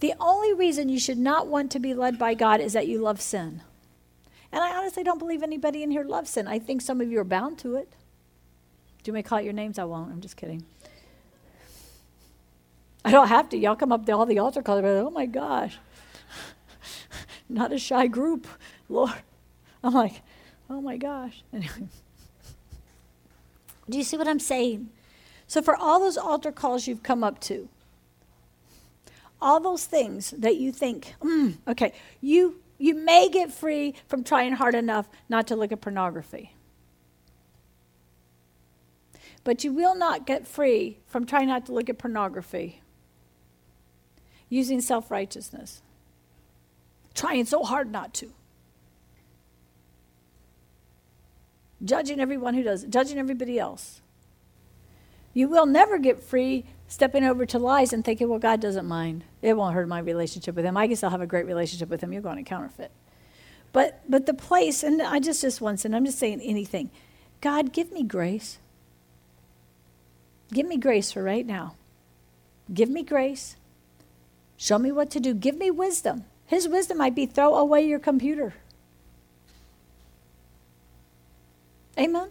The 0.00 0.14
only 0.20 0.52
reason 0.52 0.88
you 0.88 1.00
should 1.00 1.18
not 1.18 1.48
want 1.48 1.70
to 1.72 1.78
be 1.78 1.94
led 1.94 2.18
by 2.18 2.34
God 2.34 2.60
is 2.60 2.74
that 2.74 2.86
you 2.86 3.00
love 3.00 3.20
sin. 3.20 3.62
And 4.52 4.62
I 4.62 4.76
honestly 4.76 5.02
don't 5.02 5.18
believe 5.18 5.42
anybody 5.42 5.82
in 5.82 5.90
here 5.90 6.04
loves 6.04 6.30
sin. 6.30 6.46
I 6.46 6.58
think 6.58 6.82
some 6.82 7.00
of 7.00 7.10
you 7.10 7.18
are 7.18 7.24
bound 7.24 7.58
to 7.60 7.76
it. 7.76 7.90
Do 9.02 9.10
you 9.10 9.14
want 9.14 9.24
to 9.24 9.28
call 9.28 9.38
out 9.38 9.44
your 9.44 9.52
names? 9.52 9.78
I 9.78 9.84
won't. 9.84 10.12
I'm 10.12 10.20
just 10.20 10.36
kidding. 10.36 10.64
I 13.04 13.10
don't 13.10 13.28
have 13.28 13.48
to. 13.50 13.56
Y'all 13.56 13.76
come 13.76 13.92
up 13.92 14.04
to 14.06 14.12
all 14.12 14.26
the 14.26 14.38
altar 14.38 14.62
calls. 14.62 14.82
Oh 14.84 15.10
my 15.10 15.26
gosh. 15.26 15.78
Not 17.48 17.72
a 17.72 17.78
shy 17.78 18.06
group, 18.06 18.46
Lord. 18.88 19.14
I'm 19.82 19.94
like, 19.94 20.22
oh 20.70 20.80
my 20.80 20.96
gosh. 20.96 21.42
Anyway. 21.52 21.88
Do 23.88 23.98
you 23.98 24.04
see 24.04 24.16
what 24.16 24.26
I'm 24.26 24.40
saying? 24.40 24.88
So, 25.46 25.62
for 25.62 25.76
all 25.76 26.00
those 26.00 26.16
altar 26.16 26.50
calls 26.50 26.86
you've 26.86 27.04
come 27.04 27.22
up 27.22 27.40
to, 27.42 27.68
all 29.40 29.60
those 29.60 29.84
things 29.84 30.30
that 30.32 30.56
you 30.56 30.72
think, 30.72 31.14
mm, 31.20 31.56
okay, 31.68 31.92
you, 32.20 32.60
you 32.78 32.94
may 32.94 33.28
get 33.28 33.52
free 33.52 33.94
from 34.08 34.24
trying 34.24 34.54
hard 34.54 34.74
enough 34.74 35.08
not 35.28 35.46
to 35.48 35.56
look 35.56 35.70
at 35.70 35.80
pornography. 35.80 36.52
But 39.44 39.62
you 39.62 39.72
will 39.72 39.94
not 39.94 40.26
get 40.26 40.48
free 40.48 40.98
from 41.06 41.24
trying 41.24 41.46
not 41.48 41.66
to 41.66 41.72
look 41.72 41.88
at 41.88 41.98
pornography 41.98 42.80
using 44.48 44.80
self 44.80 45.10
righteousness, 45.10 45.82
trying 47.14 47.44
so 47.44 47.62
hard 47.62 47.92
not 47.92 48.12
to. 48.14 48.32
Judging 51.84 52.20
everyone 52.20 52.54
who 52.54 52.62
does 52.62 52.84
it, 52.84 52.90
judging 52.90 53.18
everybody 53.18 53.58
else. 53.58 54.00
You 55.34 55.48
will 55.48 55.66
never 55.66 55.98
get 55.98 56.22
free 56.22 56.64
stepping 56.88 57.24
over 57.24 57.44
to 57.46 57.58
lies 57.58 57.92
and 57.92 58.04
thinking, 58.04 58.28
well, 58.28 58.38
God 58.38 58.60
doesn't 58.60 58.86
mind. 58.86 59.24
It 59.42 59.56
won't 59.56 59.74
hurt 59.74 59.88
my 59.88 59.98
relationship 59.98 60.54
with 60.54 60.64
Him. 60.64 60.76
I 60.76 60.86
guess 60.86 61.02
I'll 61.02 61.10
have 61.10 61.20
a 61.20 61.26
great 61.26 61.46
relationship 61.46 61.90
with 61.90 62.00
Him. 62.00 62.12
You're 62.12 62.22
going 62.22 62.36
to 62.36 62.42
counterfeit. 62.42 62.90
But, 63.72 64.00
but 64.08 64.24
the 64.24 64.34
place, 64.34 64.82
and 64.82 65.02
I 65.02 65.20
just, 65.20 65.42
just 65.42 65.60
once, 65.60 65.84
and 65.84 65.94
I'm 65.94 66.06
just 66.06 66.18
saying 66.18 66.40
anything 66.40 66.90
God, 67.42 67.72
give 67.72 67.92
me 67.92 68.02
grace. 68.02 68.58
Give 70.52 70.66
me 70.66 70.78
grace 70.78 71.12
for 71.12 71.22
right 71.22 71.44
now. 71.44 71.74
Give 72.72 72.88
me 72.88 73.02
grace. 73.02 73.56
Show 74.56 74.78
me 74.78 74.90
what 74.90 75.10
to 75.10 75.20
do. 75.20 75.34
Give 75.34 75.56
me 75.56 75.70
wisdom. 75.70 76.24
His 76.46 76.68
wisdom 76.68 76.98
might 76.98 77.14
be 77.14 77.26
throw 77.26 77.54
away 77.56 77.86
your 77.86 77.98
computer. 77.98 78.54
Amen. 81.98 82.30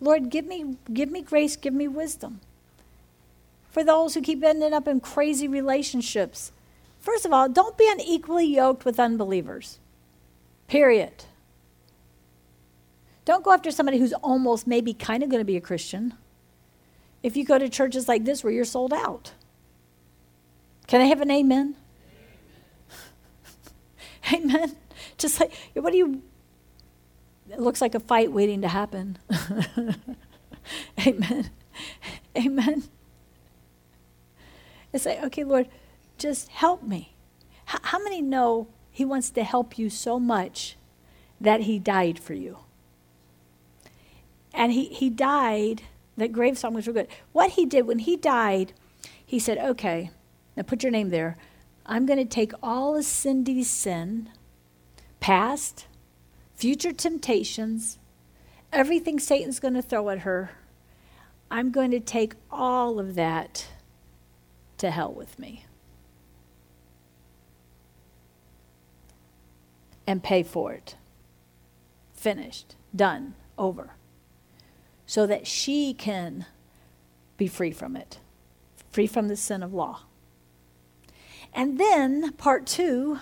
Lord, 0.00 0.30
give 0.30 0.46
me, 0.46 0.76
give 0.92 1.10
me 1.10 1.22
grace, 1.22 1.56
give 1.56 1.74
me 1.74 1.88
wisdom. 1.88 2.40
For 3.70 3.84
those 3.84 4.14
who 4.14 4.22
keep 4.22 4.42
ending 4.42 4.72
up 4.72 4.86
in 4.86 5.00
crazy 5.00 5.48
relationships, 5.48 6.52
first 7.00 7.24
of 7.24 7.32
all, 7.32 7.48
don't 7.48 7.76
be 7.76 7.88
unequally 7.90 8.46
yoked 8.46 8.84
with 8.84 9.00
unbelievers. 9.00 9.78
Period. 10.68 11.24
Don't 13.24 13.42
go 13.42 13.52
after 13.52 13.70
somebody 13.70 13.98
who's 13.98 14.12
almost 14.12 14.66
maybe 14.66 14.92
kind 14.92 15.22
of 15.22 15.30
going 15.30 15.40
to 15.40 15.44
be 15.44 15.56
a 15.56 15.60
Christian. 15.60 16.14
If 17.22 17.36
you 17.36 17.44
go 17.44 17.58
to 17.58 17.68
churches 17.68 18.06
like 18.06 18.24
this 18.24 18.44
where 18.44 18.52
you're 18.52 18.64
sold 18.64 18.92
out, 18.92 19.32
can 20.86 21.00
I 21.00 21.06
have 21.06 21.20
an 21.22 21.30
amen? 21.30 21.76
Amen. 24.32 24.52
amen. 24.60 24.76
Just 25.16 25.40
like, 25.40 25.52
what 25.74 25.90
do 25.90 25.96
you, 25.96 26.22
it 27.54 27.60
looks 27.60 27.80
like 27.80 27.94
a 27.94 28.00
fight 28.00 28.32
waiting 28.32 28.60
to 28.62 28.68
happen. 28.68 29.18
amen. 31.06 31.50
Amen. 32.36 32.84
It's 34.92 35.06
like, 35.06 35.22
okay, 35.24 35.44
Lord, 35.44 35.68
just 36.18 36.48
help 36.48 36.82
me. 36.82 37.14
H- 37.72 37.80
how 37.82 38.02
many 38.02 38.20
know 38.20 38.68
He 38.90 39.04
wants 39.04 39.30
to 39.30 39.44
help 39.44 39.78
you 39.78 39.88
so 39.88 40.18
much 40.18 40.76
that 41.40 41.62
He 41.62 41.78
died 41.78 42.18
for 42.18 42.34
you? 42.34 42.58
And 44.52 44.72
He, 44.72 44.86
he 44.86 45.10
died, 45.10 45.82
that 46.16 46.32
grave 46.32 46.58
song 46.58 46.74
was 46.74 46.86
real 46.86 46.94
good. 46.94 47.08
What 47.32 47.50
He 47.50 47.66
did 47.66 47.86
when 47.86 48.00
He 48.00 48.16
died, 48.16 48.72
He 49.24 49.38
said, 49.38 49.58
okay, 49.58 50.10
now 50.56 50.64
put 50.64 50.82
your 50.82 50.92
name 50.92 51.10
there. 51.10 51.36
I'm 51.86 52.06
going 52.06 52.18
to 52.18 52.24
take 52.24 52.52
all 52.62 52.96
of 52.96 53.04
Cindy's 53.04 53.70
sin, 53.70 54.30
past, 55.20 55.86
future 56.64 56.94
temptations, 56.94 57.98
everything 58.72 59.20
Satan's 59.20 59.60
going 59.60 59.74
to 59.74 59.82
throw 59.82 60.08
at 60.08 60.20
her. 60.20 60.52
I'm 61.50 61.70
going 61.70 61.90
to 61.90 62.00
take 62.00 62.32
all 62.50 62.98
of 62.98 63.16
that 63.16 63.66
to 64.78 64.90
hell 64.90 65.12
with 65.12 65.38
me 65.38 65.66
and 70.06 70.22
pay 70.22 70.42
for 70.42 70.72
it. 70.72 70.96
Finished, 72.14 72.76
done, 72.96 73.34
over. 73.58 73.90
So 75.04 75.26
that 75.26 75.46
she 75.46 75.92
can 75.92 76.46
be 77.36 77.46
free 77.46 77.72
from 77.72 77.94
it, 77.94 78.20
free 78.90 79.06
from 79.06 79.28
the 79.28 79.36
sin 79.36 79.62
of 79.62 79.74
law. 79.74 80.04
And 81.52 81.76
then, 81.76 82.32
part 82.32 82.66
two, 82.66 83.18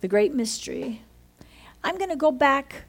the 0.00 0.08
great 0.08 0.34
mystery. 0.34 1.02
I'm 1.82 1.96
going 1.96 2.10
to 2.10 2.16
go 2.16 2.30
back 2.30 2.84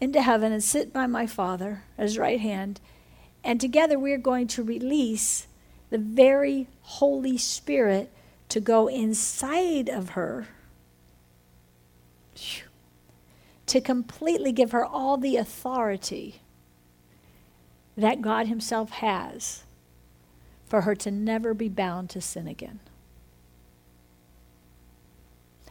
into 0.00 0.22
heaven 0.22 0.52
and 0.52 0.62
sit 0.62 0.92
by 0.92 1.06
my 1.06 1.26
Father 1.26 1.84
at 1.96 2.04
his 2.04 2.18
right 2.18 2.40
hand, 2.40 2.80
and 3.42 3.60
together 3.60 3.98
we 3.98 4.12
are 4.12 4.18
going 4.18 4.46
to 4.48 4.62
release 4.62 5.46
the 5.90 5.98
very 5.98 6.68
Holy 6.82 7.38
Spirit 7.38 8.10
to 8.48 8.60
go 8.60 8.88
inside 8.88 9.88
of 9.88 10.10
her 10.10 10.48
to 13.66 13.80
completely 13.80 14.52
give 14.52 14.72
her 14.72 14.84
all 14.84 15.16
the 15.16 15.36
authority 15.36 16.40
that 17.96 18.20
God 18.20 18.46
Himself 18.46 18.90
has 18.90 19.64
for 20.66 20.82
her 20.82 20.94
to 20.96 21.10
never 21.10 21.54
be 21.54 21.68
bound 21.68 22.10
to 22.10 22.20
sin 22.20 22.48
again. 22.48 22.80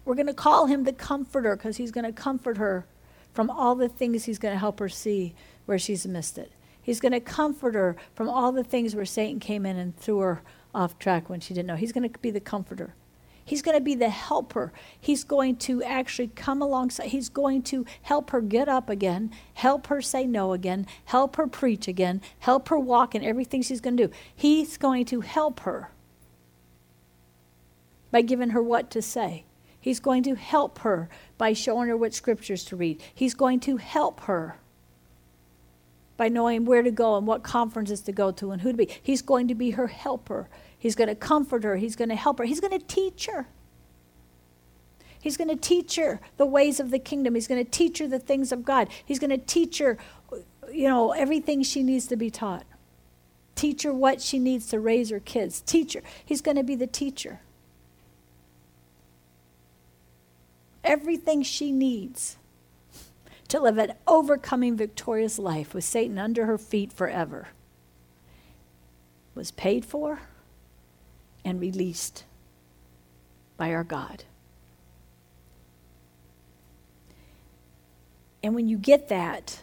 We're 0.06 0.16
going 0.16 0.28
to 0.28 0.34
call 0.34 0.66
Him 0.66 0.84
the 0.84 0.94
Comforter 0.94 1.56
because 1.56 1.78
He's 1.78 1.92
going 1.92 2.06
to 2.06 2.12
comfort 2.12 2.58
her 2.58 2.86
from 3.34 3.50
all 3.50 3.76
the 3.76 3.90
things 3.90 4.26
He's 4.26 4.40
going 4.40 4.54
to 4.54 4.60
help 4.60 4.80
her 4.80 4.90
see 4.90 5.36
where 5.66 5.80
she's 5.80 6.06
missed 6.06 6.38
it. 6.38 6.52
He's 6.82 7.00
going 7.00 7.14
to 7.14 7.22
comfort 7.22 7.76
her 7.76 7.96
from 8.14 8.30
all 8.30 8.52
the 8.52 8.64
things 8.64 8.96
where 8.96 9.06
Satan 9.06 9.40
came 9.40 9.66
in 9.66 9.78
and 9.78 9.96
threw 9.96 10.20
her 10.20 10.42
off 10.76 11.00
track 11.00 11.30
when 11.30 11.40
she 11.40 11.54
didn't 11.54 11.68
know. 11.68 11.78
He's 11.78 11.94
going 11.94 12.10
to 12.10 12.20
be 12.20 12.32
the 12.32 12.42
comforter. 12.42 12.94
He's 13.46 13.62
going 13.62 13.78
to 13.78 13.84
be 13.84 13.96
the 13.96 14.10
helper. 14.10 14.72
He's 15.00 15.24
going 15.24 15.58
to 15.58 15.84
actually 15.84 16.30
come 16.30 16.62
alongside. 16.62 17.08
He's 17.08 17.30
going 17.30 17.62
to 17.64 17.86
help 18.02 18.30
her 18.30 18.42
get 18.42 18.70
up 18.70 18.90
again, 18.90 19.32
help 19.54 19.88
her 19.88 20.02
say 20.02 20.26
no 20.26 20.54
again, 20.54 20.88
help 21.06 21.36
her 21.36 21.48
preach 21.48 21.88
again, 21.88 22.22
help 22.40 22.70
her 22.70 22.80
walk 22.80 23.16
in 23.16 23.24
everything 23.24 23.62
she's 23.62 23.82
going 23.82 23.98
to 23.98 24.08
do. 24.08 24.14
He's 24.34 24.78
going 24.78 25.06
to 25.06 25.22
help 25.22 25.62
her 25.62 25.92
by 28.12 28.22
giving 28.22 28.52
her 28.52 28.62
what 28.62 28.90
to 28.92 29.02
say. 29.02 29.46
He's 29.84 30.00
going 30.00 30.24
to 30.24 30.36
help 30.36 30.80
her 30.80 31.10
by 31.38 31.52
showing 31.52 31.90
her 31.90 31.98
what 31.98 32.14
scriptures 32.14 32.64
to 32.66 32.78
read. 32.78 33.04
He's 33.14 33.34
going 33.34 33.60
to 33.62 33.76
help 33.76 34.22
her 34.22 34.56
by 36.16 36.30
knowing 36.30 36.64
where 36.64 36.82
to 36.82 36.90
go 36.90 37.18
and 37.18 37.28
what 37.28 37.44
conferences 37.44 38.00
to 38.04 38.14
go 38.14 38.32
to 38.32 38.52
and 38.52 38.62
who 38.62 38.72
to 38.72 38.78
be. 38.78 38.88
He's 39.04 39.22
going 39.22 39.50
to 39.50 39.56
be 39.56 39.72
her 39.72 39.88
helper. 39.88 40.48
He's 40.80 40.96
going 40.96 41.10
to 41.10 41.16
comfort 41.16 41.66
her. 41.66 41.76
He's 41.76 41.98
going 41.98 42.08
to 42.08 42.16
help 42.16 42.38
her. 42.38 42.46
He's 42.46 42.62
going 42.62 42.80
to 42.80 42.86
teach 42.88 43.26
her. 43.26 43.48
He's 45.20 45.36
going 45.36 45.50
to 45.50 45.58
teach 45.58 45.98
her 45.98 46.22
the 46.38 46.46
ways 46.46 46.80
of 46.80 46.90
the 46.90 46.98
kingdom. 46.98 47.36
He's 47.36 47.50
going 47.50 47.62
to 47.62 47.70
teach 47.70 48.00
her 48.00 48.08
the 48.08 48.20
things 48.20 48.54
of 48.54 48.64
God. 48.64 48.88
He's 49.04 49.20
going 49.20 49.32
to 49.32 49.38
teach 49.38 49.80
her, 49.80 49.98
you 50.72 50.88
know, 50.88 51.12
everything 51.12 51.62
she 51.62 51.84
needs 51.84 52.08
to 52.08 52.16
be 52.16 52.30
taught. 52.30 52.64
Teach 53.56 53.84
her 53.84 53.94
what 53.94 54.22
she 54.22 54.40
needs 54.40 54.68
to 54.68 54.80
raise 54.80 55.10
her 55.10 55.20
kids. 55.20 55.60
Teach 55.60 55.92
her. 55.92 56.02
He's 56.24 56.40
going 56.40 56.56
to 56.56 56.64
be 56.64 56.76
the 56.76 56.88
teacher. 56.88 57.42
Everything 60.84 61.44
she 61.44 61.72
needs 61.72 62.38
to 63.48 63.60
live 63.60 63.78
an 63.78 63.94
overcoming, 64.08 64.76
victorious 64.76 65.38
life 65.40 65.74
with 65.74 65.84
Satan 65.84 66.18
under 66.18 66.46
her 66.46 66.58
feet 66.58 66.92
forever 66.92 67.50
was 69.36 69.52
paid 69.52 69.86
for 69.86 70.22
and 71.46 71.60
released 71.60 72.24
by 73.58 73.74
our 73.74 73.84
God. 73.84 74.24
And 78.42 78.54
when 78.56 78.68
you 78.68 78.78
get 78.78 79.08
that, 79.10 79.62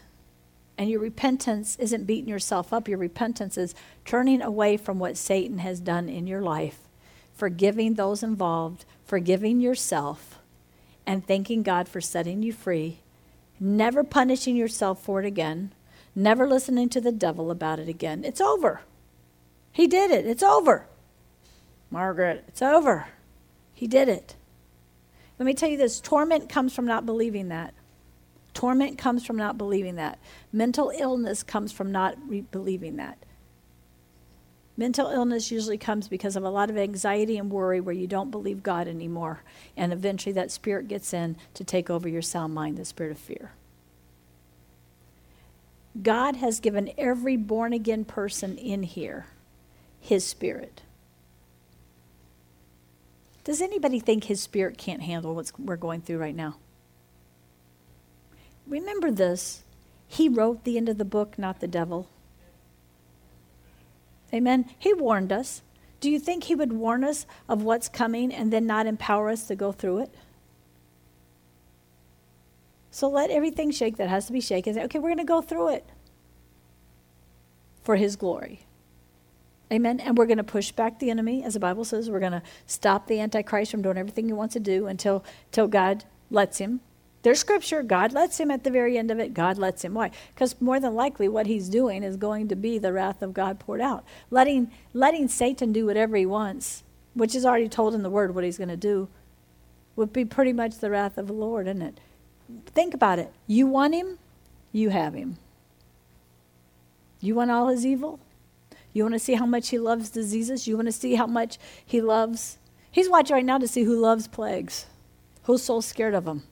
and 0.78 0.88
your 0.88 1.01
repentance 1.01 1.76
isn't 1.78 2.06
beating 2.06 2.30
yourself 2.30 2.72
up, 2.72 2.88
your 2.88 2.97
repentance 2.97 3.59
is 3.59 3.74
turning 4.06 4.40
away 4.40 4.78
from 4.78 4.98
what 4.98 5.18
Satan 5.18 5.59
has 5.59 5.78
done 5.78 6.09
in 6.09 6.26
your 6.26 6.40
life, 6.40 6.88
forgiving 7.34 7.94
those 7.94 8.22
involved, 8.22 8.86
forgiving 9.05 9.60
yourself, 9.60 10.39
and 11.11 11.27
thanking 11.27 11.65
God 11.65 11.89
for 11.89 12.01
setting 12.01 12.41
you 12.41 12.53
free, 12.53 13.01
never 13.59 14.05
punishing 14.05 14.55
yourself 14.55 15.03
for 15.03 15.19
it 15.19 15.27
again, 15.27 15.73
never 16.15 16.47
listening 16.47 16.89
to 16.89 17.01
the 17.01 17.11
devil 17.11 17.51
about 17.51 17.81
it 17.81 17.89
again. 17.89 18.23
It's 18.24 18.41
over. 18.41 18.82
He 19.73 19.89
did 19.89 20.12
it. 20.12 20.24
It's 20.24 20.45
over. 20.45 20.87
Margaret, 21.91 22.45
it's 22.47 22.62
over. 22.62 23.09
He 23.74 23.89
did 23.89 24.09
it. 24.09 24.37
Let 25.37 25.47
me 25.47 25.53
tell 25.53 25.69
you 25.69 25.77
this 25.77 26.01
torment 26.01 26.49
comes 26.49 26.73
from 26.73 26.87
not 26.87 27.07
believing 27.07 27.49
that. 27.49 27.74
Torment 28.55 28.97
comes 28.97 29.27
from 29.27 29.35
not 29.35 29.59
believing 29.59 29.97
that. 29.97 30.20
Mental 30.53 30.93
illness 30.97 31.43
comes 31.43 31.73
from 31.73 31.91
not 31.91 32.16
re- 32.28 32.43
believing 32.53 32.99
that. 32.99 33.19
Mental 34.81 35.11
illness 35.11 35.51
usually 35.51 35.77
comes 35.77 36.09
because 36.09 36.36
of 36.36 36.43
a 36.43 36.48
lot 36.48 36.70
of 36.70 36.78
anxiety 36.78 37.36
and 37.36 37.51
worry 37.51 37.82
where 37.82 37.94
you 37.94 38.07
don't 38.07 38.31
believe 38.31 38.62
God 38.62 38.89
anymore. 38.89 39.43
And 39.77 39.93
eventually 39.93 40.32
that 40.32 40.51
spirit 40.51 40.89
gets 40.89 41.12
in 41.12 41.36
to 41.52 41.65
take 41.65 41.90
over 41.90 42.09
your 42.09 42.23
sound 42.23 42.55
mind, 42.55 42.78
the 42.78 42.86
spirit 42.86 43.12
of 43.12 43.19
fear. 43.19 43.52
God 46.02 46.36
has 46.36 46.61
given 46.61 46.93
every 46.97 47.36
born 47.36 47.74
again 47.74 48.07
person 48.07 48.57
in 48.57 48.85
here 48.85 49.27
his 50.01 50.27
spirit. 50.27 50.81
Does 53.44 53.61
anybody 53.61 54.01
think 54.01 54.24
his 54.24 54.40
spirit 54.40 54.78
can't 54.78 55.02
handle 55.02 55.35
what 55.35 55.52
we're 55.59 55.77
going 55.77 56.01
through 56.01 56.16
right 56.16 56.35
now? 56.35 56.57
Remember 58.66 59.11
this. 59.11 59.62
He 60.09 60.31
wrote 60.31 60.65
the 60.65 60.78
end 60.78 60.89
of 60.89 60.97
the 60.97 61.05
book, 61.05 61.39
not 61.39 61.61
the 61.61 61.69
devil. 61.69 62.09
Amen. 64.32 64.70
He 64.78 64.93
warned 64.94 65.32
us. 65.32 65.62
Do 66.01 66.11
you 66.11 66.19
think 66.19 66.44
he 66.44 66.55
would 66.55 66.73
warn 66.73 67.05
us 67.05 67.27
of 67.48 67.62
what's 67.62 67.89
coming 67.89 68.32
and 68.32 68.52
then 68.52 68.66
not 68.66 68.86
empower 68.86 69.28
us 69.28 69.47
to 69.48 69.57
go 69.57 69.73
through 69.73 70.01
it? 70.01 70.15
So 72.90 73.09
let 73.09 73.31
everything 73.31 73.70
shake 73.70 73.97
that 73.98 74.09
has 74.09 74.27
to 74.27 74.32
be 74.32 74.40
shaken. 74.40 74.78
Okay, 74.78 74.98
we're 74.98 75.11
going 75.11 75.19
to 75.19 75.24
go 75.24 75.43
through 75.43 75.69
it 75.69 75.86
for 77.82 77.97
his 77.97 78.16
glory. 78.16 78.66
Amen. 79.73 80.01
And 80.01 80.19
we're 80.19 80.27
going 80.27 80.39
to 80.39 80.44
push 80.44 80.73
back 80.73 80.98
the 80.98 81.11
enemy, 81.11 81.44
as 81.44 81.55
the 81.55 81.61
Bible 81.61 81.85
says. 81.85 82.11
We're 82.11 82.19
going 82.19 82.32
to 82.32 82.43
stop 82.66 83.07
the 83.07 83.20
Antichrist 83.20 83.70
from 83.70 83.82
doing 83.82 83.97
everything 83.97 84.27
he 84.27 84.32
wants 84.32 84.55
to 84.55 84.61
do 84.61 84.86
until, 84.86 85.24
until 85.47 85.69
God 85.69 86.05
lets 86.31 86.59
him. 86.59 86.81
There's 87.22 87.38
scripture. 87.38 87.82
God 87.82 88.12
lets 88.12 88.40
him 88.40 88.51
at 88.51 88.64
the 88.64 88.70
very 88.70 88.97
end 88.97 89.10
of 89.10 89.18
it. 89.18 89.34
God 89.34 89.59
lets 89.59 89.84
him. 89.84 89.92
Why? 89.94 90.10
Because 90.34 90.59
more 90.60 90.80
than 90.80 90.94
likely 90.94 91.28
what 91.28 91.47
he's 91.47 91.68
doing 91.68 92.02
is 92.02 92.16
going 92.16 92.48
to 92.48 92.56
be 92.56 92.78
the 92.78 92.92
wrath 92.92 93.20
of 93.20 93.34
God 93.34 93.59
poured 93.59 93.80
out. 93.80 94.05
Letting, 94.30 94.70
letting 94.94 95.28
Satan 95.28 95.72
do 95.72 95.86
whatever 95.86 96.16
he 96.16 96.24
wants, 96.24 96.82
which 97.14 97.34
is 97.34 97.44
already 97.44 97.68
told 97.68 97.94
in 97.94 98.02
the 98.02 98.10
word 98.10 98.34
what 98.34 98.44
he's 98.44 98.56
going 98.56 98.68
to 98.68 98.76
do, 98.76 99.09
would 99.97 100.12
be 100.12 100.24
pretty 100.24 100.52
much 100.52 100.78
the 100.78 100.90
wrath 100.90 101.18
of 101.18 101.26
the 101.26 101.32
Lord, 101.34 101.66
isn't 101.66 101.82
it? 101.82 102.01
Think 102.66 102.94
about 102.94 103.18
it. 103.18 103.32
You 103.47 103.66
want 103.66 103.94
him, 103.94 104.18
you 104.72 104.88
have 104.90 105.14
him. 105.14 105.36
You 107.20 107.34
want 107.34 107.51
all 107.51 107.68
his 107.68 107.84
evil? 107.84 108.18
You 108.94 109.05
want 109.05 109.14
to 109.14 109.18
see 109.18 109.34
how 109.34 109.47
much 109.47 109.68
he 109.68 109.78
loves 109.78 110.09
diseases? 110.09 110.66
You 110.66 110.76
want 110.76 110.88
to 110.88 110.92
see 110.92 111.16
how 111.16 111.26
much 111.26 111.59
he 111.84 112.01
loves? 112.01 112.59
He's 112.90 113.10
watching 113.10 113.34
right 113.34 113.44
now 113.44 113.59
to 113.59 113.68
see 113.68 113.84
who 113.84 114.01
loves 114.01 114.26
plagues, 114.26 114.86
who's 115.42 115.62
so 115.62 115.80
scared 115.80 116.14
of 116.14 116.24
them. 116.24 116.44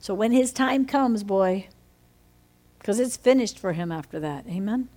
So 0.00 0.14
when 0.14 0.32
his 0.32 0.52
time 0.52 0.86
comes, 0.86 1.22
boy, 1.22 1.68
because 2.78 2.98
it's 2.98 3.18
finished 3.18 3.58
for 3.58 3.74
him 3.74 3.92
after 3.92 4.18
that. 4.18 4.46
Amen? 4.48 4.88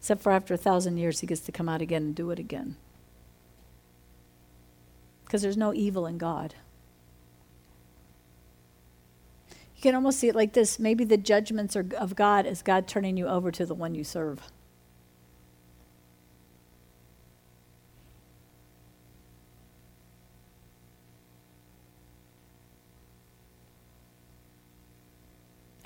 Except 0.00 0.22
for 0.22 0.32
after 0.32 0.54
a 0.54 0.58
thousand 0.58 0.96
years, 0.96 1.20
he 1.20 1.26
gets 1.26 1.42
to 1.42 1.52
come 1.52 1.68
out 1.68 1.82
again 1.82 2.02
and 2.02 2.14
do 2.14 2.30
it 2.30 2.38
again. 2.38 2.76
Because 5.24 5.42
there's 5.42 5.56
no 5.58 5.74
evil 5.74 6.06
in 6.06 6.16
God. 6.16 6.54
You 9.76 9.82
can 9.82 9.94
almost 9.94 10.18
see 10.18 10.28
it 10.28 10.34
like 10.34 10.54
this. 10.54 10.78
Maybe 10.78 11.04
the 11.04 11.18
judgments 11.18 11.76
are 11.76 11.86
of 11.98 12.16
God 12.16 12.46
is 12.46 12.62
God 12.62 12.88
turning 12.88 13.18
you 13.18 13.28
over 13.28 13.52
to 13.52 13.66
the 13.66 13.74
one 13.74 13.94
you 13.94 14.02
serve. 14.02 14.40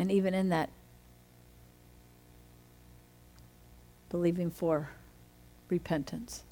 And 0.02 0.10
even 0.10 0.34
in 0.34 0.48
that, 0.48 0.68
believing 4.10 4.50
for 4.50 4.88
repentance. 5.68 6.42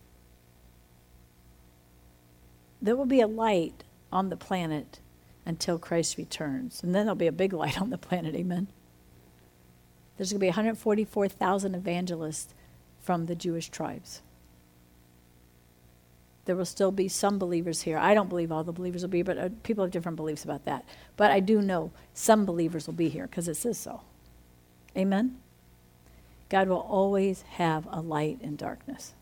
There 2.80 2.94
will 2.94 3.06
be 3.06 3.20
a 3.20 3.26
light 3.26 3.82
on 4.12 4.28
the 4.28 4.36
planet 4.36 5.00
until 5.44 5.80
Christ 5.80 6.16
returns. 6.16 6.84
And 6.84 6.94
then 6.94 7.06
there'll 7.06 7.16
be 7.16 7.26
a 7.26 7.32
big 7.32 7.52
light 7.52 7.82
on 7.82 7.90
the 7.90 7.98
planet, 7.98 8.36
amen? 8.36 8.68
There's 10.16 10.30
going 10.30 10.38
to 10.38 10.44
be 10.44 10.46
144,000 10.46 11.74
evangelists 11.74 12.54
from 13.00 13.26
the 13.26 13.34
Jewish 13.34 13.68
tribes. 13.68 14.22
There 16.46 16.56
will 16.56 16.64
still 16.64 16.90
be 16.90 17.08
some 17.08 17.38
believers 17.38 17.82
here. 17.82 17.98
I 17.98 18.14
don't 18.14 18.28
believe 18.28 18.50
all 18.50 18.64
the 18.64 18.72
believers 18.72 19.02
will 19.02 19.10
be, 19.10 19.22
but 19.22 19.38
uh, 19.38 19.48
people 19.62 19.84
have 19.84 19.92
different 19.92 20.16
beliefs 20.16 20.44
about 20.44 20.64
that. 20.64 20.84
But 21.16 21.30
I 21.30 21.40
do 21.40 21.60
know 21.60 21.92
some 22.14 22.44
believers 22.44 22.86
will 22.86 22.94
be 22.94 23.08
here 23.08 23.26
because 23.26 23.46
it 23.46 23.56
says 23.56 23.78
so. 23.78 24.00
Amen? 24.96 25.38
God 26.48 26.68
will 26.68 26.78
always 26.78 27.42
have 27.42 27.86
a 27.90 28.00
light 28.00 28.38
in 28.40 28.56
darkness. 28.56 29.14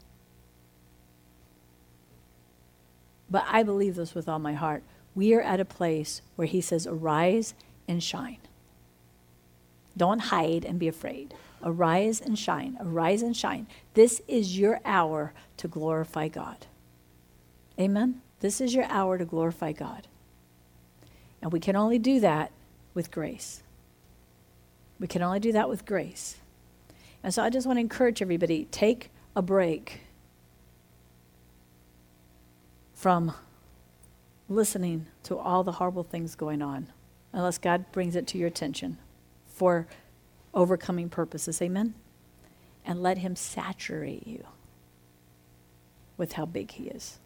But 3.31 3.45
I 3.49 3.63
believe 3.63 3.97
this 3.97 4.15
with 4.15 4.29
all 4.29 4.39
my 4.39 4.55
heart 4.55 4.83
we 5.19 5.35
are 5.35 5.41
at 5.41 5.59
a 5.59 5.65
place 5.65 6.23
where 6.37 6.47
he 6.47 6.61
says, 6.61 6.87
Arise 6.87 7.55
and 7.89 8.01
shine. 8.01 8.39
Don't 9.97 10.21
hide 10.21 10.65
and 10.65 10.79
be 10.79 10.87
afraid. 10.87 11.35
Arise 11.61 12.21
and 12.21 12.39
shine. 12.39 12.77
Arise 12.81 13.21
and 13.21 13.37
shine. 13.37 13.67
This 13.95 14.23
is 14.29 14.61
your 14.61 14.81
hour 14.85 15.33
to 15.57 15.67
glorify 15.67 16.29
God. 16.29 16.67
Amen? 17.79 18.21
This 18.41 18.61
is 18.61 18.75
your 18.75 18.85
hour 18.85 19.19
to 19.19 19.25
glorify 19.25 19.73
God. 19.73 20.09
And 21.41 21.53
we 21.53 21.61
can 21.61 21.77
only 21.77 21.99
do 21.99 22.21
that 22.21 22.51
with 22.95 23.11
grace. 23.11 23.63
We 24.99 25.07
can 25.07 25.23
only 25.23 25.41
do 25.41 25.53
that 25.53 25.69
with 25.69 25.87
grace. 25.87 26.39
And 27.23 27.33
so 27.33 27.43
I 27.43 27.51
just 27.51 27.67
want 27.67 27.77
to 27.77 27.81
encourage 27.81 28.21
everybody 28.21 28.67
take 28.71 29.11
a 29.37 29.43
break 29.43 30.01
from 32.95 33.33
listening 34.49 35.07
to 35.23 35.37
all 35.39 35.63
the 35.63 35.73
horrible 35.73 36.03
things 36.03 36.35
going 36.35 36.63
on 36.63 36.89
unless 37.33 37.59
God 37.59 37.85
brings 37.93 38.17
it 38.17 38.27
to 38.29 38.39
your 38.39 38.49
attention 38.49 38.99
for 39.47 39.87
overcoming 40.55 41.09
purposes. 41.09 41.61
Amen? 41.63 41.95
And 42.85 43.03
let 43.03 43.19
Him 43.19 43.37
saturate 43.37 44.27
you 44.27 44.45
with 46.17 46.33
how 46.33 46.47
big 46.47 46.73
He 46.73 46.85
is. 46.85 47.19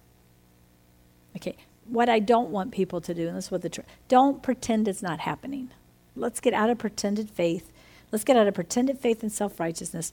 Okay, 1.36 1.56
what 1.86 2.08
I 2.08 2.18
don't 2.18 2.50
want 2.50 2.72
people 2.72 3.00
to 3.00 3.14
do, 3.14 3.28
and 3.28 3.36
this 3.36 3.46
is 3.46 3.50
what 3.50 3.62
the 3.62 3.68
tr- 3.68 3.80
don't 4.08 4.42
pretend 4.42 4.88
it's 4.88 5.02
not 5.02 5.20
happening. 5.20 5.70
Let's 6.14 6.40
get 6.40 6.54
out 6.54 6.70
of 6.70 6.78
pretended 6.78 7.30
faith. 7.30 7.72
Let's 8.10 8.24
get 8.24 8.36
out 8.36 8.46
of 8.46 8.54
pretended 8.54 8.98
faith 8.98 9.22
and 9.22 9.32
self 9.32 9.58
righteousness. 9.58 10.12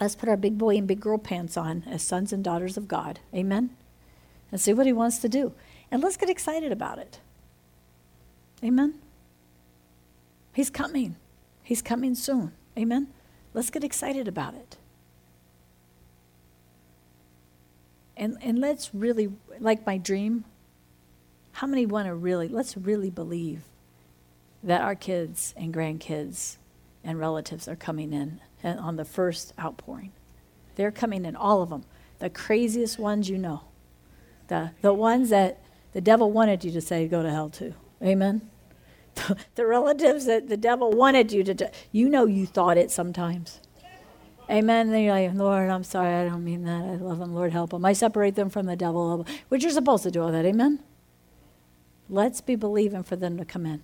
Let's 0.00 0.16
put 0.16 0.28
our 0.28 0.36
big 0.36 0.58
boy 0.58 0.76
and 0.76 0.88
big 0.88 1.00
girl 1.00 1.18
pants 1.18 1.56
on 1.56 1.84
as 1.86 2.02
sons 2.02 2.32
and 2.32 2.42
daughters 2.42 2.76
of 2.76 2.88
God. 2.88 3.20
Amen? 3.34 3.70
And 4.50 4.60
see 4.60 4.72
what 4.72 4.86
He 4.86 4.92
wants 4.92 5.18
to 5.18 5.28
do. 5.28 5.52
And 5.90 6.02
let's 6.02 6.16
get 6.16 6.28
excited 6.30 6.72
about 6.72 6.98
it. 6.98 7.20
Amen? 8.64 8.94
He's 10.52 10.70
coming. 10.70 11.16
He's 11.62 11.82
coming 11.82 12.14
soon. 12.14 12.52
Amen? 12.76 13.08
Let's 13.54 13.70
get 13.70 13.84
excited 13.84 14.26
about 14.26 14.54
it. 14.54 14.76
And, 18.16 18.36
and 18.40 18.58
let's 18.58 18.94
really, 18.94 19.30
like 19.58 19.86
my 19.86 19.98
dream, 19.98 20.44
how 21.52 21.66
many 21.66 21.86
want 21.86 22.06
to 22.06 22.14
really, 22.14 22.48
let's 22.48 22.76
really 22.76 23.10
believe 23.10 23.62
that 24.62 24.80
our 24.80 24.94
kids 24.94 25.54
and 25.56 25.72
grandkids 25.72 26.56
and 27.04 27.18
relatives 27.18 27.66
are 27.68 27.76
coming 27.76 28.12
in 28.12 28.40
on 28.64 28.96
the 28.96 29.04
first 29.04 29.52
outpouring. 29.58 30.12
They're 30.76 30.92
coming 30.92 31.24
in, 31.24 31.36
all 31.36 31.62
of 31.62 31.70
them. 31.70 31.84
The 32.18 32.30
craziest 32.30 32.98
ones 32.98 33.28
you 33.28 33.38
know. 33.38 33.62
The, 34.48 34.70
the 34.80 34.94
ones 34.94 35.30
that 35.30 35.60
the 35.92 36.00
devil 36.00 36.30
wanted 36.30 36.64
you 36.64 36.70
to 36.72 36.80
say, 36.80 37.08
go 37.08 37.22
to 37.22 37.30
hell 37.30 37.50
too. 37.50 37.74
Amen? 38.02 38.48
the 39.54 39.66
relatives 39.66 40.26
that 40.26 40.48
the 40.48 40.56
devil 40.56 40.90
wanted 40.90 41.32
you 41.32 41.44
to, 41.44 41.70
you 41.90 42.08
know 42.08 42.26
you 42.26 42.46
thought 42.46 42.78
it 42.78 42.90
sometimes. 42.90 43.60
Amen. 44.50 44.90
Then 44.90 45.04
you're 45.04 45.14
like, 45.14 45.34
Lord, 45.34 45.70
I'm 45.70 45.84
sorry, 45.84 46.14
I 46.14 46.28
don't 46.28 46.44
mean 46.44 46.64
that. 46.64 46.82
I 46.82 46.96
love 46.96 47.18
them. 47.18 47.34
Lord, 47.34 47.52
help 47.52 47.70
them. 47.70 47.84
I 47.84 47.92
separate 47.92 48.34
them 48.34 48.50
from 48.50 48.66
the 48.66 48.76
devil, 48.76 49.26
which 49.48 49.62
you're 49.62 49.72
supposed 49.72 50.02
to 50.02 50.10
do 50.10 50.22
all 50.22 50.32
that. 50.32 50.44
Amen? 50.44 50.80
Let's 52.08 52.40
be 52.40 52.56
believing 52.56 53.02
for 53.02 53.16
them 53.16 53.38
to 53.38 53.44
come 53.44 53.64
in. 53.64 53.82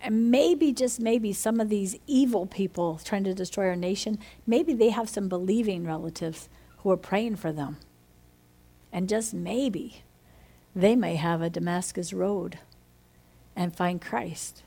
And 0.00 0.32
maybe, 0.32 0.72
just 0.72 0.98
maybe, 0.98 1.32
some 1.32 1.60
of 1.60 1.68
these 1.68 1.96
evil 2.08 2.46
people 2.46 3.00
trying 3.04 3.22
to 3.24 3.34
destroy 3.34 3.68
our 3.68 3.76
nation, 3.76 4.18
maybe 4.46 4.74
they 4.74 4.90
have 4.90 5.08
some 5.08 5.28
believing 5.28 5.86
relatives 5.86 6.48
who 6.78 6.90
are 6.90 6.96
praying 6.96 7.36
for 7.36 7.52
them. 7.52 7.76
And 8.92 9.08
just 9.08 9.32
maybe, 9.32 10.02
they 10.74 10.96
may 10.96 11.14
have 11.14 11.40
a 11.40 11.50
Damascus 11.50 12.12
road 12.12 12.58
and 13.54 13.76
find 13.76 14.00
Christ. 14.00 14.64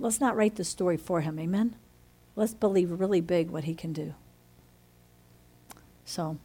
Let's 0.00 0.20
not 0.20 0.34
write 0.34 0.56
the 0.56 0.64
story 0.64 0.96
for 0.96 1.20
him, 1.20 1.38
amen? 1.38 1.76
Let's 2.34 2.54
believe 2.54 2.90
really 2.90 3.20
big 3.20 3.50
what 3.50 3.64
he 3.64 3.74
can 3.74 3.92
do. 3.92 4.14
So, 6.04 6.38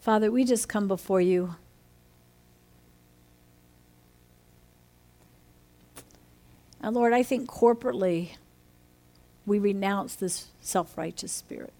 Father, 0.00 0.30
we 0.30 0.44
just 0.44 0.68
come 0.68 0.88
before 0.88 1.20
you. 1.20 1.54
And 6.80 6.96
Lord, 6.96 7.12
I 7.12 7.22
think 7.22 7.48
corporately 7.48 8.30
we 9.44 9.58
renounce 9.58 10.16
this 10.16 10.48
self 10.60 10.96
righteous 10.96 11.32
spirit 11.32 11.72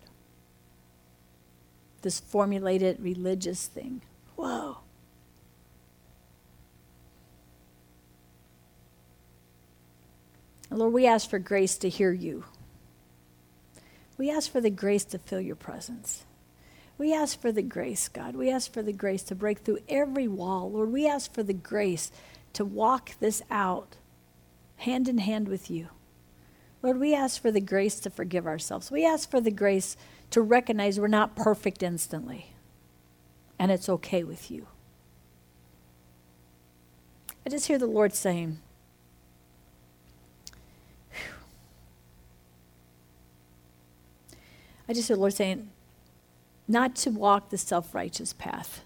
this 2.02 2.20
formulated 2.20 3.00
religious 3.00 3.66
thing. 3.66 4.02
Whoa. 4.36 4.78
Lord, 10.70 10.92
we 10.92 11.06
ask 11.06 11.28
for 11.28 11.38
grace 11.38 11.76
to 11.78 11.88
hear 11.88 12.12
you. 12.12 12.44
We 14.16 14.30
ask 14.30 14.50
for 14.50 14.60
the 14.60 14.70
grace 14.70 15.04
to 15.06 15.18
feel 15.18 15.40
your 15.40 15.56
presence. 15.56 16.24
We 16.98 17.14
ask 17.14 17.40
for 17.40 17.52
the 17.52 17.62
grace, 17.62 18.08
God. 18.08 18.34
We 18.34 18.50
ask 18.50 18.72
for 18.72 18.82
the 18.82 18.92
grace 18.92 19.22
to 19.24 19.34
break 19.34 19.60
through 19.60 19.78
every 19.88 20.26
wall. 20.26 20.70
Lord, 20.70 20.92
we 20.92 21.06
ask 21.06 21.32
for 21.32 21.44
the 21.44 21.54
grace 21.54 22.10
to 22.54 22.64
walk 22.64 23.12
this 23.20 23.42
out 23.50 23.96
hand 24.78 25.08
in 25.08 25.18
hand 25.18 25.48
with 25.48 25.70
you. 25.70 25.88
Lord, 26.82 26.98
we 26.98 27.14
ask 27.14 27.40
for 27.40 27.50
the 27.50 27.60
grace 27.60 27.98
to 28.00 28.10
forgive 28.10 28.46
ourselves. 28.46 28.90
We 28.90 29.04
ask 29.04 29.30
for 29.30 29.40
the 29.40 29.50
grace 29.50 29.96
to 30.30 30.40
recognize 30.40 30.98
we're 30.98 31.08
not 31.08 31.34
perfect 31.34 31.82
instantly, 31.82 32.52
and 33.58 33.70
it's 33.70 33.88
okay 33.88 34.22
with 34.22 34.50
you. 34.50 34.66
I 37.44 37.50
just 37.50 37.66
hear 37.66 37.78
the 37.78 37.86
Lord 37.86 38.14
saying, 38.14 38.58
I 44.88 44.94
just 44.94 45.08
heard 45.08 45.16
the 45.16 45.20
Lord 45.20 45.34
saying, 45.34 45.70
not 46.66 46.96
to 46.96 47.10
walk 47.10 47.50
the 47.50 47.58
self 47.58 47.94
righteous 47.94 48.32
path, 48.32 48.84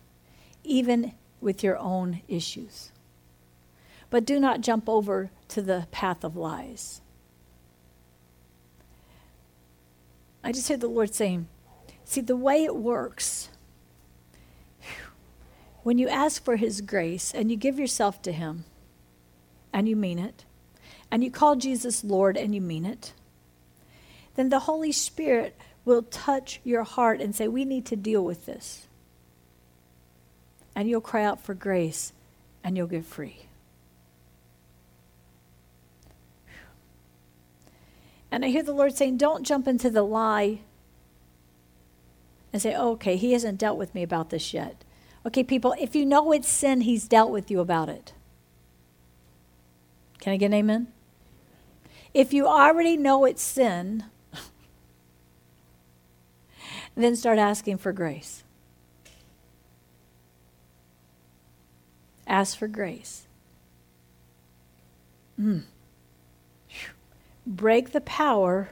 even 0.65 1.13
with 1.41 1.63
your 1.63 1.79
own 1.79 2.23
issues. 2.29 2.93
But 4.11 4.25
do 4.25 4.39
not 4.39 4.61
jump 4.61 4.89
over 4.89 5.31
to 5.49 5.63
the 5.63 5.87
path 5.91 6.23
of 6.25 6.37
lies. 6.37 7.01
I 10.45 10.53
just 10.53 10.69
heard 10.69 10.81
the 10.81 10.89
Lord 10.89 11.15
saying, 11.15 11.49
see, 12.05 12.21
the 12.21 12.37
way 12.37 12.65
it 12.65 12.77
works, 12.77 13.49
when 15.83 15.99
you 15.99 16.09
ask 16.09 16.45
for 16.45 16.57
His 16.57 16.81
grace 16.81 17.33
and 17.33 17.51
you 17.51 17.57
give 17.57 17.79
yourself 17.79 18.21
to 18.23 18.33
Him, 18.33 18.65
and 19.73 19.89
you 19.89 19.97
mean 19.97 20.19
it, 20.19 20.45
and 21.11 21.23
you 21.23 21.31
call 21.31 21.57
Jesus 21.57 22.05
Lord 22.05 22.37
and 22.37 22.55
you 22.55 22.61
mean 22.61 22.85
it, 22.85 23.13
then 24.35 24.49
the 24.49 24.61
Holy 24.61 24.93
Spirit 24.93 25.57
will 25.85 26.03
touch 26.03 26.61
your 26.65 26.85
heart 26.85 27.21
and 27.21 27.35
say, 27.35 27.49
We 27.49 27.65
need 27.65 27.87
to 27.87 27.97
deal 27.97 28.25
with 28.25 28.47
this. 28.47 28.87
And 30.75 30.89
you'll 30.89 31.01
cry 31.01 31.25
out 31.25 31.41
for 31.41 31.55
grace 31.55 32.13
and 32.65 32.77
you'll 32.77 32.87
get 32.87 33.05
free. 33.05 33.47
And 38.31 38.45
I 38.47 38.49
hear 38.49 38.63
the 38.63 38.73
Lord 38.73 38.97
saying, 38.97 39.19
Don't 39.19 39.45
jump 39.45 39.69
into 39.69 39.91
the 39.91 40.03
lie 40.03 40.61
and 42.53 42.63
say, 42.63 42.75
oh, 42.75 42.93
Okay, 42.93 43.17
He 43.17 43.33
hasn't 43.33 43.59
dealt 43.59 43.79
with 43.79 43.95
me 43.95 44.03
about 44.03 44.31
this 44.31 44.55
yet. 44.55 44.85
Okay, 45.27 45.45
people, 45.45 45.75
if 45.79 45.95
you 45.95 46.05
know 46.07 46.33
it's 46.33 46.49
sin, 46.49 46.81
He's 46.81 47.07
dealt 47.07 47.31
with 47.31 47.51
you 47.51 47.61
about 47.61 47.89
it. 47.89 48.15
Can 50.19 50.33
I 50.33 50.37
get 50.37 50.47
an 50.47 50.55
amen? 50.55 50.89
If 52.15 52.33
you 52.33 52.47
already 52.47 52.97
know 52.97 53.25
it's 53.25 53.43
sin, 53.43 54.05
then 56.95 57.17
start 57.17 57.39
asking 57.39 57.79
for 57.79 57.93
grace. 57.93 58.45
Ask 62.27 62.57
for 62.57 62.69
grace. 62.69 63.27
Mm. 65.41 65.65
Break 67.47 67.91
the 67.93 68.01
power 68.01 68.71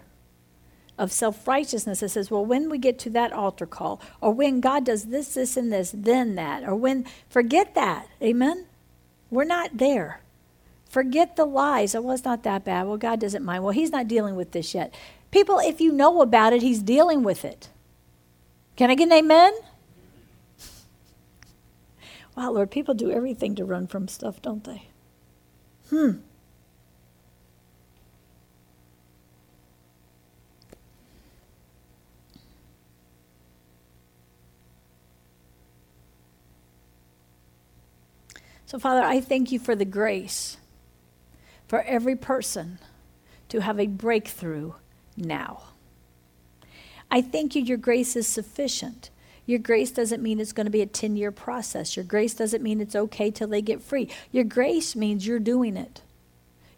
of 0.97 1.11
self 1.11 1.49
righteousness 1.49 2.01
that 2.01 2.11
says, 2.11 2.31
well, 2.31 2.45
when 2.45 2.69
we 2.69 2.79
get 2.79 2.99
to 3.01 3.11
that 3.11 3.33
altar 3.33 3.67
call, 3.67 4.01
or 4.21 4.33
when 4.33 4.61
God 4.61 4.85
does 4.85 5.07
this, 5.07 5.35
this, 5.35 5.57
and 5.57 5.73
this, 5.73 5.93
then 5.97 6.35
that, 6.37 6.63
or 6.63 6.75
when, 6.75 7.07
forget 7.29 7.75
that. 7.75 8.07
Amen? 8.23 8.67
We're 9.31 9.45
not 9.45 9.79
there. 9.79 10.21
Forget 10.89 11.37
the 11.37 11.47
lies. 11.47 11.95
Oh, 11.95 12.03
well, 12.03 12.15
it's 12.15 12.25
not 12.25 12.43
that 12.43 12.65
bad. 12.65 12.87
Well, 12.87 12.97
God 12.97 13.21
doesn't 13.21 13.45
mind. 13.45 13.65
Well, 13.65 13.73
He's 13.73 13.93
not 13.93 14.09
dealing 14.09 14.37
with 14.37 14.53
this 14.53 14.75
yet. 14.75 14.93
People, 15.31 15.59
if 15.59 15.81
you 15.81 15.93
know 15.93 16.21
about 16.21 16.53
it, 16.53 16.63
He's 16.63 16.83
dealing 16.83 17.23
with 17.23 17.45
it. 17.45 17.69
Can 18.81 18.89
I 18.89 18.95
get 18.95 19.09
an 19.09 19.13
amen? 19.13 19.53
Wow, 22.35 22.53
Lord, 22.53 22.71
people 22.71 22.95
do 22.95 23.11
everything 23.11 23.55
to 23.57 23.65
run 23.67 23.87
from 23.87 24.09
stuff, 24.09 24.41
don't 24.41 24.65
they? 24.65 24.85
Hmm. 25.91 26.13
So, 38.65 38.79
Father, 38.79 39.03
I 39.03 39.21
thank 39.21 39.53
you 39.53 39.59
for 39.59 39.77
the 39.77 39.85
grace 39.85 40.57
for 41.69 41.83
every 41.83 42.17
person 42.17 42.79
to 43.51 43.61
have 43.61 43.79
a 43.79 43.89
breakthrough 43.89 44.73
now. 45.19 45.65
I 47.11 47.23
thank 47.23 47.55
you, 47.55 47.63
your 47.63 47.79
grace 47.79 48.17
is 48.17 48.27
sufficient. 48.27 49.11
Your 49.47 49.59
grace 49.59 49.91
doesn't 49.91 50.23
mean 50.23 50.39
it's 50.39 50.53
going 50.53 50.67
to 50.67 50.71
be 50.71 50.83
a 50.83 50.87
10 50.87 51.17
year 51.17 51.33
process. 51.33 51.97
Your 51.97 52.05
grace 52.05 52.35
doesn't 52.35 52.63
mean 52.63 52.81
it's 52.81 52.95
okay 52.95 53.31
till 53.31 53.49
they 53.49 53.63
get 53.63 53.83
free. 53.83 54.09
Your 54.31 54.45
grace 54.45 54.95
means 54.95 55.27
you're 55.27 55.41
doing 55.41 55.77
it. 55.77 56.03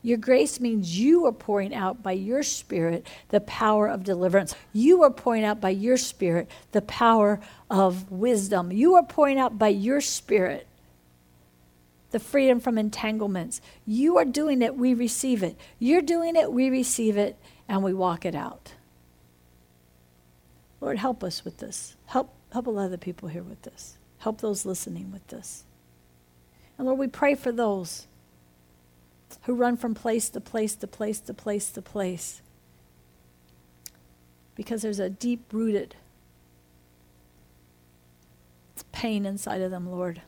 Your 0.01 0.19
grace 0.19 0.59
means 0.59 0.99
you 0.99 1.27
are 1.27 1.33
pouring 1.33 1.73
out 1.75 2.03
by 2.03 2.13
your 2.13 2.43
Spirit 2.43 3.07
the 3.29 3.41
power 3.41 3.87
of 3.89 4.03
deliverance. 4.03 4.55
You 4.73 5.03
are 5.03 5.11
pouring 5.11 5.45
out 5.45 5.61
by 5.61 5.71
your 5.71 5.97
Spirit 5.97 6.51
the 6.73 6.83
power 6.83 7.41
of 7.71 8.11
wisdom. 8.11 8.73
You 8.73 8.95
are 8.95 9.05
pouring 9.05 9.39
out 9.39 9.59
by 9.59 9.69
your 9.69 10.01
Spirit 10.01 10.67
the 12.11 12.19
freedom 12.19 12.59
from 12.59 12.79
entanglements. 12.79 13.61
You 13.87 14.19
are 14.19 14.25
doing 14.25 14.61
it, 14.61 14.77
we 14.77 14.93
receive 14.93 15.43
it. 15.43 15.57
You're 15.79 16.03
doing 16.03 16.37
it, 16.37 16.53
we 16.53 16.69
receive 16.69 17.17
it, 17.17 17.37
and 17.69 17.83
we 17.83 17.95
walk 17.95 18.25
it 18.25 18.35
out. 18.35 18.75
Lord, 20.83 20.99
help 20.99 21.23
us 21.23 21.45
with 21.45 21.59
this. 21.59 21.95
Help, 22.07 22.35
help 22.53 22.67
a 22.67 22.71
lot 22.71 22.87
of 22.87 22.91
the 22.91 22.99
people 22.99 23.29
here 23.29 23.45
with 23.45 23.63
this. 23.63 23.99
Help 24.19 24.41
those 24.41 24.67
listening 24.67 25.13
with 25.13 25.25
this. 25.29 25.63
And 26.77 26.89
Lord, 26.89 26.99
we 26.99 27.07
pray 27.07 27.37
for 27.37 27.53
those 27.53 28.09
who 29.45 29.55
run 29.55 29.77
from 29.77 29.95
place 29.95 30.29
to 30.31 30.41
place 30.41 30.75
to 30.75 30.89
place 30.89 31.21
to 31.21 31.33
place 31.33 31.71
to 31.71 31.81
place 31.81 32.43
because 34.57 34.83
there's 34.83 34.99
a 34.99 35.09
deep 35.09 35.45
rooted 35.53 35.95
pain 38.91 39.25
inside 39.25 39.61
of 39.61 39.71
them, 39.71 39.89
Lord, 39.91 40.21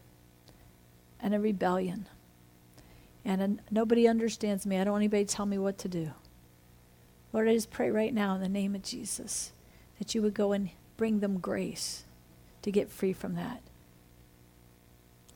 and 1.20 1.34
a 1.34 1.40
rebellion. 1.40 2.06
And 3.24 3.42
a, 3.42 3.72
nobody 3.72 4.06
understands 4.06 4.64
me. 4.64 4.78
I 4.78 4.84
don't 4.84 4.92
want 4.92 5.02
anybody 5.02 5.24
to 5.24 5.34
tell 5.34 5.46
me 5.46 5.58
what 5.58 5.78
to 5.78 5.88
do. 5.88 6.12
Lord, 7.32 7.48
I 7.48 7.54
just 7.54 7.72
pray 7.72 7.90
right 7.90 8.14
now 8.14 8.36
in 8.36 8.40
the 8.40 8.48
name 8.48 8.76
of 8.76 8.82
Jesus 8.82 9.52
that 9.98 10.14
you 10.14 10.22
would 10.22 10.34
go 10.34 10.52
and 10.52 10.70
bring 10.96 11.20
them 11.20 11.38
grace 11.38 12.04
to 12.62 12.70
get 12.70 12.90
free 12.90 13.12
from 13.12 13.34
that, 13.34 13.62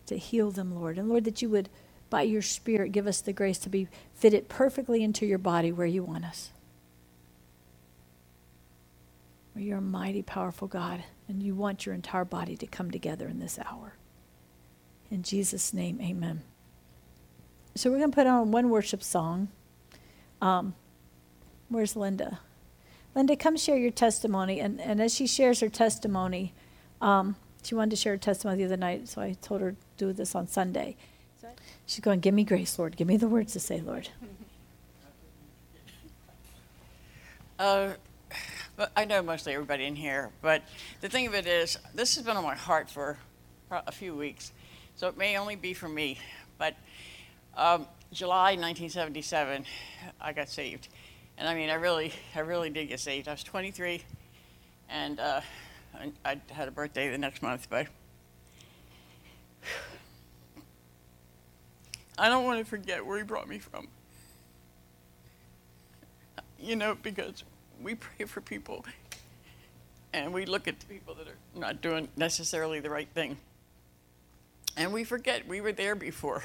to 0.07 0.17
heal 0.19 0.51
them, 0.51 0.75
Lord. 0.75 0.99
And 0.99 1.09
Lord, 1.09 1.25
that 1.25 1.43
you 1.43 1.49
would, 1.51 1.69
by 2.11 2.23
your 2.23 2.43
Spirit, 2.43 2.93
give 2.93 3.07
us 3.07 3.21
the 3.21 3.33
grace 3.33 3.59
to 3.61 3.69
be 3.69 3.89
fitted 4.15 4.49
perfectly 4.49 5.03
into 5.03 5.27
your 5.27 5.39
body 5.39 5.73
where 5.73 5.87
you 5.87 6.03
want 6.03 6.25
us. 6.25 6.51
You're 9.57 9.79
a 9.79 9.83
mighty, 9.83 10.23
powerful 10.23 10.69
God, 10.69 11.05
and 11.29 11.43
you 11.43 11.55
want 11.55 11.87
your 11.87 11.95
entire 11.95 12.25
body 12.25 12.57
to 12.59 12.67
come 12.67 12.91
together 12.91 13.29
in 13.29 13.41
this 13.41 13.59
hour. 13.59 13.95
In 15.11 15.23
Jesus' 15.23 15.75
name, 15.75 16.01
amen. 16.01 16.43
So 17.75 17.91
we're 17.91 17.99
going 17.99 18.11
to 18.11 18.15
put 18.15 18.27
on 18.27 18.53
one 18.53 18.71
worship 18.71 19.03
song. 19.03 19.49
Um, 20.41 20.75
where's 21.69 21.97
Linda? 21.97 22.41
Linda, 23.19 23.35
come 23.35 23.57
share 23.57 23.77
your 23.77 23.91
testimony. 23.91 24.61
And, 24.61 24.81
and 24.81 25.03
as 25.03 25.13
she 25.13 25.27
shares 25.27 25.59
her 25.59 25.69
testimony, 25.69 26.55
um, 27.01 27.35
she 27.65 27.75
wanted 27.75 27.91
to 27.91 27.97
share 27.97 28.13
her 28.13 28.19
testimony 28.19 28.59
the 28.59 28.67
other 28.67 28.77
night, 28.77 29.09
so 29.09 29.21
I 29.21 29.33
told 29.43 29.61
her 29.61 29.73
to 29.73 29.77
do 29.97 30.13
this 30.13 30.37
on 30.37 30.47
Sunday. 30.47 30.95
She's 31.85 31.99
going, 31.99 32.21
Give 32.21 32.33
me 32.33 32.45
grace, 32.45 32.79
Lord. 32.79 32.97
Give 32.97 33.09
me 33.09 33.17
the 33.17 33.27
words 33.27 33.55
to 33.55 33.61
say, 33.61 33.81
Lord. 33.81 34.09
Uh, 37.59 37.95
I 38.97 39.05
know 39.05 39.21
mostly 39.21 39.53
everybody 39.53 39.85
in 39.85 39.97
here, 39.97 40.31
but 40.43 40.63
the 41.01 41.09
thing 41.09 41.27
of 41.27 41.35
it 41.35 41.45
is, 41.45 41.77
this 41.93 42.15
has 42.15 42.25
been 42.25 42.37
on 42.37 42.45
my 42.45 42.55
heart 42.55 42.89
for 42.89 43.19
a 43.69 43.91
few 43.91 44.15
weeks, 44.15 44.53
so 44.95 45.09
it 45.09 45.17
may 45.17 45.37
only 45.37 45.57
be 45.57 45.75
for 45.75 45.89
me. 45.89 46.21
But 46.57 46.77
um, 47.57 47.89
July 48.13 48.51
1977, 48.51 49.65
I 50.21 50.33
got 50.33 50.49
saved. 50.49 50.87
And 51.39 51.49
I 51.49 51.55
mean, 51.55 51.71
I 51.71 51.75
really, 51.75 52.13
I 52.35 52.41
really 52.41 52.69
did 52.69 52.89
get 52.89 52.99
saved. 52.99 53.29
I 53.29 53.31
was 53.31 53.45
23, 53.45 54.03
and 54.91 55.21
uh, 55.21 55.41
I, 55.95 56.11
I 56.25 56.41
had 56.53 56.67
a 56.67 56.73
birthday 56.73 57.09
the 57.11 57.19
next 57.19 57.43
month, 57.43 57.69
but 57.71 57.87
I 62.19 62.29
don't 62.29 62.45
want 62.45 62.59
to 62.59 62.65
forget 62.65 63.07
where 63.07 63.19
he 63.19 63.23
brought 63.23 63.49
me 63.49 63.61
from. 63.61 63.87
You 66.59 66.75
know, 66.75 66.97
because 67.01 67.45
we 67.81 67.95
pray 67.95 68.27
for 68.27 68.41
people 68.41 68.85
and 70.13 70.35
we 70.35 70.45
look 70.45 70.67
at 70.67 70.81
the 70.81 70.87
people 70.87 71.15
that 71.15 71.29
are 71.29 71.39
not 71.55 71.81
doing 71.81 72.09
necessarily 72.17 72.81
the 72.81 72.91
right 72.91 73.09
thing. 73.15 73.37
And 74.77 74.93
we 74.93 75.05
forget 75.05 75.47
we 75.47 75.61
were 75.61 75.71
there 75.71 75.95
before 75.95 76.43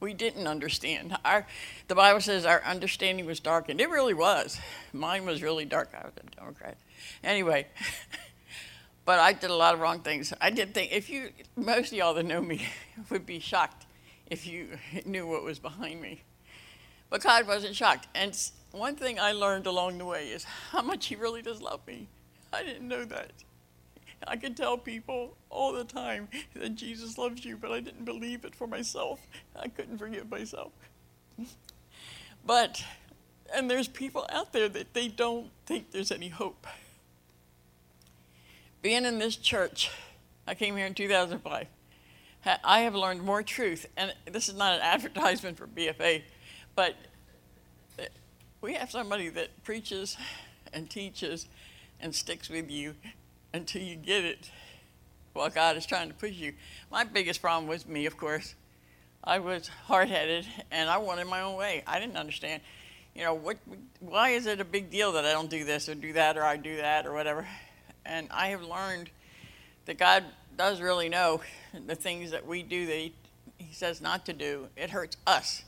we 0.00 0.14
didn't 0.14 0.46
understand. 0.46 1.16
Our, 1.24 1.46
the 1.88 1.94
Bible 1.94 2.20
says 2.20 2.46
our 2.46 2.62
understanding 2.64 3.26
was 3.26 3.38
darkened. 3.38 3.80
It 3.80 3.90
really 3.90 4.14
was. 4.14 4.58
Mine 4.92 5.26
was 5.26 5.42
really 5.42 5.66
dark. 5.66 5.90
I 5.94 6.04
was 6.04 6.12
a 6.16 6.36
Democrat. 6.36 6.78
Anyway, 7.22 7.66
but 9.04 9.18
I 9.20 9.34
did 9.34 9.50
a 9.50 9.54
lot 9.54 9.74
of 9.74 9.80
wrong 9.80 10.00
things. 10.00 10.32
I 10.40 10.50
did 10.50 10.72
think, 10.72 10.92
if 10.92 11.10
you, 11.10 11.30
most 11.54 11.92
of 11.92 11.98
y'all 11.98 12.14
that 12.14 12.24
know 12.24 12.40
me 12.40 12.66
would 13.10 13.26
be 13.26 13.38
shocked 13.38 13.86
if 14.30 14.46
you 14.46 14.78
knew 15.04 15.26
what 15.26 15.44
was 15.44 15.58
behind 15.58 16.00
me. 16.00 16.22
But 17.10 17.22
God 17.22 17.46
wasn't 17.46 17.76
shocked. 17.76 18.06
And 18.14 18.36
one 18.72 18.96
thing 18.96 19.20
I 19.20 19.32
learned 19.32 19.66
along 19.66 19.98
the 19.98 20.06
way 20.06 20.28
is 20.28 20.44
how 20.44 20.80
much 20.80 21.06
He 21.06 21.16
really 21.16 21.42
does 21.42 21.60
love 21.60 21.80
me. 21.86 22.08
I 22.52 22.62
didn't 22.62 22.88
know 22.88 23.04
that. 23.04 23.32
I 24.26 24.36
could 24.36 24.56
tell 24.56 24.76
people 24.76 25.36
all 25.48 25.72
the 25.72 25.84
time 25.84 26.28
that 26.54 26.74
Jesus 26.74 27.16
loves 27.16 27.44
you, 27.44 27.56
but 27.56 27.72
I 27.72 27.80
didn't 27.80 28.04
believe 28.04 28.44
it 28.44 28.54
for 28.54 28.66
myself. 28.66 29.26
I 29.56 29.68
couldn't 29.68 29.98
forgive 29.98 30.30
myself. 30.30 30.72
But, 32.44 32.84
and 33.54 33.70
there's 33.70 33.88
people 33.88 34.26
out 34.30 34.52
there 34.52 34.68
that 34.68 34.92
they 34.94 35.08
don't 35.08 35.50
think 35.66 35.90
there's 35.90 36.12
any 36.12 36.28
hope. 36.28 36.66
Being 38.82 39.04
in 39.04 39.18
this 39.18 39.36
church, 39.36 39.90
I 40.46 40.54
came 40.54 40.76
here 40.76 40.86
in 40.86 40.94
2005. 40.94 41.66
I 42.64 42.80
have 42.80 42.94
learned 42.94 43.22
more 43.22 43.42
truth, 43.42 43.86
and 43.96 44.14
this 44.30 44.48
is 44.48 44.54
not 44.54 44.74
an 44.74 44.80
advertisement 44.82 45.58
for 45.58 45.66
BFA, 45.66 46.22
but 46.74 46.94
uh, 47.98 48.04
we 48.60 48.74
have 48.74 48.90
somebody 48.90 49.28
that 49.30 49.62
preaches 49.64 50.16
and 50.72 50.88
teaches 50.88 51.46
and 52.00 52.14
sticks 52.14 52.48
with 52.48 52.70
you 52.70 52.94
until 53.52 53.82
you 53.82 53.96
get 53.96 54.24
it 54.24 54.50
while 55.32 55.50
God 55.50 55.76
is 55.76 55.86
trying 55.86 56.08
to 56.08 56.14
push 56.14 56.32
you. 56.32 56.54
My 56.90 57.04
biggest 57.04 57.40
problem 57.40 57.68
was 57.68 57.86
me, 57.86 58.06
of 58.06 58.16
course. 58.16 58.54
I 59.22 59.38
was 59.38 59.68
hard 59.68 60.08
headed 60.08 60.46
and 60.70 60.88
I 60.88 60.98
wanted 60.98 61.26
my 61.26 61.42
own 61.42 61.56
way. 61.56 61.82
I 61.86 62.00
didn't 62.00 62.16
understand, 62.16 62.62
you 63.14 63.22
know, 63.22 63.34
what, 63.34 63.58
why 64.00 64.30
is 64.30 64.46
it 64.46 64.60
a 64.60 64.64
big 64.64 64.90
deal 64.90 65.12
that 65.12 65.24
I 65.24 65.32
don't 65.32 65.50
do 65.50 65.64
this 65.64 65.88
or 65.88 65.94
do 65.94 66.12
that 66.14 66.36
or 66.36 66.42
I 66.42 66.56
do 66.56 66.76
that 66.76 67.06
or 67.06 67.12
whatever? 67.12 67.46
And 68.04 68.28
I 68.30 68.48
have 68.48 68.62
learned 68.62 69.10
that 69.84 69.98
God 69.98 70.24
does 70.56 70.80
really 70.80 71.08
know 71.08 71.42
the 71.86 71.94
things 71.94 72.30
that 72.30 72.46
we 72.46 72.62
do 72.62 72.86
that 72.86 72.96
He, 72.96 73.14
he 73.58 73.74
says 73.74 74.00
not 74.00 74.26
to 74.26 74.32
do. 74.32 74.68
It 74.76 74.90
hurts 74.90 75.16
us, 75.26 75.62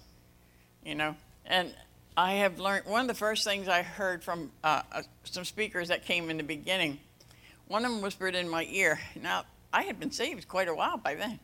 you 0.84 0.94
know. 0.94 1.14
And 1.44 1.74
I 2.16 2.34
have 2.34 2.58
learned 2.58 2.86
one 2.86 3.02
of 3.02 3.08
the 3.08 3.14
first 3.14 3.44
things 3.44 3.68
I 3.68 3.82
heard 3.82 4.22
from 4.22 4.50
uh, 4.62 4.82
uh, 4.92 5.02
some 5.24 5.44
speakers 5.44 5.88
that 5.88 6.04
came 6.04 6.30
in 6.30 6.36
the 6.36 6.42
beginning. 6.42 7.00
One 7.72 7.86
of 7.86 7.90
them 7.90 8.02
whispered 8.02 8.34
in 8.34 8.50
my 8.50 8.68
ear. 8.70 9.00
Now, 9.22 9.44
I 9.72 9.84
had 9.84 9.98
been 9.98 10.10
saved 10.10 10.46
quite 10.46 10.68
a 10.68 10.74
while 10.74 10.98
by 10.98 11.14
then, 11.14 11.40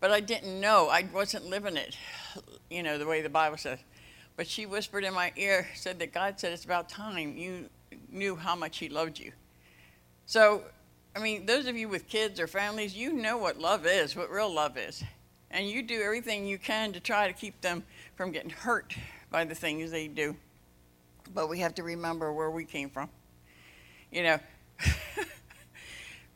but 0.00 0.10
I 0.10 0.20
didn't 0.20 0.60
know. 0.60 0.90
I 0.90 1.08
wasn't 1.14 1.46
living 1.46 1.78
it, 1.78 1.96
you 2.68 2.82
know, 2.82 2.98
the 2.98 3.06
way 3.06 3.22
the 3.22 3.30
Bible 3.30 3.56
says. 3.56 3.78
But 4.36 4.46
she 4.46 4.66
whispered 4.66 5.02
in 5.02 5.14
my 5.14 5.32
ear, 5.34 5.66
said 5.74 5.98
that 6.00 6.12
God 6.12 6.38
said 6.38 6.52
it's 6.52 6.66
about 6.66 6.90
time 6.90 7.38
you 7.38 7.70
knew 8.10 8.36
how 8.36 8.54
much 8.54 8.76
He 8.76 8.90
loved 8.90 9.18
you. 9.18 9.32
So, 10.26 10.62
I 11.16 11.20
mean, 11.20 11.46
those 11.46 11.64
of 11.66 11.74
you 11.74 11.88
with 11.88 12.06
kids 12.06 12.38
or 12.38 12.46
families, 12.46 12.94
you 12.94 13.14
know 13.14 13.38
what 13.38 13.58
love 13.58 13.86
is, 13.86 14.14
what 14.14 14.30
real 14.30 14.52
love 14.52 14.76
is. 14.76 15.02
And 15.50 15.66
you 15.66 15.82
do 15.82 16.02
everything 16.02 16.44
you 16.44 16.58
can 16.58 16.92
to 16.92 17.00
try 17.00 17.28
to 17.28 17.32
keep 17.32 17.58
them 17.62 17.82
from 18.14 18.30
getting 18.30 18.50
hurt 18.50 18.94
by 19.30 19.46
the 19.46 19.54
things 19.54 19.90
they 19.90 20.06
do. 20.06 20.36
But 21.32 21.48
we 21.48 21.60
have 21.60 21.74
to 21.76 21.82
remember 21.82 22.30
where 22.30 22.50
we 22.50 22.66
came 22.66 22.90
from. 22.90 23.08
You 24.10 24.24
know, 24.24 24.38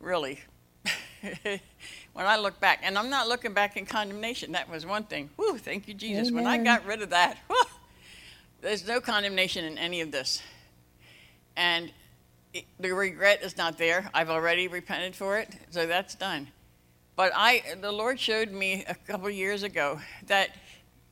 really. 0.00 0.40
when 1.42 2.26
I 2.26 2.36
look 2.36 2.60
back, 2.60 2.80
and 2.82 2.98
I'm 2.98 3.10
not 3.10 3.28
looking 3.28 3.52
back 3.52 3.76
in 3.76 3.86
condemnation, 3.86 4.52
that 4.52 4.68
was 4.70 4.86
one 4.86 5.04
thing. 5.04 5.30
Whew, 5.36 5.58
thank 5.58 5.88
you, 5.88 5.94
Jesus. 5.94 6.28
Amen. 6.28 6.44
When 6.44 6.46
I 6.46 6.62
got 6.62 6.84
rid 6.86 7.02
of 7.02 7.10
that, 7.10 7.38
whew, 7.48 7.62
there's 8.60 8.86
no 8.86 9.00
condemnation 9.00 9.64
in 9.64 9.78
any 9.78 10.00
of 10.00 10.10
this. 10.10 10.42
And 11.56 11.92
it, 12.52 12.64
the 12.78 12.92
regret 12.92 13.42
is 13.42 13.56
not 13.56 13.78
there. 13.78 14.10
I've 14.14 14.30
already 14.30 14.68
repented 14.68 15.14
for 15.14 15.38
it, 15.38 15.54
so 15.70 15.86
that's 15.86 16.14
done. 16.14 16.48
But 17.16 17.32
I, 17.34 17.62
the 17.80 17.92
Lord 17.92 18.20
showed 18.20 18.50
me 18.50 18.84
a 18.86 18.94
couple 18.94 19.30
years 19.30 19.62
ago 19.62 20.00
that 20.26 20.50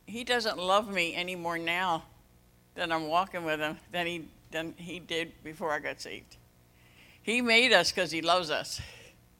he 0.06 0.22
doesn't 0.22 0.58
love 0.58 0.90
me 0.92 1.14
any 1.14 1.34
more 1.34 1.58
now 1.58 2.04
that 2.74 2.92
I'm 2.92 3.08
walking 3.08 3.44
with 3.44 3.60
him 3.60 3.78
than 3.90 4.06
he, 4.06 4.28
than 4.50 4.74
he 4.76 4.98
did 4.98 5.32
before 5.42 5.72
I 5.72 5.78
got 5.78 6.00
saved. 6.00 6.36
He 7.24 7.40
made 7.40 7.72
us 7.72 7.90
because 7.90 8.10
he 8.10 8.20
loves 8.20 8.50
us. 8.50 8.82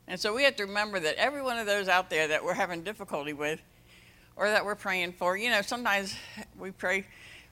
And 0.09 0.19
so 0.19 0.35
we 0.35 0.43
have 0.45 0.57
to 0.57 0.65
remember 0.65 0.99
that 1.01 1.17
every 1.17 1.43
one 1.43 1.59
of 1.59 1.67
those 1.67 1.87
out 1.87 2.09
there 2.09 2.29
that 2.29 2.43
we're 2.43 2.55
having 2.55 2.83
difficulty 2.83 3.35
with 3.35 3.61
or 4.37 4.49
that 4.49 4.65
we're 4.65 4.75
praying 4.75 5.13
for, 5.13 5.37
you 5.37 5.51
know, 5.51 5.61
sometimes 5.61 6.17
we 6.59 6.71
pray 6.71 7.05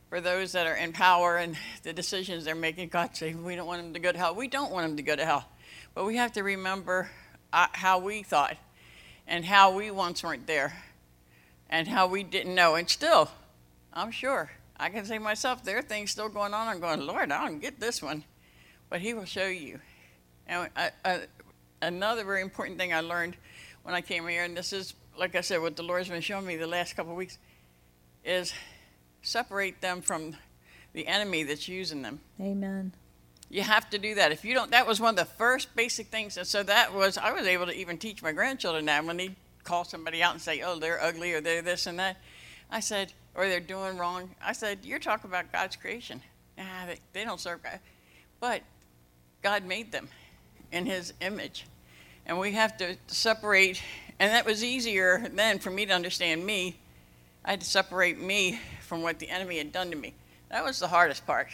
for 0.09 0.23
those 0.23 0.53
that 0.53 0.67
are 0.67 0.75
in 0.75 0.95
power 0.95 1.37
and 1.37 1.55
the 1.83 1.93
decisions 1.93 2.47
they're 2.47 2.55
making. 2.55 2.89
God 2.89 3.15
say, 3.15 3.35
we 3.35 3.57
don't 3.57 3.67
want 3.67 3.83
them 3.83 3.93
to 3.93 4.01
go 4.01 4.11
to 4.11 4.17
hell. 4.17 4.35
We 4.35 4.49
don't 4.49 4.73
want 4.73 4.87
them 4.87 4.97
to 4.97 5.03
go 5.03 5.15
to 5.15 5.25
hell. 5.25 5.45
But 5.95 6.07
we 6.07 6.17
have 6.17 6.33
to 6.33 6.43
remember 6.43 7.11
uh, 7.53 7.67
how 7.73 7.99
we 7.99 8.23
thought 8.23 8.57
and 9.27 9.45
how 9.45 9.77
we 9.77 9.91
once 9.91 10.25
weren't 10.25 10.47
there 10.47 10.75
and 11.69 11.87
how 11.87 12.07
we 12.07 12.23
didn't 12.23 12.55
know. 12.55 12.77
And 12.77 12.89
still, 12.89 13.31
I'm 13.93 14.11
sure, 14.11 14.51
I 14.79 14.89
can 14.89 15.05
say 15.05 15.19
myself, 15.19 15.63
there 15.63 15.77
are 15.77 15.83
things 15.83 16.11
still 16.11 16.31
going 16.31 16.55
on. 16.55 16.69
I'm 16.69 16.81
going, 16.81 17.07
Lord, 17.07 17.31
I 17.31 17.47
don't 17.47 17.61
get 17.61 17.81
this 17.81 18.01
one. 18.01 18.25
But 18.89 19.03
He 19.03 19.13
will 19.13 19.27
show 19.27 19.47
you. 19.47 19.81
And 20.47 20.69
I, 20.77 20.91
I, 21.05 21.21
another 21.81 22.25
very 22.25 22.43
important 22.43 22.79
thing 22.79 22.93
I 22.93 23.01
learned 23.01 23.37
when 23.83 23.95
I 23.95 24.01
came 24.01 24.27
here, 24.27 24.45
and 24.45 24.57
this 24.57 24.73
is, 24.73 24.95
like 25.19 25.35
I 25.35 25.41
said, 25.41 25.61
what 25.61 25.77
the 25.77 25.83
Lord's 25.83 26.09
been 26.09 26.21
showing 26.21 26.47
me 26.47 26.57
the 26.57 26.67
last 26.67 26.95
couple 26.95 27.13
of 27.13 27.19
weeks, 27.19 27.39
is 28.25 28.53
separate 29.23 29.81
them 29.81 30.03
from 30.03 30.37
the 30.93 31.07
enemy 31.07 31.43
that's 31.43 31.69
using 31.69 32.03
them. 32.03 32.21
Amen. 32.41 32.93
You 33.51 33.63
have 33.63 33.91
to 33.91 33.99
do 33.99 34.15
that. 34.15 34.33
If 34.33 34.45
you 34.45 34.55
don't, 34.55 34.71
that 34.71 34.87
was 34.87 35.01
one 35.01 35.11
of 35.11 35.17
the 35.17 35.25
first 35.25 35.75
basic 35.77 36.07
things. 36.07 36.37
And 36.37 36.47
so 36.47 36.63
that 36.63 36.95
was, 36.95 37.19
I 37.19 37.33
was 37.33 37.47
able 37.47 37.67
to 37.67 37.77
even 37.77 37.99
teach 37.99 38.23
my 38.23 38.33
grandchildren 38.33 38.87
that 38.87 39.05
when 39.05 39.17
they 39.17 39.35
call 39.65 39.85
somebody 39.85 40.23
out 40.23 40.33
and 40.33 40.41
say, 40.41 40.63
oh, 40.63 40.79
they're 40.79 41.03
ugly 41.03 41.35
or 41.35 41.41
they're 41.41 41.63
this 41.63 41.87
and 41.87 41.99
that. 41.99 42.17
I 42.71 42.81
said, 42.81 43.13
or 43.35 43.49
they're 43.49 43.61
doing 43.61 43.99
wrong. 43.99 44.31
I 44.43 44.53
said, 44.53 44.81
you're 44.85 44.99
talking 44.99 45.29
about 45.31 45.53
God's 45.53 45.77
creation. 45.77 46.23
Nah, 46.57 46.87
they, 46.87 46.99
they 47.13 47.25
don't 47.25 47.41
serve 47.41 47.63
God. 47.63 47.79
But 48.41 48.63
God 49.43 49.65
made 49.65 49.93
them 49.93 50.09
in 50.73 50.87
his 50.87 51.13
image. 51.21 51.67
And 52.27 52.39
we 52.39 52.53
have 52.53 52.77
to 52.79 52.97
separate, 53.07 53.83
and 54.19 54.33
that 54.33 54.47
was 54.47 54.65
easier 54.65 55.29
then 55.33 55.59
for 55.59 55.71
me 55.71 55.87
to 55.87 55.93
understand 55.93 56.45
me. 56.45 56.77
I 57.45 57.51
had 57.51 57.61
to 57.61 57.67
separate 57.67 58.19
me 58.19 58.59
from 58.81 59.03
what 59.03 59.19
the 59.19 59.29
enemy 59.29 59.59
had 59.59 59.73
done 59.73 59.91
to 59.91 59.97
me. 59.97 60.15
That 60.51 60.65
was 60.65 60.79
the 60.79 60.89
hardest 60.89 61.27
part. 61.27 61.49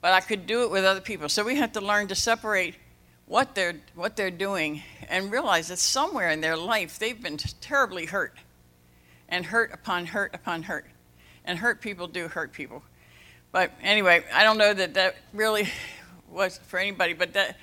But 0.00 0.12
I 0.12 0.20
could 0.20 0.46
do 0.46 0.62
it 0.62 0.70
with 0.70 0.84
other 0.84 1.00
people. 1.00 1.28
So 1.28 1.44
we 1.44 1.56
have 1.56 1.72
to 1.72 1.80
learn 1.80 2.08
to 2.08 2.14
separate 2.14 2.74
what 3.26 3.54
they're, 3.54 3.76
what 3.94 4.16
they're 4.16 4.30
doing 4.30 4.82
and 5.08 5.32
realize 5.32 5.68
that 5.68 5.78
somewhere 5.78 6.30
in 6.30 6.40
their 6.40 6.56
life 6.56 6.98
they've 6.98 7.20
been 7.20 7.36
terribly 7.36 8.06
hurt 8.06 8.36
and 9.28 9.46
hurt 9.46 9.72
upon 9.72 10.06
hurt 10.06 10.34
upon 10.34 10.62
hurt. 10.64 10.86
And 11.44 11.58
hurt 11.58 11.80
people 11.80 12.06
do 12.06 12.28
hurt 12.28 12.52
people. 12.52 12.82
But 13.50 13.72
anyway, 13.82 14.24
I 14.32 14.44
don't 14.44 14.58
know 14.58 14.72
that 14.72 14.94
that 14.94 15.16
really 15.32 15.68
was 16.30 16.58
for 16.58 16.78
anybody, 16.78 17.14
but 17.14 17.32
that 17.34 17.56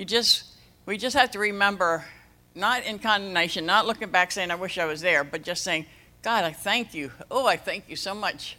you 0.00 0.06
just, 0.06 0.44
we 0.86 0.96
just 0.96 1.14
have 1.14 1.30
to 1.32 1.38
remember, 1.38 2.06
not 2.54 2.84
in 2.84 2.98
condemnation, 2.98 3.66
not 3.66 3.86
looking 3.86 4.08
back 4.08 4.32
saying, 4.32 4.50
I 4.50 4.54
wish 4.54 4.78
I 4.78 4.86
was 4.86 5.02
there, 5.02 5.24
but 5.24 5.42
just 5.42 5.62
saying, 5.62 5.84
God, 6.22 6.42
I 6.42 6.52
thank 6.52 6.94
you. 6.94 7.12
Oh, 7.30 7.46
I 7.46 7.58
thank 7.58 7.84
you 7.86 7.96
so 7.96 8.14
much 8.14 8.56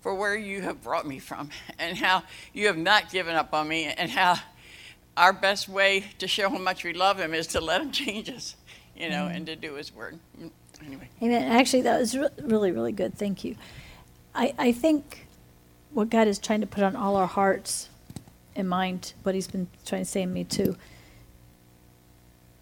for 0.00 0.12
where 0.16 0.36
you 0.36 0.62
have 0.62 0.82
brought 0.82 1.06
me 1.06 1.20
from 1.20 1.50
and 1.78 1.96
how 1.96 2.24
you 2.52 2.66
have 2.66 2.76
not 2.76 3.12
given 3.12 3.36
up 3.36 3.54
on 3.54 3.68
me 3.68 3.84
and 3.84 4.10
how 4.10 4.34
our 5.16 5.32
best 5.32 5.68
way 5.68 6.06
to 6.18 6.26
show 6.26 6.50
how 6.50 6.58
much 6.58 6.82
we 6.82 6.92
love 6.92 7.20
him 7.20 7.34
is 7.34 7.46
to 7.48 7.60
let 7.60 7.80
him 7.80 7.92
change 7.92 8.28
us, 8.28 8.56
you 8.96 9.08
know, 9.08 9.28
mm. 9.28 9.36
and 9.36 9.46
to 9.46 9.54
do 9.54 9.74
his 9.74 9.94
word. 9.94 10.18
Mm, 10.42 10.50
anyway. 10.84 11.08
Amen. 11.22 11.52
Actually, 11.52 11.82
that 11.82 12.00
was 12.00 12.18
re- 12.18 12.28
really, 12.42 12.72
really 12.72 12.92
good. 12.92 13.16
Thank 13.16 13.44
you. 13.44 13.54
I, 14.34 14.52
I 14.58 14.72
think 14.72 15.28
what 15.92 16.10
God 16.10 16.26
is 16.26 16.40
trying 16.40 16.62
to 16.62 16.66
put 16.66 16.82
on 16.82 16.96
all 16.96 17.14
our 17.14 17.28
hearts 17.28 17.90
and 18.56 18.68
mind, 18.68 19.14
what 19.22 19.34
he's 19.34 19.46
been 19.46 19.68
trying 19.84 20.02
to 20.02 20.10
say 20.10 20.22
in 20.22 20.32
me 20.32 20.44
too, 20.44 20.76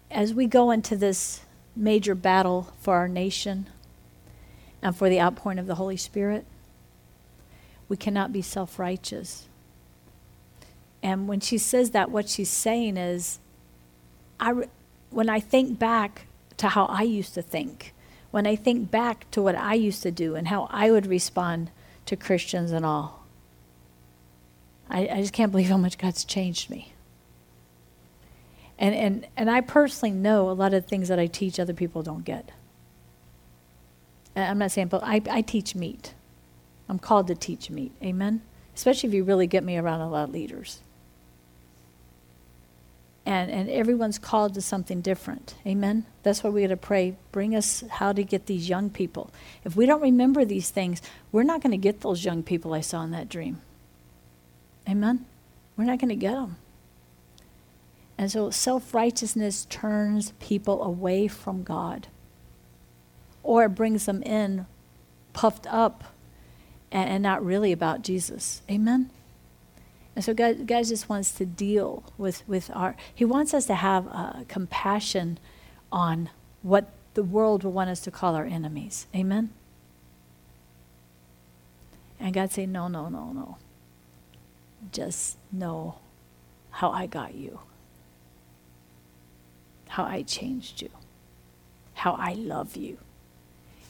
as 0.09 0.33
we 0.33 0.45
go 0.45 0.71
into 0.71 0.95
this 0.95 1.41
major 1.75 2.15
battle 2.15 2.73
for 2.79 2.95
our 2.95 3.07
nation 3.07 3.67
and 4.81 4.95
for 4.95 5.09
the 5.09 5.19
outpouring 5.19 5.59
of 5.59 5.67
the 5.67 5.75
Holy 5.75 5.97
Spirit, 5.97 6.45
we 7.89 7.97
cannot 7.97 8.31
be 8.31 8.41
self 8.41 8.79
righteous 8.79 9.47
and 11.03 11.27
when 11.27 11.41
she 11.41 11.57
says 11.57 11.91
that, 11.91 12.09
what 12.09 12.29
she's 12.29 12.49
saying 12.49 12.95
is, 12.95 13.39
I, 14.39 14.53
when 15.09 15.27
I 15.27 15.41
think 15.41 15.77
back 15.77 16.27
to 16.57 16.69
how 16.69 16.85
I 16.85 17.03
used 17.03 17.33
to 17.33 17.41
think, 17.41 17.93
when 18.31 18.47
I 18.47 18.55
think 18.55 18.89
back 18.89 19.29
to 19.31 19.41
what 19.41 19.55
I 19.55 19.73
used 19.73 20.01
to 20.03 20.11
do 20.11 20.35
and 20.35 20.47
how 20.47 20.69
I 20.71 20.89
would 20.89 21.05
respond 21.05 21.71
to 22.05 22.15
Christians 22.15 22.71
and 22.71 22.85
all, 22.85 23.22
I, 24.93 25.07
I 25.07 25.21
just 25.21 25.33
can't 25.33 25.51
believe 25.51 25.67
how 25.67 25.77
much 25.77 25.97
God's 25.97 26.23
changed 26.23 26.69
me. 26.69 26.93
And, 28.79 28.95
and, 28.95 29.27
and 29.35 29.49
I 29.49 29.61
personally 29.61 30.15
know 30.15 30.49
a 30.49 30.53
lot 30.53 30.73
of 30.73 30.85
things 30.85 31.09
that 31.09 31.19
I 31.19 31.27
teach 31.27 31.59
other 31.59 31.73
people 31.73 32.03
don't 32.03 32.23
get. 32.23 32.51
I'm 34.35 34.57
not 34.57 34.71
saying, 34.71 34.87
but 34.87 35.03
I, 35.03 35.21
I 35.29 35.41
teach 35.41 35.75
meat. 35.75 36.13
I'm 36.87 36.99
called 36.99 37.27
to 37.27 37.35
teach 37.35 37.69
meat. 37.69 37.91
Amen? 38.03 38.41
Especially 38.75 39.09
if 39.09 39.13
you 39.13 39.23
really 39.23 39.47
get 39.47 39.63
me 39.63 39.77
around 39.77 40.01
a 40.01 40.09
lot 40.09 40.25
of 40.25 40.33
leaders. 40.33 40.79
and, 43.25 43.49
and 43.49 43.69
everyone's 43.69 44.19
called 44.19 44.53
to 44.55 44.61
something 44.61 45.01
different. 45.01 45.55
Amen? 45.65 46.05
That's 46.23 46.43
why 46.43 46.49
we 46.49 46.61
got 46.61 46.67
to 46.69 46.77
pray. 46.77 47.15
Bring 47.31 47.55
us 47.55 47.83
how 47.89 48.11
to 48.11 48.23
get 48.23 48.47
these 48.47 48.67
young 48.67 48.89
people. 48.89 49.31
If 49.63 49.75
we 49.75 49.85
don't 49.85 50.01
remember 50.01 50.43
these 50.43 50.69
things, 50.69 51.01
we're 51.31 51.43
not 51.43 51.61
going 51.61 51.71
to 51.71 51.77
get 51.77 52.01
those 52.01 52.25
young 52.25 52.43
people 52.43 52.73
I 52.73 52.81
saw 52.81 53.03
in 53.03 53.11
that 53.11 53.29
dream. 53.29 53.61
Amen? 54.87 55.25
We're 55.77 55.85
not 55.85 55.99
going 55.99 56.09
to 56.09 56.15
get 56.15 56.33
them. 56.33 56.57
And 58.17 58.31
so 58.31 58.49
self 58.51 58.93
righteousness 58.93 59.65
turns 59.69 60.33
people 60.39 60.83
away 60.83 61.27
from 61.27 61.63
God, 61.63 62.07
or 63.41 63.65
it 63.65 63.69
brings 63.69 64.05
them 64.05 64.21
in 64.23 64.65
puffed 65.33 65.65
up 65.67 66.03
and, 66.91 67.09
and 67.09 67.23
not 67.23 67.43
really 67.43 67.71
about 67.71 68.03
Jesus. 68.03 68.61
Amen? 68.69 69.09
And 70.15 70.23
so 70.23 70.33
God, 70.33 70.67
God 70.67 70.85
just 70.85 71.09
wants 71.09 71.31
to 71.33 71.45
deal 71.45 72.03
with, 72.17 72.47
with 72.47 72.69
our, 72.73 72.95
He 73.13 73.25
wants 73.25 73.53
us 73.53 73.65
to 73.65 73.75
have 73.75 74.07
uh, 74.11 74.43
compassion 74.47 75.39
on 75.91 76.29
what 76.61 76.91
the 77.15 77.23
world 77.23 77.63
will 77.63 77.71
want 77.71 77.89
us 77.89 77.99
to 78.01 78.11
call 78.11 78.35
our 78.35 78.45
enemies. 78.45 79.07
Amen? 79.15 79.49
And 82.19 82.33
God 82.33 82.51
say, 82.51 82.65
no, 82.65 82.87
no, 82.87 83.09
no, 83.09 83.33
no. 83.33 83.57
Just 84.91 85.37
know 85.51 85.99
how 86.71 86.91
I 86.91 87.05
got 87.05 87.35
you, 87.35 87.59
how 89.89 90.03
I 90.03 90.23
changed 90.23 90.81
you, 90.81 90.89
how 91.93 92.13
I 92.13 92.33
love 92.33 92.75
you. 92.75 92.97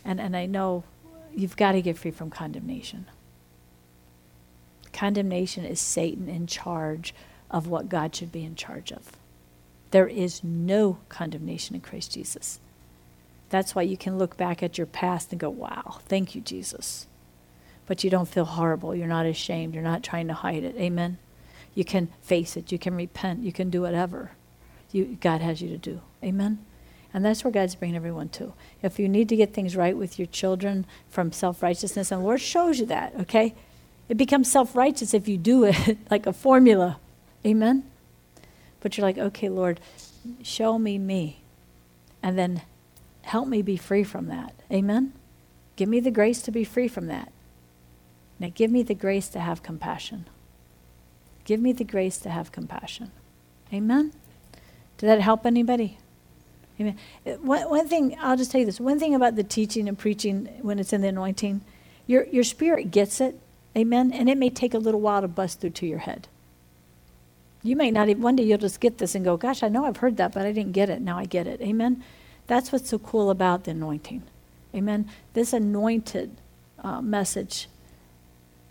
And, 0.06 0.20
and 0.20 0.36
I 0.36 0.46
know 0.46 0.84
you've 1.36 1.58
got 1.58 1.74
to 1.74 1.82
get 1.82 1.98
free 1.98 2.12
from 2.12 2.30
condemnation. 2.30 3.06
Condemnation 4.92 5.66
is 5.66 5.80
Satan 5.80 6.30
in 6.30 6.46
charge 6.46 7.14
of 7.50 7.68
what 7.68 7.90
God 7.90 8.16
should 8.16 8.32
be 8.32 8.44
in 8.44 8.56
charge 8.56 8.92
of. 8.92 9.14
There 9.92 10.08
is 10.08 10.44
no 10.44 11.00
condemnation 11.10 11.76
in 11.76 11.82
Christ 11.82 12.12
Jesus. 12.12 12.60
That's 13.50 13.76
why 13.76 13.84
you 13.84 13.96
can 13.96 14.18
look 14.18 14.38
back 14.38 14.64
at 14.64 14.78
your 14.78 14.88
past 14.88 15.32
and 15.32 15.40
go, 15.40 15.50
wow, 15.50 16.00
thank 16.08 16.34
you, 16.34 16.42
Jesus. 16.42 17.06
But 17.86 18.04
you 18.04 18.10
don't 18.10 18.28
feel 18.28 18.46
horrible. 18.46 18.96
You're 18.96 19.08
not 19.08 19.26
ashamed. 19.26 19.74
You're 19.74 19.84
not 19.84 20.04
trying 20.04 20.28
to 20.28 20.34
hide 20.34 20.64
it. 20.64 20.76
Amen. 20.78 21.18
You 21.76 21.84
can 21.84 22.10
face 22.22 22.56
it. 22.56 22.72
You 22.72 22.80
can 22.80 22.96
repent. 22.96 23.44
You 23.44 23.52
can 23.52 23.70
do 23.70 23.82
whatever 23.82 24.32
you, 24.94 25.18
God 25.20 25.42
has 25.42 25.62
you 25.62 25.70
to 25.70 25.78
do. 25.78 26.02
Amen. 26.24 26.60
And 27.14 27.26
that's 27.26 27.44
where 27.44 27.52
God's 27.52 27.76
bringing 27.76 27.96
everyone 27.96 28.30
to. 28.30 28.54
If 28.82 29.00
you 29.00 29.10
need 29.10 29.30
to 29.30 29.36
get 29.36 29.54
things 29.54 29.76
right 29.76 29.96
with 29.96 30.18
your 30.18 30.26
children 30.28 30.86
from 31.10 31.32
self 31.32 31.62
righteousness, 31.62 32.12
and 32.12 32.22
the 32.22 32.26
Lord 32.26 32.42
shows 32.42 32.80
you 32.80 32.86
that, 32.88 33.14
okay? 33.22 33.54
It 34.10 34.18
becomes 34.18 34.52
self 34.52 34.76
righteous 34.76 35.14
if 35.14 35.28
you 35.28 35.38
do 35.38 35.64
it 35.66 35.98
like 36.12 36.26
a 36.26 36.34
formula. 36.34 37.00
Amen? 37.46 37.84
But 38.80 38.98
you're 38.98 39.06
like, 39.06 39.18
okay, 39.18 39.50
Lord, 39.50 39.80
show 40.42 40.80
me 40.80 40.98
me. 40.98 41.42
And 42.22 42.38
then 42.38 42.62
help 43.24 43.48
me 43.48 43.62
be 43.62 43.78
free 43.78 44.04
from 44.04 44.28
that. 44.28 44.54
Amen? 44.72 45.14
Give 45.76 45.90
me 45.90 46.00
the 46.00 46.12
grace 46.12 46.42
to 46.44 46.52
be 46.52 46.64
free 46.64 46.88
from 46.88 47.08
that. 47.08 47.32
Now, 48.44 48.52
give 48.54 48.70
me 48.70 48.84
the 48.84 48.94
grace 48.94 49.30
to 49.30 49.40
have 49.40 49.64
compassion. 49.64 50.28
Give 51.46 51.62
me 51.62 51.72
the 51.72 51.86
grace 51.86 52.18
to 52.18 52.30
have 52.30 52.52
compassion. 52.52 53.12
Amen? 53.74 54.12
Did 54.98 55.08
that 55.08 55.22
help 55.22 55.46
anybody? 55.46 55.98
Amen. 56.78 56.98
One, 57.42 57.70
one 57.70 57.88
thing, 57.88 58.18
I'll 58.20 58.36
just 58.36 58.52
tell 58.52 58.60
you 58.60 58.66
this 58.66 58.82
one 58.82 59.00
thing 59.00 59.16
about 59.16 59.38
the 59.38 59.46
teaching 59.46 59.88
and 59.88 59.98
preaching 59.98 60.48
when 60.62 60.78
it's 60.78 60.92
in 60.92 61.00
the 61.00 61.08
anointing, 61.08 61.62
your, 62.06 62.26
your 62.26 62.44
spirit 62.44 62.92
gets 62.92 63.22
it, 63.22 63.40
Amen? 63.78 64.12
And 64.12 64.28
it 64.30 64.38
may 64.38 64.50
take 64.50 64.74
a 64.74 64.78
little 64.78 65.00
while 65.00 65.22
to 65.22 65.30
bust 65.30 65.62
through 65.62 65.70
to 65.70 65.88
your 65.88 66.00
head. 66.00 66.28
You 67.62 67.78
may 67.78 67.92
not 67.92 68.10
even, 68.10 68.22
one 68.22 68.36
day 68.36 68.44
you'll 68.44 68.58
just 68.58 68.82
get 68.82 68.98
this 68.98 69.16
and 69.16 69.24
go, 69.24 69.38
gosh, 69.38 69.64
I 69.64 69.70
know 69.70 69.86
I've 69.86 69.98
heard 69.98 70.18
that, 70.18 70.34
but 70.34 70.46
I 70.46 70.52
didn't 70.52 70.74
get 70.74 70.90
it. 70.90 71.00
Now 71.00 71.18
I 71.18 71.24
get 71.24 71.48
it. 71.48 71.62
Amen? 71.62 72.04
That's 72.48 72.74
what's 72.74 72.90
so 72.90 73.00
cool 73.00 73.30
about 73.30 73.64
the 73.64 73.72
anointing. 73.72 74.24
Amen? 74.76 75.10
This 75.32 75.54
anointed 75.54 76.36
uh, 76.84 77.02
message 77.02 77.70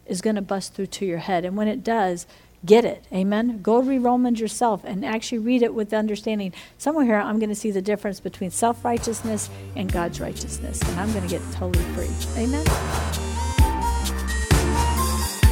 is 0.07 0.21
going 0.21 0.37
to 0.37 0.43
bust 0.43 0.75
through 0.75 0.87
to 0.87 1.07
your 1.07 1.19
head. 1.19 1.45
And 1.45 1.57
when 1.57 1.69
it 1.69 1.85
does, 1.85 2.27
get 2.65 2.85
it. 2.85 3.05
Amen? 3.13 3.61
Go 3.63 3.83
read 3.83 4.01
Romans 4.01 4.41
yourself 4.41 4.83
and 4.85 5.05
actually 5.05 5.39
read 5.39 5.63
it 5.63 5.75
with 5.75 5.93
understanding. 5.93 6.53
Somewhere 6.79 7.05
here, 7.05 7.17
I'm 7.17 7.39
going 7.39 7.49
to 7.49 7.55
see 7.55 7.71
the 7.71 7.83
difference 7.83 8.21
between 8.21 8.51
self 8.51 8.85
righteousness 8.85 9.51
and 9.77 9.93
God's 9.93 10.21
righteousness. 10.21 10.81
And 10.83 11.01
I'm 11.01 11.13
going 11.13 11.29
to 11.29 11.31
get 11.31 11.43
totally 11.53 11.85
free. 11.95 12.43
Amen? 12.43 12.65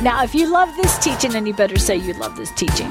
Now, 0.03 0.23
if 0.23 0.35
you 0.35 0.51
love 0.51 0.75
this 0.77 0.97
teaching, 0.99 1.35
and 1.35 1.47
you 1.47 1.53
better 1.53 1.79
say 1.79 1.97
you 1.97 2.15
love 2.15 2.35
this 2.35 2.51
teaching, 2.53 2.91